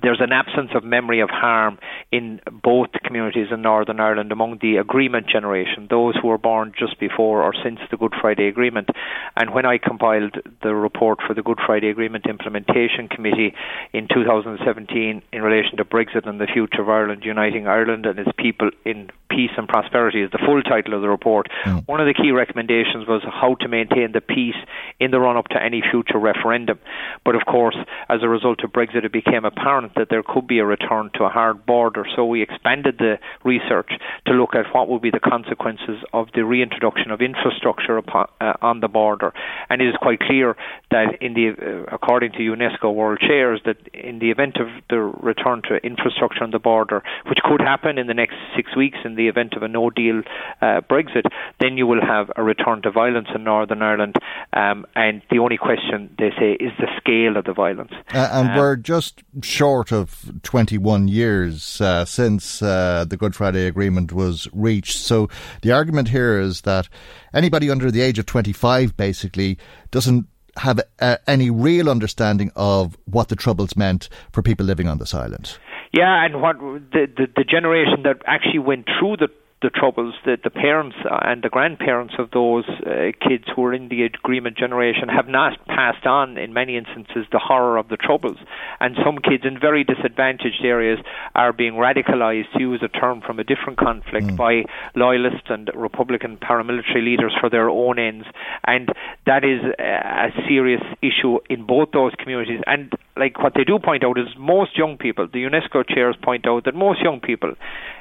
there's 0.00 0.20
an 0.20 0.32
absence 0.32 0.70
of 0.74 0.84
memory 0.84 1.20
of 1.20 1.28
harm 1.28 1.78
in 2.10 2.40
both 2.50 2.88
communities 3.04 3.48
in 3.50 3.60
Northern 3.60 4.00
Ireland 4.00 4.32
among 4.32 4.58
the 4.62 4.76
agreement 4.76 5.26
generation, 5.28 5.86
those 5.90 6.14
who 6.20 6.28
were 6.28 6.38
born 6.38 6.72
just 6.78 6.98
before 6.98 7.42
or 7.42 7.52
since 7.62 7.78
the 7.90 7.98
Good 7.98 8.14
Friday 8.18 8.48
Agreement. 8.48 8.88
And 9.36 9.52
when 9.52 9.66
I 9.66 9.76
compiled 9.78 10.36
the 10.62 10.74
report 10.74 11.18
for 11.26 11.34
the 11.34 11.42
Good 11.42 11.58
Friday 11.64 11.88
Agreement 11.88 12.24
Implementation 12.26 13.08
Committee 13.08 13.54
in 13.92 14.08
2017 14.08 15.22
in 15.30 15.42
relation 15.42 15.76
to 15.76 15.84
Brexit 15.84 16.26
and 16.26 16.40
the 16.40 16.46
future 16.46 16.80
of 16.80 16.88
Ireland, 16.88 17.24
uniting 17.24 17.66
Ireland 17.66 18.06
and 18.06 18.18
its 18.18 18.30
people 18.38 18.70
in 18.86 19.10
peace 19.28 19.50
and 19.56 19.68
prosperity 19.68 20.22
is 20.22 20.30
the 20.30 20.38
full 20.44 20.62
title 20.62 20.94
of 20.94 21.00
the 21.00 21.08
report. 21.08 21.48
Mm. 21.64 21.88
One 21.88 22.00
of 22.00 22.06
the 22.06 22.14
key 22.14 22.32
recommendations 22.32 23.06
was 23.08 23.22
how 23.24 23.56
to 23.60 23.68
maintain 23.68 24.12
the 24.12 24.20
peace 24.20 24.56
in 25.00 25.10
the 25.10 25.20
run 25.20 25.36
up 25.36 25.48
to 25.48 25.62
any 25.62 25.82
future 25.90 26.18
referendum. 26.18 26.78
But 27.24 27.34
of 27.34 27.42
course, 27.46 27.76
as 28.08 28.20
a 28.22 28.28
result 28.28 28.62
of 28.62 28.72
Brexit, 28.72 29.04
it 29.04 29.12
became 29.12 29.44
apparent 29.44 29.81
that 29.96 30.08
there 30.10 30.22
could 30.22 30.46
be 30.46 30.58
a 30.58 30.64
return 30.64 31.10
to 31.14 31.24
a 31.24 31.28
hard 31.28 31.66
border. 31.66 32.04
So 32.16 32.24
we 32.24 32.42
expanded 32.42 32.96
the 32.98 33.18
research 33.44 33.90
to 34.26 34.32
look 34.32 34.54
at 34.54 34.66
what 34.74 34.88
would 34.88 35.02
be 35.02 35.10
the 35.10 35.20
consequences 35.20 36.02
of 36.12 36.28
the 36.34 36.44
reintroduction 36.44 37.10
of 37.10 37.20
infrastructure 37.20 37.96
upon, 37.96 38.26
uh, 38.40 38.54
on 38.60 38.80
the 38.80 38.88
border. 38.88 39.32
And 39.68 39.80
it 39.80 39.88
is 39.88 39.94
quite 40.00 40.20
clear 40.20 40.56
that, 40.90 41.20
in 41.20 41.34
the, 41.34 41.50
uh, 41.50 41.94
according 41.94 42.32
to 42.32 42.38
UNESCO 42.38 42.94
World 42.94 43.20
Chairs, 43.20 43.60
that 43.64 43.76
in 43.94 44.18
the 44.18 44.30
event 44.30 44.56
of 44.56 44.68
the 44.90 44.98
return 44.98 45.62
to 45.68 45.76
infrastructure 45.76 46.44
on 46.44 46.50
the 46.50 46.58
border, 46.58 47.02
which 47.28 47.38
could 47.44 47.60
happen 47.60 47.98
in 47.98 48.06
the 48.06 48.14
next 48.14 48.36
six 48.56 48.76
weeks 48.76 48.98
in 49.04 49.14
the 49.16 49.28
event 49.28 49.54
of 49.54 49.62
a 49.62 49.68
no 49.68 49.90
deal 49.90 50.22
uh, 50.60 50.80
Brexit, 50.88 51.24
then 51.60 51.76
you 51.76 51.86
will 51.86 52.04
have 52.04 52.30
a 52.36 52.42
return 52.42 52.82
to 52.82 52.90
violence 52.90 53.28
in 53.34 53.44
Northern 53.44 53.82
Ireland. 53.82 54.16
Um, 54.52 54.86
and 54.94 55.22
the 55.30 55.38
only 55.38 55.56
question 55.56 56.14
they 56.18 56.30
say 56.38 56.52
is 56.52 56.72
the 56.78 56.88
scale 56.98 57.36
of 57.36 57.44
the 57.44 57.52
violence. 57.52 57.92
Uh, 58.12 58.28
and 58.32 58.50
um, 58.50 58.56
we're 58.56 58.76
just 58.76 59.22
short 59.42 59.71
short 59.72 59.90
of 59.90 60.30
21 60.42 61.08
years 61.08 61.80
uh, 61.80 62.04
since 62.04 62.60
uh, 62.60 63.06
the 63.08 63.16
Good 63.16 63.34
Friday 63.34 63.66
Agreement 63.66 64.12
was 64.12 64.46
reached. 64.52 64.98
So 64.98 65.30
the 65.62 65.72
argument 65.72 66.08
here 66.08 66.38
is 66.38 66.60
that 66.62 66.90
anybody 67.32 67.70
under 67.70 67.90
the 67.90 68.02
age 68.02 68.18
of 68.18 68.26
25 68.26 68.98
basically 68.98 69.56
doesn't 69.90 70.26
have 70.58 70.78
uh, 71.00 71.16
any 71.26 71.48
real 71.48 71.88
understanding 71.88 72.50
of 72.54 72.98
what 73.06 73.30
the 73.30 73.36
Troubles 73.36 73.74
meant 73.74 74.10
for 74.30 74.42
people 74.42 74.66
living 74.66 74.88
on 74.88 74.98
this 74.98 75.14
island. 75.14 75.56
Yeah, 75.94 76.22
and 76.22 76.42
what 76.42 76.58
the, 76.58 77.06
the, 77.16 77.28
the 77.34 77.44
generation 77.44 78.02
that 78.02 78.20
actually 78.26 78.58
went 78.58 78.84
through 79.00 79.16
the 79.16 79.28
the 79.62 79.70
troubles 79.70 80.14
that 80.26 80.42
the 80.42 80.50
parents 80.50 80.96
and 81.04 81.42
the 81.42 81.48
grandparents 81.48 82.14
of 82.18 82.30
those 82.32 82.64
uh, 82.68 83.12
kids 83.26 83.44
who 83.54 83.64
are 83.64 83.72
in 83.72 83.88
the 83.88 84.02
agreement 84.02 84.58
generation 84.58 85.08
have 85.08 85.28
not 85.28 85.52
passed 85.66 86.04
on, 86.06 86.36
in 86.36 86.52
many 86.52 86.76
instances, 86.76 87.26
the 87.30 87.38
horror 87.38 87.76
of 87.78 87.88
the 87.88 87.96
troubles. 87.96 88.36
And 88.80 88.96
some 89.04 89.18
kids 89.18 89.44
in 89.44 89.58
very 89.58 89.84
disadvantaged 89.84 90.64
areas 90.64 90.98
are 91.34 91.52
being 91.52 91.74
radicalised, 91.74 92.52
to 92.54 92.60
use 92.60 92.82
a 92.82 92.88
term 92.88 93.20
from 93.20 93.38
a 93.38 93.44
different 93.44 93.78
conflict, 93.78 94.26
mm. 94.26 94.36
by 94.36 94.64
loyalist 94.94 95.44
and 95.48 95.70
Republican 95.74 96.36
paramilitary 96.36 97.04
leaders 97.04 97.34
for 97.40 97.48
their 97.48 97.70
own 97.70 97.98
ends. 97.98 98.26
And 98.64 98.88
that 99.26 99.44
is 99.44 99.60
a 99.78 100.30
serious 100.48 100.82
issue 101.00 101.38
in 101.48 101.66
both 101.66 101.90
those 101.92 102.12
communities. 102.18 102.60
And 102.66 102.92
like 103.16 103.42
what 103.42 103.52
they 103.54 103.64
do 103.64 103.78
point 103.78 104.04
out 104.04 104.18
is 104.18 104.26
most 104.38 104.76
young 104.76 104.96
people, 104.96 105.28
the 105.30 105.44
UNESCO 105.44 105.86
chairs 105.86 106.16
point 106.22 106.46
out 106.46 106.64
that 106.64 106.74
most 106.74 107.00
young 107.02 107.20
people, 107.20 107.52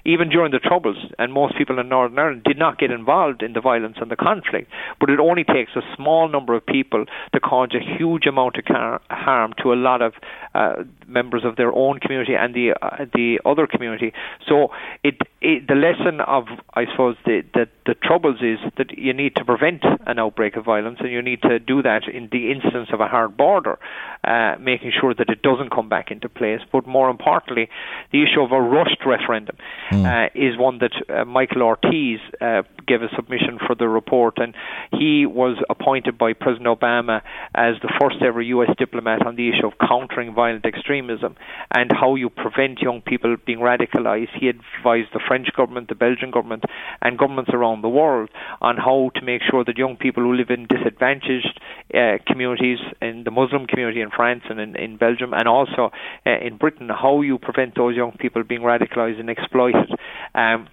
even 0.06 0.30
during 0.30 0.52
the 0.52 0.60
troubles, 0.60 0.98
and 1.20 1.34
most 1.34 1.58
people 1.58 1.80
in 1.80 1.90
Northern 1.90 2.18
Ireland 2.18 2.44
did 2.44 2.58
not 2.58 2.80
get 2.80 2.92
involved 2.92 3.44
in 3.44 3.54
the 3.54 3.62
violence 3.62 3.98
and 4.00 4.10
the 4.10 4.16
conflict. 4.16 4.72
But 5.00 5.10
it 5.10 5.20
only 5.20 5.44
takes 5.44 5.72
a 5.76 5.82
small 5.96 6.30
number 6.30 6.56
of 6.56 6.66
people 6.66 7.06
to 7.34 7.40
cause 7.40 7.70
a 7.74 7.98
huge 7.98 8.26
amount 8.26 8.58
of 8.58 8.66
car- 8.66 9.02
harm 9.10 9.54
to 9.62 9.74
a 9.74 9.76
lot 9.76 10.02
of 10.02 10.14
uh, 10.56 10.84
members 11.08 11.44
of 11.44 11.56
their 11.58 11.74
own 11.74 12.00
community 12.00 12.34
and 12.36 12.54
the 12.54 12.74
uh, 12.82 13.06
the 13.14 13.40
other 13.46 13.68
community. 13.68 14.14
So 14.48 14.70
it, 15.04 15.16
it 15.42 15.68
the 15.68 15.76
lesson 15.76 16.22
of 16.22 16.46
I 16.74 16.86
suppose 16.90 17.18
the, 17.26 17.44
the 17.54 17.68
the 17.86 17.96
troubles 17.96 18.38
is 18.42 18.60
that 18.78 18.98
you 18.98 19.14
need 19.14 19.36
to 19.36 19.46
prevent 19.46 19.84
an 20.06 20.20
outbreak 20.20 20.56
of 20.56 20.66
violence, 20.66 21.00
and 21.02 21.12
you 21.12 21.22
need 21.22 21.42
to 21.42 21.60
do 21.60 21.82
that 21.82 22.08
in 22.08 22.30
the 22.32 22.52
instance 22.52 22.90
of 22.94 23.02
a 23.02 23.08
hard 23.08 23.36
border, 23.36 23.78
uh, 24.24 24.56
making 24.60 24.92
sure 25.00 25.01
that 25.10 25.30
it 25.30 25.42
doesn't 25.42 25.72
come 25.72 25.90
back 25.90 26.12
into 26.12 26.30
place. 26.30 26.62
But 26.72 26.88
more 26.88 27.10
importantly, 27.10 27.70
the 28.12 28.24
issue 28.24 28.42
of 28.42 28.52
a 28.52 28.62
rushed 28.62 29.04
referendum 29.06 29.58
mm. 29.92 30.06
uh, 30.06 30.30
is 30.36 30.58
one 30.58 30.80
that 30.80 30.94
uh, 31.10 31.26
Michael 31.26 31.64
Ortiz 31.64 32.20
uh, 32.40 32.64
gave 32.88 33.02
a 33.02 33.10
submission 33.16 33.60
for 33.66 33.76
the 33.76 33.88
report, 33.88 34.38
and 34.38 34.54
he 34.92 35.26
was 35.26 35.58
appointed 35.70 36.18
by 36.18 36.34
President 36.34 36.68
Obama 36.68 37.22
as 37.56 37.76
the 37.82 37.92
first 38.00 38.22
ever 38.22 38.42
U.S. 38.42 38.70
diplomat 38.78 39.26
on 39.26 39.36
the 39.36 39.50
issue 39.50 39.68
of 39.68 39.74
countering 39.80 40.34
violent 40.34 40.66
extremism 40.66 41.36
and 41.74 41.92
how 41.92 42.16
you 42.16 42.30
prevent 42.30 42.80
young 42.80 43.02
people 43.02 43.36
being 43.46 43.60
radicalised. 43.60 44.30
He 44.40 44.48
advised 44.50 45.10
the 45.14 45.22
French 45.28 45.48
government, 45.56 45.90
the 45.90 45.96
Belgian 45.96 46.32
government, 46.32 46.64
and 47.02 47.18
governments 47.18 47.52
around 47.54 47.82
the 47.82 47.90
world 47.90 48.30
on 48.62 48.78
how 48.78 49.12
to 49.16 49.22
make 49.22 49.42
sure 49.50 49.64
that 49.64 49.78
young 49.78 49.98
people 49.98 50.24
who 50.24 50.34
live 50.36 50.50
in 50.50 50.68
disadvantaged 50.68 51.60
uh, 51.94 52.18
communities 52.28 52.80
in 53.02 53.24
the 53.24 53.32
Muslim 53.32 53.66
community 53.68 54.02
in 54.02 54.10
France 54.10 54.44
and 54.50 54.60
in, 54.60 54.76
in 54.76 54.91
Belgium 54.98 55.34
and 55.34 55.48
also 55.48 55.92
uh, 56.26 56.30
in 56.42 56.58
Britain, 56.58 56.90
how 56.90 57.22
you 57.22 57.38
prevent 57.38 57.76
those 57.76 57.96
young 57.96 58.12
people 58.14 58.44
being 58.44 58.62
radicalised 58.62 59.20
and 59.20 59.30
exploited. 59.30 59.92
Um, 60.36 60.68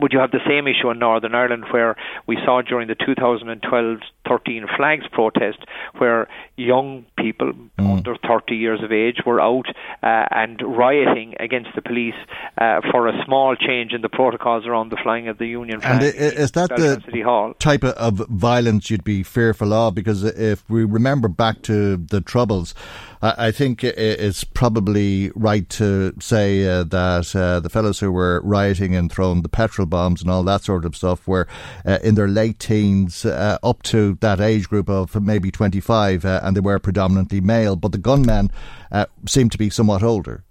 would 0.00 0.12
you 0.12 0.20
have 0.20 0.30
the 0.30 0.40
same 0.46 0.66
issue 0.68 0.90
in 0.90 0.98
Northern 0.98 1.34
Ireland 1.34 1.64
where 1.70 1.96
we 2.26 2.36
saw 2.44 2.62
during 2.62 2.88
the 2.88 2.94
2012 2.94 3.98
13 4.28 4.66
flags 4.76 5.04
protest 5.12 5.58
where 5.98 6.28
young 6.56 7.04
people 7.16 7.52
mm. 7.52 7.68
under 7.78 8.16
30 8.26 8.54
years 8.54 8.82
of 8.82 8.92
age 8.92 9.18
were 9.24 9.40
out 9.40 9.66
uh, 10.02 10.26
and 10.30 10.60
rioting 10.62 11.34
against 11.40 11.70
the 11.74 11.82
police 11.82 12.14
uh, 12.58 12.80
for 12.90 13.08
a 13.08 13.24
small 13.24 13.56
change 13.56 13.92
in 13.92 14.02
the 14.02 14.08
protocols 14.08 14.66
around 14.66 14.90
the 14.90 14.98
flying 15.02 15.28
of 15.28 15.38
the 15.38 15.46
Union 15.46 15.80
flag. 15.80 16.02
And 16.02 16.02
is 16.02 16.52
that 16.52 16.70
the 16.70 17.54
type 17.58 17.84
of 17.84 18.14
violence 18.28 18.90
you'd 18.90 19.04
be 19.04 19.22
fearful 19.22 19.72
of? 19.72 19.94
Because 19.94 20.24
if 20.24 20.68
we 20.68 20.84
remember 20.84 21.28
back 21.28 21.62
to 21.62 21.96
the 21.96 22.20
Troubles, 22.20 22.74
I 23.20 23.50
think 23.50 23.82
it's 23.82 24.44
probably 24.44 25.32
right 25.34 25.68
to 25.70 26.14
say 26.20 26.64
uh, 26.68 26.84
that 26.84 27.34
uh, 27.34 27.58
the 27.58 27.68
fellows 27.68 27.98
who 27.98 28.12
were 28.12 28.40
rioting 28.44 28.94
and 28.94 29.10
throwing 29.10 29.42
the 29.42 29.48
petrol 29.48 29.86
bombs 29.86 30.22
and 30.22 30.30
all 30.30 30.44
that 30.44 30.62
sort 30.62 30.84
of 30.84 30.94
stuff 30.94 31.26
were 31.26 31.48
uh, 31.84 31.98
in 32.04 32.14
their 32.14 32.28
late 32.28 32.60
teens 32.60 33.24
uh, 33.24 33.58
up 33.62 33.82
to 33.84 34.14
that 34.20 34.40
age 34.40 34.68
group 34.68 34.88
of 34.88 35.20
maybe 35.20 35.50
25 35.50 36.24
uh, 36.24 36.40
and 36.42 36.56
they 36.56 36.60
were 36.60 36.78
predominantly 36.78 37.40
male, 37.40 37.76
but 37.76 37.92
the 37.92 37.98
gunmen 37.98 38.50
uh, 38.92 39.06
seem 39.26 39.48
to 39.50 39.58
be 39.58 39.70
somewhat 39.70 40.02
older. 40.02 40.44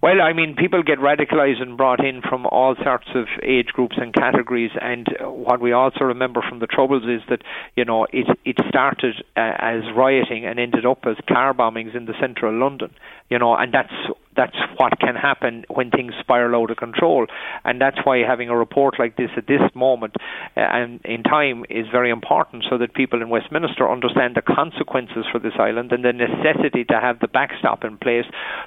Well, 0.00 0.22
I 0.22 0.32
mean, 0.32 0.54
people 0.54 0.84
get 0.84 0.98
radicalised 1.00 1.60
and 1.60 1.76
brought 1.76 2.04
in 2.04 2.22
from 2.22 2.46
all 2.46 2.76
sorts 2.84 3.08
of 3.16 3.26
age 3.42 3.68
groups 3.72 3.96
and 3.98 4.14
categories. 4.14 4.70
And 4.80 5.08
what 5.20 5.60
we 5.60 5.72
also 5.72 6.04
remember 6.04 6.40
from 6.48 6.60
the 6.60 6.68
Troubles 6.68 7.02
is 7.02 7.20
that, 7.28 7.42
you 7.74 7.84
know, 7.84 8.06
it, 8.12 8.28
it 8.44 8.56
started 8.68 9.16
uh, 9.36 9.54
as 9.58 9.82
rioting 9.96 10.46
and 10.46 10.60
ended 10.60 10.86
up 10.86 11.00
as 11.04 11.16
car 11.26 11.52
bombings 11.52 11.96
in 11.96 12.04
the 12.04 12.14
centre 12.20 12.46
of 12.46 12.54
London. 12.54 12.94
you 13.28 13.38
know, 13.38 13.54
and 13.54 13.72
that's 13.72 13.92
that's 14.38 14.56
what 14.76 14.98
can 15.00 15.16
happen 15.16 15.64
when 15.68 15.90
things 15.90 16.12
spiral 16.20 16.62
out 16.62 16.70
of 16.70 16.76
control. 16.76 17.26
And 17.64 17.80
that's 17.80 17.98
why 18.04 18.18
having 18.18 18.48
a 18.48 18.56
report 18.56 18.94
like 18.96 19.16
this 19.16 19.30
at 19.36 19.48
this 19.48 19.60
moment 19.74 20.14
uh, 20.56 20.60
and 20.60 21.00
in 21.04 21.24
time 21.24 21.64
is 21.68 21.86
very 21.90 22.10
important 22.10 22.64
so 22.70 22.78
that 22.78 22.94
people 22.94 23.20
in 23.20 23.28
Westminster 23.28 23.90
understand 23.90 24.36
the 24.36 24.42
consequences 24.42 25.26
for 25.32 25.40
this 25.40 25.54
island 25.58 25.90
and 25.90 26.04
the 26.04 26.12
necessity 26.12 26.84
to 26.84 27.00
have 27.00 27.18
the 27.18 27.26
backstop 27.26 27.84
in 27.84 27.98
place 27.98 28.26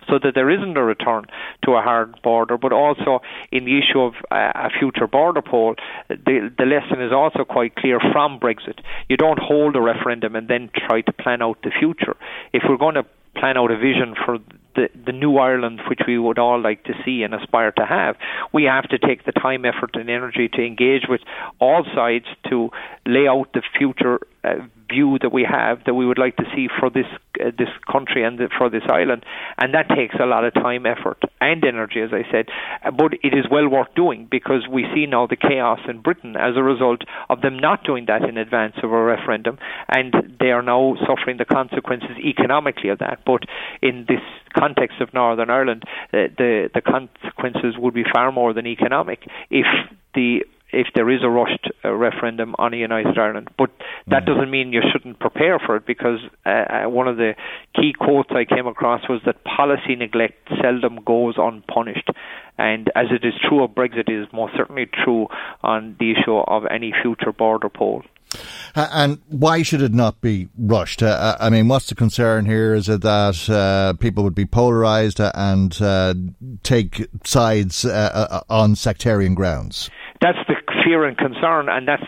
so 0.09 0.19
that 0.21 0.35
there 0.35 0.49
isn't 0.49 0.75
a 0.75 0.83
return 0.83 1.23
to 1.63 1.71
a 1.71 1.81
hard 1.81 2.21
border. 2.21 2.57
But 2.57 2.73
also 2.73 3.21
in 3.51 3.63
the 3.63 3.79
issue 3.79 4.01
of 4.01 4.13
uh, 4.29 4.67
a 4.67 4.69
future 4.77 5.07
border 5.07 5.41
poll, 5.41 5.75
the, 6.09 6.51
the 6.57 6.65
lesson 6.65 7.01
is 7.01 7.13
also 7.13 7.45
quite 7.45 7.75
clear 7.75 7.99
from 8.11 8.41
Brexit. 8.41 8.79
You 9.07 9.15
don't 9.15 9.39
hold 9.39 9.77
a 9.77 9.81
referendum 9.81 10.35
and 10.35 10.49
then 10.49 10.69
try 10.75 10.99
to 10.99 11.13
plan 11.13 11.41
out 11.41 11.59
the 11.63 11.71
future. 11.79 12.17
If 12.51 12.63
we're 12.67 12.77
going 12.77 12.95
to 12.95 13.05
plan 13.35 13.57
out 13.57 13.71
a 13.71 13.77
vision 13.77 14.15
for 14.25 14.39
the, 14.75 14.89
the 15.05 15.11
new 15.11 15.37
Ireland 15.37 15.81
which 15.89 16.01
we 16.07 16.17
would 16.17 16.39
all 16.39 16.61
like 16.61 16.83
to 16.85 16.93
see 17.05 17.23
and 17.23 17.33
aspire 17.33 17.71
to 17.73 17.85
have, 17.85 18.15
we 18.53 18.63
have 18.63 18.87
to 18.89 18.97
take 18.97 19.25
the 19.25 19.31
time, 19.31 19.65
effort, 19.65 19.95
and 19.95 20.09
energy 20.09 20.49
to 20.53 20.61
engage 20.63 21.03
with 21.07 21.21
all 21.59 21.85
sides 21.95 22.25
to 22.49 22.69
lay 23.05 23.27
out 23.27 23.53
the 23.53 23.61
future 23.77 24.19
uh, 24.43 24.55
view 24.91 25.17
that 25.21 25.31
we 25.31 25.43
have 25.49 25.83
that 25.85 25.93
we 25.93 26.05
would 26.05 26.17
like 26.17 26.35
to 26.35 26.43
see 26.55 26.67
for 26.79 26.89
this 26.89 27.05
uh, 27.39 27.51
this 27.57 27.69
country 27.91 28.23
and 28.23 28.37
the, 28.39 28.49
for 28.57 28.69
this 28.69 28.83
island, 28.89 29.23
and 29.57 29.73
that 29.73 29.87
takes 29.89 30.15
a 30.19 30.25
lot 30.25 30.43
of 30.43 30.53
time, 30.53 30.85
effort, 30.85 31.21
and 31.39 31.63
energy, 31.63 32.01
as 32.01 32.09
I 32.11 32.29
said. 32.31 32.47
Uh, 32.83 32.91
but 32.91 33.13
it 33.23 33.33
is 33.33 33.45
well 33.49 33.67
worth 33.67 33.93
doing 33.95 34.27
because 34.29 34.67
we 34.69 34.85
see 34.93 35.05
now 35.05 35.27
the 35.27 35.35
chaos 35.35 35.79
in 35.87 36.01
Britain 36.01 36.35
as 36.35 36.57
a 36.57 36.63
result 36.63 37.01
of 37.29 37.41
them 37.41 37.57
not 37.57 37.83
doing 37.83 38.05
that 38.07 38.23
in 38.23 38.37
advance 38.37 38.75
of 38.83 38.91
a 38.91 39.03
referendum, 39.03 39.57
and 39.87 40.13
they 40.39 40.51
are 40.51 40.61
now 40.61 40.95
suffering 41.07 41.37
the 41.37 41.45
consequences 41.45 42.17
economically 42.17 42.89
of 42.89 42.99
that. 42.99 43.19
But 43.25 43.43
in 43.81 44.05
this 44.07 44.21
context 44.55 45.01
of 45.01 45.13
Northern 45.13 45.49
Ireland, 45.49 45.83
uh, 46.13 46.27
the 46.37 46.69
the 46.73 46.81
consequences 46.81 47.75
would 47.77 47.93
be 47.93 48.03
far 48.11 48.31
more 48.31 48.53
than 48.53 48.67
economic 48.67 49.27
if 49.49 49.65
the 50.13 50.43
if 50.73 50.87
there 50.95 51.09
is 51.09 51.21
a 51.23 51.29
rushed 51.29 51.69
uh, 51.83 51.91
referendum 51.91 52.55
on 52.57 52.73
a 52.73 52.77
united 52.77 53.17
Ireland. 53.17 53.49
But 53.57 53.71
that 54.07 54.23
mm. 54.23 54.25
doesn't 54.25 54.49
mean 54.49 54.73
you 54.73 54.81
shouldn't 54.91 55.19
prepare 55.19 55.59
for 55.59 55.75
it 55.75 55.85
because 55.85 56.19
uh, 56.45 56.49
uh, 56.49 56.89
one 56.89 57.07
of 57.07 57.17
the 57.17 57.35
key 57.75 57.93
quotes 57.97 58.29
I 58.31 58.45
came 58.45 58.67
across 58.67 59.07
was 59.09 59.21
that 59.25 59.43
policy 59.43 59.95
neglect 59.95 60.49
seldom 60.61 60.99
goes 61.05 61.35
unpunished. 61.37 62.09
And 62.57 62.89
as 62.95 63.07
it 63.11 63.25
is 63.25 63.33
true 63.47 63.63
of 63.63 63.71
Brexit, 63.71 64.09
it 64.09 64.21
is 64.21 64.27
most 64.31 64.53
certainly 64.55 64.85
true 64.85 65.27
on 65.61 65.95
the 65.99 66.11
issue 66.11 66.37
of 66.37 66.63
any 66.69 66.93
future 67.01 67.31
border 67.31 67.69
poll. 67.69 68.03
Uh, 68.75 68.87
and 68.91 69.21
why 69.27 69.61
should 69.61 69.81
it 69.81 69.93
not 69.93 70.21
be 70.21 70.47
rushed? 70.57 71.03
Uh, 71.03 71.35
I 71.39 71.49
mean, 71.49 71.67
what's 71.67 71.87
the 71.87 71.95
concern 71.95 72.45
here? 72.45 72.73
Is 72.73 72.87
it 72.87 73.01
that 73.01 73.49
uh, 73.49 73.93
people 73.99 74.23
would 74.23 74.35
be 74.35 74.45
polarised 74.45 75.19
and 75.19 75.77
uh, 75.81 76.13
take 76.63 77.07
sides 77.25 77.85
uh, 77.85 78.41
on 78.49 78.75
sectarian 78.75 79.35
grounds? 79.35 79.89
That's 80.21 80.37
the 80.47 80.55
fear 80.85 81.03
and 81.03 81.17
concern, 81.17 81.67
and 81.67 81.87
that's 81.87 82.03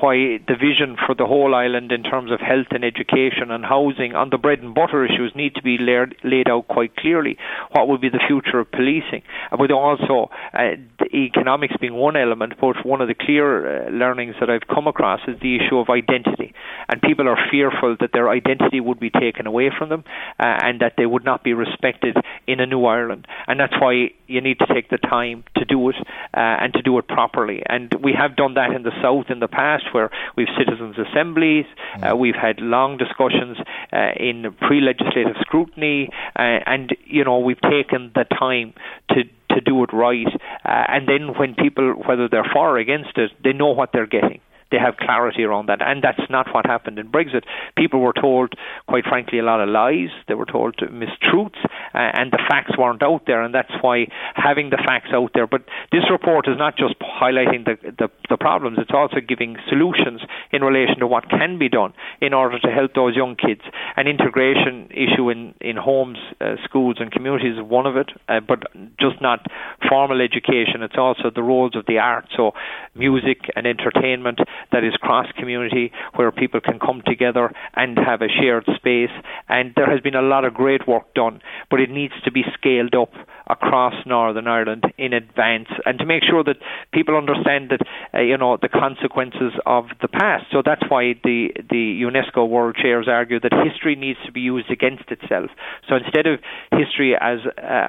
why 0.00 0.38
the 0.46 0.56
vision 0.56 0.96
for 1.06 1.14
the 1.14 1.26
whole 1.26 1.54
island 1.54 1.92
in 1.92 2.02
terms 2.02 2.30
of 2.30 2.40
health 2.40 2.68
and 2.70 2.84
education 2.84 3.50
and 3.50 3.64
housing 3.64 4.14
on 4.14 4.30
the 4.30 4.38
bread 4.38 4.60
and 4.60 4.74
butter 4.74 5.04
issues 5.04 5.32
need 5.34 5.54
to 5.54 5.62
be 5.62 5.76
laid, 5.78 6.14
laid 6.24 6.48
out 6.48 6.68
quite 6.68 6.96
clearly. 6.96 7.36
What 7.72 7.88
will 7.88 7.98
be 7.98 8.08
the 8.08 8.22
future 8.26 8.60
of 8.60 8.70
policing? 8.70 9.22
But 9.50 9.70
also, 9.70 10.30
uh, 10.52 10.76
economics 11.12 11.74
being 11.80 11.94
one 11.94 12.16
element, 12.16 12.54
but 12.60 12.84
one 12.84 13.00
of 13.00 13.08
the 13.08 13.14
clear 13.14 13.86
uh, 13.86 13.90
learnings 13.90 14.36
that 14.40 14.50
I've 14.50 14.66
come 14.66 14.86
across 14.86 15.20
is 15.28 15.38
the 15.40 15.56
issue 15.56 15.78
of 15.78 15.88
identity. 15.90 16.54
And 16.88 17.00
people 17.00 17.28
are 17.28 17.38
fearful 17.50 17.96
that 18.00 18.10
their 18.12 18.28
identity 18.28 18.80
would 18.80 19.00
be 19.00 19.10
taken 19.10 19.46
away 19.46 19.70
from 19.76 19.88
them 19.88 20.04
uh, 20.38 20.58
and 20.62 20.80
that 20.80 20.94
they 20.96 21.06
would 21.06 21.24
not 21.24 21.44
be 21.44 21.52
respected 21.52 22.16
in 22.46 22.60
a 22.60 22.66
new 22.66 22.84
Ireland. 22.84 23.26
And 23.46 23.60
that's 23.60 23.74
why 23.80 24.10
you 24.26 24.40
need 24.40 24.58
to 24.58 24.66
take 24.66 24.90
the 24.90 24.98
time 24.98 25.44
to 25.56 25.64
do 25.64 25.88
it 25.90 25.96
uh, 25.98 26.40
and 26.40 26.72
to 26.74 26.82
do 26.82 26.98
it 26.98 27.08
properly. 27.08 27.62
And 27.66 27.92
we 28.02 28.12
have 28.18 28.36
done 28.36 28.54
that 28.54 28.72
in 28.72 28.82
the 28.82 28.92
South 29.02 29.26
in 29.30 29.40
the 29.40 29.48
past 29.48 29.83
where 29.92 30.10
we've 30.36 30.48
citizens' 30.58 30.96
assemblies, 30.98 31.66
uh, 31.96 32.08
mm. 32.08 32.18
we've 32.18 32.34
had 32.34 32.60
long 32.60 32.96
discussions 32.96 33.58
uh, 33.92 34.12
in 34.16 34.54
pre-legislative 34.60 35.36
scrutiny, 35.40 36.08
uh, 36.38 36.60
and 36.66 36.96
you 37.04 37.24
know 37.24 37.38
we've 37.38 37.60
taken 37.60 38.10
the 38.14 38.24
time 38.24 38.72
to 39.10 39.24
to 39.50 39.60
do 39.60 39.82
it 39.84 39.92
right. 39.92 40.26
Uh, 40.64 40.84
and 40.88 41.08
then 41.08 41.38
when 41.38 41.54
people, 41.54 41.92
whether 42.06 42.28
they're 42.28 42.48
for 42.52 42.70
or 42.70 42.78
against 42.78 43.16
it, 43.16 43.30
they 43.42 43.52
know 43.52 43.70
what 43.70 43.90
they're 43.92 44.06
getting 44.06 44.40
they 44.74 44.80
have 44.80 44.96
clarity 44.96 45.44
around 45.44 45.66
that. 45.66 45.80
And 45.80 46.02
that's 46.02 46.26
not 46.28 46.52
what 46.52 46.66
happened 46.66 46.98
in 46.98 47.06
Brexit. 47.12 47.44
People 47.76 48.00
were 48.00 48.12
told, 48.12 48.54
quite 48.88 49.04
frankly, 49.04 49.38
a 49.38 49.44
lot 49.44 49.60
of 49.60 49.68
lies. 49.68 50.10
They 50.26 50.34
were 50.34 50.50
told 50.50 50.74
mistruths, 50.78 51.62
uh, 51.94 52.10
and 52.18 52.32
the 52.32 52.42
facts 52.50 52.76
weren't 52.76 53.02
out 53.02 53.22
there. 53.28 53.40
And 53.42 53.54
that's 53.54 53.70
why 53.80 54.06
having 54.34 54.70
the 54.70 54.82
facts 54.84 55.10
out 55.14 55.30
there. 55.32 55.46
But 55.46 55.62
this 55.92 56.02
report 56.10 56.48
is 56.48 56.58
not 56.58 56.76
just 56.76 56.96
highlighting 56.98 57.64
the, 57.64 57.76
the, 58.00 58.08
the 58.28 58.36
problems, 58.36 58.78
it's 58.80 58.90
also 58.92 59.20
giving 59.20 59.56
solutions 59.68 60.20
in 60.50 60.62
relation 60.62 60.98
to 60.98 61.06
what 61.06 61.30
can 61.30 61.56
be 61.58 61.68
done 61.68 61.92
in 62.20 62.34
order 62.34 62.58
to 62.58 62.68
help 62.68 62.94
those 62.94 63.14
young 63.14 63.36
kids. 63.36 63.60
An 63.96 64.08
integration 64.08 64.90
issue 64.90 65.30
in, 65.30 65.54
in 65.60 65.76
homes, 65.76 66.18
uh, 66.40 66.56
schools, 66.64 66.96
and 66.98 67.12
communities 67.12 67.58
is 67.58 67.62
one 67.62 67.86
of 67.86 67.96
it, 67.96 68.10
uh, 68.28 68.40
but 68.40 68.64
just 68.98 69.20
not 69.20 69.46
formal 69.88 70.20
education. 70.20 70.82
It's 70.82 70.98
also 70.98 71.30
the 71.32 71.42
roles 71.42 71.76
of 71.76 71.86
the 71.86 71.98
arts, 71.98 72.28
so 72.36 72.52
music 72.94 73.38
and 73.54 73.66
entertainment, 73.66 74.40
that 74.72 74.84
is 74.84 74.94
cross 74.94 75.26
community 75.38 75.92
where 76.14 76.30
people 76.30 76.60
can 76.60 76.78
come 76.78 77.02
together 77.06 77.52
and 77.74 77.98
have 77.98 78.22
a 78.22 78.28
shared 78.28 78.64
space. 78.76 79.10
And 79.48 79.72
there 79.76 79.90
has 79.90 80.00
been 80.00 80.14
a 80.14 80.22
lot 80.22 80.44
of 80.44 80.54
great 80.54 80.86
work 80.86 81.14
done, 81.14 81.40
but 81.70 81.80
it 81.80 81.90
needs 81.90 82.14
to 82.24 82.32
be 82.32 82.44
scaled 82.54 82.94
up 82.94 83.12
across 83.46 83.94
Northern 84.06 84.46
Ireland 84.46 84.84
in 84.96 85.12
advance 85.12 85.68
and 85.84 85.98
to 85.98 86.06
make 86.06 86.22
sure 86.22 86.42
that 86.44 86.56
people 86.92 87.16
understand 87.16 87.70
that 87.70 87.80
uh, 88.14 88.20
you 88.20 88.36
know 88.38 88.56
the 88.60 88.68
consequences 88.68 89.52
of 89.66 89.86
the 90.00 90.08
past. 90.08 90.46
So 90.50 90.62
that's 90.64 90.82
why 90.88 91.14
the 91.22 91.48
the 91.70 92.02
UNESCO 92.02 92.48
World 92.48 92.76
Chairs 92.80 93.06
argue 93.08 93.40
that 93.40 93.52
history 93.52 93.96
needs 93.96 94.18
to 94.26 94.32
be 94.32 94.40
used 94.40 94.70
against 94.70 95.10
itself. 95.10 95.50
So 95.88 95.96
instead 95.96 96.26
of 96.26 96.40
history 96.72 97.14
as 97.20 97.40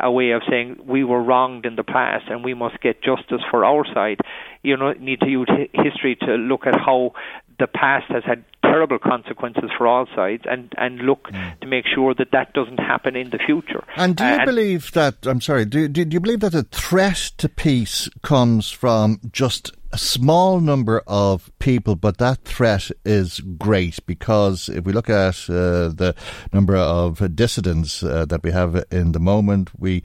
a 0.03 0.11
way 0.11 0.31
of 0.31 0.41
saying 0.49 0.77
we 0.85 1.03
were 1.03 1.23
wronged 1.23 1.65
in 1.65 1.75
the 1.75 1.83
past 1.83 2.25
and 2.29 2.43
we 2.43 2.53
must 2.53 2.81
get 2.81 3.01
justice 3.01 3.41
for 3.49 3.63
our 3.63 3.85
side, 3.93 4.19
you 4.63 4.75
know 4.75 4.93
need 4.93 5.19
to 5.21 5.29
use 5.29 5.49
history 5.73 6.15
to 6.21 6.35
look 6.35 6.65
at 6.65 6.75
how 6.75 7.13
the 7.59 7.67
past 7.67 8.05
has 8.09 8.23
had 8.23 8.43
terrible 8.63 8.99
consequences 8.99 9.69
for 9.77 9.87
all 9.87 10.05
sides 10.15 10.43
and, 10.49 10.73
and 10.77 10.99
look 10.99 11.29
mm. 11.31 11.59
to 11.59 11.67
make 11.67 11.85
sure 11.85 12.13
that 12.13 12.31
that 12.31 12.53
doesn't 12.53 12.79
happen 12.79 13.15
in 13.15 13.29
the 13.29 13.39
future. 13.45 13.83
And 13.95 14.15
do 14.15 14.25
you 14.25 14.31
uh, 14.31 14.45
believe 14.45 14.91
that, 14.91 15.25
I'm 15.25 15.41
sorry, 15.41 15.65
do, 15.65 15.87
do, 15.87 16.03
do 16.03 16.13
you 16.13 16.19
believe 16.19 16.41
that 16.41 16.51
the 16.51 16.63
threat 16.63 17.31
to 17.37 17.47
peace 17.47 18.09
comes 18.21 18.69
from 18.71 19.19
just 19.31 19.71
a 19.91 19.97
small 19.97 20.59
number 20.59 21.01
of 21.07 21.51
people, 21.59 21.95
but 21.95 22.17
that 22.17 22.43
threat 22.43 22.91
is 23.03 23.39
great 23.57 24.05
because 24.05 24.69
if 24.69 24.85
we 24.85 24.93
look 24.93 25.09
at 25.09 25.49
uh, 25.49 25.89
the 25.89 26.15
number 26.51 26.75
of 26.75 27.35
dissidents 27.35 28.03
uh, 28.03 28.25
that 28.25 28.43
we 28.43 28.51
have 28.51 28.83
in 28.91 29.11
the 29.11 29.19
moment, 29.19 29.69
we 29.79 30.03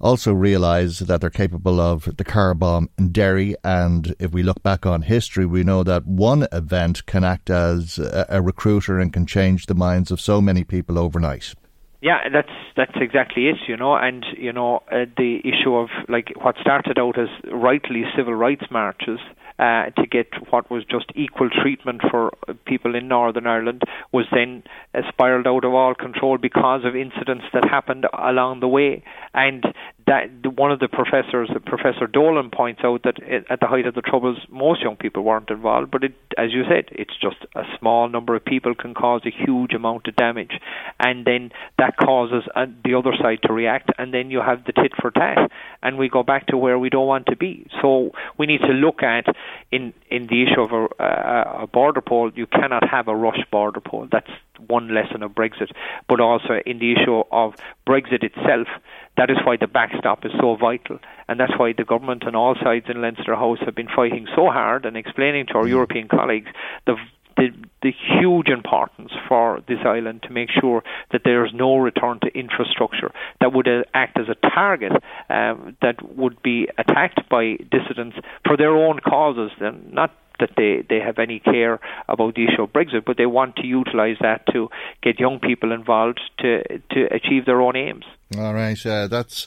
also 0.00 0.32
realise 0.32 0.98
that 1.00 1.20
they're 1.20 1.30
capable 1.30 1.80
of 1.80 2.16
the 2.16 2.24
car 2.24 2.54
bomb 2.54 2.90
in 2.98 3.12
Derry. 3.12 3.54
And 3.64 4.14
if 4.18 4.32
we 4.32 4.42
look 4.42 4.62
back 4.62 4.84
on 4.86 5.02
history, 5.02 5.46
we 5.46 5.64
know 5.64 5.82
that 5.84 6.06
one 6.06 6.46
event 6.52 7.06
can 7.06 7.24
act 7.24 7.50
as 7.50 7.98
a 7.98 8.42
recruiter 8.42 8.98
and 8.98 9.12
can 9.12 9.26
change 9.26 9.66
the 9.66 9.74
minds 9.74 10.10
of 10.10 10.20
so 10.20 10.40
many 10.40 10.64
people 10.64 10.98
overnight. 10.98 11.54
Yeah, 12.02 12.30
that's 12.32 12.52
that's 12.76 12.96
exactly 12.96 13.48
it, 13.48 13.56
you 13.68 13.76
know, 13.76 13.94
and 13.94 14.24
you 14.38 14.52
know 14.54 14.82
uh, 14.90 15.04
the 15.18 15.40
issue 15.44 15.74
of 15.74 15.90
like 16.08 16.32
what 16.40 16.56
started 16.58 16.98
out 16.98 17.18
as 17.18 17.28
rightly 17.52 18.04
civil 18.16 18.32
rights 18.34 18.64
marches 18.70 19.18
uh, 19.58 19.90
to 19.90 20.06
get 20.10 20.28
what 20.48 20.70
was 20.70 20.82
just 20.86 21.12
equal 21.14 21.50
treatment 21.50 22.00
for 22.10 22.32
people 22.64 22.94
in 22.94 23.06
Northern 23.06 23.46
Ireland 23.46 23.82
was 24.12 24.24
then 24.32 24.62
uh, 24.94 25.02
spiraled 25.10 25.46
out 25.46 25.66
of 25.66 25.74
all 25.74 25.94
control 25.94 26.38
because 26.38 26.86
of 26.86 26.96
incidents 26.96 27.44
that 27.52 27.64
happened 27.68 28.06
along 28.18 28.60
the 28.60 28.68
way. 28.68 29.02
And 29.34 29.62
that 30.10 30.26
one 30.56 30.72
of 30.72 30.80
the 30.80 30.88
professors, 30.88 31.48
Professor 31.66 32.08
Dolan, 32.08 32.50
points 32.50 32.80
out 32.82 33.04
that 33.04 33.22
at 33.48 33.60
the 33.60 33.68
height 33.68 33.86
of 33.86 33.94
the 33.94 34.00
troubles, 34.00 34.38
most 34.50 34.82
young 34.82 34.96
people 34.96 35.22
weren't 35.22 35.48
involved. 35.50 35.92
But 35.92 36.02
it, 36.02 36.14
as 36.36 36.50
you 36.52 36.64
said, 36.68 36.86
it's 36.90 37.14
just 37.22 37.36
a 37.54 37.62
small 37.78 38.08
number 38.08 38.34
of 38.34 38.44
people 38.44 38.74
can 38.74 38.92
cause 38.92 39.22
a 39.24 39.30
huge 39.30 39.72
amount 39.72 40.08
of 40.08 40.16
damage, 40.16 40.50
and 40.98 41.24
then 41.24 41.52
that 41.78 41.96
causes 41.96 42.42
uh, 42.56 42.66
the 42.84 42.94
other 42.94 43.12
side 43.22 43.38
to 43.44 43.52
react, 43.52 43.90
and 43.98 44.12
then 44.12 44.32
you 44.32 44.40
have 44.40 44.64
the 44.64 44.72
tit 44.72 44.90
for 45.00 45.12
tat, 45.12 45.48
and 45.80 45.96
we 45.96 46.08
go 46.08 46.24
back 46.24 46.48
to 46.48 46.56
where 46.56 46.76
we 46.76 46.90
don't 46.90 47.06
want 47.06 47.26
to 47.26 47.36
be. 47.36 47.68
So 47.80 48.10
we 48.36 48.46
need 48.46 48.62
to 48.62 48.72
look 48.72 49.04
at 49.04 49.26
in 49.70 49.94
in 50.10 50.26
the 50.26 50.42
issue 50.42 50.60
of 50.60 50.72
a, 50.72 51.04
a, 51.04 51.62
a 51.62 51.66
border 51.68 52.00
poll, 52.00 52.32
you 52.34 52.48
cannot 52.48 52.82
have 52.90 53.06
a 53.06 53.14
rush 53.14 53.44
border 53.52 53.80
poll. 53.80 54.08
That's 54.10 54.30
one 54.68 54.94
lesson 54.94 55.22
of 55.22 55.32
Brexit, 55.32 55.70
but 56.08 56.20
also 56.20 56.60
in 56.66 56.78
the 56.78 56.92
issue 56.92 57.22
of 57.30 57.54
Brexit 57.86 58.22
itself. 58.22 58.68
That 59.16 59.30
is 59.30 59.36
why 59.44 59.56
the 59.56 59.66
backstop 59.66 60.24
is 60.24 60.32
so 60.40 60.56
vital, 60.56 60.98
and 61.28 61.38
that's 61.38 61.58
why 61.58 61.72
the 61.76 61.84
government 61.84 62.22
and 62.26 62.36
all 62.36 62.54
sides 62.62 62.86
in 62.88 63.02
Leinster 63.02 63.34
House 63.34 63.58
have 63.64 63.74
been 63.74 63.88
fighting 63.94 64.26
so 64.34 64.46
hard 64.50 64.86
and 64.86 64.96
explaining 64.96 65.46
to 65.46 65.54
our 65.54 65.66
European 65.66 66.08
colleagues 66.08 66.50
the 66.86 66.96
the, 67.40 67.48
the 67.82 67.92
huge 67.92 68.48
importance 68.48 69.12
for 69.26 69.62
this 69.66 69.78
island 69.84 70.22
to 70.24 70.30
make 70.30 70.50
sure 70.50 70.82
that 71.12 71.22
there 71.24 71.44
is 71.46 71.52
no 71.54 71.78
return 71.78 72.18
to 72.20 72.38
infrastructure 72.38 73.10
that 73.40 73.52
would 73.52 73.66
uh, 73.66 73.82
act 73.94 74.18
as 74.18 74.26
a 74.28 74.34
target 74.50 74.92
um, 75.30 75.76
that 75.80 75.96
would 76.16 76.42
be 76.42 76.68
attacked 76.76 77.26
by 77.30 77.56
dissidents 77.70 78.16
for 78.46 78.56
their 78.56 78.76
own 78.76 78.98
causes, 78.98 79.50
and 79.60 79.92
not 79.92 80.14
that 80.40 80.50
they, 80.56 80.84
they 80.88 81.00
have 81.00 81.18
any 81.18 81.38
care 81.40 81.78
about 82.08 82.34
the 82.34 82.44
issue 82.44 82.62
of 82.62 82.72
Brexit, 82.72 83.04
but 83.04 83.16
they 83.16 83.26
want 83.26 83.56
to 83.56 83.66
utilise 83.66 84.16
that 84.20 84.46
to 84.52 84.68
get 85.02 85.18
young 85.18 85.38
people 85.38 85.72
involved 85.72 86.20
to 86.40 86.62
to 86.90 87.06
achieve 87.14 87.46
their 87.46 87.60
own 87.60 87.76
aims. 87.76 88.04
All 88.36 88.54
right, 88.54 88.84
uh, 88.86 89.06
that's 89.08 89.46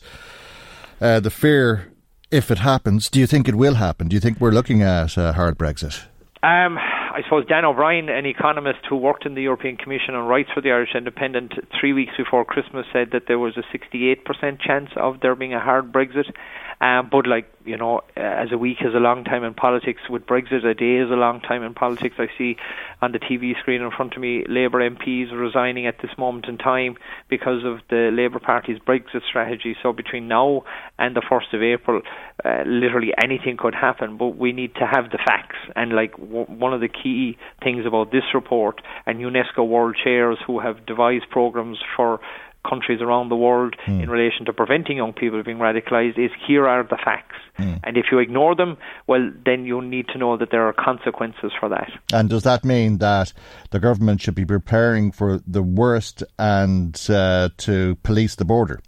uh, 1.01 1.19
the 1.19 1.31
fear. 1.31 1.91
If 2.31 2.49
it 2.49 2.59
happens, 2.59 3.09
do 3.09 3.19
you 3.19 3.27
think 3.27 3.47
it 3.47 3.53
will 3.55 3.75
happen? 3.75 4.07
Do 4.07 4.15
you 4.15 4.19
think 4.19 4.39
we're 4.39 4.51
looking 4.51 4.81
at 4.81 5.17
a 5.17 5.33
hard 5.33 5.55
Brexit? 5.55 6.05
Um, 6.41 6.77
I 6.77 7.21
suppose 7.23 7.45
Dan 7.45 7.63
O'Brien, 7.63 8.09
an 8.09 8.25
economist 8.25 8.79
who 8.89 8.97
worked 8.97 9.27
in 9.27 9.35
the 9.35 9.43
European 9.43 9.77
Commission 9.77 10.15
on 10.15 10.27
rights 10.27 10.49
for 10.51 10.61
the 10.61 10.71
Irish 10.71 10.95
Independent, 10.95 11.53
three 11.79 11.93
weeks 11.93 12.13
before 12.17 12.43
Christmas 12.43 12.87
said 12.91 13.11
that 13.11 13.27
there 13.27 13.37
was 13.37 13.55
a 13.55 13.63
68% 13.77 14.59
chance 14.59 14.89
of 14.97 15.19
there 15.21 15.35
being 15.35 15.53
a 15.53 15.59
hard 15.59 15.93
Brexit. 15.93 16.33
Um, 16.81 17.09
but 17.11 17.27
like 17.27 17.49
you 17.65 17.77
know, 17.77 18.01
as 18.15 18.51
a 18.51 18.57
week 18.57 18.77
is 18.81 18.93
a 18.93 18.99
long 18.99 19.23
time 19.23 19.43
in 19.43 19.53
politics. 19.53 20.01
With 20.09 20.25
Brexit, 20.25 20.65
a 20.65 20.73
day 20.73 20.97
is 20.97 21.09
a 21.11 21.15
long 21.15 21.39
time 21.39 21.63
in 21.63 21.73
politics. 21.73 22.15
I 22.17 22.27
see 22.37 22.57
on 23.01 23.11
the 23.11 23.19
TV 23.19 23.57
screen 23.59 23.81
in 23.81 23.91
front 23.91 24.15
of 24.15 24.21
me 24.21 24.43
Labour 24.47 24.79
MPs 24.89 25.31
resigning 25.31 25.87
at 25.87 25.95
this 26.01 26.11
moment 26.17 26.45
in 26.47 26.57
time 26.57 26.97
because 27.29 27.63
of 27.63 27.79
the 27.89 28.09
Labour 28.11 28.39
Party's 28.39 28.79
Brexit 28.79 29.21
strategy. 29.27 29.75
So 29.81 29.93
between 29.93 30.27
now 30.27 30.63
and 30.99 31.15
the 31.15 31.21
first 31.27 31.53
of 31.53 31.61
April, 31.61 32.01
uh, 32.43 32.63
literally 32.65 33.13
anything 33.23 33.57
could 33.57 33.75
happen. 33.75 34.17
But 34.17 34.37
we 34.37 34.51
need 34.51 34.75
to 34.75 34.85
have 34.85 35.11
the 35.11 35.19
facts. 35.25 35.57
And 35.75 35.93
like 35.93 36.11
w- 36.17 36.45
one 36.45 36.73
of 36.73 36.81
the 36.81 36.89
key 36.89 37.37
things 37.63 37.85
about 37.85 38.11
this 38.11 38.23
report 38.33 38.81
and 39.05 39.19
UNESCO 39.19 39.67
World 39.67 39.95
Chairs 40.03 40.37
who 40.45 40.59
have 40.59 40.85
devised 40.85 41.29
programs 41.29 41.77
for 41.95 42.19
countries 42.67 43.01
around 43.01 43.29
the 43.29 43.35
world 43.35 43.75
mm. 43.85 44.01
in 44.01 44.09
relation 44.09 44.45
to 44.45 44.53
preventing 44.53 44.97
young 44.97 45.13
people 45.13 45.41
being 45.43 45.57
radicalised 45.57 46.17
is 46.17 46.31
here 46.47 46.67
are 46.67 46.83
the 46.83 46.97
facts. 47.03 47.35
Mm. 47.59 47.79
And 47.83 47.97
if 47.97 48.05
you 48.11 48.19
ignore 48.19 48.55
them, 48.55 48.77
well, 49.07 49.31
then 49.45 49.65
you 49.65 49.81
need 49.81 50.07
to 50.09 50.17
know 50.17 50.37
that 50.37 50.49
there 50.51 50.67
are 50.67 50.73
consequences 50.73 51.51
for 51.59 51.69
that. 51.69 51.91
And 52.11 52.29
does 52.29 52.43
that 52.43 52.63
mean 52.63 52.97
that 52.99 53.33
the 53.71 53.79
government 53.79 54.21
should 54.21 54.35
be 54.35 54.45
preparing 54.45 55.11
for 55.11 55.41
the 55.45 55.63
worst 55.63 56.23
and 56.39 56.99
uh, 57.09 57.49
to 57.57 57.95
police 58.03 58.35
the 58.35 58.45
border? 58.45 58.81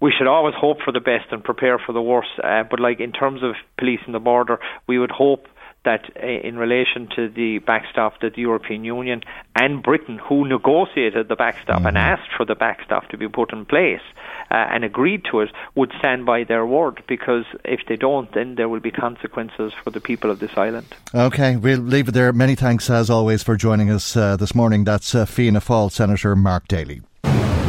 we 0.00 0.12
should 0.16 0.26
always 0.26 0.54
hope 0.58 0.78
for 0.82 0.92
the 0.92 1.00
best 1.00 1.26
and 1.30 1.44
prepare 1.44 1.78
for 1.78 1.92
the 1.92 2.00
worst. 2.00 2.30
Uh, 2.42 2.62
but 2.68 2.80
like 2.80 3.00
in 3.00 3.12
terms 3.12 3.42
of 3.42 3.54
policing 3.78 4.12
the 4.12 4.18
border, 4.18 4.58
we 4.86 4.98
would 4.98 5.10
hope 5.10 5.46
that 5.84 6.04
uh, 6.22 6.26
in 6.26 6.58
relation 6.58 7.08
to 7.16 7.28
the 7.28 7.58
backstop 7.58 8.20
that 8.20 8.34
the 8.34 8.42
European 8.42 8.84
Union 8.84 9.22
and 9.54 9.82
Britain, 9.82 10.18
who 10.18 10.46
negotiated 10.46 11.28
the 11.28 11.36
backstop 11.36 11.78
mm-hmm. 11.78 11.86
and 11.86 11.98
asked 11.98 12.30
for 12.36 12.44
the 12.44 12.54
backstop 12.54 13.08
to 13.08 13.16
be 13.16 13.28
put 13.28 13.52
in 13.52 13.64
place 13.64 14.02
uh, 14.50 14.54
and 14.54 14.84
agreed 14.84 15.24
to 15.30 15.40
it, 15.40 15.50
would 15.74 15.92
stand 15.98 16.26
by 16.26 16.44
their 16.44 16.66
word 16.66 17.02
because 17.08 17.44
if 17.64 17.80
they 17.88 17.96
don't, 17.96 18.32
then 18.34 18.56
there 18.56 18.68
will 18.68 18.80
be 18.80 18.90
consequences 18.90 19.72
for 19.82 19.90
the 19.90 20.00
people 20.00 20.30
of 20.30 20.38
this 20.38 20.52
island. 20.56 20.86
Okay, 21.14 21.56
we'll 21.56 21.80
leave 21.80 22.08
it 22.08 22.12
there. 22.12 22.32
Many 22.32 22.54
thanks, 22.54 22.90
as 22.90 23.08
always, 23.08 23.42
for 23.42 23.56
joining 23.56 23.90
us 23.90 24.16
uh, 24.16 24.36
this 24.36 24.54
morning. 24.54 24.84
That's 24.84 25.14
uh, 25.14 25.24
Fianna 25.24 25.60
Fáil 25.60 25.90
Senator 25.90 26.36
Mark 26.36 26.68
Daly. 26.68 27.02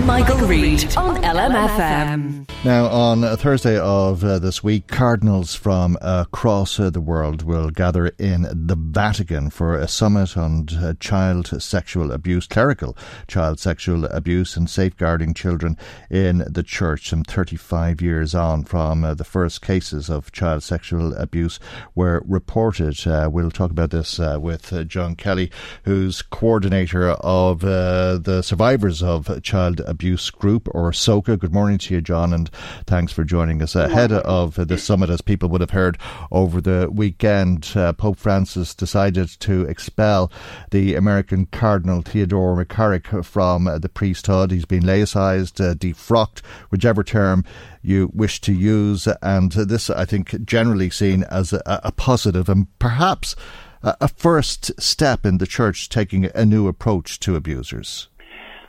Michael, 0.05 0.37
Reade 0.47 0.95
on 0.97 1.15
LMFM. 1.21 2.47
Now, 2.63 2.85
on 2.89 3.23
a 3.23 3.35
Thursday 3.35 3.79
of 3.79 4.23
uh, 4.23 4.37
this 4.37 4.63
week, 4.63 4.85
cardinals 4.87 5.55
from 5.55 5.97
across 5.99 6.79
uh, 6.79 6.91
the 6.91 7.01
world 7.01 7.41
will 7.41 7.71
gather 7.71 8.09
in 8.19 8.43
the 8.43 8.75
Vatican 8.77 9.49
for 9.49 9.75
a 9.75 9.87
summit 9.87 10.37
on 10.37 10.67
uh, 10.77 10.93
child 10.99 11.47
sexual 11.59 12.11
abuse, 12.11 12.45
clerical 12.45 12.95
child 13.27 13.59
sexual 13.59 14.05
abuse, 14.05 14.55
and 14.55 14.69
safeguarding 14.69 15.33
children 15.33 15.75
in 16.11 16.43
the 16.47 16.61
church. 16.61 17.09
Some 17.09 17.23
35 17.23 17.99
years 17.99 18.35
on 18.35 18.63
from 18.63 19.03
uh, 19.03 19.15
the 19.15 19.23
first 19.23 19.63
cases 19.63 20.07
of 20.07 20.31
child 20.31 20.61
sexual 20.61 21.15
abuse 21.15 21.59
were 21.95 22.21
reported. 22.27 23.07
Uh, 23.07 23.27
we'll 23.31 23.49
talk 23.49 23.71
about 23.71 23.89
this 23.89 24.19
uh, 24.19 24.37
with 24.39 24.87
John 24.87 25.15
Kelly, 25.15 25.49
who's 25.85 26.21
coordinator 26.21 27.09
of 27.09 27.61
the 27.61 28.43
survivors 28.43 29.01
of 29.01 29.41
child 29.41 29.81
Abuse 29.91 30.31
Group, 30.31 30.67
or 30.71 30.91
SOCA. 30.91 31.37
Good 31.37 31.53
morning 31.53 31.77
to 31.77 31.93
you, 31.93 32.01
John, 32.01 32.33
and 32.33 32.49
thanks 32.87 33.13
for 33.13 33.23
joining 33.23 33.61
us. 33.61 33.75
Ahead 33.75 34.11
of 34.11 34.55
the 34.55 34.77
summit, 34.77 35.11
as 35.11 35.21
people 35.21 35.49
would 35.49 35.61
have 35.61 35.69
heard 35.69 35.99
over 36.31 36.59
the 36.59 36.89
weekend, 36.91 37.71
uh, 37.75 37.93
Pope 37.93 38.17
Francis 38.17 38.73
decided 38.73 39.29
to 39.41 39.65
expel 39.65 40.31
the 40.71 40.95
American 40.95 41.45
Cardinal 41.45 42.01
Theodore 42.01 42.55
McCarrick 42.55 43.23
from 43.23 43.65
the 43.65 43.89
priesthood. 43.89 44.49
He's 44.49 44.65
been 44.65 44.83
laicized, 44.83 45.63
uh, 45.63 45.75
defrocked, 45.75 46.41
whichever 46.71 47.03
term 47.03 47.43
you 47.83 48.09
wish 48.13 48.41
to 48.41 48.53
use, 48.53 49.07
and 49.21 49.51
this, 49.51 49.89
I 49.89 50.05
think, 50.05 50.45
generally 50.45 50.89
seen 50.89 51.23
as 51.25 51.53
a, 51.53 51.61
a 51.65 51.91
positive 51.91 52.49
and 52.49 52.67
perhaps 52.79 53.35
a 53.83 54.07
first 54.07 54.79
step 54.79 55.25
in 55.25 55.39
the 55.39 55.47
church 55.47 55.89
taking 55.89 56.29
a 56.35 56.45
new 56.45 56.67
approach 56.67 57.19
to 57.21 57.35
abusers. 57.35 58.09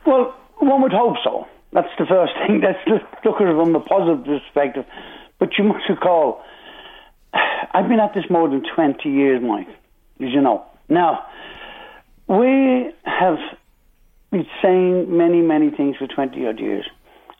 Well, 0.05 0.33
one 0.59 0.81
would 0.81 0.93
hope 0.93 1.15
so. 1.23 1.47
That's 1.73 1.89
the 1.97 2.05
first 2.05 2.33
thing. 2.47 2.61
Let's 2.61 2.79
look 3.25 3.41
at 3.41 3.47
it 3.47 3.55
from 3.55 3.75
a 3.75 3.79
positive 3.79 4.25
perspective. 4.25 4.85
But 5.39 5.49
you 5.57 5.65
must 5.65 5.89
recall, 5.89 6.43
I've 7.33 7.89
been 7.89 7.99
at 7.99 8.13
this 8.13 8.25
more 8.29 8.49
than 8.49 8.63
20 8.75 9.09
years, 9.09 9.41
Mike, 9.43 9.67
as 10.21 10.29
you 10.33 10.41
know. 10.41 10.65
Now, 10.89 11.25
we 12.27 12.91
have 13.03 13.37
been 14.31 14.45
saying 14.61 15.15
many, 15.15 15.41
many 15.41 15.69
things 15.69 15.97
for 15.97 16.07
20 16.07 16.45
odd 16.47 16.59
years. 16.59 16.85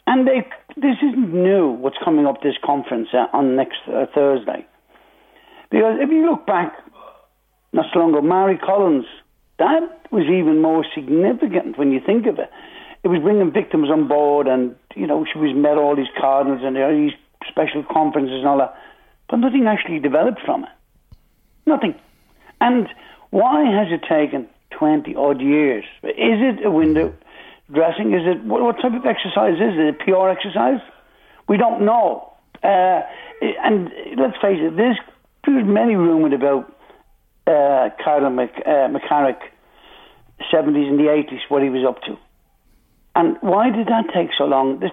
And 0.06 0.28
they, 0.28 0.46
this 0.76 0.98
isn't 1.02 1.34
new, 1.34 1.70
what's 1.70 1.98
coming 2.04 2.26
up 2.26 2.42
this 2.42 2.56
conference 2.64 3.08
uh, 3.14 3.28
on 3.36 3.56
next 3.56 3.78
uh, 3.88 4.06
Thursday. 4.14 4.66
Because 5.72 5.98
if 6.02 6.10
you 6.10 6.30
look 6.30 6.46
back, 6.46 6.74
not 7.72 7.86
so 7.94 8.00
long 8.00 8.10
ago, 8.10 8.22
Mary 8.22 8.58
Collins, 8.58 9.06
that 9.60 10.08
was 10.12 10.24
even 10.24 10.62
more 10.62 10.86
significant 10.94 11.78
when 11.78 11.92
you 11.92 12.02
think 12.06 12.28
of 12.28 12.38
it 12.38 12.50
it 13.04 13.08
was 13.08 13.22
bringing 13.22 13.52
victims 13.52 13.90
on 13.90 14.08
board, 14.08 14.48
and 14.48 14.76
you 14.96 15.08
know 15.08 15.26
she 15.32 15.38
was 15.38 15.56
met 15.56 15.78
all 15.78 15.96
these 15.96 16.12
cardinals 16.20 16.62
and 16.64 16.78
all 16.78 16.92
these 16.92 17.14
special 17.50 17.84
conferences 17.84 18.38
and 18.40 18.48
all 18.48 18.58
that, 18.58 18.76
but 19.30 19.38
nothing 19.38 19.68
actually 19.68 20.00
developed 20.00 20.40
from 20.46 20.64
it. 20.64 20.70
Nothing. 21.66 21.96
And 22.62 22.88
why 23.30 23.64
has 23.66 23.88
it 23.92 24.06
taken 24.08 24.48
twenty 24.72 25.16
odd 25.16 25.42
years? 25.42 25.86
Is 26.04 26.40
it 26.40 26.66
a 26.66 26.72
window 26.72 27.14
dressing? 27.72 28.14
Is 28.14 28.22
it 28.26 28.44
what, 28.44 28.76
type 28.82 28.94
of 28.94 29.06
exercise 29.06 29.56
is 29.56 29.76
it? 29.76 29.96
A 29.96 30.04
PR 30.04 30.30
exercise? 30.30 30.80
We 31.48 31.58
don't 31.58 31.86
know. 31.86 32.34
Uh, 32.64 33.02
and 33.42 33.92
let's 34.18 34.38
face 34.42 34.60
it, 34.62 34.78
there's, 34.78 34.98
there's 35.46 35.66
many 35.66 35.96
rumored 35.96 36.34
about 36.34 36.72
uh, 37.46 37.90
Cardinal 38.02 38.32
Mc, 38.32 38.52
uh, 38.66 38.88
McCarrick, 38.88 39.40
70s 40.54 40.88
and 40.88 41.00
the 41.00 41.04
80s, 41.04 41.40
what 41.50 41.62
he 41.62 41.70
was 41.70 41.86
up 41.86 42.02
to. 42.04 42.18
And 43.16 43.38
why 43.42 43.70
did 43.70 43.88
that 43.88 44.06
take 44.14 44.30
so 44.38 44.46
long? 44.46 44.80
The 44.80 44.92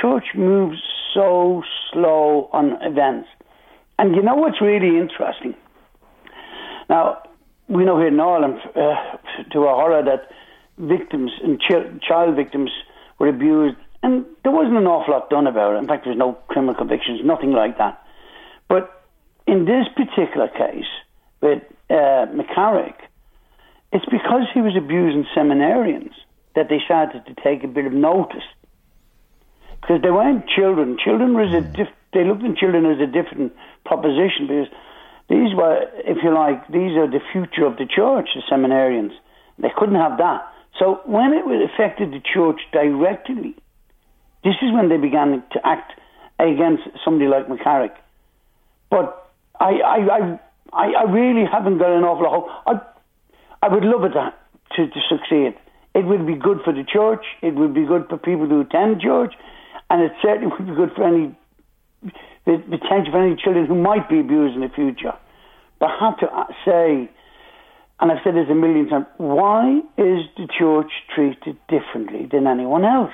church 0.00 0.34
moves 0.34 0.78
so 1.14 1.62
slow 1.90 2.50
on 2.52 2.76
events. 2.82 3.28
And 3.98 4.14
you 4.14 4.22
know 4.22 4.34
what's 4.34 4.60
really 4.60 4.98
interesting? 4.98 5.54
Now, 6.90 7.22
we 7.68 7.84
know 7.84 7.98
here 7.98 8.08
in 8.08 8.20
Ireland, 8.20 8.58
uh, 8.74 9.16
to 9.52 9.64
our 9.64 9.76
horror, 9.76 10.02
that 10.02 10.30
victims 10.78 11.30
and 11.42 11.60
ch- 11.60 12.02
child 12.06 12.36
victims 12.36 12.70
were 13.18 13.28
abused, 13.28 13.76
and 14.02 14.26
there 14.42 14.52
wasn't 14.52 14.76
an 14.76 14.86
awful 14.86 15.14
lot 15.14 15.30
done 15.30 15.46
about 15.46 15.74
it. 15.74 15.78
In 15.78 15.86
fact, 15.86 16.04
there 16.04 16.12
was 16.12 16.18
no 16.18 16.32
criminal 16.48 16.74
convictions, 16.74 17.20
nothing 17.24 17.52
like 17.52 17.78
that. 17.78 18.04
But 18.68 19.02
in 19.46 19.64
this 19.64 19.86
particular 19.96 20.48
case, 20.48 20.90
with 21.40 21.62
uh, 21.88 22.26
McCarrick, 22.34 22.94
it's 23.92 24.04
because 24.06 24.44
he 24.52 24.60
was 24.60 24.74
abusing 24.76 25.24
seminarians 25.36 26.12
that 26.54 26.68
they 26.68 26.78
started 26.84 27.24
to 27.26 27.34
take 27.42 27.64
a 27.64 27.68
bit 27.68 27.86
of 27.86 27.92
notice 27.92 28.44
because 29.80 30.00
they 30.02 30.10
weren't 30.10 30.48
children. 30.48 30.96
Children 31.02 31.34
was 31.34 31.50
a 31.52 31.60
diff- 31.76 31.96
they 32.12 32.24
looked 32.24 32.44
at 32.44 32.56
children 32.56 32.86
as 32.86 33.00
a 33.00 33.06
different 33.06 33.52
proposition 33.84 34.46
because 34.46 34.68
these 35.28 35.54
were, 35.54 35.82
if 36.04 36.18
you 36.22 36.32
like, 36.34 36.66
these 36.68 36.92
are 36.96 37.10
the 37.10 37.20
future 37.32 37.66
of 37.66 37.76
the 37.76 37.86
church, 37.86 38.28
the 38.34 38.42
seminarians. 38.50 39.12
They 39.58 39.70
couldn't 39.76 39.96
have 39.96 40.18
that. 40.18 40.46
So 40.78 41.00
when 41.06 41.32
it 41.32 41.44
affected 41.70 42.12
the 42.12 42.20
church 42.20 42.60
directly, 42.72 43.54
this 44.44 44.54
is 44.62 44.72
when 44.72 44.88
they 44.88 44.96
began 44.96 45.42
to 45.52 45.60
act 45.64 45.92
against 46.38 46.82
somebody 47.04 47.28
like 47.28 47.46
McCarrick. 47.46 47.94
But 48.90 49.30
I, 49.58 49.80
I, 49.80 50.38
I, 50.72 50.92
I 50.92 51.02
really 51.10 51.46
haven't 51.50 51.78
got 51.78 51.96
an 51.96 52.04
awful 52.04 52.28
hope. 52.28 52.48
I, 52.66 53.66
I 53.66 53.72
would 53.72 53.84
love 53.84 54.04
it 54.04 54.12
to, 54.12 54.32
to, 54.76 54.86
to 54.90 55.00
succeed. 55.08 55.54
It 55.94 56.06
would 56.06 56.26
be 56.26 56.34
good 56.34 56.58
for 56.64 56.72
the 56.72 56.84
church. 56.84 57.24
It 57.42 57.54
would 57.54 57.74
be 57.74 57.84
good 57.84 58.06
for 58.08 58.16
people 58.16 58.46
who 58.46 58.60
attend 58.62 59.00
church, 59.00 59.34
and 59.90 60.02
it 60.02 60.12
certainly 60.22 60.48
would 60.48 60.66
be 60.66 60.74
good 60.74 60.92
for 60.94 61.04
any 61.04 61.36
the 62.44 62.58
potential 62.58 63.12
for 63.12 63.24
any 63.24 63.36
children 63.36 63.66
who 63.66 63.76
might 63.76 64.08
be 64.08 64.18
abused 64.18 64.54
in 64.56 64.62
the 64.62 64.68
future. 64.68 65.12
But 65.78 65.90
I 65.90 66.10
have 66.10 66.18
to 66.18 66.26
say, 66.64 67.10
and 68.00 68.10
I've 68.10 68.18
said 68.24 68.34
this 68.34 68.48
a 68.50 68.54
million 68.54 68.88
times, 68.88 69.06
why 69.18 69.78
is 69.96 70.26
the 70.36 70.48
church 70.58 70.90
treated 71.14 71.56
differently 71.68 72.26
than 72.30 72.46
anyone 72.46 72.84
else? 72.84 73.12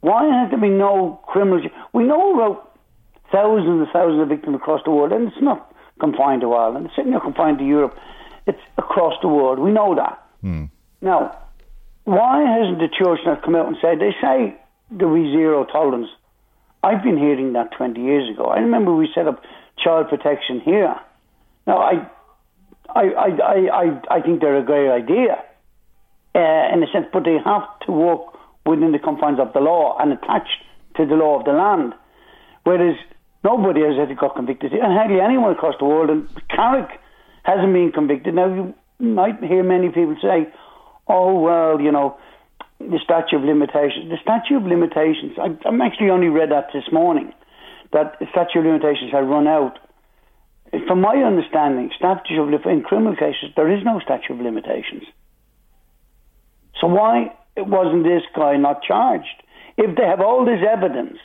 Why 0.00 0.24
has 0.24 0.50
there 0.50 0.60
been 0.60 0.78
no 0.78 1.20
criminal? 1.26 1.60
We 1.92 2.04
know 2.04 2.34
about 2.34 2.76
thousands 3.30 3.86
and 3.86 3.88
thousands 3.92 4.22
of 4.22 4.28
victims 4.28 4.56
across 4.56 4.80
the 4.84 4.90
world, 4.90 5.12
and 5.12 5.28
it's 5.28 5.42
not 5.42 5.72
confined 6.00 6.42
to 6.42 6.52
Ireland. 6.52 6.86
It's 6.86 6.96
certainly 6.96 7.14
not 7.14 7.22
confined 7.22 7.58
to 7.58 7.64
Europe. 7.64 7.96
It's 8.46 8.60
across 8.78 9.14
the 9.22 9.28
world. 9.28 9.58
We 9.58 9.70
know 9.70 9.94
that. 9.94 10.22
Hmm. 10.40 10.64
Now, 11.00 11.38
why 12.06 12.40
hasn't 12.40 12.78
the 12.78 12.88
church 12.88 13.18
not 13.26 13.42
come 13.42 13.56
out 13.56 13.66
and 13.66 13.76
said, 13.82 13.98
they 13.98 14.14
say 14.22 14.56
there 14.90 15.08
will 15.08 15.22
be 15.22 15.32
zero 15.32 15.64
tolerance. 15.64 16.08
I've 16.82 17.02
been 17.02 17.18
hearing 17.18 17.52
that 17.54 17.72
20 17.76 18.00
years 18.00 18.30
ago. 18.32 18.46
I 18.46 18.60
remember 18.60 18.94
we 18.94 19.08
set 19.12 19.26
up 19.26 19.42
child 19.82 20.08
protection 20.08 20.60
here. 20.60 20.94
Now, 21.66 21.78
I, 21.78 22.08
I, 22.94 23.02
I, 23.02 23.28
I, 23.42 23.56
I, 23.72 24.18
I 24.18 24.20
think 24.22 24.40
they're 24.40 24.56
a 24.56 24.64
great 24.64 24.88
idea 24.88 25.42
uh, 26.36 26.72
in 26.72 26.80
a 26.80 26.86
sense, 26.92 27.06
but 27.12 27.24
they 27.24 27.38
have 27.44 27.66
to 27.86 27.92
work 27.92 28.38
within 28.64 28.92
the 28.92 29.00
confines 29.00 29.40
of 29.40 29.52
the 29.52 29.60
law 29.60 29.96
and 29.98 30.12
attached 30.12 30.62
to 30.96 31.06
the 31.06 31.14
law 31.14 31.40
of 31.40 31.44
the 31.44 31.52
land. 31.52 31.92
Whereas 32.62 32.94
nobody 33.42 33.80
has 33.80 33.98
ever 33.98 34.14
got 34.14 34.36
convicted, 34.36 34.72
and 34.72 34.92
hardly 34.92 35.20
anyone 35.20 35.50
across 35.50 35.74
the 35.80 35.86
world, 35.86 36.10
and 36.10 36.28
Carrick 36.50 37.00
hasn't 37.42 37.72
been 37.72 37.90
convicted. 37.90 38.34
Now, 38.34 38.46
you 38.46 38.74
might 39.00 39.42
hear 39.42 39.64
many 39.64 39.88
people 39.88 40.16
say, 40.22 40.46
oh, 41.08 41.40
well, 41.40 41.80
you 41.80 41.92
know, 41.92 42.16
the 42.78 42.98
statute 43.02 43.36
of 43.36 43.44
limitations. 43.44 44.10
The 44.10 44.18
statute 44.22 44.56
of 44.56 44.64
limitations, 44.64 45.38
I, 45.38 45.56
I'm 45.66 45.80
actually 45.80 46.10
only 46.10 46.28
read 46.28 46.50
that 46.50 46.68
this 46.72 46.84
morning, 46.92 47.32
that 47.92 48.16
statute 48.30 48.60
of 48.60 48.64
limitations 48.66 49.12
had 49.12 49.28
run 49.28 49.46
out. 49.46 49.78
From 50.86 51.00
my 51.00 51.16
understanding, 51.16 51.90
statute 51.96 52.42
of 52.42 52.66
in 52.66 52.82
criminal 52.82 53.14
cases, 53.14 53.50
there 53.56 53.70
is 53.72 53.84
no 53.84 54.00
statute 54.00 54.34
of 54.34 54.40
limitations. 54.40 55.04
So 56.80 56.88
why 56.88 57.32
wasn't 57.56 58.04
this 58.04 58.22
guy 58.34 58.56
not 58.56 58.82
charged? 58.82 59.42
If 59.78 59.96
they 59.96 60.04
have 60.04 60.20
all 60.20 60.44
this 60.44 60.60
evidence, 60.68 61.18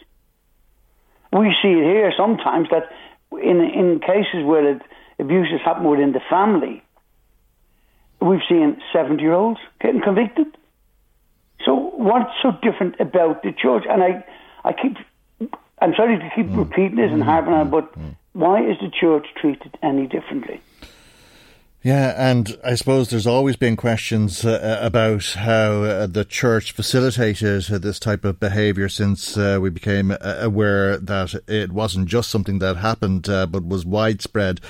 we 1.33 1.55
see 1.61 1.69
it 1.69 1.83
here 1.83 2.13
sometimes 2.15 2.69
that 2.69 2.83
in 3.31 3.61
in 3.61 3.99
cases 3.99 4.45
where 4.45 4.75
it, 4.75 4.81
abuse 5.19 5.49
has 5.51 5.61
happened 5.63 5.89
within 5.89 6.11
the 6.11 6.21
family, 6.29 6.83
we've 8.21 8.41
seen 8.47 8.81
seventy 8.93 9.23
year 9.23 9.33
olds 9.33 9.59
getting 9.79 10.01
convicted. 10.01 10.47
So 11.65 11.75
what's 11.75 12.31
so 12.41 12.51
different 12.61 12.99
about 12.99 13.43
the 13.43 13.51
church? 13.51 13.83
And 13.89 14.01
I, 14.03 14.25
I 14.63 14.73
keep, 14.73 14.97
I'm 15.79 15.93
sorry 15.95 16.17
to 16.17 16.31
keep 16.35 16.47
mm. 16.47 16.57
repeating 16.57 16.95
this 16.95 17.11
and 17.11 17.21
mm. 17.21 17.25
harping 17.25 17.53
on, 17.53 17.67
it, 17.67 17.69
mm. 17.69 17.71
but 17.71 17.95
why 18.33 18.63
is 18.63 18.77
the 18.79 18.89
church 18.89 19.27
treated 19.35 19.77
any 19.83 20.07
differently? 20.07 20.59
Yeah, 21.83 22.13
and 22.15 22.59
I 22.63 22.75
suppose 22.75 23.09
there's 23.09 23.25
always 23.25 23.55
been 23.55 23.75
questions 23.75 24.45
uh, 24.45 24.77
about 24.83 25.23
how 25.33 25.81
uh, 25.81 26.05
the 26.05 26.23
church 26.23 26.73
facilitated 26.73 27.71
uh, 27.71 27.79
this 27.79 27.97
type 27.97 28.23
of 28.23 28.39
behaviour 28.39 28.87
since 28.87 29.35
uh, 29.35 29.57
we 29.59 29.71
became 29.71 30.11
uh, 30.11 30.17
aware 30.21 30.97
that 30.97 31.33
it 31.47 31.71
wasn't 31.71 32.07
just 32.07 32.29
something 32.29 32.59
that 32.59 32.77
happened, 32.77 33.27
uh, 33.27 33.47
but 33.47 33.65
was 33.65 33.83
widespread, 33.83 34.61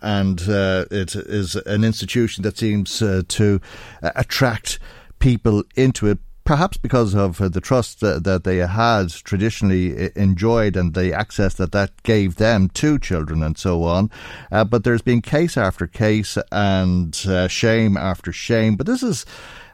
and 0.00 0.40
it 0.40 1.14
is 1.14 1.54
an 1.54 1.84
institution 1.84 2.42
that 2.44 2.56
seems 2.56 2.98
to 2.98 3.60
attract 4.02 4.78
people 5.18 5.64
into 5.76 6.06
it 6.06 6.18
perhaps 6.44 6.76
because 6.76 7.14
of 7.14 7.40
uh, 7.40 7.48
the 7.48 7.60
trust 7.60 8.00
that, 8.00 8.24
that, 8.24 8.44
they 8.44 8.58
had 8.58 9.08
traditionally 9.10 10.10
enjoyed 10.16 10.76
and 10.76 10.94
the 10.94 11.12
access 11.12 11.54
that 11.54 11.72
that 11.72 11.90
gave 12.02 12.36
them 12.36 12.68
to 12.68 12.98
children 12.98 13.42
and 13.42 13.56
so 13.58 13.82
on. 13.82 14.10
Uh, 14.52 14.64
but 14.64 14.84
there's 14.84 15.02
been 15.02 15.22
case 15.22 15.56
after 15.56 15.86
case 15.86 16.36
and 16.52 17.24
uh, 17.26 17.48
shame 17.48 17.96
after 17.96 18.32
shame. 18.32 18.76
But 18.76 18.86
this 18.86 19.02
is 19.02 19.24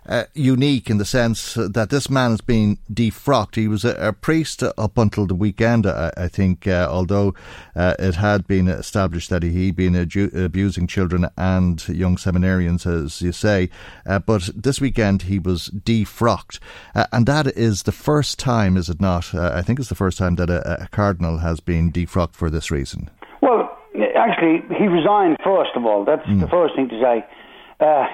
uh, 0.07 0.25
unique 0.35 0.91
in 0.91 0.99
the 0.99 1.05
sense 1.05 1.55
that 1.55 1.91
this 1.91 2.09
man 2.09 2.31
has 2.31 2.41
been 2.41 2.79
defrocked. 2.93 3.57
He 3.57 3.69
was 3.69 3.85
a, 3.85 3.95
a 3.97 4.13
priest 4.13 4.63
up 4.63 4.99
until 4.99 5.27
the 5.27 5.35
weekend, 5.35 5.87
I, 5.87 6.13
I 6.17 6.29
think, 6.29 6.67
uh, 6.67 6.89
although 6.91 7.35
uh, 7.77 7.95
it 7.99 8.17
had 8.17 8.47
been 8.47 8.69
established 8.69 9.31
that 9.31 9.43
he 9.43 9.67
had 9.67 9.77
been 9.77 9.95
abusing 9.95 10.87
children 10.87 11.27
and 11.37 11.87
young 11.89 12.17
seminarians, 12.17 12.87
as 12.87 13.21
you 13.23 13.33
say. 13.33 13.71
Uh, 14.07 14.19
but 14.19 14.51
this 14.55 14.81
weekend 14.81 15.23
he 15.23 15.39
was 15.39 15.69
defrocked. 15.71 16.59
Uh, 16.95 17.07
and 17.13 17.27
that 17.27 17.47
is 17.47 17.85
the 17.85 17.93
first 17.93 18.39
time, 18.39 18.77
is 18.77 18.89
it 18.89 19.01
not? 19.01 19.35
Uh, 19.35 19.53
I 19.55 19.63
think 19.63 19.79
it's 19.79 19.89
the 19.89 19.95
first 19.95 20.19
time 20.19 20.37
that 20.37 20.51
a, 20.51 20.85
a 20.85 20.89
cardinal 20.89 21.39
has 21.39 21.61
been 21.61 21.93
defrocked 21.93 22.35
for 22.35 22.51
this 22.51 22.71
reason. 22.71 23.11
Well, 23.43 23.79
actually, 24.17 24.63
he 24.77 24.87
resigned 24.87 25.37
first 25.45 25.71
of 25.77 25.85
all. 25.85 26.05
That's 26.05 26.27
mm. 26.27 26.41
the 26.41 26.49
first 26.49 26.75
thing 26.75 26.89
to 26.89 27.01
say. 27.01 27.25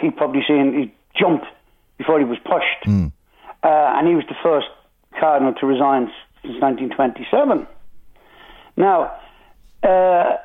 he 0.00 0.10
probably 0.10 0.42
seen 0.46 0.72
he 0.74 0.94
jumped 1.18 1.46
before 1.98 2.18
he 2.18 2.24
was 2.24 2.38
pushed. 2.44 2.86
Mm. 2.86 3.12
Uh, 3.62 3.94
and 3.96 4.06
he 4.08 4.14
was 4.14 4.24
the 4.28 4.36
first 4.42 4.68
cardinal 5.18 5.54
to 5.54 5.66
resign 5.66 6.10
since 6.42 6.60
1927. 6.60 7.66
Now, 8.76 9.18
uh, 9.82 10.36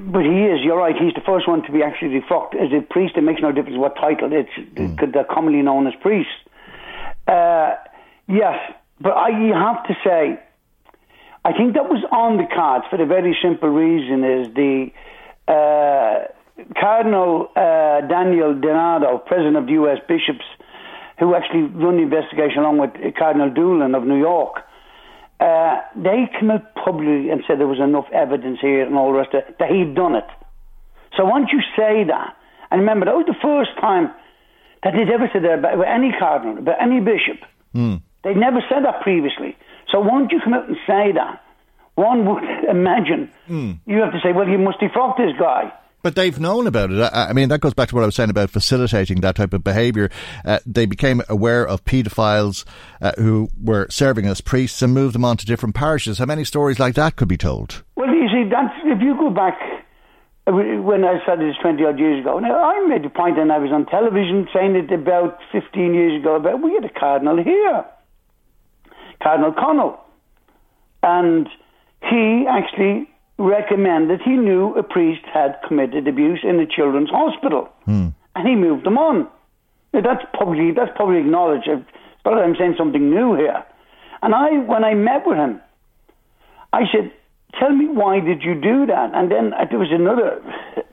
but 0.00 0.22
he 0.24 0.44
is, 0.44 0.60
you're 0.62 0.76
right, 0.76 0.94
he's 0.96 1.14
the 1.14 1.22
first 1.24 1.48
one 1.48 1.62
to 1.62 1.72
be 1.72 1.82
actually 1.82 2.20
defrocked. 2.20 2.54
As 2.54 2.72
a 2.72 2.82
priest, 2.82 3.14
it 3.16 3.22
makes 3.22 3.40
no 3.40 3.52
difference 3.52 3.78
what 3.78 3.94
title, 3.96 4.30
it's 4.32 4.50
mm. 4.74 5.12
they're 5.12 5.24
commonly 5.24 5.62
known 5.62 5.86
as 5.86 5.94
priests. 6.00 6.32
Uh, 7.26 7.76
yes, 8.28 8.58
but 9.00 9.10
I, 9.10 9.28
you 9.28 9.54
have 9.54 9.84
to 9.86 9.94
say, 10.04 10.40
I 11.44 11.52
think 11.52 11.74
that 11.74 11.88
was 11.88 12.04
on 12.12 12.36
the 12.36 12.46
cards 12.54 12.84
for 12.90 12.98
the 12.98 13.06
very 13.06 13.36
simple 13.40 13.68
reason 13.68 14.24
is 14.24 14.54
the 14.54 14.90
uh, 15.48 16.26
Cardinal 16.78 17.48
uh, 17.56 18.06
Daniel 18.06 18.54
DiNardo, 18.54 19.24
president 19.24 19.56
of 19.56 19.66
the 19.66 19.72
U.S. 19.72 19.98
Bishops, 20.06 20.44
who 21.20 21.34
actually 21.34 21.62
run 21.62 21.96
the 21.96 22.02
investigation 22.02 22.64
along 22.64 22.78
with 22.78 22.90
Cardinal 23.14 23.50
Dolan 23.50 23.94
of 23.94 24.04
New 24.04 24.18
York, 24.18 24.64
uh, 25.38 25.80
they 25.94 26.28
came 26.38 26.50
out 26.50 26.74
publicly 26.74 27.30
and 27.30 27.44
said 27.46 27.60
there 27.60 27.68
was 27.68 27.78
enough 27.78 28.06
evidence 28.12 28.58
here 28.60 28.84
and 28.84 28.96
all 28.96 29.12
the 29.12 29.18
rest 29.18 29.34
of 29.34 29.44
it, 29.44 29.58
that 29.58 29.70
he'd 29.70 29.94
done 29.94 30.16
it. 30.16 30.26
So 31.16 31.24
once 31.24 31.50
you 31.52 31.60
say 31.76 32.04
that, 32.04 32.36
and 32.70 32.80
remember, 32.80 33.06
that 33.06 33.14
was 33.14 33.26
the 33.26 33.40
first 33.40 33.70
time 33.80 34.10
that 34.82 34.94
they'd 34.94 35.12
ever 35.12 35.28
said 35.32 35.44
that 35.44 35.58
about 35.58 35.86
any 35.86 36.12
cardinal, 36.18 36.58
about 36.58 36.80
any 36.80 37.00
bishop. 37.00 37.44
Mm. 37.74 38.00
They'd 38.24 38.36
never 38.36 38.64
said 38.68 38.84
that 38.84 39.02
previously. 39.02 39.56
So 39.92 40.00
once 40.00 40.30
you 40.32 40.40
come 40.42 40.54
out 40.54 40.68
and 40.68 40.76
say 40.86 41.12
that, 41.12 41.42
one 41.96 42.24
would 42.26 42.44
imagine 42.68 43.30
mm. 43.48 43.78
you 43.84 43.98
have 44.00 44.12
to 44.12 44.20
say, 44.22 44.32
well, 44.32 44.48
you 44.48 44.58
must 44.58 44.80
defrock 44.80 45.16
this 45.16 45.36
guy. 45.38 45.72
But 46.02 46.14
they've 46.14 46.38
known 46.38 46.66
about 46.66 46.90
it. 46.90 47.00
I, 47.00 47.28
I, 47.28 47.32
mean, 47.32 47.48
that 47.50 47.60
goes 47.60 47.74
back 47.74 47.88
to 47.90 47.94
what 47.94 48.02
I 48.02 48.06
was 48.06 48.14
saying 48.14 48.30
about 48.30 48.50
facilitating 48.50 49.20
that 49.20 49.36
type 49.36 49.52
of 49.52 49.62
behaviour. 49.62 50.10
Uh, 50.44 50.60
they 50.64 50.86
became 50.86 51.22
aware 51.28 51.66
of 51.66 51.84
paedophiles 51.84 52.64
uh, 53.00 53.12
who 53.18 53.48
were 53.60 53.86
serving 53.90 54.26
as 54.26 54.40
priests 54.40 54.80
and 54.82 54.94
moved 54.94 55.14
them 55.14 55.24
on 55.24 55.36
to 55.36 55.46
different 55.46 55.74
parishes. 55.74 56.18
How 56.18 56.26
many 56.26 56.44
stories 56.44 56.78
like 56.78 56.94
that 56.94 57.16
could 57.16 57.28
be 57.28 57.36
told? 57.36 57.82
Well, 57.96 58.08
you 58.08 58.28
see, 58.28 58.48
that's, 58.50 58.74
if 58.84 59.00
you 59.02 59.14
go 59.18 59.30
back 59.30 59.58
uh, 60.46 60.52
when 60.52 61.04
I 61.04 61.22
started 61.22 61.50
this 61.50 61.56
20 61.60 61.84
odd 61.84 61.98
years 61.98 62.20
ago, 62.20 62.38
now 62.38 62.62
I 62.62 62.86
made 62.86 63.04
a 63.04 63.10
point 63.10 63.38
and 63.38 63.52
I 63.52 63.58
was 63.58 63.70
on 63.70 63.86
television 63.86 64.48
saying 64.54 64.74
it 64.76 64.92
about 64.92 65.38
15 65.52 65.94
years 65.94 66.20
ago 66.20 66.36
about 66.36 66.62
we 66.62 66.74
had 66.74 66.84
a 66.84 66.92
cardinal 66.98 67.42
here, 67.42 67.84
Cardinal 69.22 69.52
Connell. 69.52 70.00
And 71.02 71.48
he 72.02 72.46
actually 72.48 73.08
recommended 73.40 74.20
he 74.22 74.36
knew 74.36 74.74
a 74.76 74.82
priest 74.82 75.22
had 75.32 75.58
committed 75.66 76.06
abuse 76.06 76.40
in 76.42 76.60
a 76.60 76.66
children's 76.66 77.08
hospital, 77.10 77.68
mm. 77.88 78.12
and 78.36 78.48
he 78.48 78.54
moved 78.54 78.84
them 78.84 78.98
on. 78.98 79.26
Now, 79.92 80.02
that's 80.02 80.24
probably 80.34 80.72
that's 80.72 80.92
probably 80.94 81.18
acknowledged. 81.18 81.68
But 82.22 82.34
I'm 82.34 82.54
saying 82.56 82.74
something 82.76 83.10
new 83.10 83.34
here. 83.34 83.64
And 84.22 84.34
I, 84.34 84.58
when 84.58 84.84
I 84.84 84.92
met 84.92 85.26
with 85.26 85.38
him, 85.38 85.60
I 86.72 86.82
said, 86.92 87.10
"Tell 87.58 87.70
me 87.70 87.88
why 87.88 88.20
did 88.20 88.42
you 88.42 88.54
do 88.54 88.86
that?" 88.86 89.10
And 89.14 89.32
then 89.32 89.54
uh, 89.54 89.64
there 89.68 89.78
was 89.78 89.90
another 89.90 90.42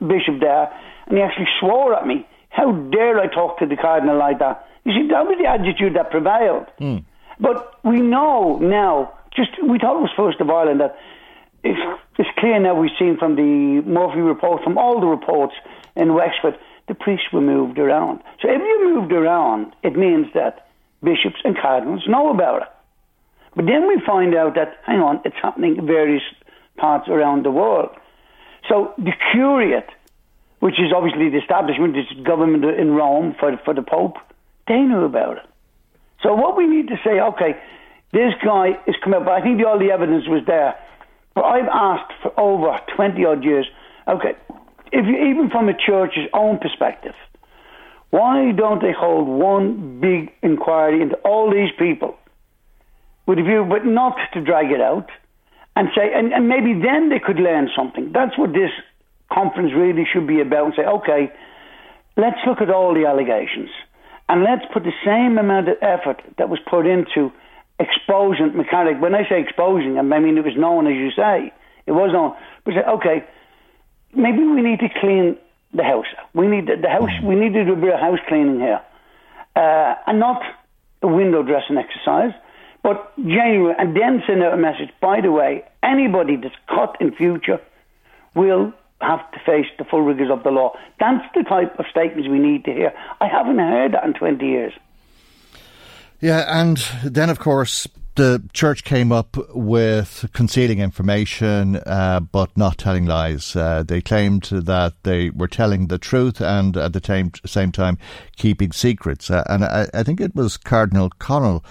bishop 0.00 0.40
there, 0.40 0.72
and 1.06 1.18
he 1.18 1.22
actually 1.22 1.48
swore 1.60 1.94
at 1.94 2.06
me. 2.06 2.26
How 2.48 2.72
dare 2.72 3.20
I 3.20 3.26
talk 3.26 3.58
to 3.58 3.66
the 3.66 3.76
cardinal 3.76 4.18
like 4.18 4.38
that? 4.38 4.66
You 4.84 4.92
see, 4.92 5.08
that 5.08 5.26
was 5.26 5.36
the 5.38 5.46
attitude 5.46 5.94
that 5.96 6.10
prevailed. 6.10 6.66
Mm. 6.80 7.04
But 7.38 7.74
we 7.84 8.00
know 8.00 8.58
now. 8.58 9.12
Just 9.36 9.50
we 9.62 9.78
thought 9.78 9.98
it 9.98 10.00
was 10.00 10.10
first 10.16 10.40
of 10.40 10.48
Ireland 10.48 10.80
that 10.80 10.96
it's, 11.62 11.78
it's 12.18 12.28
clear 12.38 12.58
now 12.58 12.74
we've 12.74 12.90
seen 12.98 13.16
from 13.16 13.36
the 13.36 13.82
Murphy 13.86 14.20
report, 14.20 14.62
from 14.62 14.76
all 14.76 15.00
the 15.00 15.06
reports 15.06 15.54
in 15.96 16.14
Wexford, 16.14 16.58
the 16.88 16.94
priests 16.94 17.26
were 17.32 17.40
moved 17.40 17.78
around. 17.78 18.20
So 18.42 18.48
if 18.50 18.60
you 18.60 18.94
moved 18.94 19.12
around, 19.12 19.74
it 19.82 19.96
means 19.96 20.26
that 20.34 20.68
bishops 21.02 21.40
and 21.44 21.56
cardinals 21.56 22.02
know 22.08 22.30
about 22.30 22.62
it. 22.62 22.68
But 23.54 23.66
then 23.66 23.86
we 23.86 24.00
find 24.04 24.34
out 24.34 24.54
that, 24.56 24.78
hang 24.84 25.00
on, 25.00 25.20
it's 25.24 25.36
happening 25.40 25.76
in 25.76 25.86
various 25.86 26.22
parts 26.76 27.08
around 27.08 27.44
the 27.44 27.50
world. 27.50 27.90
So 28.68 28.94
the 28.98 29.12
Curiate, 29.32 29.88
which 30.60 30.74
is 30.74 30.92
obviously 30.94 31.30
the 31.30 31.38
establishment, 31.38 31.96
it's 31.96 32.12
government 32.26 32.64
in 32.64 32.92
Rome 32.92 33.34
for, 33.38 33.56
for 33.64 33.74
the 33.74 33.82
Pope, 33.82 34.16
they 34.66 34.80
knew 34.80 35.04
about 35.04 35.38
it. 35.38 35.46
So 36.22 36.34
what 36.34 36.56
we 36.56 36.66
need 36.66 36.88
to 36.88 36.96
say, 37.04 37.20
okay, 37.20 37.60
this 38.12 38.34
guy 38.44 38.78
is 38.86 38.96
coming 39.02 39.20
up, 39.20 39.24
but 39.26 39.34
I 39.34 39.42
think 39.42 39.58
the, 39.58 39.68
all 39.68 39.78
the 39.78 39.90
evidence 39.90 40.26
was 40.26 40.42
there. 40.46 40.74
But 41.38 41.44
I've 41.44 41.68
asked 41.72 42.12
for 42.20 42.32
over 42.40 42.76
20 42.96 43.24
odd 43.24 43.44
years, 43.44 43.66
okay, 44.08 44.34
if 44.90 45.06
you, 45.06 45.16
even 45.30 45.50
from 45.50 45.68
a 45.68 45.74
church's 45.74 46.28
own 46.34 46.58
perspective, 46.58 47.14
Why 48.10 48.52
don't 48.52 48.80
they 48.80 48.92
hold 48.92 49.28
one 49.28 50.00
big 50.00 50.32
inquiry 50.42 51.02
into 51.02 51.16
all 51.16 51.50
these 51.52 51.70
people 51.78 52.16
with 53.26 53.38
a 53.38 53.42
view, 53.42 53.66
but 53.68 53.84
not 53.84 54.16
to 54.32 54.40
drag 54.40 54.70
it 54.70 54.80
out 54.80 55.10
and 55.76 55.88
say, 55.94 56.10
and, 56.14 56.32
and 56.32 56.48
maybe 56.48 56.72
then 56.72 57.10
they 57.10 57.18
could 57.18 57.36
learn 57.36 57.68
something. 57.76 58.10
That's 58.12 58.36
what 58.38 58.52
this 58.52 58.70
conference 59.30 59.72
really 59.76 60.06
should 60.10 60.26
be 60.26 60.40
about 60.40 60.66
and 60.66 60.74
say, 60.74 60.84
okay, 60.84 61.30
let's 62.16 62.38
look 62.46 62.62
at 62.62 62.70
all 62.70 62.94
the 62.94 63.04
allegations 63.06 63.68
and 64.28 64.42
let's 64.42 64.64
put 64.72 64.84
the 64.84 64.98
same 65.04 65.36
amount 65.36 65.68
of 65.68 65.76
effort 65.82 66.22
that 66.38 66.48
was 66.48 66.58
put 66.68 66.86
into 66.86 67.30
exposing 67.78 68.50
McCarrick. 68.52 69.00
When 69.00 69.14
I 69.14 69.28
say 69.28 69.40
exposing, 69.40 69.98
I 69.98 70.02
mean 70.02 70.36
it 70.36 70.44
was 70.44 70.56
known, 70.56 70.86
as 70.86 70.94
you 70.94 71.10
say, 71.10 71.52
it 71.86 71.92
was 71.92 72.10
known. 72.12 72.34
We 72.66 72.74
said, 72.74 72.86
okay, 72.86 73.24
maybe 74.14 74.44
we 74.44 74.62
need 74.62 74.80
to 74.80 74.88
clean 75.00 75.36
the 75.72 75.84
house. 75.84 76.06
We 76.34 76.46
need 76.46 76.66
the, 76.66 76.88
house. 76.88 77.10
We 77.22 77.34
need 77.34 77.52
to 77.54 77.64
do 77.64 77.72
a 77.74 77.76
bit 77.76 77.94
of 77.94 78.00
house 78.00 78.18
cleaning 78.28 78.60
here, 78.60 78.80
uh, 79.56 79.94
and 80.06 80.18
not 80.18 80.42
a 81.02 81.08
window 81.08 81.42
dressing 81.42 81.76
exercise, 81.76 82.32
but 82.82 83.14
genuine. 83.16 83.76
And 83.78 83.96
then 83.96 84.22
send 84.26 84.42
out 84.42 84.54
a 84.54 84.56
message. 84.56 84.90
By 85.00 85.20
the 85.20 85.30
way, 85.30 85.64
anybody 85.82 86.36
that's 86.36 86.54
caught 86.68 87.00
in 87.00 87.14
future 87.14 87.60
will 88.34 88.72
have 89.00 89.30
to 89.32 89.38
face 89.46 89.66
the 89.78 89.84
full 89.84 90.02
rigours 90.02 90.30
of 90.30 90.42
the 90.42 90.50
law. 90.50 90.72
That's 90.98 91.24
the 91.34 91.44
type 91.44 91.78
of 91.78 91.86
statements 91.90 92.28
we 92.28 92.38
need 92.38 92.64
to 92.64 92.72
hear. 92.72 92.92
I 93.20 93.28
haven't 93.28 93.58
heard 93.58 93.92
that 93.92 94.04
in 94.04 94.14
20 94.14 94.44
years. 94.44 94.72
Yeah, 96.20 96.44
and 96.48 96.76
then, 97.04 97.30
of 97.30 97.38
course, 97.38 97.86
the 98.16 98.42
church 98.52 98.82
came 98.82 99.12
up 99.12 99.36
with 99.54 100.28
concealing 100.32 100.80
information 100.80 101.76
uh, 101.76 102.18
but 102.18 102.56
not 102.56 102.76
telling 102.76 103.06
lies. 103.06 103.54
Uh, 103.54 103.84
they 103.86 104.00
claimed 104.00 104.42
that 104.50 104.94
they 105.04 105.30
were 105.30 105.46
telling 105.46 105.86
the 105.86 105.98
truth 105.98 106.40
and 106.40 106.76
at 106.76 106.92
the 106.92 107.00
same, 107.04 107.30
same 107.46 107.70
time 107.70 107.96
keeping 108.36 108.72
secrets. 108.72 109.30
Uh, 109.30 109.44
and 109.48 109.64
I, 109.64 109.86
I, 109.94 110.02
think 110.02 110.20
it 110.20 110.34
was 110.34 110.56
Cardinal 110.56 111.10
Connell. 111.18 111.64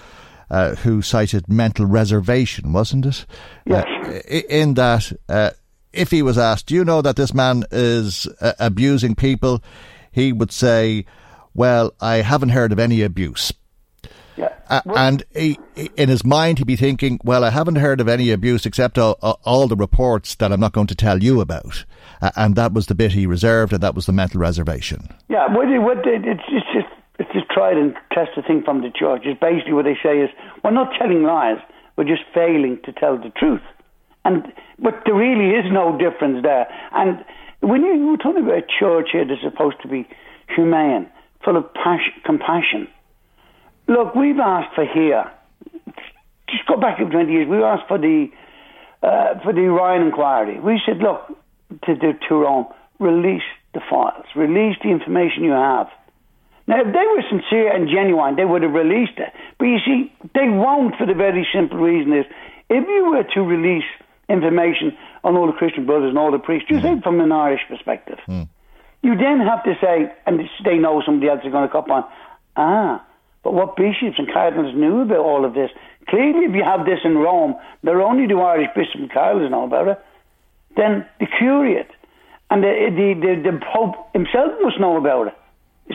Uh, 0.50 0.74
who 0.76 1.02
cited 1.02 1.46
mental 1.46 1.84
reservation, 1.84 2.72
wasn't 2.72 3.04
it? 3.04 3.26
Yes. 3.66 3.84
Uh, 4.06 4.38
in 4.48 4.72
that 4.72 5.12
uh, 5.28 5.50
if 5.92 6.10
he 6.10 6.22
was 6.22 6.38
asked, 6.38 6.68
Do 6.68 6.74
you 6.74 6.86
know 6.86 7.02
that 7.02 7.16
this 7.16 7.34
man 7.34 7.64
is 7.70 8.26
uh, 8.40 8.54
abusing 8.58 9.14
people? 9.14 9.62
He 10.10 10.32
would 10.32 10.50
say, 10.50 11.04
Well, 11.52 11.92
I 12.00 12.22
haven't 12.22 12.50
heard 12.50 12.72
of 12.72 12.78
any 12.78 13.02
abuse. 13.02 13.52
Yeah. 14.38 14.54
Uh, 14.68 14.80
and 14.96 15.24
he, 15.34 15.58
in 15.96 16.08
his 16.08 16.24
mind, 16.24 16.58
he'd 16.58 16.66
be 16.66 16.76
thinking, 16.76 17.18
Well, 17.24 17.44
I 17.44 17.50
haven't 17.50 17.76
heard 17.76 18.00
of 18.00 18.08
any 18.08 18.30
abuse 18.30 18.64
except 18.64 18.96
all, 18.96 19.14
all 19.44 19.66
the 19.66 19.76
reports 19.76 20.36
that 20.36 20.52
I'm 20.52 20.60
not 20.60 20.72
going 20.72 20.86
to 20.86 20.94
tell 20.94 21.22
you 21.22 21.40
about. 21.40 21.84
Uh, 22.22 22.30
and 22.36 22.54
that 22.54 22.72
was 22.72 22.86
the 22.86 22.94
bit 22.94 23.12
he 23.12 23.26
reserved, 23.26 23.72
and 23.72 23.82
that 23.82 23.96
was 23.96 24.06
the 24.06 24.12
mental 24.12 24.40
reservation. 24.40 25.08
Yeah, 25.28 25.52
what, 25.52 25.66
what, 25.82 25.98
it's, 26.06 26.42
it's 26.48 26.72
just 26.72 26.86
it's 27.18 27.32
just 27.32 27.48
tried 27.50 27.76
and 27.76 27.94
tested 28.12 28.46
thing 28.46 28.62
from 28.62 28.82
the 28.82 28.90
church. 28.90 29.22
It's 29.24 29.40
basically 29.40 29.72
what 29.72 29.84
they 29.84 29.98
say 30.00 30.20
is, 30.20 30.30
we're 30.62 30.70
not 30.70 30.92
telling 30.96 31.24
lies, 31.24 31.58
we're 31.96 32.04
just 32.04 32.22
failing 32.32 32.78
to 32.84 32.92
tell 32.92 33.18
the 33.18 33.30
truth. 33.30 33.62
And 34.24 34.52
but 34.78 35.02
there 35.04 35.14
really 35.14 35.56
is 35.56 35.64
no 35.72 35.98
difference 35.98 36.44
there. 36.44 36.68
And 36.92 37.24
when 37.60 37.82
you, 37.82 38.14
are 38.14 38.16
talking 38.16 38.44
about 38.44 38.58
a 38.58 38.66
church 38.78 39.08
here 39.12 39.26
that's 39.26 39.42
supposed 39.42 39.82
to 39.82 39.88
be 39.88 40.06
humane, 40.54 41.10
full 41.44 41.56
of 41.56 41.72
passion, 41.74 42.12
compassion, 42.24 42.86
look, 43.88 44.14
we've 44.14 44.38
asked 44.38 44.74
for 44.74 44.84
here. 44.84 45.30
Just 46.48 46.66
go 46.66 46.76
back 46.76 47.00
in 47.00 47.10
twenty 47.10 47.32
years. 47.32 47.48
We 47.48 47.62
asked 47.62 47.88
for 47.88 47.98
the 47.98 48.28
uh, 49.02 49.40
for 49.42 49.52
the 49.52 49.62
Ryan 49.62 50.06
inquiry. 50.06 50.60
We 50.60 50.80
said, 50.86 50.98
look, 50.98 51.26
to 51.86 51.94
the 51.94 52.12
Tyrone, 52.28 52.66
release 52.98 53.42
the 53.74 53.80
files, 53.88 54.24
release 54.34 54.76
the 54.82 54.90
information 54.90 55.44
you 55.44 55.52
have. 55.52 55.88
Now, 56.66 56.80
if 56.80 56.92
they 56.92 57.06
were 57.06 57.22
sincere 57.30 57.74
and 57.74 57.88
genuine, 57.88 58.36
they 58.36 58.44
would 58.44 58.62
have 58.62 58.72
released 58.72 59.18
it. 59.18 59.32
But 59.58 59.66
you 59.66 59.78
see, 59.84 60.12
they 60.34 60.48
won't 60.48 60.96
for 60.96 61.06
the 61.06 61.14
very 61.14 61.46
simple 61.52 61.78
reason 61.78 62.12
is 62.12 62.26
if 62.68 62.86
you 62.86 63.10
were 63.10 63.24
to 63.24 63.40
release 63.40 63.88
information 64.28 64.96
on 65.24 65.36
all 65.36 65.46
the 65.46 65.54
Christian 65.54 65.86
brothers 65.86 66.10
and 66.10 66.18
all 66.18 66.30
the 66.30 66.38
priests, 66.38 66.68
just 66.68 66.84
mm. 66.84 67.02
from 67.02 67.20
an 67.20 67.32
Irish 67.32 67.62
perspective. 67.68 68.18
Mm. 68.28 68.48
You 69.02 69.16
then 69.16 69.40
have 69.40 69.64
to 69.64 69.74
say, 69.80 70.12
and 70.26 70.40
they 70.64 70.76
know 70.76 71.02
somebody 71.04 71.30
else 71.30 71.40
is 71.44 71.52
going 71.52 71.66
to 71.66 71.72
come 71.72 71.90
on, 71.90 72.04
ah, 72.56 73.04
but 73.42 73.54
what 73.54 73.76
bishops 73.76 74.18
and 74.18 74.32
cardinals 74.32 74.74
knew 74.74 75.02
about 75.02 75.18
all 75.18 75.44
of 75.44 75.54
this? 75.54 75.70
Clearly, 76.08 76.46
if 76.46 76.54
you 76.54 76.64
have 76.64 76.86
this 76.86 77.00
in 77.04 77.18
Rome, 77.18 77.54
there 77.82 78.00
only 78.00 78.26
the 78.26 78.40
Irish 78.40 78.68
bishops 78.74 78.96
and 78.96 79.12
cardinals 79.12 79.50
know 79.50 79.64
about 79.64 79.88
it. 79.88 80.04
Then 80.76 81.06
the 81.20 81.26
curate 81.26 81.90
and 82.50 82.62
the, 82.62 82.90
the, 82.90 83.14
the, 83.20 83.50
the 83.50 83.60
Pope 83.72 83.94
himself 84.12 84.52
must 84.62 84.80
know 84.80 84.96
about 84.96 85.28
it. 85.28 85.34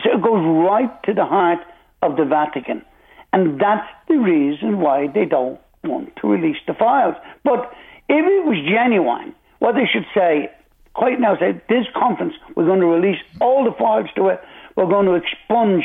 So 0.02 0.12
it 0.12 0.22
goes 0.22 0.44
right 0.68 0.90
to 1.04 1.14
the 1.14 1.24
heart 1.24 1.60
of 2.02 2.16
the 2.16 2.24
Vatican. 2.24 2.84
And 3.32 3.60
that's 3.60 3.88
the 4.08 4.16
reason 4.16 4.80
why 4.80 5.08
they 5.08 5.24
don't 5.24 5.60
want 5.82 6.14
to 6.16 6.28
release 6.28 6.56
the 6.66 6.74
files. 6.74 7.16
But 7.42 7.72
if 8.08 8.24
it 8.24 8.46
was 8.46 8.58
genuine, 8.68 9.34
what 9.58 9.74
they 9.74 9.86
should 9.90 10.06
say, 10.14 10.50
quite 10.94 11.20
now 11.20 11.36
say, 11.38 11.60
this 11.68 11.86
conference, 11.96 12.34
we're 12.54 12.66
going 12.66 12.80
to 12.80 12.86
release 12.86 13.18
all 13.40 13.64
the 13.64 13.72
files 13.76 14.08
to 14.16 14.28
it, 14.28 14.40
we're 14.76 14.86
going 14.86 15.06
to 15.06 15.14
expunge 15.14 15.84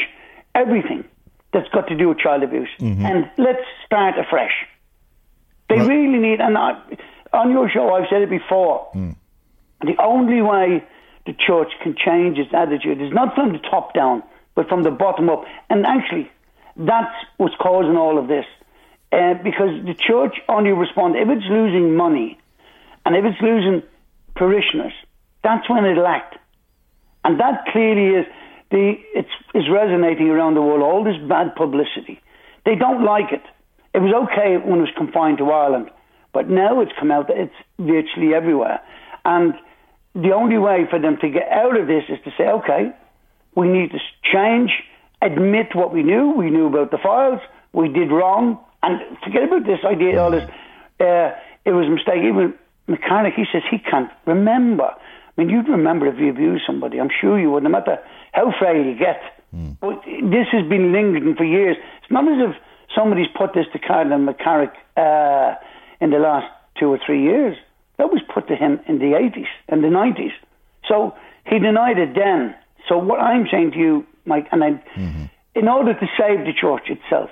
everything 0.54 1.04
that's 1.52 1.70
got 1.70 1.88
to 1.88 1.96
do 1.96 2.10
with 2.10 2.20
child 2.20 2.44
abuse, 2.44 2.70
mm-hmm. 2.80 3.06
and 3.06 3.30
let's 3.38 3.66
start 3.86 4.18
afresh. 4.18 4.54
They 5.70 5.78
right. 5.78 5.88
really 5.88 6.20
need, 6.20 6.42
and 6.42 6.58
I, 6.58 6.82
on 7.34 7.52
your 7.52 7.70
show, 7.70 7.94
I've 7.94 8.08
said 8.10 8.22
it 8.22 8.30
before, 8.30 8.88
mm. 8.96 9.16
the 9.82 9.96
only 10.02 10.42
way 10.42 10.84
the 11.26 11.34
church 11.34 11.72
can 11.84 11.96
change 11.96 12.38
its 12.38 12.54
attitude 12.54 13.02
is 13.02 13.14
not 13.14 13.36
from 13.36 13.54
the 13.54 13.60
top 13.60 13.94
down, 13.94 14.24
but 14.56 14.68
from 14.68 14.84
the 14.84 14.92
bottom 14.92 15.30
up. 15.30 15.46
And 15.70 15.86
actually, 15.86 16.32
that's 16.76 17.16
what's 17.38 17.56
causing 17.56 17.98
all 17.98 18.18
of 18.18 18.28
this 18.28 18.46
uh, 19.12 19.36
because 19.44 19.84
the 19.86 19.94
church 19.94 20.36
only 20.48 20.72
responds 20.72 21.18
if 21.20 21.28
it's 21.30 21.46
losing 21.50 21.96
money 21.96 22.40
and 23.06 23.16
if 23.16 23.26
it's 23.26 23.42
losing 23.42 23.84
parishioners. 24.36 24.94
That's 25.44 25.70
when 25.70 25.86
it'll 25.86 26.06
act, 26.06 26.36
and 27.24 27.40
that 27.40 27.66
clearly 27.72 28.20
is 28.20 28.26
the 28.72 28.96
it's 29.16 29.30
is 29.54 29.64
resonating 29.72 30.30
around 30.30 30.54
the 30.56 30.62
world. 30.62 30.82
All 30.82 31.04
this 31.04 31.18
bad 31.28 31.56
publicity, 31.56 32.22
they 32.66 32.76
don't 32.76 33.04
like 33.04 33.32
it. 33.32 33.44
It 33.94 34.00
was 34.00 34.14
okay 34.30 34.58
when 34.58 34.80
it 34.80 34.82
was 34.82 34.94
confined 34.98 35.40
to 35.40 35.50
Ireland, 35.50 35.90
but 36.34 36.50
now 36.50 36.82
it's 36.82 36.92
come 37.00 37.12
out 37.12 37.28
that 37.28 37.38
it's 37.38 37.56
virtually 37.80 38.34
everywhere, 38.34 38.80
and 39.26 39.54
the 40.16 40.32
only 40.32 40.58
way 40.58 40.86
for 40.90 41.00
them 41.00 41.18
to 41.22 41.30
get 41.30 41.48
out 41.50 41.80
of 41.80 41.88
this 41.88 42.04
is 42.10 42.18
to 42.26 42.32
say, 42.38 42.46
okay, 42.46 42.92
we 43.56 43.68
need 43.68 43.92
to 43.92 44.00
change, 44.24 44.72
admit 45.22 45.76
what 45.76 45.94
we 45.94 46.04
knew. 46.04 46.32
We 46.32 46.50
knew 46.50 46.68
about 46.68 46.92
the 46.92 46.98
files. 46.98 47.42
We 47.74 47.90
did 47.90 48.12
wrong. 48.12 48.60
And 48.82 49.02
forget 49.24 49.44
about 49.44 49.66
this 49.66 49.80
idea, 49.86 50.22
all 50.22 50.32
this, 50.32 50.50
uh, 51.00 51.32
it 51.66 51.72
was 51.72 51.88
a 51.88 51.92
mistake. 51.92 52.24
Even 52.24 52.54
McCarrick, 52.88 53.36
he 53.36 53.46
says 53.52 53.62
he 53.70 53.78
can't 53.78 54.10
remember. 54.26 54.86
I 54.86 55.42
mean, 55.42 55.50
you'd 55.50 55.70
remember 55.70 56.08
if 56.08 56.18
you 56.20 56.30
abused 56.30 56.64
somebody. 56.66 57.00
I'm 57.00 57.10
sure 57.22 57.40
you 57.40 57.52
would, 57.52 57.64
no 57.64 57.70
matter 57.70 58.00
how 58.32 58.54
frail 58.58 58.84
you 58.84 58.98
get. 58.98 59.22
Mm. 59.56 59.78
But 59.80 60.04
this 60.06 60.48
has 60.52 60.68
been 60.70 60.92
lingering 60.92 61.36
for 61.36 61.44
years. 61.44 61.78
It's 62.02 62.12
not 62.12 62.26
as 62.26 62.50
if 62.50 62.56
somebody's 62.96 63.28
put 63.36 63.54
this 63.54 63.66
to 63.74 63.80
Cardinal 63.80 64.20
McCarrick 64.20 64.74
uh, 64.98 65.56
in 66.00 66.12
the 66.12 66.20
last 66.20 66.48
two 66.80 66.88
or 66.88 67.00
three 67.06 67.24
years. 67.24 67.58
That 67.98 68.12
was 68.12 68.22
put 68.34 68.48
to 68.48 68.56
him 68.56 68.80
in 68.88 69.00
the 69.00 69.18
80s 69.18 69.48
and 69.68 69.84
the 69.84 69.88
90s. 69.88 70.32
So 70.88 71.16
he 71.46 71.60
denied 71.60 71.98
it 71.98 72.16
then. 72.16 72.56
So 72.88 72.98
what 72.98 73.20
I'm 73.20 73.48
saying 73.52 73.72
to 73.72 73.78
you, 73.78 74.06
Mike, 74.26 74.48
and 74.52 74.64
I, 74.64 74.72
mm-hmm. 74.72 75.26
in 75.56 75.68
order 75.68 75.94
to 75.94 76.08
save 76.18 76.46
the 76.46 76.54
church 76.54 76.90
itself, 76.90 77.30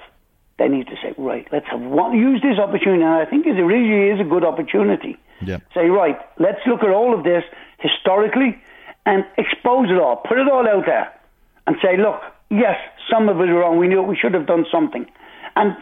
they 0.60 0.68
need 0.68 0.88
to 0.88 0.96
say, 1.02 1.14
right, 1.18 1.48
let's 1.52 1.68
have 1.68 1.80
one, 1.82 2.18
use 2.18 2.42
this 2.42 2.60
opportunity. 2.60 3.04
And 3.04 3.14
I 3.14 3.26
think 3.26 3.46
it 3.46 3.52
really 3.52 4.10
is 4.10 4.20
a 4.20 4.28
good 4.28 4.44
opportunity. 4.44 5.18
Yeah. 5.42 5.60
Say, 5.74 5.88
right, 5.88 6.18
let's 6.40 6.60
look 6.66 6.84
at 6.84 6.90
all 6.90 7.14
of 7.18 7.24
this 7.24 7.44
historically 7.80 8.60
and 9.08 9.24
expose 9.38 9.90
it 9.90 9.98
all, 9.98 10.18
put 10.18 10.38
it 10.38 10.48
all 10.48 10.68
out 10.68 10.86
there, 10.86 11.12
and 11.66 11.78
say, 11.82 11.98
look, 11.98 12.20
yes, 12.52 12.76
some 13.10 13.30
of 13.30 13.40
it 13.40 13.46
is 13.46 13.56
wrong. 13.56 13.80
We 13.80 13.88
knew 13.88 14.04
we 14.04 14.18
should 14.18 14.34
have 14.34 14.46
done 14.46 14.66
something, 14.72 15.06
and 15.56 15.76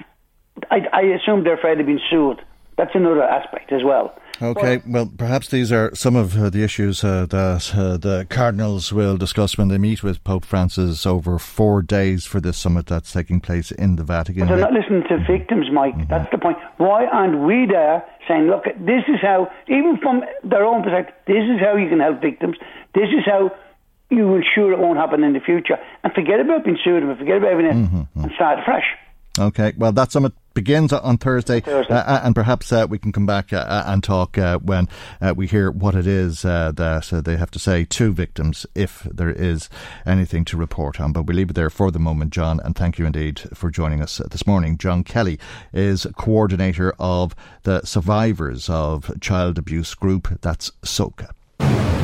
I, 0.69 0.77
I 0.93 1.01
assume 1.01 1.43
they're 1.43 1.57
afraid 1.57 1.79
of 1.79 1.87
being 1.87 1.99
sued. 2.09 2.41
That's 2.77 2.91
another 2.93 3.23
aspect 3.23 3.71
as 3.71 3.83
well. 3.83 4.13
Okay, 4.41 4.81
well, 4.85 5.09
perhaps 5.17 5.47
these 5.47 5.71
are 5.71 5.95
some 5.95 6.17
of 6.17 6.37
uh, 6.37 6.49
the 6.49 6.61
issues 6.61 7.05
uh, 7.05 7.25
that 7.27 7.73
uh, 7.73 7.95
the 7.95 8.27
Cardinals 8.29 8.91
will 8.91 9.15
discuss 9.15 9.57
when 9.57 9.69
they 9.69 9.77
meet 9.77 10.03
with 10.03 10.21
Pope 10.25 10.43
Francis 10.43 11.05
over 11.05 11.39
four 11.39 11.81
days 11.81 12.25
for 12.25 12.41
this 12.41 12.57
summit 12.57 12.87
that's 12.87 13.13
taking 13.13 13.39
place 13.39 13.71
in 13.71 13.95
the 13.95 14.03
Vatican. 14.03 14.41
But 14.41 14.49
they're 14.49 14.71
not 14.71 14.73
listening 14.73 15.03
to 15.07 15.23
victims, 15.25 15.67
Mike. 15.71 15.95
Mm-hmm. 15.95 16.09
That's 16.09 16.29
the 16.31 16.37
point. 16.37 16.57
Why 16.77 17.05
aren't 17.05 17.47
we 17.47 17.65
there 17.65 18.03
saying, 18.27 18.47
look, 18.47 18.65
this 18.65 19.03
is 19.07 19.19
how, 19.21 19.51
even 19.67 19.97
from 20.01 20.23
their 20.43 20.65
own 20.65 20.83
perspective, 20.83 21.15
this 21.27 21.43
is 21.43 21.59
how 21.59 21.75
you 21.75 21.89
can 21.89 21.99
help 21.99 22.21
victims. 22.21 22.57
This 22.93 23.09
is 23.09 23.25
how 23.25 23.51
you 24.09 24.35
ensure 24.35 24.71
it 24.71 24.79
won't 24.79 24.97
happen 24.97 25.23
in 25.23 25.33
the 25.33 25.39
future. 25.39 25.77
And 26.03 26.13
forget 26.13 26.39
about 26.39 26.63
being 26.63 26.77
sued 26.83 27.03
and 27.03 27.17
forget 27.17 27.37
about 27.37 27.51
everything 27.51 27.87
mm-hmm. 27.87 28.23
and 28.23 28.31
start 28.33 28.59
fresh. 28.65 28.85
Okay, 29.37 29.73
well, 29.77 29.91
that 29.91 30.11
summit 30.11 30.33
begins 30.55 30.91
on 30.91 31.19
Thursday, 31.19 31.59
Thursday. 31.59 31.93
Uh, 31.93 32.21
and 32.23 32.33
perhaps 32.33 32.71
uh, 32.71 32.87
we 32.89 32.97
can 32.97 33.11
come 33.11 33.27
back 33.27 33.53
uh, 33.53 33.83
and 33.85 34.03
talk 34.03 34.39
uh, 34.39 34.57
when 34.57 34.89
uh, 35.21 35.35
we 35.37 35.45
hear 35.45 35.69
what 35.69 35.93
it 35.93 36.07
is 36.07 36.43
uh, 36.43 36.71
that 36.71 37.13
uh, 37.13 37.21
they 37.21 37.37
have 37.37 37.51
to 37.51 37.59
say 37.59 37.85
to 37.85 38.11
victims 38.11 38.65
if 38.73 39.03
there 39.03 39.29
is 39.29 39.69
anything 40.05 40.43
to 40.45 40.57
report 40.57 40.99
on. 40.99 41.11
But 41.11 41.27
we 41.27 41.35
leave 41.35 41.51
it 41.51 41.53
there 41.53 41.69
for 41.69 41.91
the 41.91 41.99
moment, 41.99 42.31
John, 42.31 42.59
and 42.61 42.75
thank 42.75 42.97
you 42.97 43.05
indeed 43.05 43.41
for 43.53 43.69
joining 43.69 44.01
us 44.01 44.17
this 44.31 44.47
morning. 44.47 44.79
John 44.79 45.03
Kelly 45.03 45.37
is 45.71 46.07
coordinator 46.17 46.95
of 46.97 47.35
the 47.63 47.83
Survivors 47.85 48.69
of 48.69 49.11
Child 49.19 49.59
Abuse 49.59 49.93
Group, 49.93 50.39
that's 50.41 50.71
SOCA. 50.83 51.29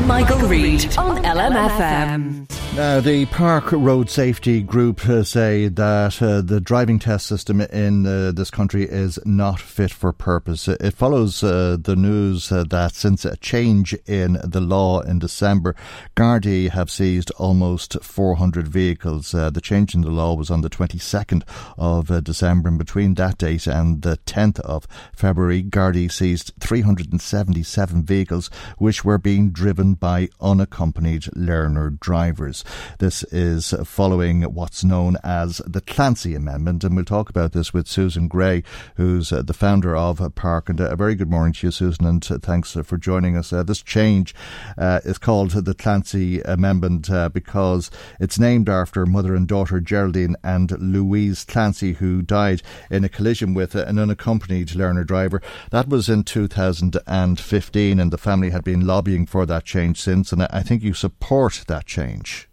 Michael 0.08 0.40
Reade 0.48 0.98
on 0.98 1.24
LMFM. 1.24 2.48
Now, 2.74 3.02
the 3.02 3.26
PARC 3.26 3.74
Road 3.74 4.10
Safety 4.10 4.62
Group 4.62 5.06
uh, 5.06 5.26
say 5.26 5.68
that 5.68 6.22
uh, 6.22 6.40
the 6.40 6.62
driving 6.62 7.00
test 7.00 7.28
system 7.28 7.60
in 7.60 8.06
uh, 8.08 8.32
this 8.32 8.50
country 8.50 8.84
is 8.84 9.20
not 9.26 9.60
fit 9.60 9.92
for 9.92 10.14
purpose. 10.14 10.70
It 10.70 10.94
follows 10.94 11.44
uh, 11.44 11.76
the 11.78 11.98
news 11.98 12.50
uh, 12.50 12.64
that 12.70 12.96
since 12.96 13.26
a 13.26 13.36
change 13.36 13.94
in 14.06 14.40
the 14.42 14.62
law 14.62 15.02
in 15.02 15.20
December, 15.20 15.76
Gardaí 16.16 16.70
have 16.70 16.90
seized 16.90 17.30
almost 17.32 18.02
400 18.02 18.70
vehicles. 18.70 19.34
Uh, 19.34 19.50
the 19.50 19.60
change 19.60 19.94
in 19.94 20.00
the 20.00 20.10
law 20.10 20.34
was 20.34 20.50
on 20.50 20.62
the 20.62 20.70
22nd 20.70 21.44
of 21.78 22.24
December, 22.24 22.70
and 22.70 22.78
between 22.78 23.16
that 23.16 23.38
date 23.38 23.68
and 23.68 24.02
the 24.02 24.18
10th 24.26 24.62
of 24.62 24.88
February, 25.14 25.62
Gardaí 25.62 26.10
seized 26.10 26.54
377 26.62 28.04
vehicles 28.04 28.50
which 28.78 29.04
were 29.04 29.18
being 29.18 29.52
driven 29.52 29.91
by 29.96 30.30
unaccompanied 30.40 31.26
learner 31.36 31.90
drivers. 31.90 32.64
This 33.00 33.24
is 33.26 33.74
following 33.84 34.44
what's 34.44 34.84
known 34.84 35.18
as 35.24 35.62
the 35.66 35.82
Clancy 35.82 36.36
Amendment, 36.36 36.84
and 36.84 36.96
we'll 36.96 37.06
talk 37.06 37.30
about 37.30 37.52
this 37.52 37.74
with 37.74 37.88
Susan 37.88 38.28
Gray, 38.28 38.64
who's 38.96 39.32
uh, 39.32 39.42
the 39.42 39.54
founder 39.54 39.96
of 39.96 40.20
PARC. 40.36 40.70
And 40.70 40.80
uh, 40.80 40.90
a 40.90 40.96
very 40.96 41.16
good 41.16 41.30
morning 41.30 41.54
to 41.54 41.68
you, 41.68 41.72
Susan, 41.72 42.06
and 42.06 42.32
uh, 42.32 42.38
thanks 42.40 42.74
for 42.74 42.98
joining 42.98 43.36
us. 43.36 43.52
Uh, 43.52 43.64
this 43.64 43.82
change 43.82 44.34
uh, 44.78 45.02
is 45.04 45.18
called 45.18 45.52
the 45.52 45.74
Clancy 45.74 46.42
Amendment 46.42 47.10
uh, 47.10 47.30
because 47.30 47.92
it's 48.20 48.40
named 48.40 48.70
after 48.70 49.06
mother 49.06 49.36
and 49.36 49.48
daughter 49.48 49.80
Geraldine 49.80 50.36
and 50.44 50.72
Louise 50.80 51.44
Clancy, 51.44 51.94
who 51.94 52.22
died 52.22 52.62
in 52.90 53.04
a 53.04 53.10
collision 53.10 53.54
with 53.54 53.76
an 53.76 54.00
unaccompanied 54.00 54.76
learner 54.76 55.04
driver. 55.04 55.42
That 55.72 55.90
was 55.90 56.10
in 56.10 56.24
2015, 56.24 58.00
and 58.00 58.12
the 58.12 58.18
family 58.18 58.50
had 58.52 58.64
been 58.64 58.86
lobbying 58.86 59.26
for 59.26 59.46
that 59.46 59.66
change 59.66 59.81
since, 59.96 60.32
and 60.32 60.44
I 60.44 60.62
think 60.62 60.84
you 60.84 60.94
support 60.94 61.64
that 61.68 61.86
change. 61.86 62.48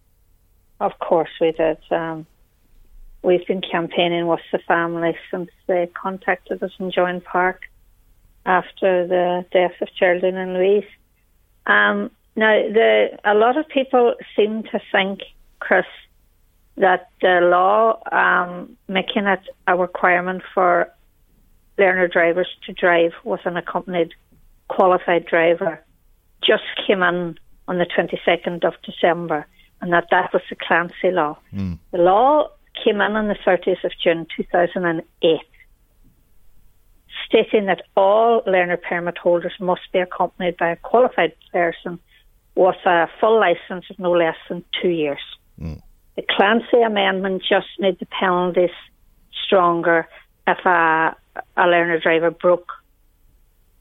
Of 0.80 0.98
course, 0.98 1.30
we 1.40 1.52
did. 1.52 1.78
Um, 1.90 2.26
we've 3.22 3.46
been 3.46 3.60
campaigning 3.60 4.26
with 4.26 4.40
the 4.52 4.58
family 4.58 5.16
since 5.30 5.50
they 5.66 5.90
contacted 5.94 6.62
us 6.62 6.70
in 6.78 6.90
Join 6.90 7.20
PARC 7.20 7.60
after 8.46 9.06
the 9.06 9.44
death 9.52 9.74
of 9.80 9.88
Geraldine 9.98 10.36
and 10.36 10.54
Louise. 10.54 10.90
Um, 11.66 12.10
now, 12.36 12.52
the, 12.52 13.18
a 13.24 13.34
lot 13.34 13.56
of 13.56 13.68
people 13.68 14.14
seem 14.36 14.62
to 14.64 14.80
think, 14.92 15.20
Chris, 15.58 15.86
that 16.76 17.10
the 17.20 17.40
law 17.42 18.00
um, 18.12 18.76
making 18.86 19.26
it 19.26 19.40
a 19.66 19.76
requirement 19.76 20.42
for 20.54 20.88
learner 21.76 22.08
drivers 22.08 22.48
to 22.66 22.72
drive 22.72 23.12
with 23.24 23.44
an 23.44 23.56
accompanied 23.56 24.14
qualified 24.68 25.26
driver 25.26 25.82
just 26.42 26.64
came 26.86 27.02
in 27.02 27.38
on 27.66 27.78
the 27.78 27.86
22nd 27.86 28.64
of 28.64 28.74
December 28.82 29.46
and 29.80 29.92
that 29.92 30.08
that 30.10 30.32
was 30.32 30.42
the 30.50 30.56
Clancy 30.56 31.10
law. 31.10 31.36
Mm. 31.54 31.78
The 31.92 31.98
law 31.98 32.48
came 32.84 33.00
in 33.00 33.16
on 33.16 33.28
the 33.28 33.36
30th 33.46 33.84
of 33.84 33.92
June 34.02 34.26
2008, 34.36 35.40
stating 37.26 37.66
that 37.66 37.82
all 37.96 38.42
learner 38.46 38.76
permit 38.76 39.18
holders 39.18 39.52
must 39.60 39.82
be 39.92 39.98
accompanied 39.98 40.56
by 40.56 40.70
a 40.70 40.76
qualified 40.76 41.32
person 41.52 41.98
with 42.54 42.76
a 42.86 43.08
full 43.20 43.38
licence 43.38 43.84
of 43.90 43.98
no 43.98 44.10
less 44.10 44.36
than 44.48 44.64
two 44.82 44.88
years. 44.88 45.20
Mm. 45.60 45.80
The 46.16 46.24
Clancy 46.28 46.82
Amendment 46.84 47.42
just 47.48 47.68
made 47.78 47.98
the 48.00 48.06
penalties 48.06 48.74
stronger 49.44 50.08
if 50.46 50.58
a, 50.64 51.14
a 51.56 51.66
learner 51.66 52.00
driver 52.00 52.30
broke 52.30 52.72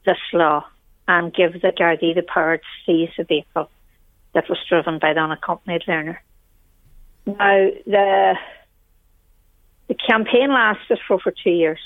this 0.06 0.18
law 0.32 0.64
and 1.08 1.34
give 1.34 1.54
the 1.54 1.72
Gardaí 1.72 2.14
the 2.14 2.22
power 2.22 2.58
to 2.58 2.62
seize 2.86 3.10
a 3.18 3.24
vehicle 3.24 3.70
that 4.34 4.48
was 4.48 4.58
driven 4.68 4.98
by 4.98 5.14
the 5.14 5.20
unaccompanied 5.20 5.82
learner. 5.88 6.22
Now, 7.26 7.70
the 7.86 8.34
the 9.88 9.94
campaign 9.94 10.50
lasted 10.52 10.98
for 11.06 11.14
over 11.14 11.32
two 11.32 11.50
years. 11.50 11.80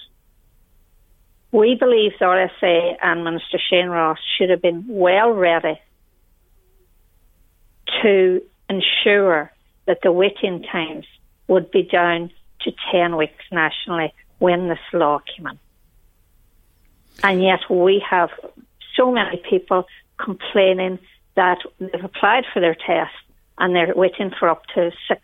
We 1.53 1.77
believe 1.77 2.13
the 2.19 2.25
RSA 2.25 2.97
and 3.01 3.25
Minister 3.25 3.59
Shane 3.71 3.89
Ross 3.89 4.19
should 4.37 4.51
have 4.51 4.61
been 4.61 4.85
well 4.89 5.31
ready 5.31 5.81
to 8.03 8.43
ensure 8.69 9.53
that 9.87 9.99
the 10.03 10.11
waiting 10.11 10.65
times 10.65 11.07
would 11.47 11.71
be 11.71 11.83
down 11.83 12.31
to 12.63 12.73
10 12.91 13.17
weeks 13.17 13.45
nationally 13.53 14.13
when 14.39 14.69
this 14.69 14.79
law 14.93 15.21
came 15.37 15.47
in. 15.47 15.59
And 17.23 17.43
yet 17.43 17.61
we 17.71 18.03
have 18.09 18.31
so 19.03 19.13
many 19.13 19.43
people 19.49 19.85
complaining 20.19 20.99
that 21.37 21.59
they've 21.79 22.05
applied 22.05 22.45
for 22.53 22.61
their 22.61 22.75
test 22.75 23.13
and 23.59 23.75
they're 23.75 23.93
waiting 23.95 24.31
for 24.39 24.49
up 24.49 24.63
to 24.75 24.91
six 25.09 25.21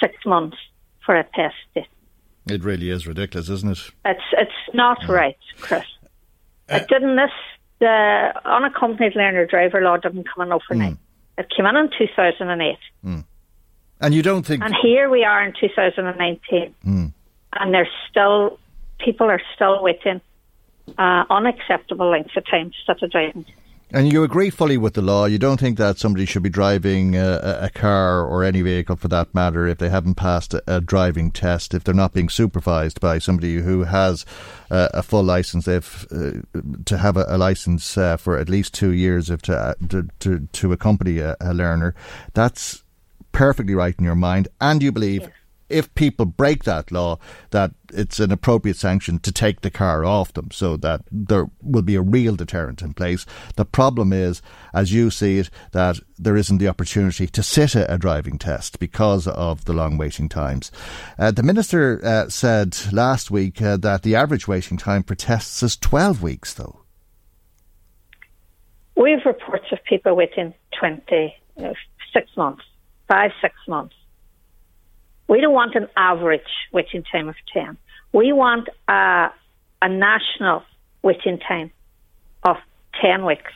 six 0.00 0.14
months 0.26 0.56
for 1.04 1.14
a 1.16 1.24
test 1.34 1.54
date. 1.74 1.86
It 2.48 2.64
really 2.64 2.90
is 2.90 3.06
ridiculous, 3.06 3.48
isn't 3.50 3.70
it? 3.72 3.90
It's 4.04 4.20
it's 4.32 4.74
not 4.74 4.98
right, 5.08 5.36
Chris. 5.60 5.84
it 6.68 6.88
didn't 6.88 7.16
this 7.16 7.30
the 7.78 8.32
unaccompanied 8.44 9.14
learner 9.16 9.46
driver 9.46 9.80
law 9.82 9.96
didn't 9.96 10.26
come 10.34 10.46
in 10.46 10.52
overnight. 10.52 10.96
It 11.38 11.46
came 11.54 11.66
in 11.66 11.76
in 11.76 11.90
two 11.96 12.08
thousand 12.16 12.48
and 12.50 12.62
eight. 12.62 12.78
Mm. 13.04 13.24
And 14.00 14.14
you 14.14 14.22
don't 14.22 14.44
think 14.46 14.64
And 14.64 14.74
here 14.82 15.10
we 15.10 15.24
are 15.24 15.42
in 15.44 15.52
two 15.60 15.68
thousand 15.76 16.06
and 16.06 16.18
nineteen 16.18 16.74
Mm. 16.86 17.12
and 17.58 17.74
there's 17.74 17.94
still 18.10 18.58
people 18.98 19.26
are 19.30 19.42
still 19.54 19.82
waiting 19.82 20.20
uh, 20.98 21.24
unacceptable 21.30 22.10
lengths 22.10 22.36
of 22.36 22.44
time 22.46 22.70
to 22.70 22.76
start 22.82 23.02
a 23.02 23.08
driving. 23.08 23.44
And 23.92 24.12
you 24.12 24.22
agree 24.22 24.50
fully 24.50 24.78
with 24.78 24.94
the 24.94 25.02
law. 25.02 25.24
You 25.24 25.38
don't 25.38 25.58
think 25.58 25.76
that 25.78 25.98
somebody 25.98 26.24
should 26.24 26.44
be 26.44 26.48
driving 26.48 27.16
a, 27.16 27.58
a 27.62 27.70
car 27.70 28.24
or 28.24 28.44
any 28.44 28.62
vehicle 28.62 28.94
for 28.94 29.08
that 29.08 29.34
matter 29.34 29.66
if 29.66 29.78
they 29.78 29.88
haven't 29.88 30.14
passed 30.14 30.54
a, 30.54 30.62
a 30.68 30.80
driving 30.80 31.32
test, 31.32 31.74
if 31.74 31.82
they're 31.82 31.92
not 31.92 32.12
being 32.12 32.28
supervised 32.28 33.00
by 33.00 33.18
somebody 33.18 33.56
who 33.56 33.82
has 33.82 34.24
uh, 34.70 34.90
a 34.94 35.02
full 35.02 35.24
license, 35.24 35.66
if 35.66 36.06
uh, 36.12 36.40
to 36.84 36.98
have 36.98 37.16
a, 37.16 37.24
a 37.28 37.36
license 37.36 37.98
uh, 37.98 38.16
for 38.16 38.38
at 38.38 38.48
least 38.48 38.74
two 38.74 38.92
years, 38.92 39.28
if 39.28 39.42
to 39.42 39.74
to, 39.88 40.08
to, 40.20 40.46
to 40.52 40.72
accompany 40.72 41.18
a, 41.18 41.36
a 41.40 41.52
learner. 41.52 41.96
That's 42.32 42.84
perfectly 43.32 43.74
right 43.74 43.94
in 43.98 44.04
your 44.04 44.14
mind, 44.14 44.46
and 44.60 44.80
you 44.82 44.92
believe. 44.92 45.28
If 45.70 45.94
people 45.94 46.26
break 46.26 46.64
that 46.64 46.90
law, 46.90 47.18
that 47.50 47.72
it's 47.92 48.20
an 48.20 48.32
appropriate 48.32 48.76
sanction 48.76 49.18
to 49.20 49.32
take 49.32 49.60
the 49.60 49.70
car 49.70 50.04
off 50.04 50.32
them, 50.32 50.50
so 50.50 50.76
that 50.78 51.02
there 51.10 51.46
will 51.62 51.82
be 51.82 51.94
a 51.94 52.02
real 52.02 52.36
deterrent 52.36 52.82
in 52.82 52.94
place. 52.94 53.26
The 53.56 53.64
problem 53.64 54.12
is, 54.12 54.42
as 54.74 54.92
you 54.92 55.10
see 55.10 55.38
it, 55.38 55.50
that 55.72 55.98
there 56.18 56.36
isn't 56.36 56.58
the 56.58 56.68
opportunity 56.68 57.26
to 57.26 57.42
sit 57.42 57.74
a, 57.74 57.98
driving 57.98 58.38
test 58.38 58.78
because 58.78 59.26
of 59.26 59.64
the 59.64 59.72
long 59.72 59.98
waiting 59.98 60.28
times. 60.28 60.70
Uh, 61.18 61.30
the 61.30 61.42
minister 61.42 62.00
uh, 62.04 62.28
said 62.28 62.76
last 62.92 63.30
week 63.30 63.60
uh, 63.60 63.76
that 63.76 64.02
the 64.02 64.14
average 64.14 64.48
waiting 64.48 64.76
time 64.76 65.02
for 65.02 65.14
tests 65.14 65.62
is 65.62 65.76
12 65.76 66.22
weeks, 66.22 66.54
though. 66.54 66.80
We 68.96 69.12
have 69.12 69.24
reports 69.24 69.66
of 69.72 69.82
people 69.84 70.14
waiting 70.14 70.52
20, 70.78 71.34
uh, 71.58 71.72
six 72.12 72.28
months, 72.36 72.62
five, 73.08 73.30
six 73.40 73.54
months. 73.66 73.94
We 75.30 75.40
don't 75.40 75.54
want 75.54 75.76
an 75.76 75.86
average 75.96 76.42
waiting 76.72 77.04
time 77.04 77.28
of 77.28 77.36
10. 77.54 77.78
We 78.12 78.32
want 78.32 78.68
a, 78.88 79.28
a 79.80 79.88
national 79.88 80.64
waiting 81.02 81.38
time 81.38 81.70
of 82.42 82.56
10 83.00 83.24
weeks. 83.24 83.52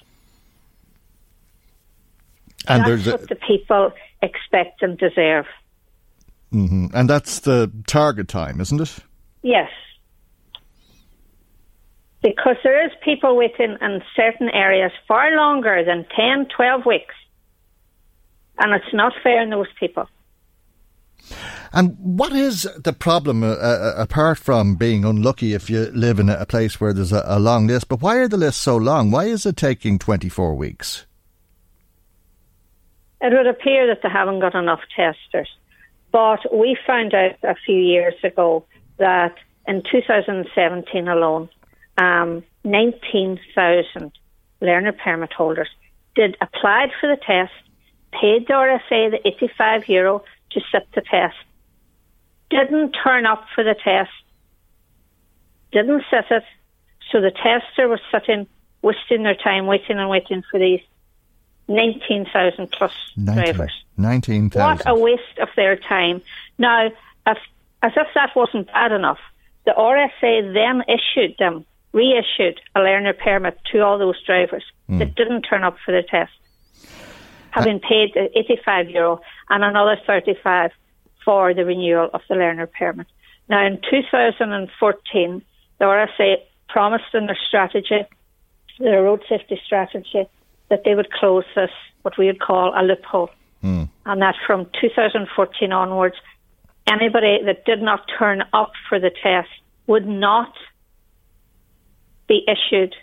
And 2.68 2.82
That's 2.82 2.88
there's 2.88 3.06
a, 3.09 3.10
what 3.10 3.28
the 3.28 3.34
people 3.34 3.92
expect 4.22 4.82
and 4.82 4.96
deserve. 4.96 5.46
Mhm. 6.52 6.94
and 6.94 7.10
that's 7.10 7.40
the 7.40 7.72
target 7.88 8.28
time, 8.28 8.60
isn't 8.60 8.80
it? 8.80 8.98
Yes. 9.42 9.68
Because 12.22 12.56
there 12.62 12.86
is 12.86 12.92
people 13.05 13.36
waiting 13.36 13.76
in 13.80 14.01
certain 14.14 14.48
areas 14.48 14.92
far 15.09 15.34
longer 15.34 15.82
than 15.84 16.06
10, 16.16 16.46
12 16.56 16.86
weeks. 16.86 17.16
And 18.59 18.72
it's 18.72 18.94
not 18.94 19.12
fair 19.24 19.40
on 19.40 19.51
those 19.51 19.66
people. 19.80 20.09
And 21.72 21.96
what 21.98 22.32
is 22.32 22.68
the 22.76 22.92
problem, 22.92 23.42
uh, 23.42 23.48
uh, 23.48 23.94
apart 23.96 24.38
from 24.38 24.76
being 24.76 25.05
unlucky 25.05 25.55
if 25.55 25.68
you 25.68 25.90
live 25.92 26.18
in 26.18 26.28
a 26.28 26.46
place 26.46 26.80
where 26.80 26.92
there's 26.92 27.12
a, 27.12 27.24
a 27.26 27.40
long 27.40 27.66
list? 27.66 27.88
But 27.88 28.01
why 28.01 28.16
are 28.16 28.28
the 28.28 28.36
lists 28.36 28.60
so 28.60 28.76
long? 28.76 29.10
Why 29.10 29.24
is 29.24 29.44
it 29.44 29.56
taking 29.56 29.98
24 29.98 30.55
weeks? 30.55 31.06
It 33.20 33.32
would 33.32 33.46
appear 33.46 33.86
that 33.88 34.02
they 34.02 34.09
haven't 34.09 34.40
got 34.40 34.55
enough 34.55 34.80
testers. 34.94 35.48
But 36.12 36.40
we 36.55 36.76
found 36.86 37.14
out 37.14 37.36
a 37.42 37.56
few 37.66 37.78
years 37.78 38.14
ago 38.22 38.64
that 38.98 39.34
in 39.66 39.82
2017 39.90 41.09
alone, 41.09 41.48
um, 41.98 42.44
19,000 42.64 44.12
learner 44.60 44.92
permit 44.92 45.32
holders 45.32 45.68
did 46.14 46.36
applied 46.40 46.90
for 47.01 47.09
the 47.09 47.16
test, 47.16 47.52
paid 48.12 48.46
the 48.46 48.52
RSA 48.52 49.10
the 49.10 49.20
85 49.26 49.88
euro 49.88 50.22
to 50.55 50.60
sit 50.72 50.86
the 50.94 51.01
test, 51.02 51.36
didn't 52.51 52.93
turn 52.93 53.26
up 53.26 53.44
for 53.55 53.62
the 53.64 53.74
test, 53.74 54.10
didn't 55.72 56.05
sit 56.10 56.24
it, 56.31 56.44
so 57.10 57.20
the 57.20 57.31
tester 57.31 57.89
was 57.89 58.01
sitting, 58.10 58.47
wasting 58.82 59.22
their 59.22 59.35
time, 59.35 59.66
waiting 59.66 59.98
and 59.98 60.09
waiting 60.09 60.43
for 60.51 60.59
these 60.59 60.81
19,000 61.68 62.70
plus 62.70 62.93
19 63.16 63.43
drivers. 63.43 63.85
19,000. 63.97 64.60
What 64.62 64.82
a 64.86 64.94
waste 64.98 65.39
of 65.40 65.48
their 65.56 65.76
time. 65.76 66.22
Now, 66.59 66.86
if, 66.86 67.39
as 67.82 67.93
if 67.97 68.06
that 68.14 68.35
wasn't 68.36 68.66
bad 68.68 68.93
enough, 68.93 69.18
the 69.64 69.72
RSA 69.72 70.52
then 70.52 70.82
issued 70.89 71.36
them, 71.39 71.64
reissued 71.93 72.60
a 72.74 72.81
learner 72.81 73.12
permit 73.14 73.59
to 73.72 73.81
all 73.81 73.98
those 73.98 74.22
drivers 74.24 74.64
Hmm. 74.86 74.98
that 74.98 75.14
didn't 75.14 75.43
turn 75.43 75.64
up 75.64 75.78
for 75.85 75.93
the 75.93 76.02
test, 76.02 76.32
having 77.51 77.81
paid 77.81 78.12
the 78.12 78.28
85 78.39 78.90
euro 78.90 79.20
and 79.50 79.64
another 79.64 79.96
35 80.06 80.70
for 81.24 81.54
the 81.54 81.64
renewal 81.64 82.10
of 82.12 82.20
the 82.28 82.34
learner 82.34 82.66
permit. 82.66 83.06
Now, 83.48 83.66
in 83.66 83.80
2014, 83.90 85.42
the 85.78 85.84
RSA 85.84 86.36
promised 86.68 87.14
in 87.14 87.26
their 87.26 87.38
strategy, 87.48 88.06
their 88.78 89.02
road 89.02 89.22
safety 89.28 89.60
strategy, 89.64 90.26
that 90.70 90.82
they 90.84 90.94
would 90.94 91.10
close 91.12 91.44
this, 91.54 91.70
what 92.02 92.16
we 92.18 92.26
would 92.26 92.40
call 92.40 92.72
a 92.74 92.82
loophole 92.82 93.30
Hmm. 93.64 93.84
and 94.04 94.20
that 94.20 94.34
from 94.46 94.66
2014 94.78 95.72
onwards, 95.72 96.16
anybody 96.86 97.38
that 97.46 97.64
did 97.64 97.80
not 97.80 98.02
turn 98.18 98.44
up 98.52 98.72
for 98.90 99.00
the 99.00 99.10
test 99.10 99.48
would 99.86 100.06
not 100.06 100.52
be 102.28 102.46
issued 102.46 102.94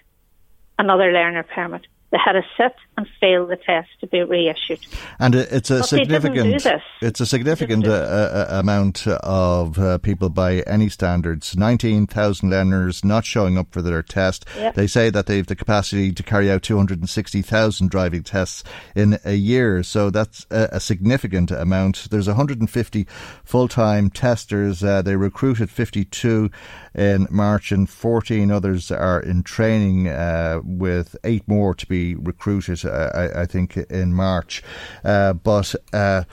another 0.77 1.11
learner 1.11 1.41
permit. 1.41 1.87
They 2.11 2.19
had 2.23 2.33
to 2.33 2.43
sit 2.57 2.75
and 2.97 3.07
fail 3.19 3.47
the 3.47 3.55
test 3.55 3.87
to 4.01 4.07
be 4.07 4.21
reissued. 4.21 4.79
And 5.17 5.33
it's 5.33 5.71
a 5.71 5.79
But 5.79 5.85
significant, 5.87 6.65
it's 7.01 7.21
a 7.21 7.25
significant 7.25 7.87
uh, 7.87 7.91
uh, 7.91 8.47
amount 8.49 9.07
of 9.07 9.79
uh, 9.79 9.97
people 9.99 10.29
by 10.29 10.59
any 10.61 10.89
standards. 10.89 11.55
Nineteen 11.55 12.05
thousand 12.05 12.49
learners 12.49 13.05
not 13.05 13.23
showing 13.23 13.57
up 13.57 13.71
for 13.71 13.81
their 13.81 14.03
test. 14.03 14.45
Yep. 14.57 14.75
They 14.75 14.87
say 14.87 15.09
that 15.09 15.25
they've 15.25 15.47
the 15.47 15.55
capacity 15.55 16.11
to 16.11 16.23
carry 16.23 16.51
out 16.51 16.63
two 16.63 16.75
hundred 16.75 16.99
and 16.99 17.09
sixty 17.09 17.41
thousand 17.41 17.91
driving 17.91 18.23
tests 18.23 18.63
in 18.93 19.17
a 19.23 19.35
year. 19.35 19.83
So 19.83 20.09
that's 20.09 20.45
a, 20.51 20.69
a 20.73 20.79
significant 20.79 21.49
amount. 21.49 22.09
There's 22.11 22.27
one 22.27 22.35
hundred 22.35 22.59
and 22.59 22.69
fifty 22.69 23.07
full-time 23.43 24.09
testers. 24.09 24.83
Uh, 24.83 25.01
they 25.01 25.15
recruited 25.15 25.69
fifty-two 25.69 26.51
in 26.93 27.27
March, 27.31 27.71
and 27.71 27.89
fourteen 27.89 28.51
others 28.51 28.91
are 28.91 29.21
in 29.21 29.43
training, 29.43 30.09
uh, 30.09 30.59
with 30.63 31.15
eight 31.23 31.47
more 31.47 31.73
to 31.73 31.87
be 31.87 32.15
recruited. 32.15 32.80
Uh, 32.85 33.11
I, 33.13 33.41
I 33.41 33.45
think 33.45 33.77
in 33.77 34.13
March, 34.13 34.63
uh, 35.03 35.33
but. 35.33 35.75
Uh, 35.93 36.23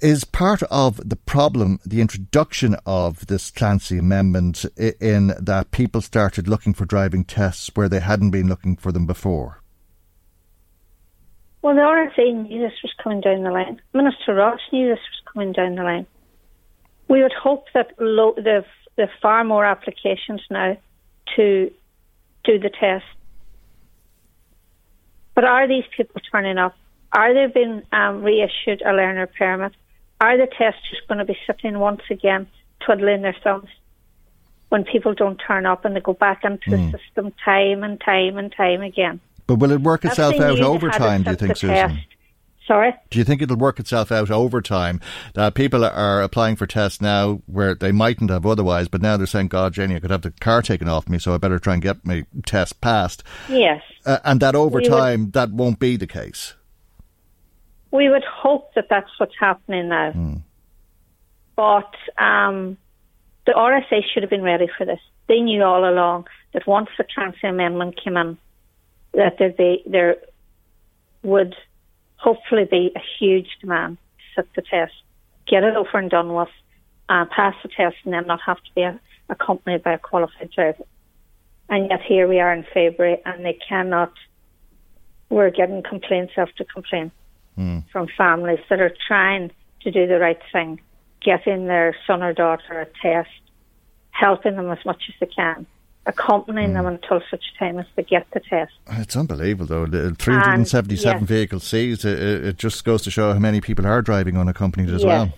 is 0.00 0.22
part 0.22 0.62
of 0.70 1.08
the 1.08 1.16
problem 1.16 1.80
the 1.84 2.00
introduction 2.00 2.76
of 2.86 3.26
this 3.26 3.50
Clancy 3.50 3.98
Amendment 3.98 4.64
in 4.76 5.34
that 5.40 5.72
people 5.72 6.00
started 6.00 6.46
looking 6.46 6.72
for 6.72 6.84
driving 6.84 7.24
tests 7.24 7.68
where 7.74 7.88
they 7.88 7.98
hadn't 7.98 8.30
been 8.30 8.48
looking 8.48 8.76
for 8.76 8.92
them 8.92 9.06
before? 9.06 9.60
Well, 11.62 11.74
the 11.74 11.80
RSA 11.80 12.48
knew 12.48 12.60
this 12.60 12.78
was 12.82 12.92
coming 13.02 13.20
down 13.20 13.42
the 13.42 13.50
line. 13.50 13.80
Minister 13.92 14.34
Ross 14.34 14.60
knew 14.72 14.88
this 14.88 14.98
was 14.98 15.32
coming 15.32 15.52
down 15.52 15.74
the 15.74 15.82
line. 15.82 16.06
We 17.08 17.22
would 17.22 17.32
hope 17.32 17.66
that 17.74 17.92
lo- 17.98 18.34
the 18.36 18.64
the 18.96 19.08
far 19.20 19.44
more 19.44 19.64
applications 19.64 20.42
now 20.50 20.76
to 21.36 21.70
do 22.44 22.58
the 22.58 22.70
test. 22.70 23.04
But 25.38 25.44
are 25.44 25.68
these 25.68 25.84
people 25.96 26.20
turning 26.32 26.58
up? 26.58 26.74
Are 27.12 27.32
they 27.32 27.46
being 27.46 27.82
um, 27.92 28.24
reissued 28.24 28.82
a 28.84 28.92
learner 28.92 29.28
permit? 29.28 29.70
Are 30.20 30.36
the 30.36 30.48
testers 30.48 31.00
going 31.06 31.18
to 31.18 31.24
be 31.24 31.38
sitting 31.46 31.78
once 31.78 32.00
again 32.10 32.48
twiddling 32.84 33.22
their 33.22 33.36
thumbs 33.44 33.68
when 34.70 34.82
people 34.82 35.14
don't 35.14 35.36
turn 35.36 35.64
up 35.64 35.84
and 35.84 35.94
they 35.94 36.00
go 36.00 36.12
back 36.12 36.42
into 36.42 36.76
Hmm. 36.76 36.90
the 36.90 36.98
system 36.98 37.32
time 37.44 37.84
and 37.84 38.00
time 38.00 38.36
and 38.36 38.52
time 38.52 38.82
again? 38.82 39.20
But 39.46 39.60
will 39.60 39.70
it 39.70 39.80
work 39.80 40.04
itself 40.04 40.34
out 40.40 40.58
over 40.58 40.88
time, 40.90 41.22
do 41.22 41.30
you 41.30 41.36
think, 41.36 41.56
Susan? 41.56 41.76
test- 41.76 41.94
Sorry? 42.68 42.92
Do 43.10 43.18
you 43.18 43.24
think 43.24 43.40
it'll 43.42 43.56
work 43.56 43.80
itself 43.80 44.12
out 44.12 44.30
over 44.30 44.60
time? 44.60 45.00
That 45.34 45.54
people 45.54 45.84
are 45.84 46.22
applying 46.22 46.54
for 46.54 46.66
tests 46.66 47.00
now 47.00 47.40
where 47.46 47.74
they 47.74 47.90
mightn't 47.92 48.30
have 48.30 48.44
otherwise, 48.44 48.88
but 48.88 49.00
now 49.02 49.16
they're 49.16 49.26
saying, 49.26 49.48
God, 49.48 49.72
Jenny, 49.72 49.96
I 49.96 50.00
could 50.00 50.10
have 50.10 50.20
the 50.22 50.32
car 50.32 50.60
taken 50.60 50.86
off 50.86 51.08
me, 51.08 51.18
so 51.18 51.32
I 51.34 51.38
better 51.38 51.58
try 51.58 51.72
and 51.72 51.82
get 51.82 52.04
my 52.04 52.26
test 52.44 52.80
passed. 52.82 53.24
Yes. 53.48 53.82
Uh, 54.04 54.18
and 54.22 54.38
that 54.40 54.54
over 54.54 54.78
We 54.78 54.82
would- 54.82 54.90
time, 54.96 55.30
that 55.30 55.50
won't 55.50 55.78
be 55.80 55.96
the 55.96 56.06
case. 56.06 56.54
We 57.90 58.10
would 58.10 58.24
hope 58.24 58.74
that 58.74 58.88
that's 58.90 59.08
what's 59.18 59.34
happening 59.40 59.88
now. 59.88 60.12
But 61.56 61.94
um, 62.22 62.76
the 63.46 63.52
RSA 63.52 64.02
should 64.12 64.22
have 64.22 64.28
been 64.30 64.42
ready 64.42 64.68
for 64.76 64.84
this. 64.84 65.00
They 65.26 65.40
knew 65.40 65.62
all 65.62 65.88
along 65.88 66.26
that 66.52 66.66
once 66.66 66.90
the 66.98 67.04
Clancy 67.14 67.46
Amendment 67.46 67.98
came 68.02 68.18
in, 68.18 68.36
that 69.14 69.36
there, 69.38 69.50
be, 69.52 69.82
there 69.86 70.16
would 71.22 71.54
hopefully 72.18 72.64
be 72.64 72.92
a 72.94 73.00
huge 73.18 73.48
demand 73.60 73.96
to 74.18 74.42
sit 74.42 74.54
the 74.54 74.62
test, 74.62 74.92
get 75.46 75.64
it 75.64 75.76
over 75.76 75.98
and 75.98 76.10
done 76.10 76.34
with, 76.34 76.48
uh, 77.08 77.24
pass 77.34 77.54
the 77.62 77.68
test, 77.68 77.96
and 78.04 78.12
then 78.12 78.26
not 78.26 78.40
have 78.44 78.58
to 78.58 78.70
be 78.74 78.86
accompanied 79.30 79.82
by 79.82 79.92
a 79.92 79.98
qualified 79.98 80.50
driver. 80.50 80.84
And 81.68 81.88
yet 81.90 82.00
here 82.02 82.28
we 82.28 82.40
are 82.40 82.52
in 82.52 82.64
February, 82.74 83.20
and 83.24 83.44
they 83.44 83.58
cannot. 83.68 84.12
We're 85.30 85.50
getting 85.50 85.82
complaints 85.82 86.32
after 86.36 86.64
complaint 86.64 87.12
from 87.92 88.08
families 88.16 88.60
that 88.70 88.80
are 88.80 88.94
trying 89.06 89.50
to 89.82 89.90
do 89.90 90.06
the 90.06 90.18
right 90.18 90.40
thing, 90.52 90.80
getting 91.20 91.66
their 91.66 91.96
son 92.06 92.22
or 92.22 92.32
daughter 92.32 92.80
a 92.80 92.86
test, 93.02 93.30
helping 94.10 94.56
them 94.56 94.70
as 94.70 94.84
much 94.84 95.02
as 95.08 95.14
they 95.20 95.26
can, 95.26 95.66
accompanying 96.08 96.72
them 96.72 96.86
until 96.86 97.20
such 97.30 97.44
time 97.58 97.78
as 97.78 97.86
they 97.94 98.02
get 98.02 98.26
the 98.32 98.40
test. 98.40 98.72
It's 98.92 99.14
unbelievable, 99.16 99.66
though. 99.66 99.86
The 99.86 100.14
377 100.14 101.18
And, 101.18 101.26
vehicles 101.28 101.64
seized. 101.64 102.04
It, 102.04 102.18
it 102.44 102.56
just 102.56 102.84
goes 102.84 103.02
to 103.02 103.10
show 103.10 103.32
how 103.32 103.38
many 103.38 103.60
people 103.60 103.86
are 103.86 104.02
driving 104.02 104.36
unaccompanied 104.36 104.88
as 104.90 105.02
Yes. 105.02 105.06
well. 105.06 105.32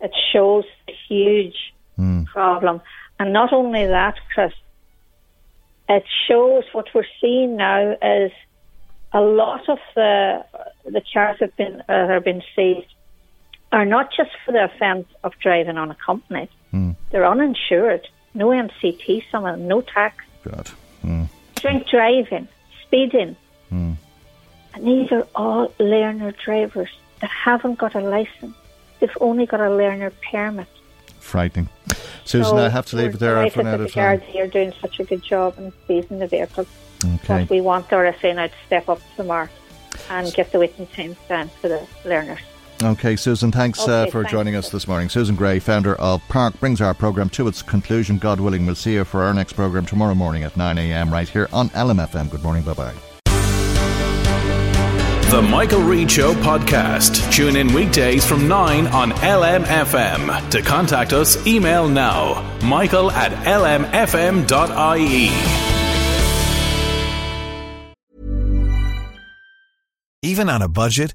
It 0.00 0.12
shows 0.32 0.64
a 0.88 0.92
huge 1.08 1.56
Hmm. 1.96 2.24
problem. 2.24 2.80
And 3.18 3.32
not 3.32 3.52
only 3.52 3.86
that, 3.86 4.14
Chris, 4.34 4.52
it 5.88 6.04
shows 6.28 6.64
what 6.72 6.86
we're 6.94 7.04
seeing 7.20 7.56
now 7.56 7.96
is 8.02 8.32
a 9.12 9.20
lot 9.20 9.68
of 9.68 9.78
the 9.94 10.44
the 10.86 11.02
cars 11.12 11.36
that 11.40 11.50
have 11.50 11.56
been 11.56 11.82
uh, 11.88 11.92
are 12.14 12.20
being 12.20 12.42
seized 12.56 12.86
are 13.70 13.84
not 13.84 14.10
just 14.16 14.30
for 14.44 14.52
the 14.52 14.64
offence 14.64 15.06
of 15.22 15.32
driving 15.42 15.76
unaccompanied. 15.78 16.48
Hmm. 16.70 16.92
They're 17.10 17.26
uninsured, 17.26 18.06
no 18.34 18.48
NCT, 18.48 19.24
some 19.30 19.44
of 19.44 19.58
them, 19.58 19.68
no 19.68 19.80
tax, 19.80 20.24
God. 20.42 20.68
Hmm. 21.02 21.24
drink 21.56 21.88
driving, 21.88 22.48
speeding. 22.82 23.36
Hmm. 23.68 23.92
And 24.74 24.86
these 24.86 25.12
are 25.12 25.26
all 25.34 25.72
learner 25.78 26.32
drivers 26.32 26.88
that 27.20 27.30
haven't 27.30 27.78
got 27.78 27.94
a 27.94 28.00
license. 28.00 28.56
They've 29.00 29.10
only 29.20 29.46
got 29.46 29.60
a 29.60 29.74
learner 29.74 30.12
permit. 30.30 30.68
Frightening. 31.20 31.68
Susan, 32.24 32.50
So 32.50 32.56
I 32.56 32.68
have 32.68 32.86
to 32.86 32.96
leave 32.96 33.14
it 33.14 33.18
there. 33.18 33.38
I've 33.38 33.52
delighted 33.52 33.56
run 33.56 33.64
that 33.66 33.74
out 33.74 33.80
of 33.80 33.88
the 33.88 33.94
guards 33.94 34.24
here 34.24 34.44
are 34.44 34.48
doing 34.48 34.72
such 34.80 35.00
a 35.00 35.04
good 35.04 35.22
job 35.22 35.58
in 35.58 35.72
seizing 35.86 36.18
the 36.18 36.26
vehicles. 36.26 36.68
Okay. 37.04 37.18
But 37.26 37.50
we 37.50 37.60
want 37.60 37.88
the 37.90 37.96
RSA 37.96 38.36
now 38.36 38.46
to 38.46 38.52
step 38.66 38.88
up 38.88 39.00
some 39.16 39.26
more 39.26 39.50
and 40.08 40.32
get 40.32 40.52
the 40.52 40.58
waiting 40.58 40.86
times 40.88 41.16
down 41.28 41.48
for 41.60 41.68
the 41.68 41.86
learners. 42.04 42.40
Okay, 42.82 43.14
Susan, 43.16 43.52
thanks 43.52 43.80
uh, 43.80 44.06
for 44.06 44.22
thanks. 44.22 44.32
joining 44.32 44.56
us 44.56 44.70
this 44.70 44.88
morning. 44.88 45.08
Susan 45.08 45.36
Gray, 45.36 45.58
founder 45.60 45.94
of 45.96 46.20
PARC, 46.28 46.58
brings 46.58 46.80
our 46.80 46.94
programme 46.94 47.28
to 47.30 47.46
its 47.46 47.62
conclusion. 47.62 48.18
God 48.18 48.40
willing, 48.40 48.66
we'll 48.66 48.74
see 48.74 48.94
you 48.94 49.04
for 49.04 49.22
our 49.22 49.32
next 49.32 49.52
programme 49.52 49.86
tomorrow 49.86 50.14
morning 50.14 50.42
at 50.42 50.54
9am 50.54 51.12
right 51.12 51.28
here 51.28 51.48
on 51.52 51.68
LMFM. 51.70 52.30
Good 52.30 52.42
morning, 52.42 52.64
bye 52.64 52.74
bye. 52.74 52.94
The 55.30 55.40
Michael 55.40 55.80
Reade 55.80 56.10
Show 56.10 56.34
podcast. 56.34 57.32
Tune 57.32 57.56
in 57.56 57.72
weekdays 57.72 58.26
from 58.26 58.48
9 58.48 58.88
on 58.88 59.12
LMFM. 59.12 60.50
To 60.50 60.60
contact 60.60 61.14
us, 61.14 61.46
email 61.46 61.88
now 61.88 62.58
michael 62.62 63.10
at 63.10 63.32
lmfm.ie. 63.46 65.30
Even 70.24 70.48
on 70.50 70.62
a 70.62 70.68
budget, 70.68 71.14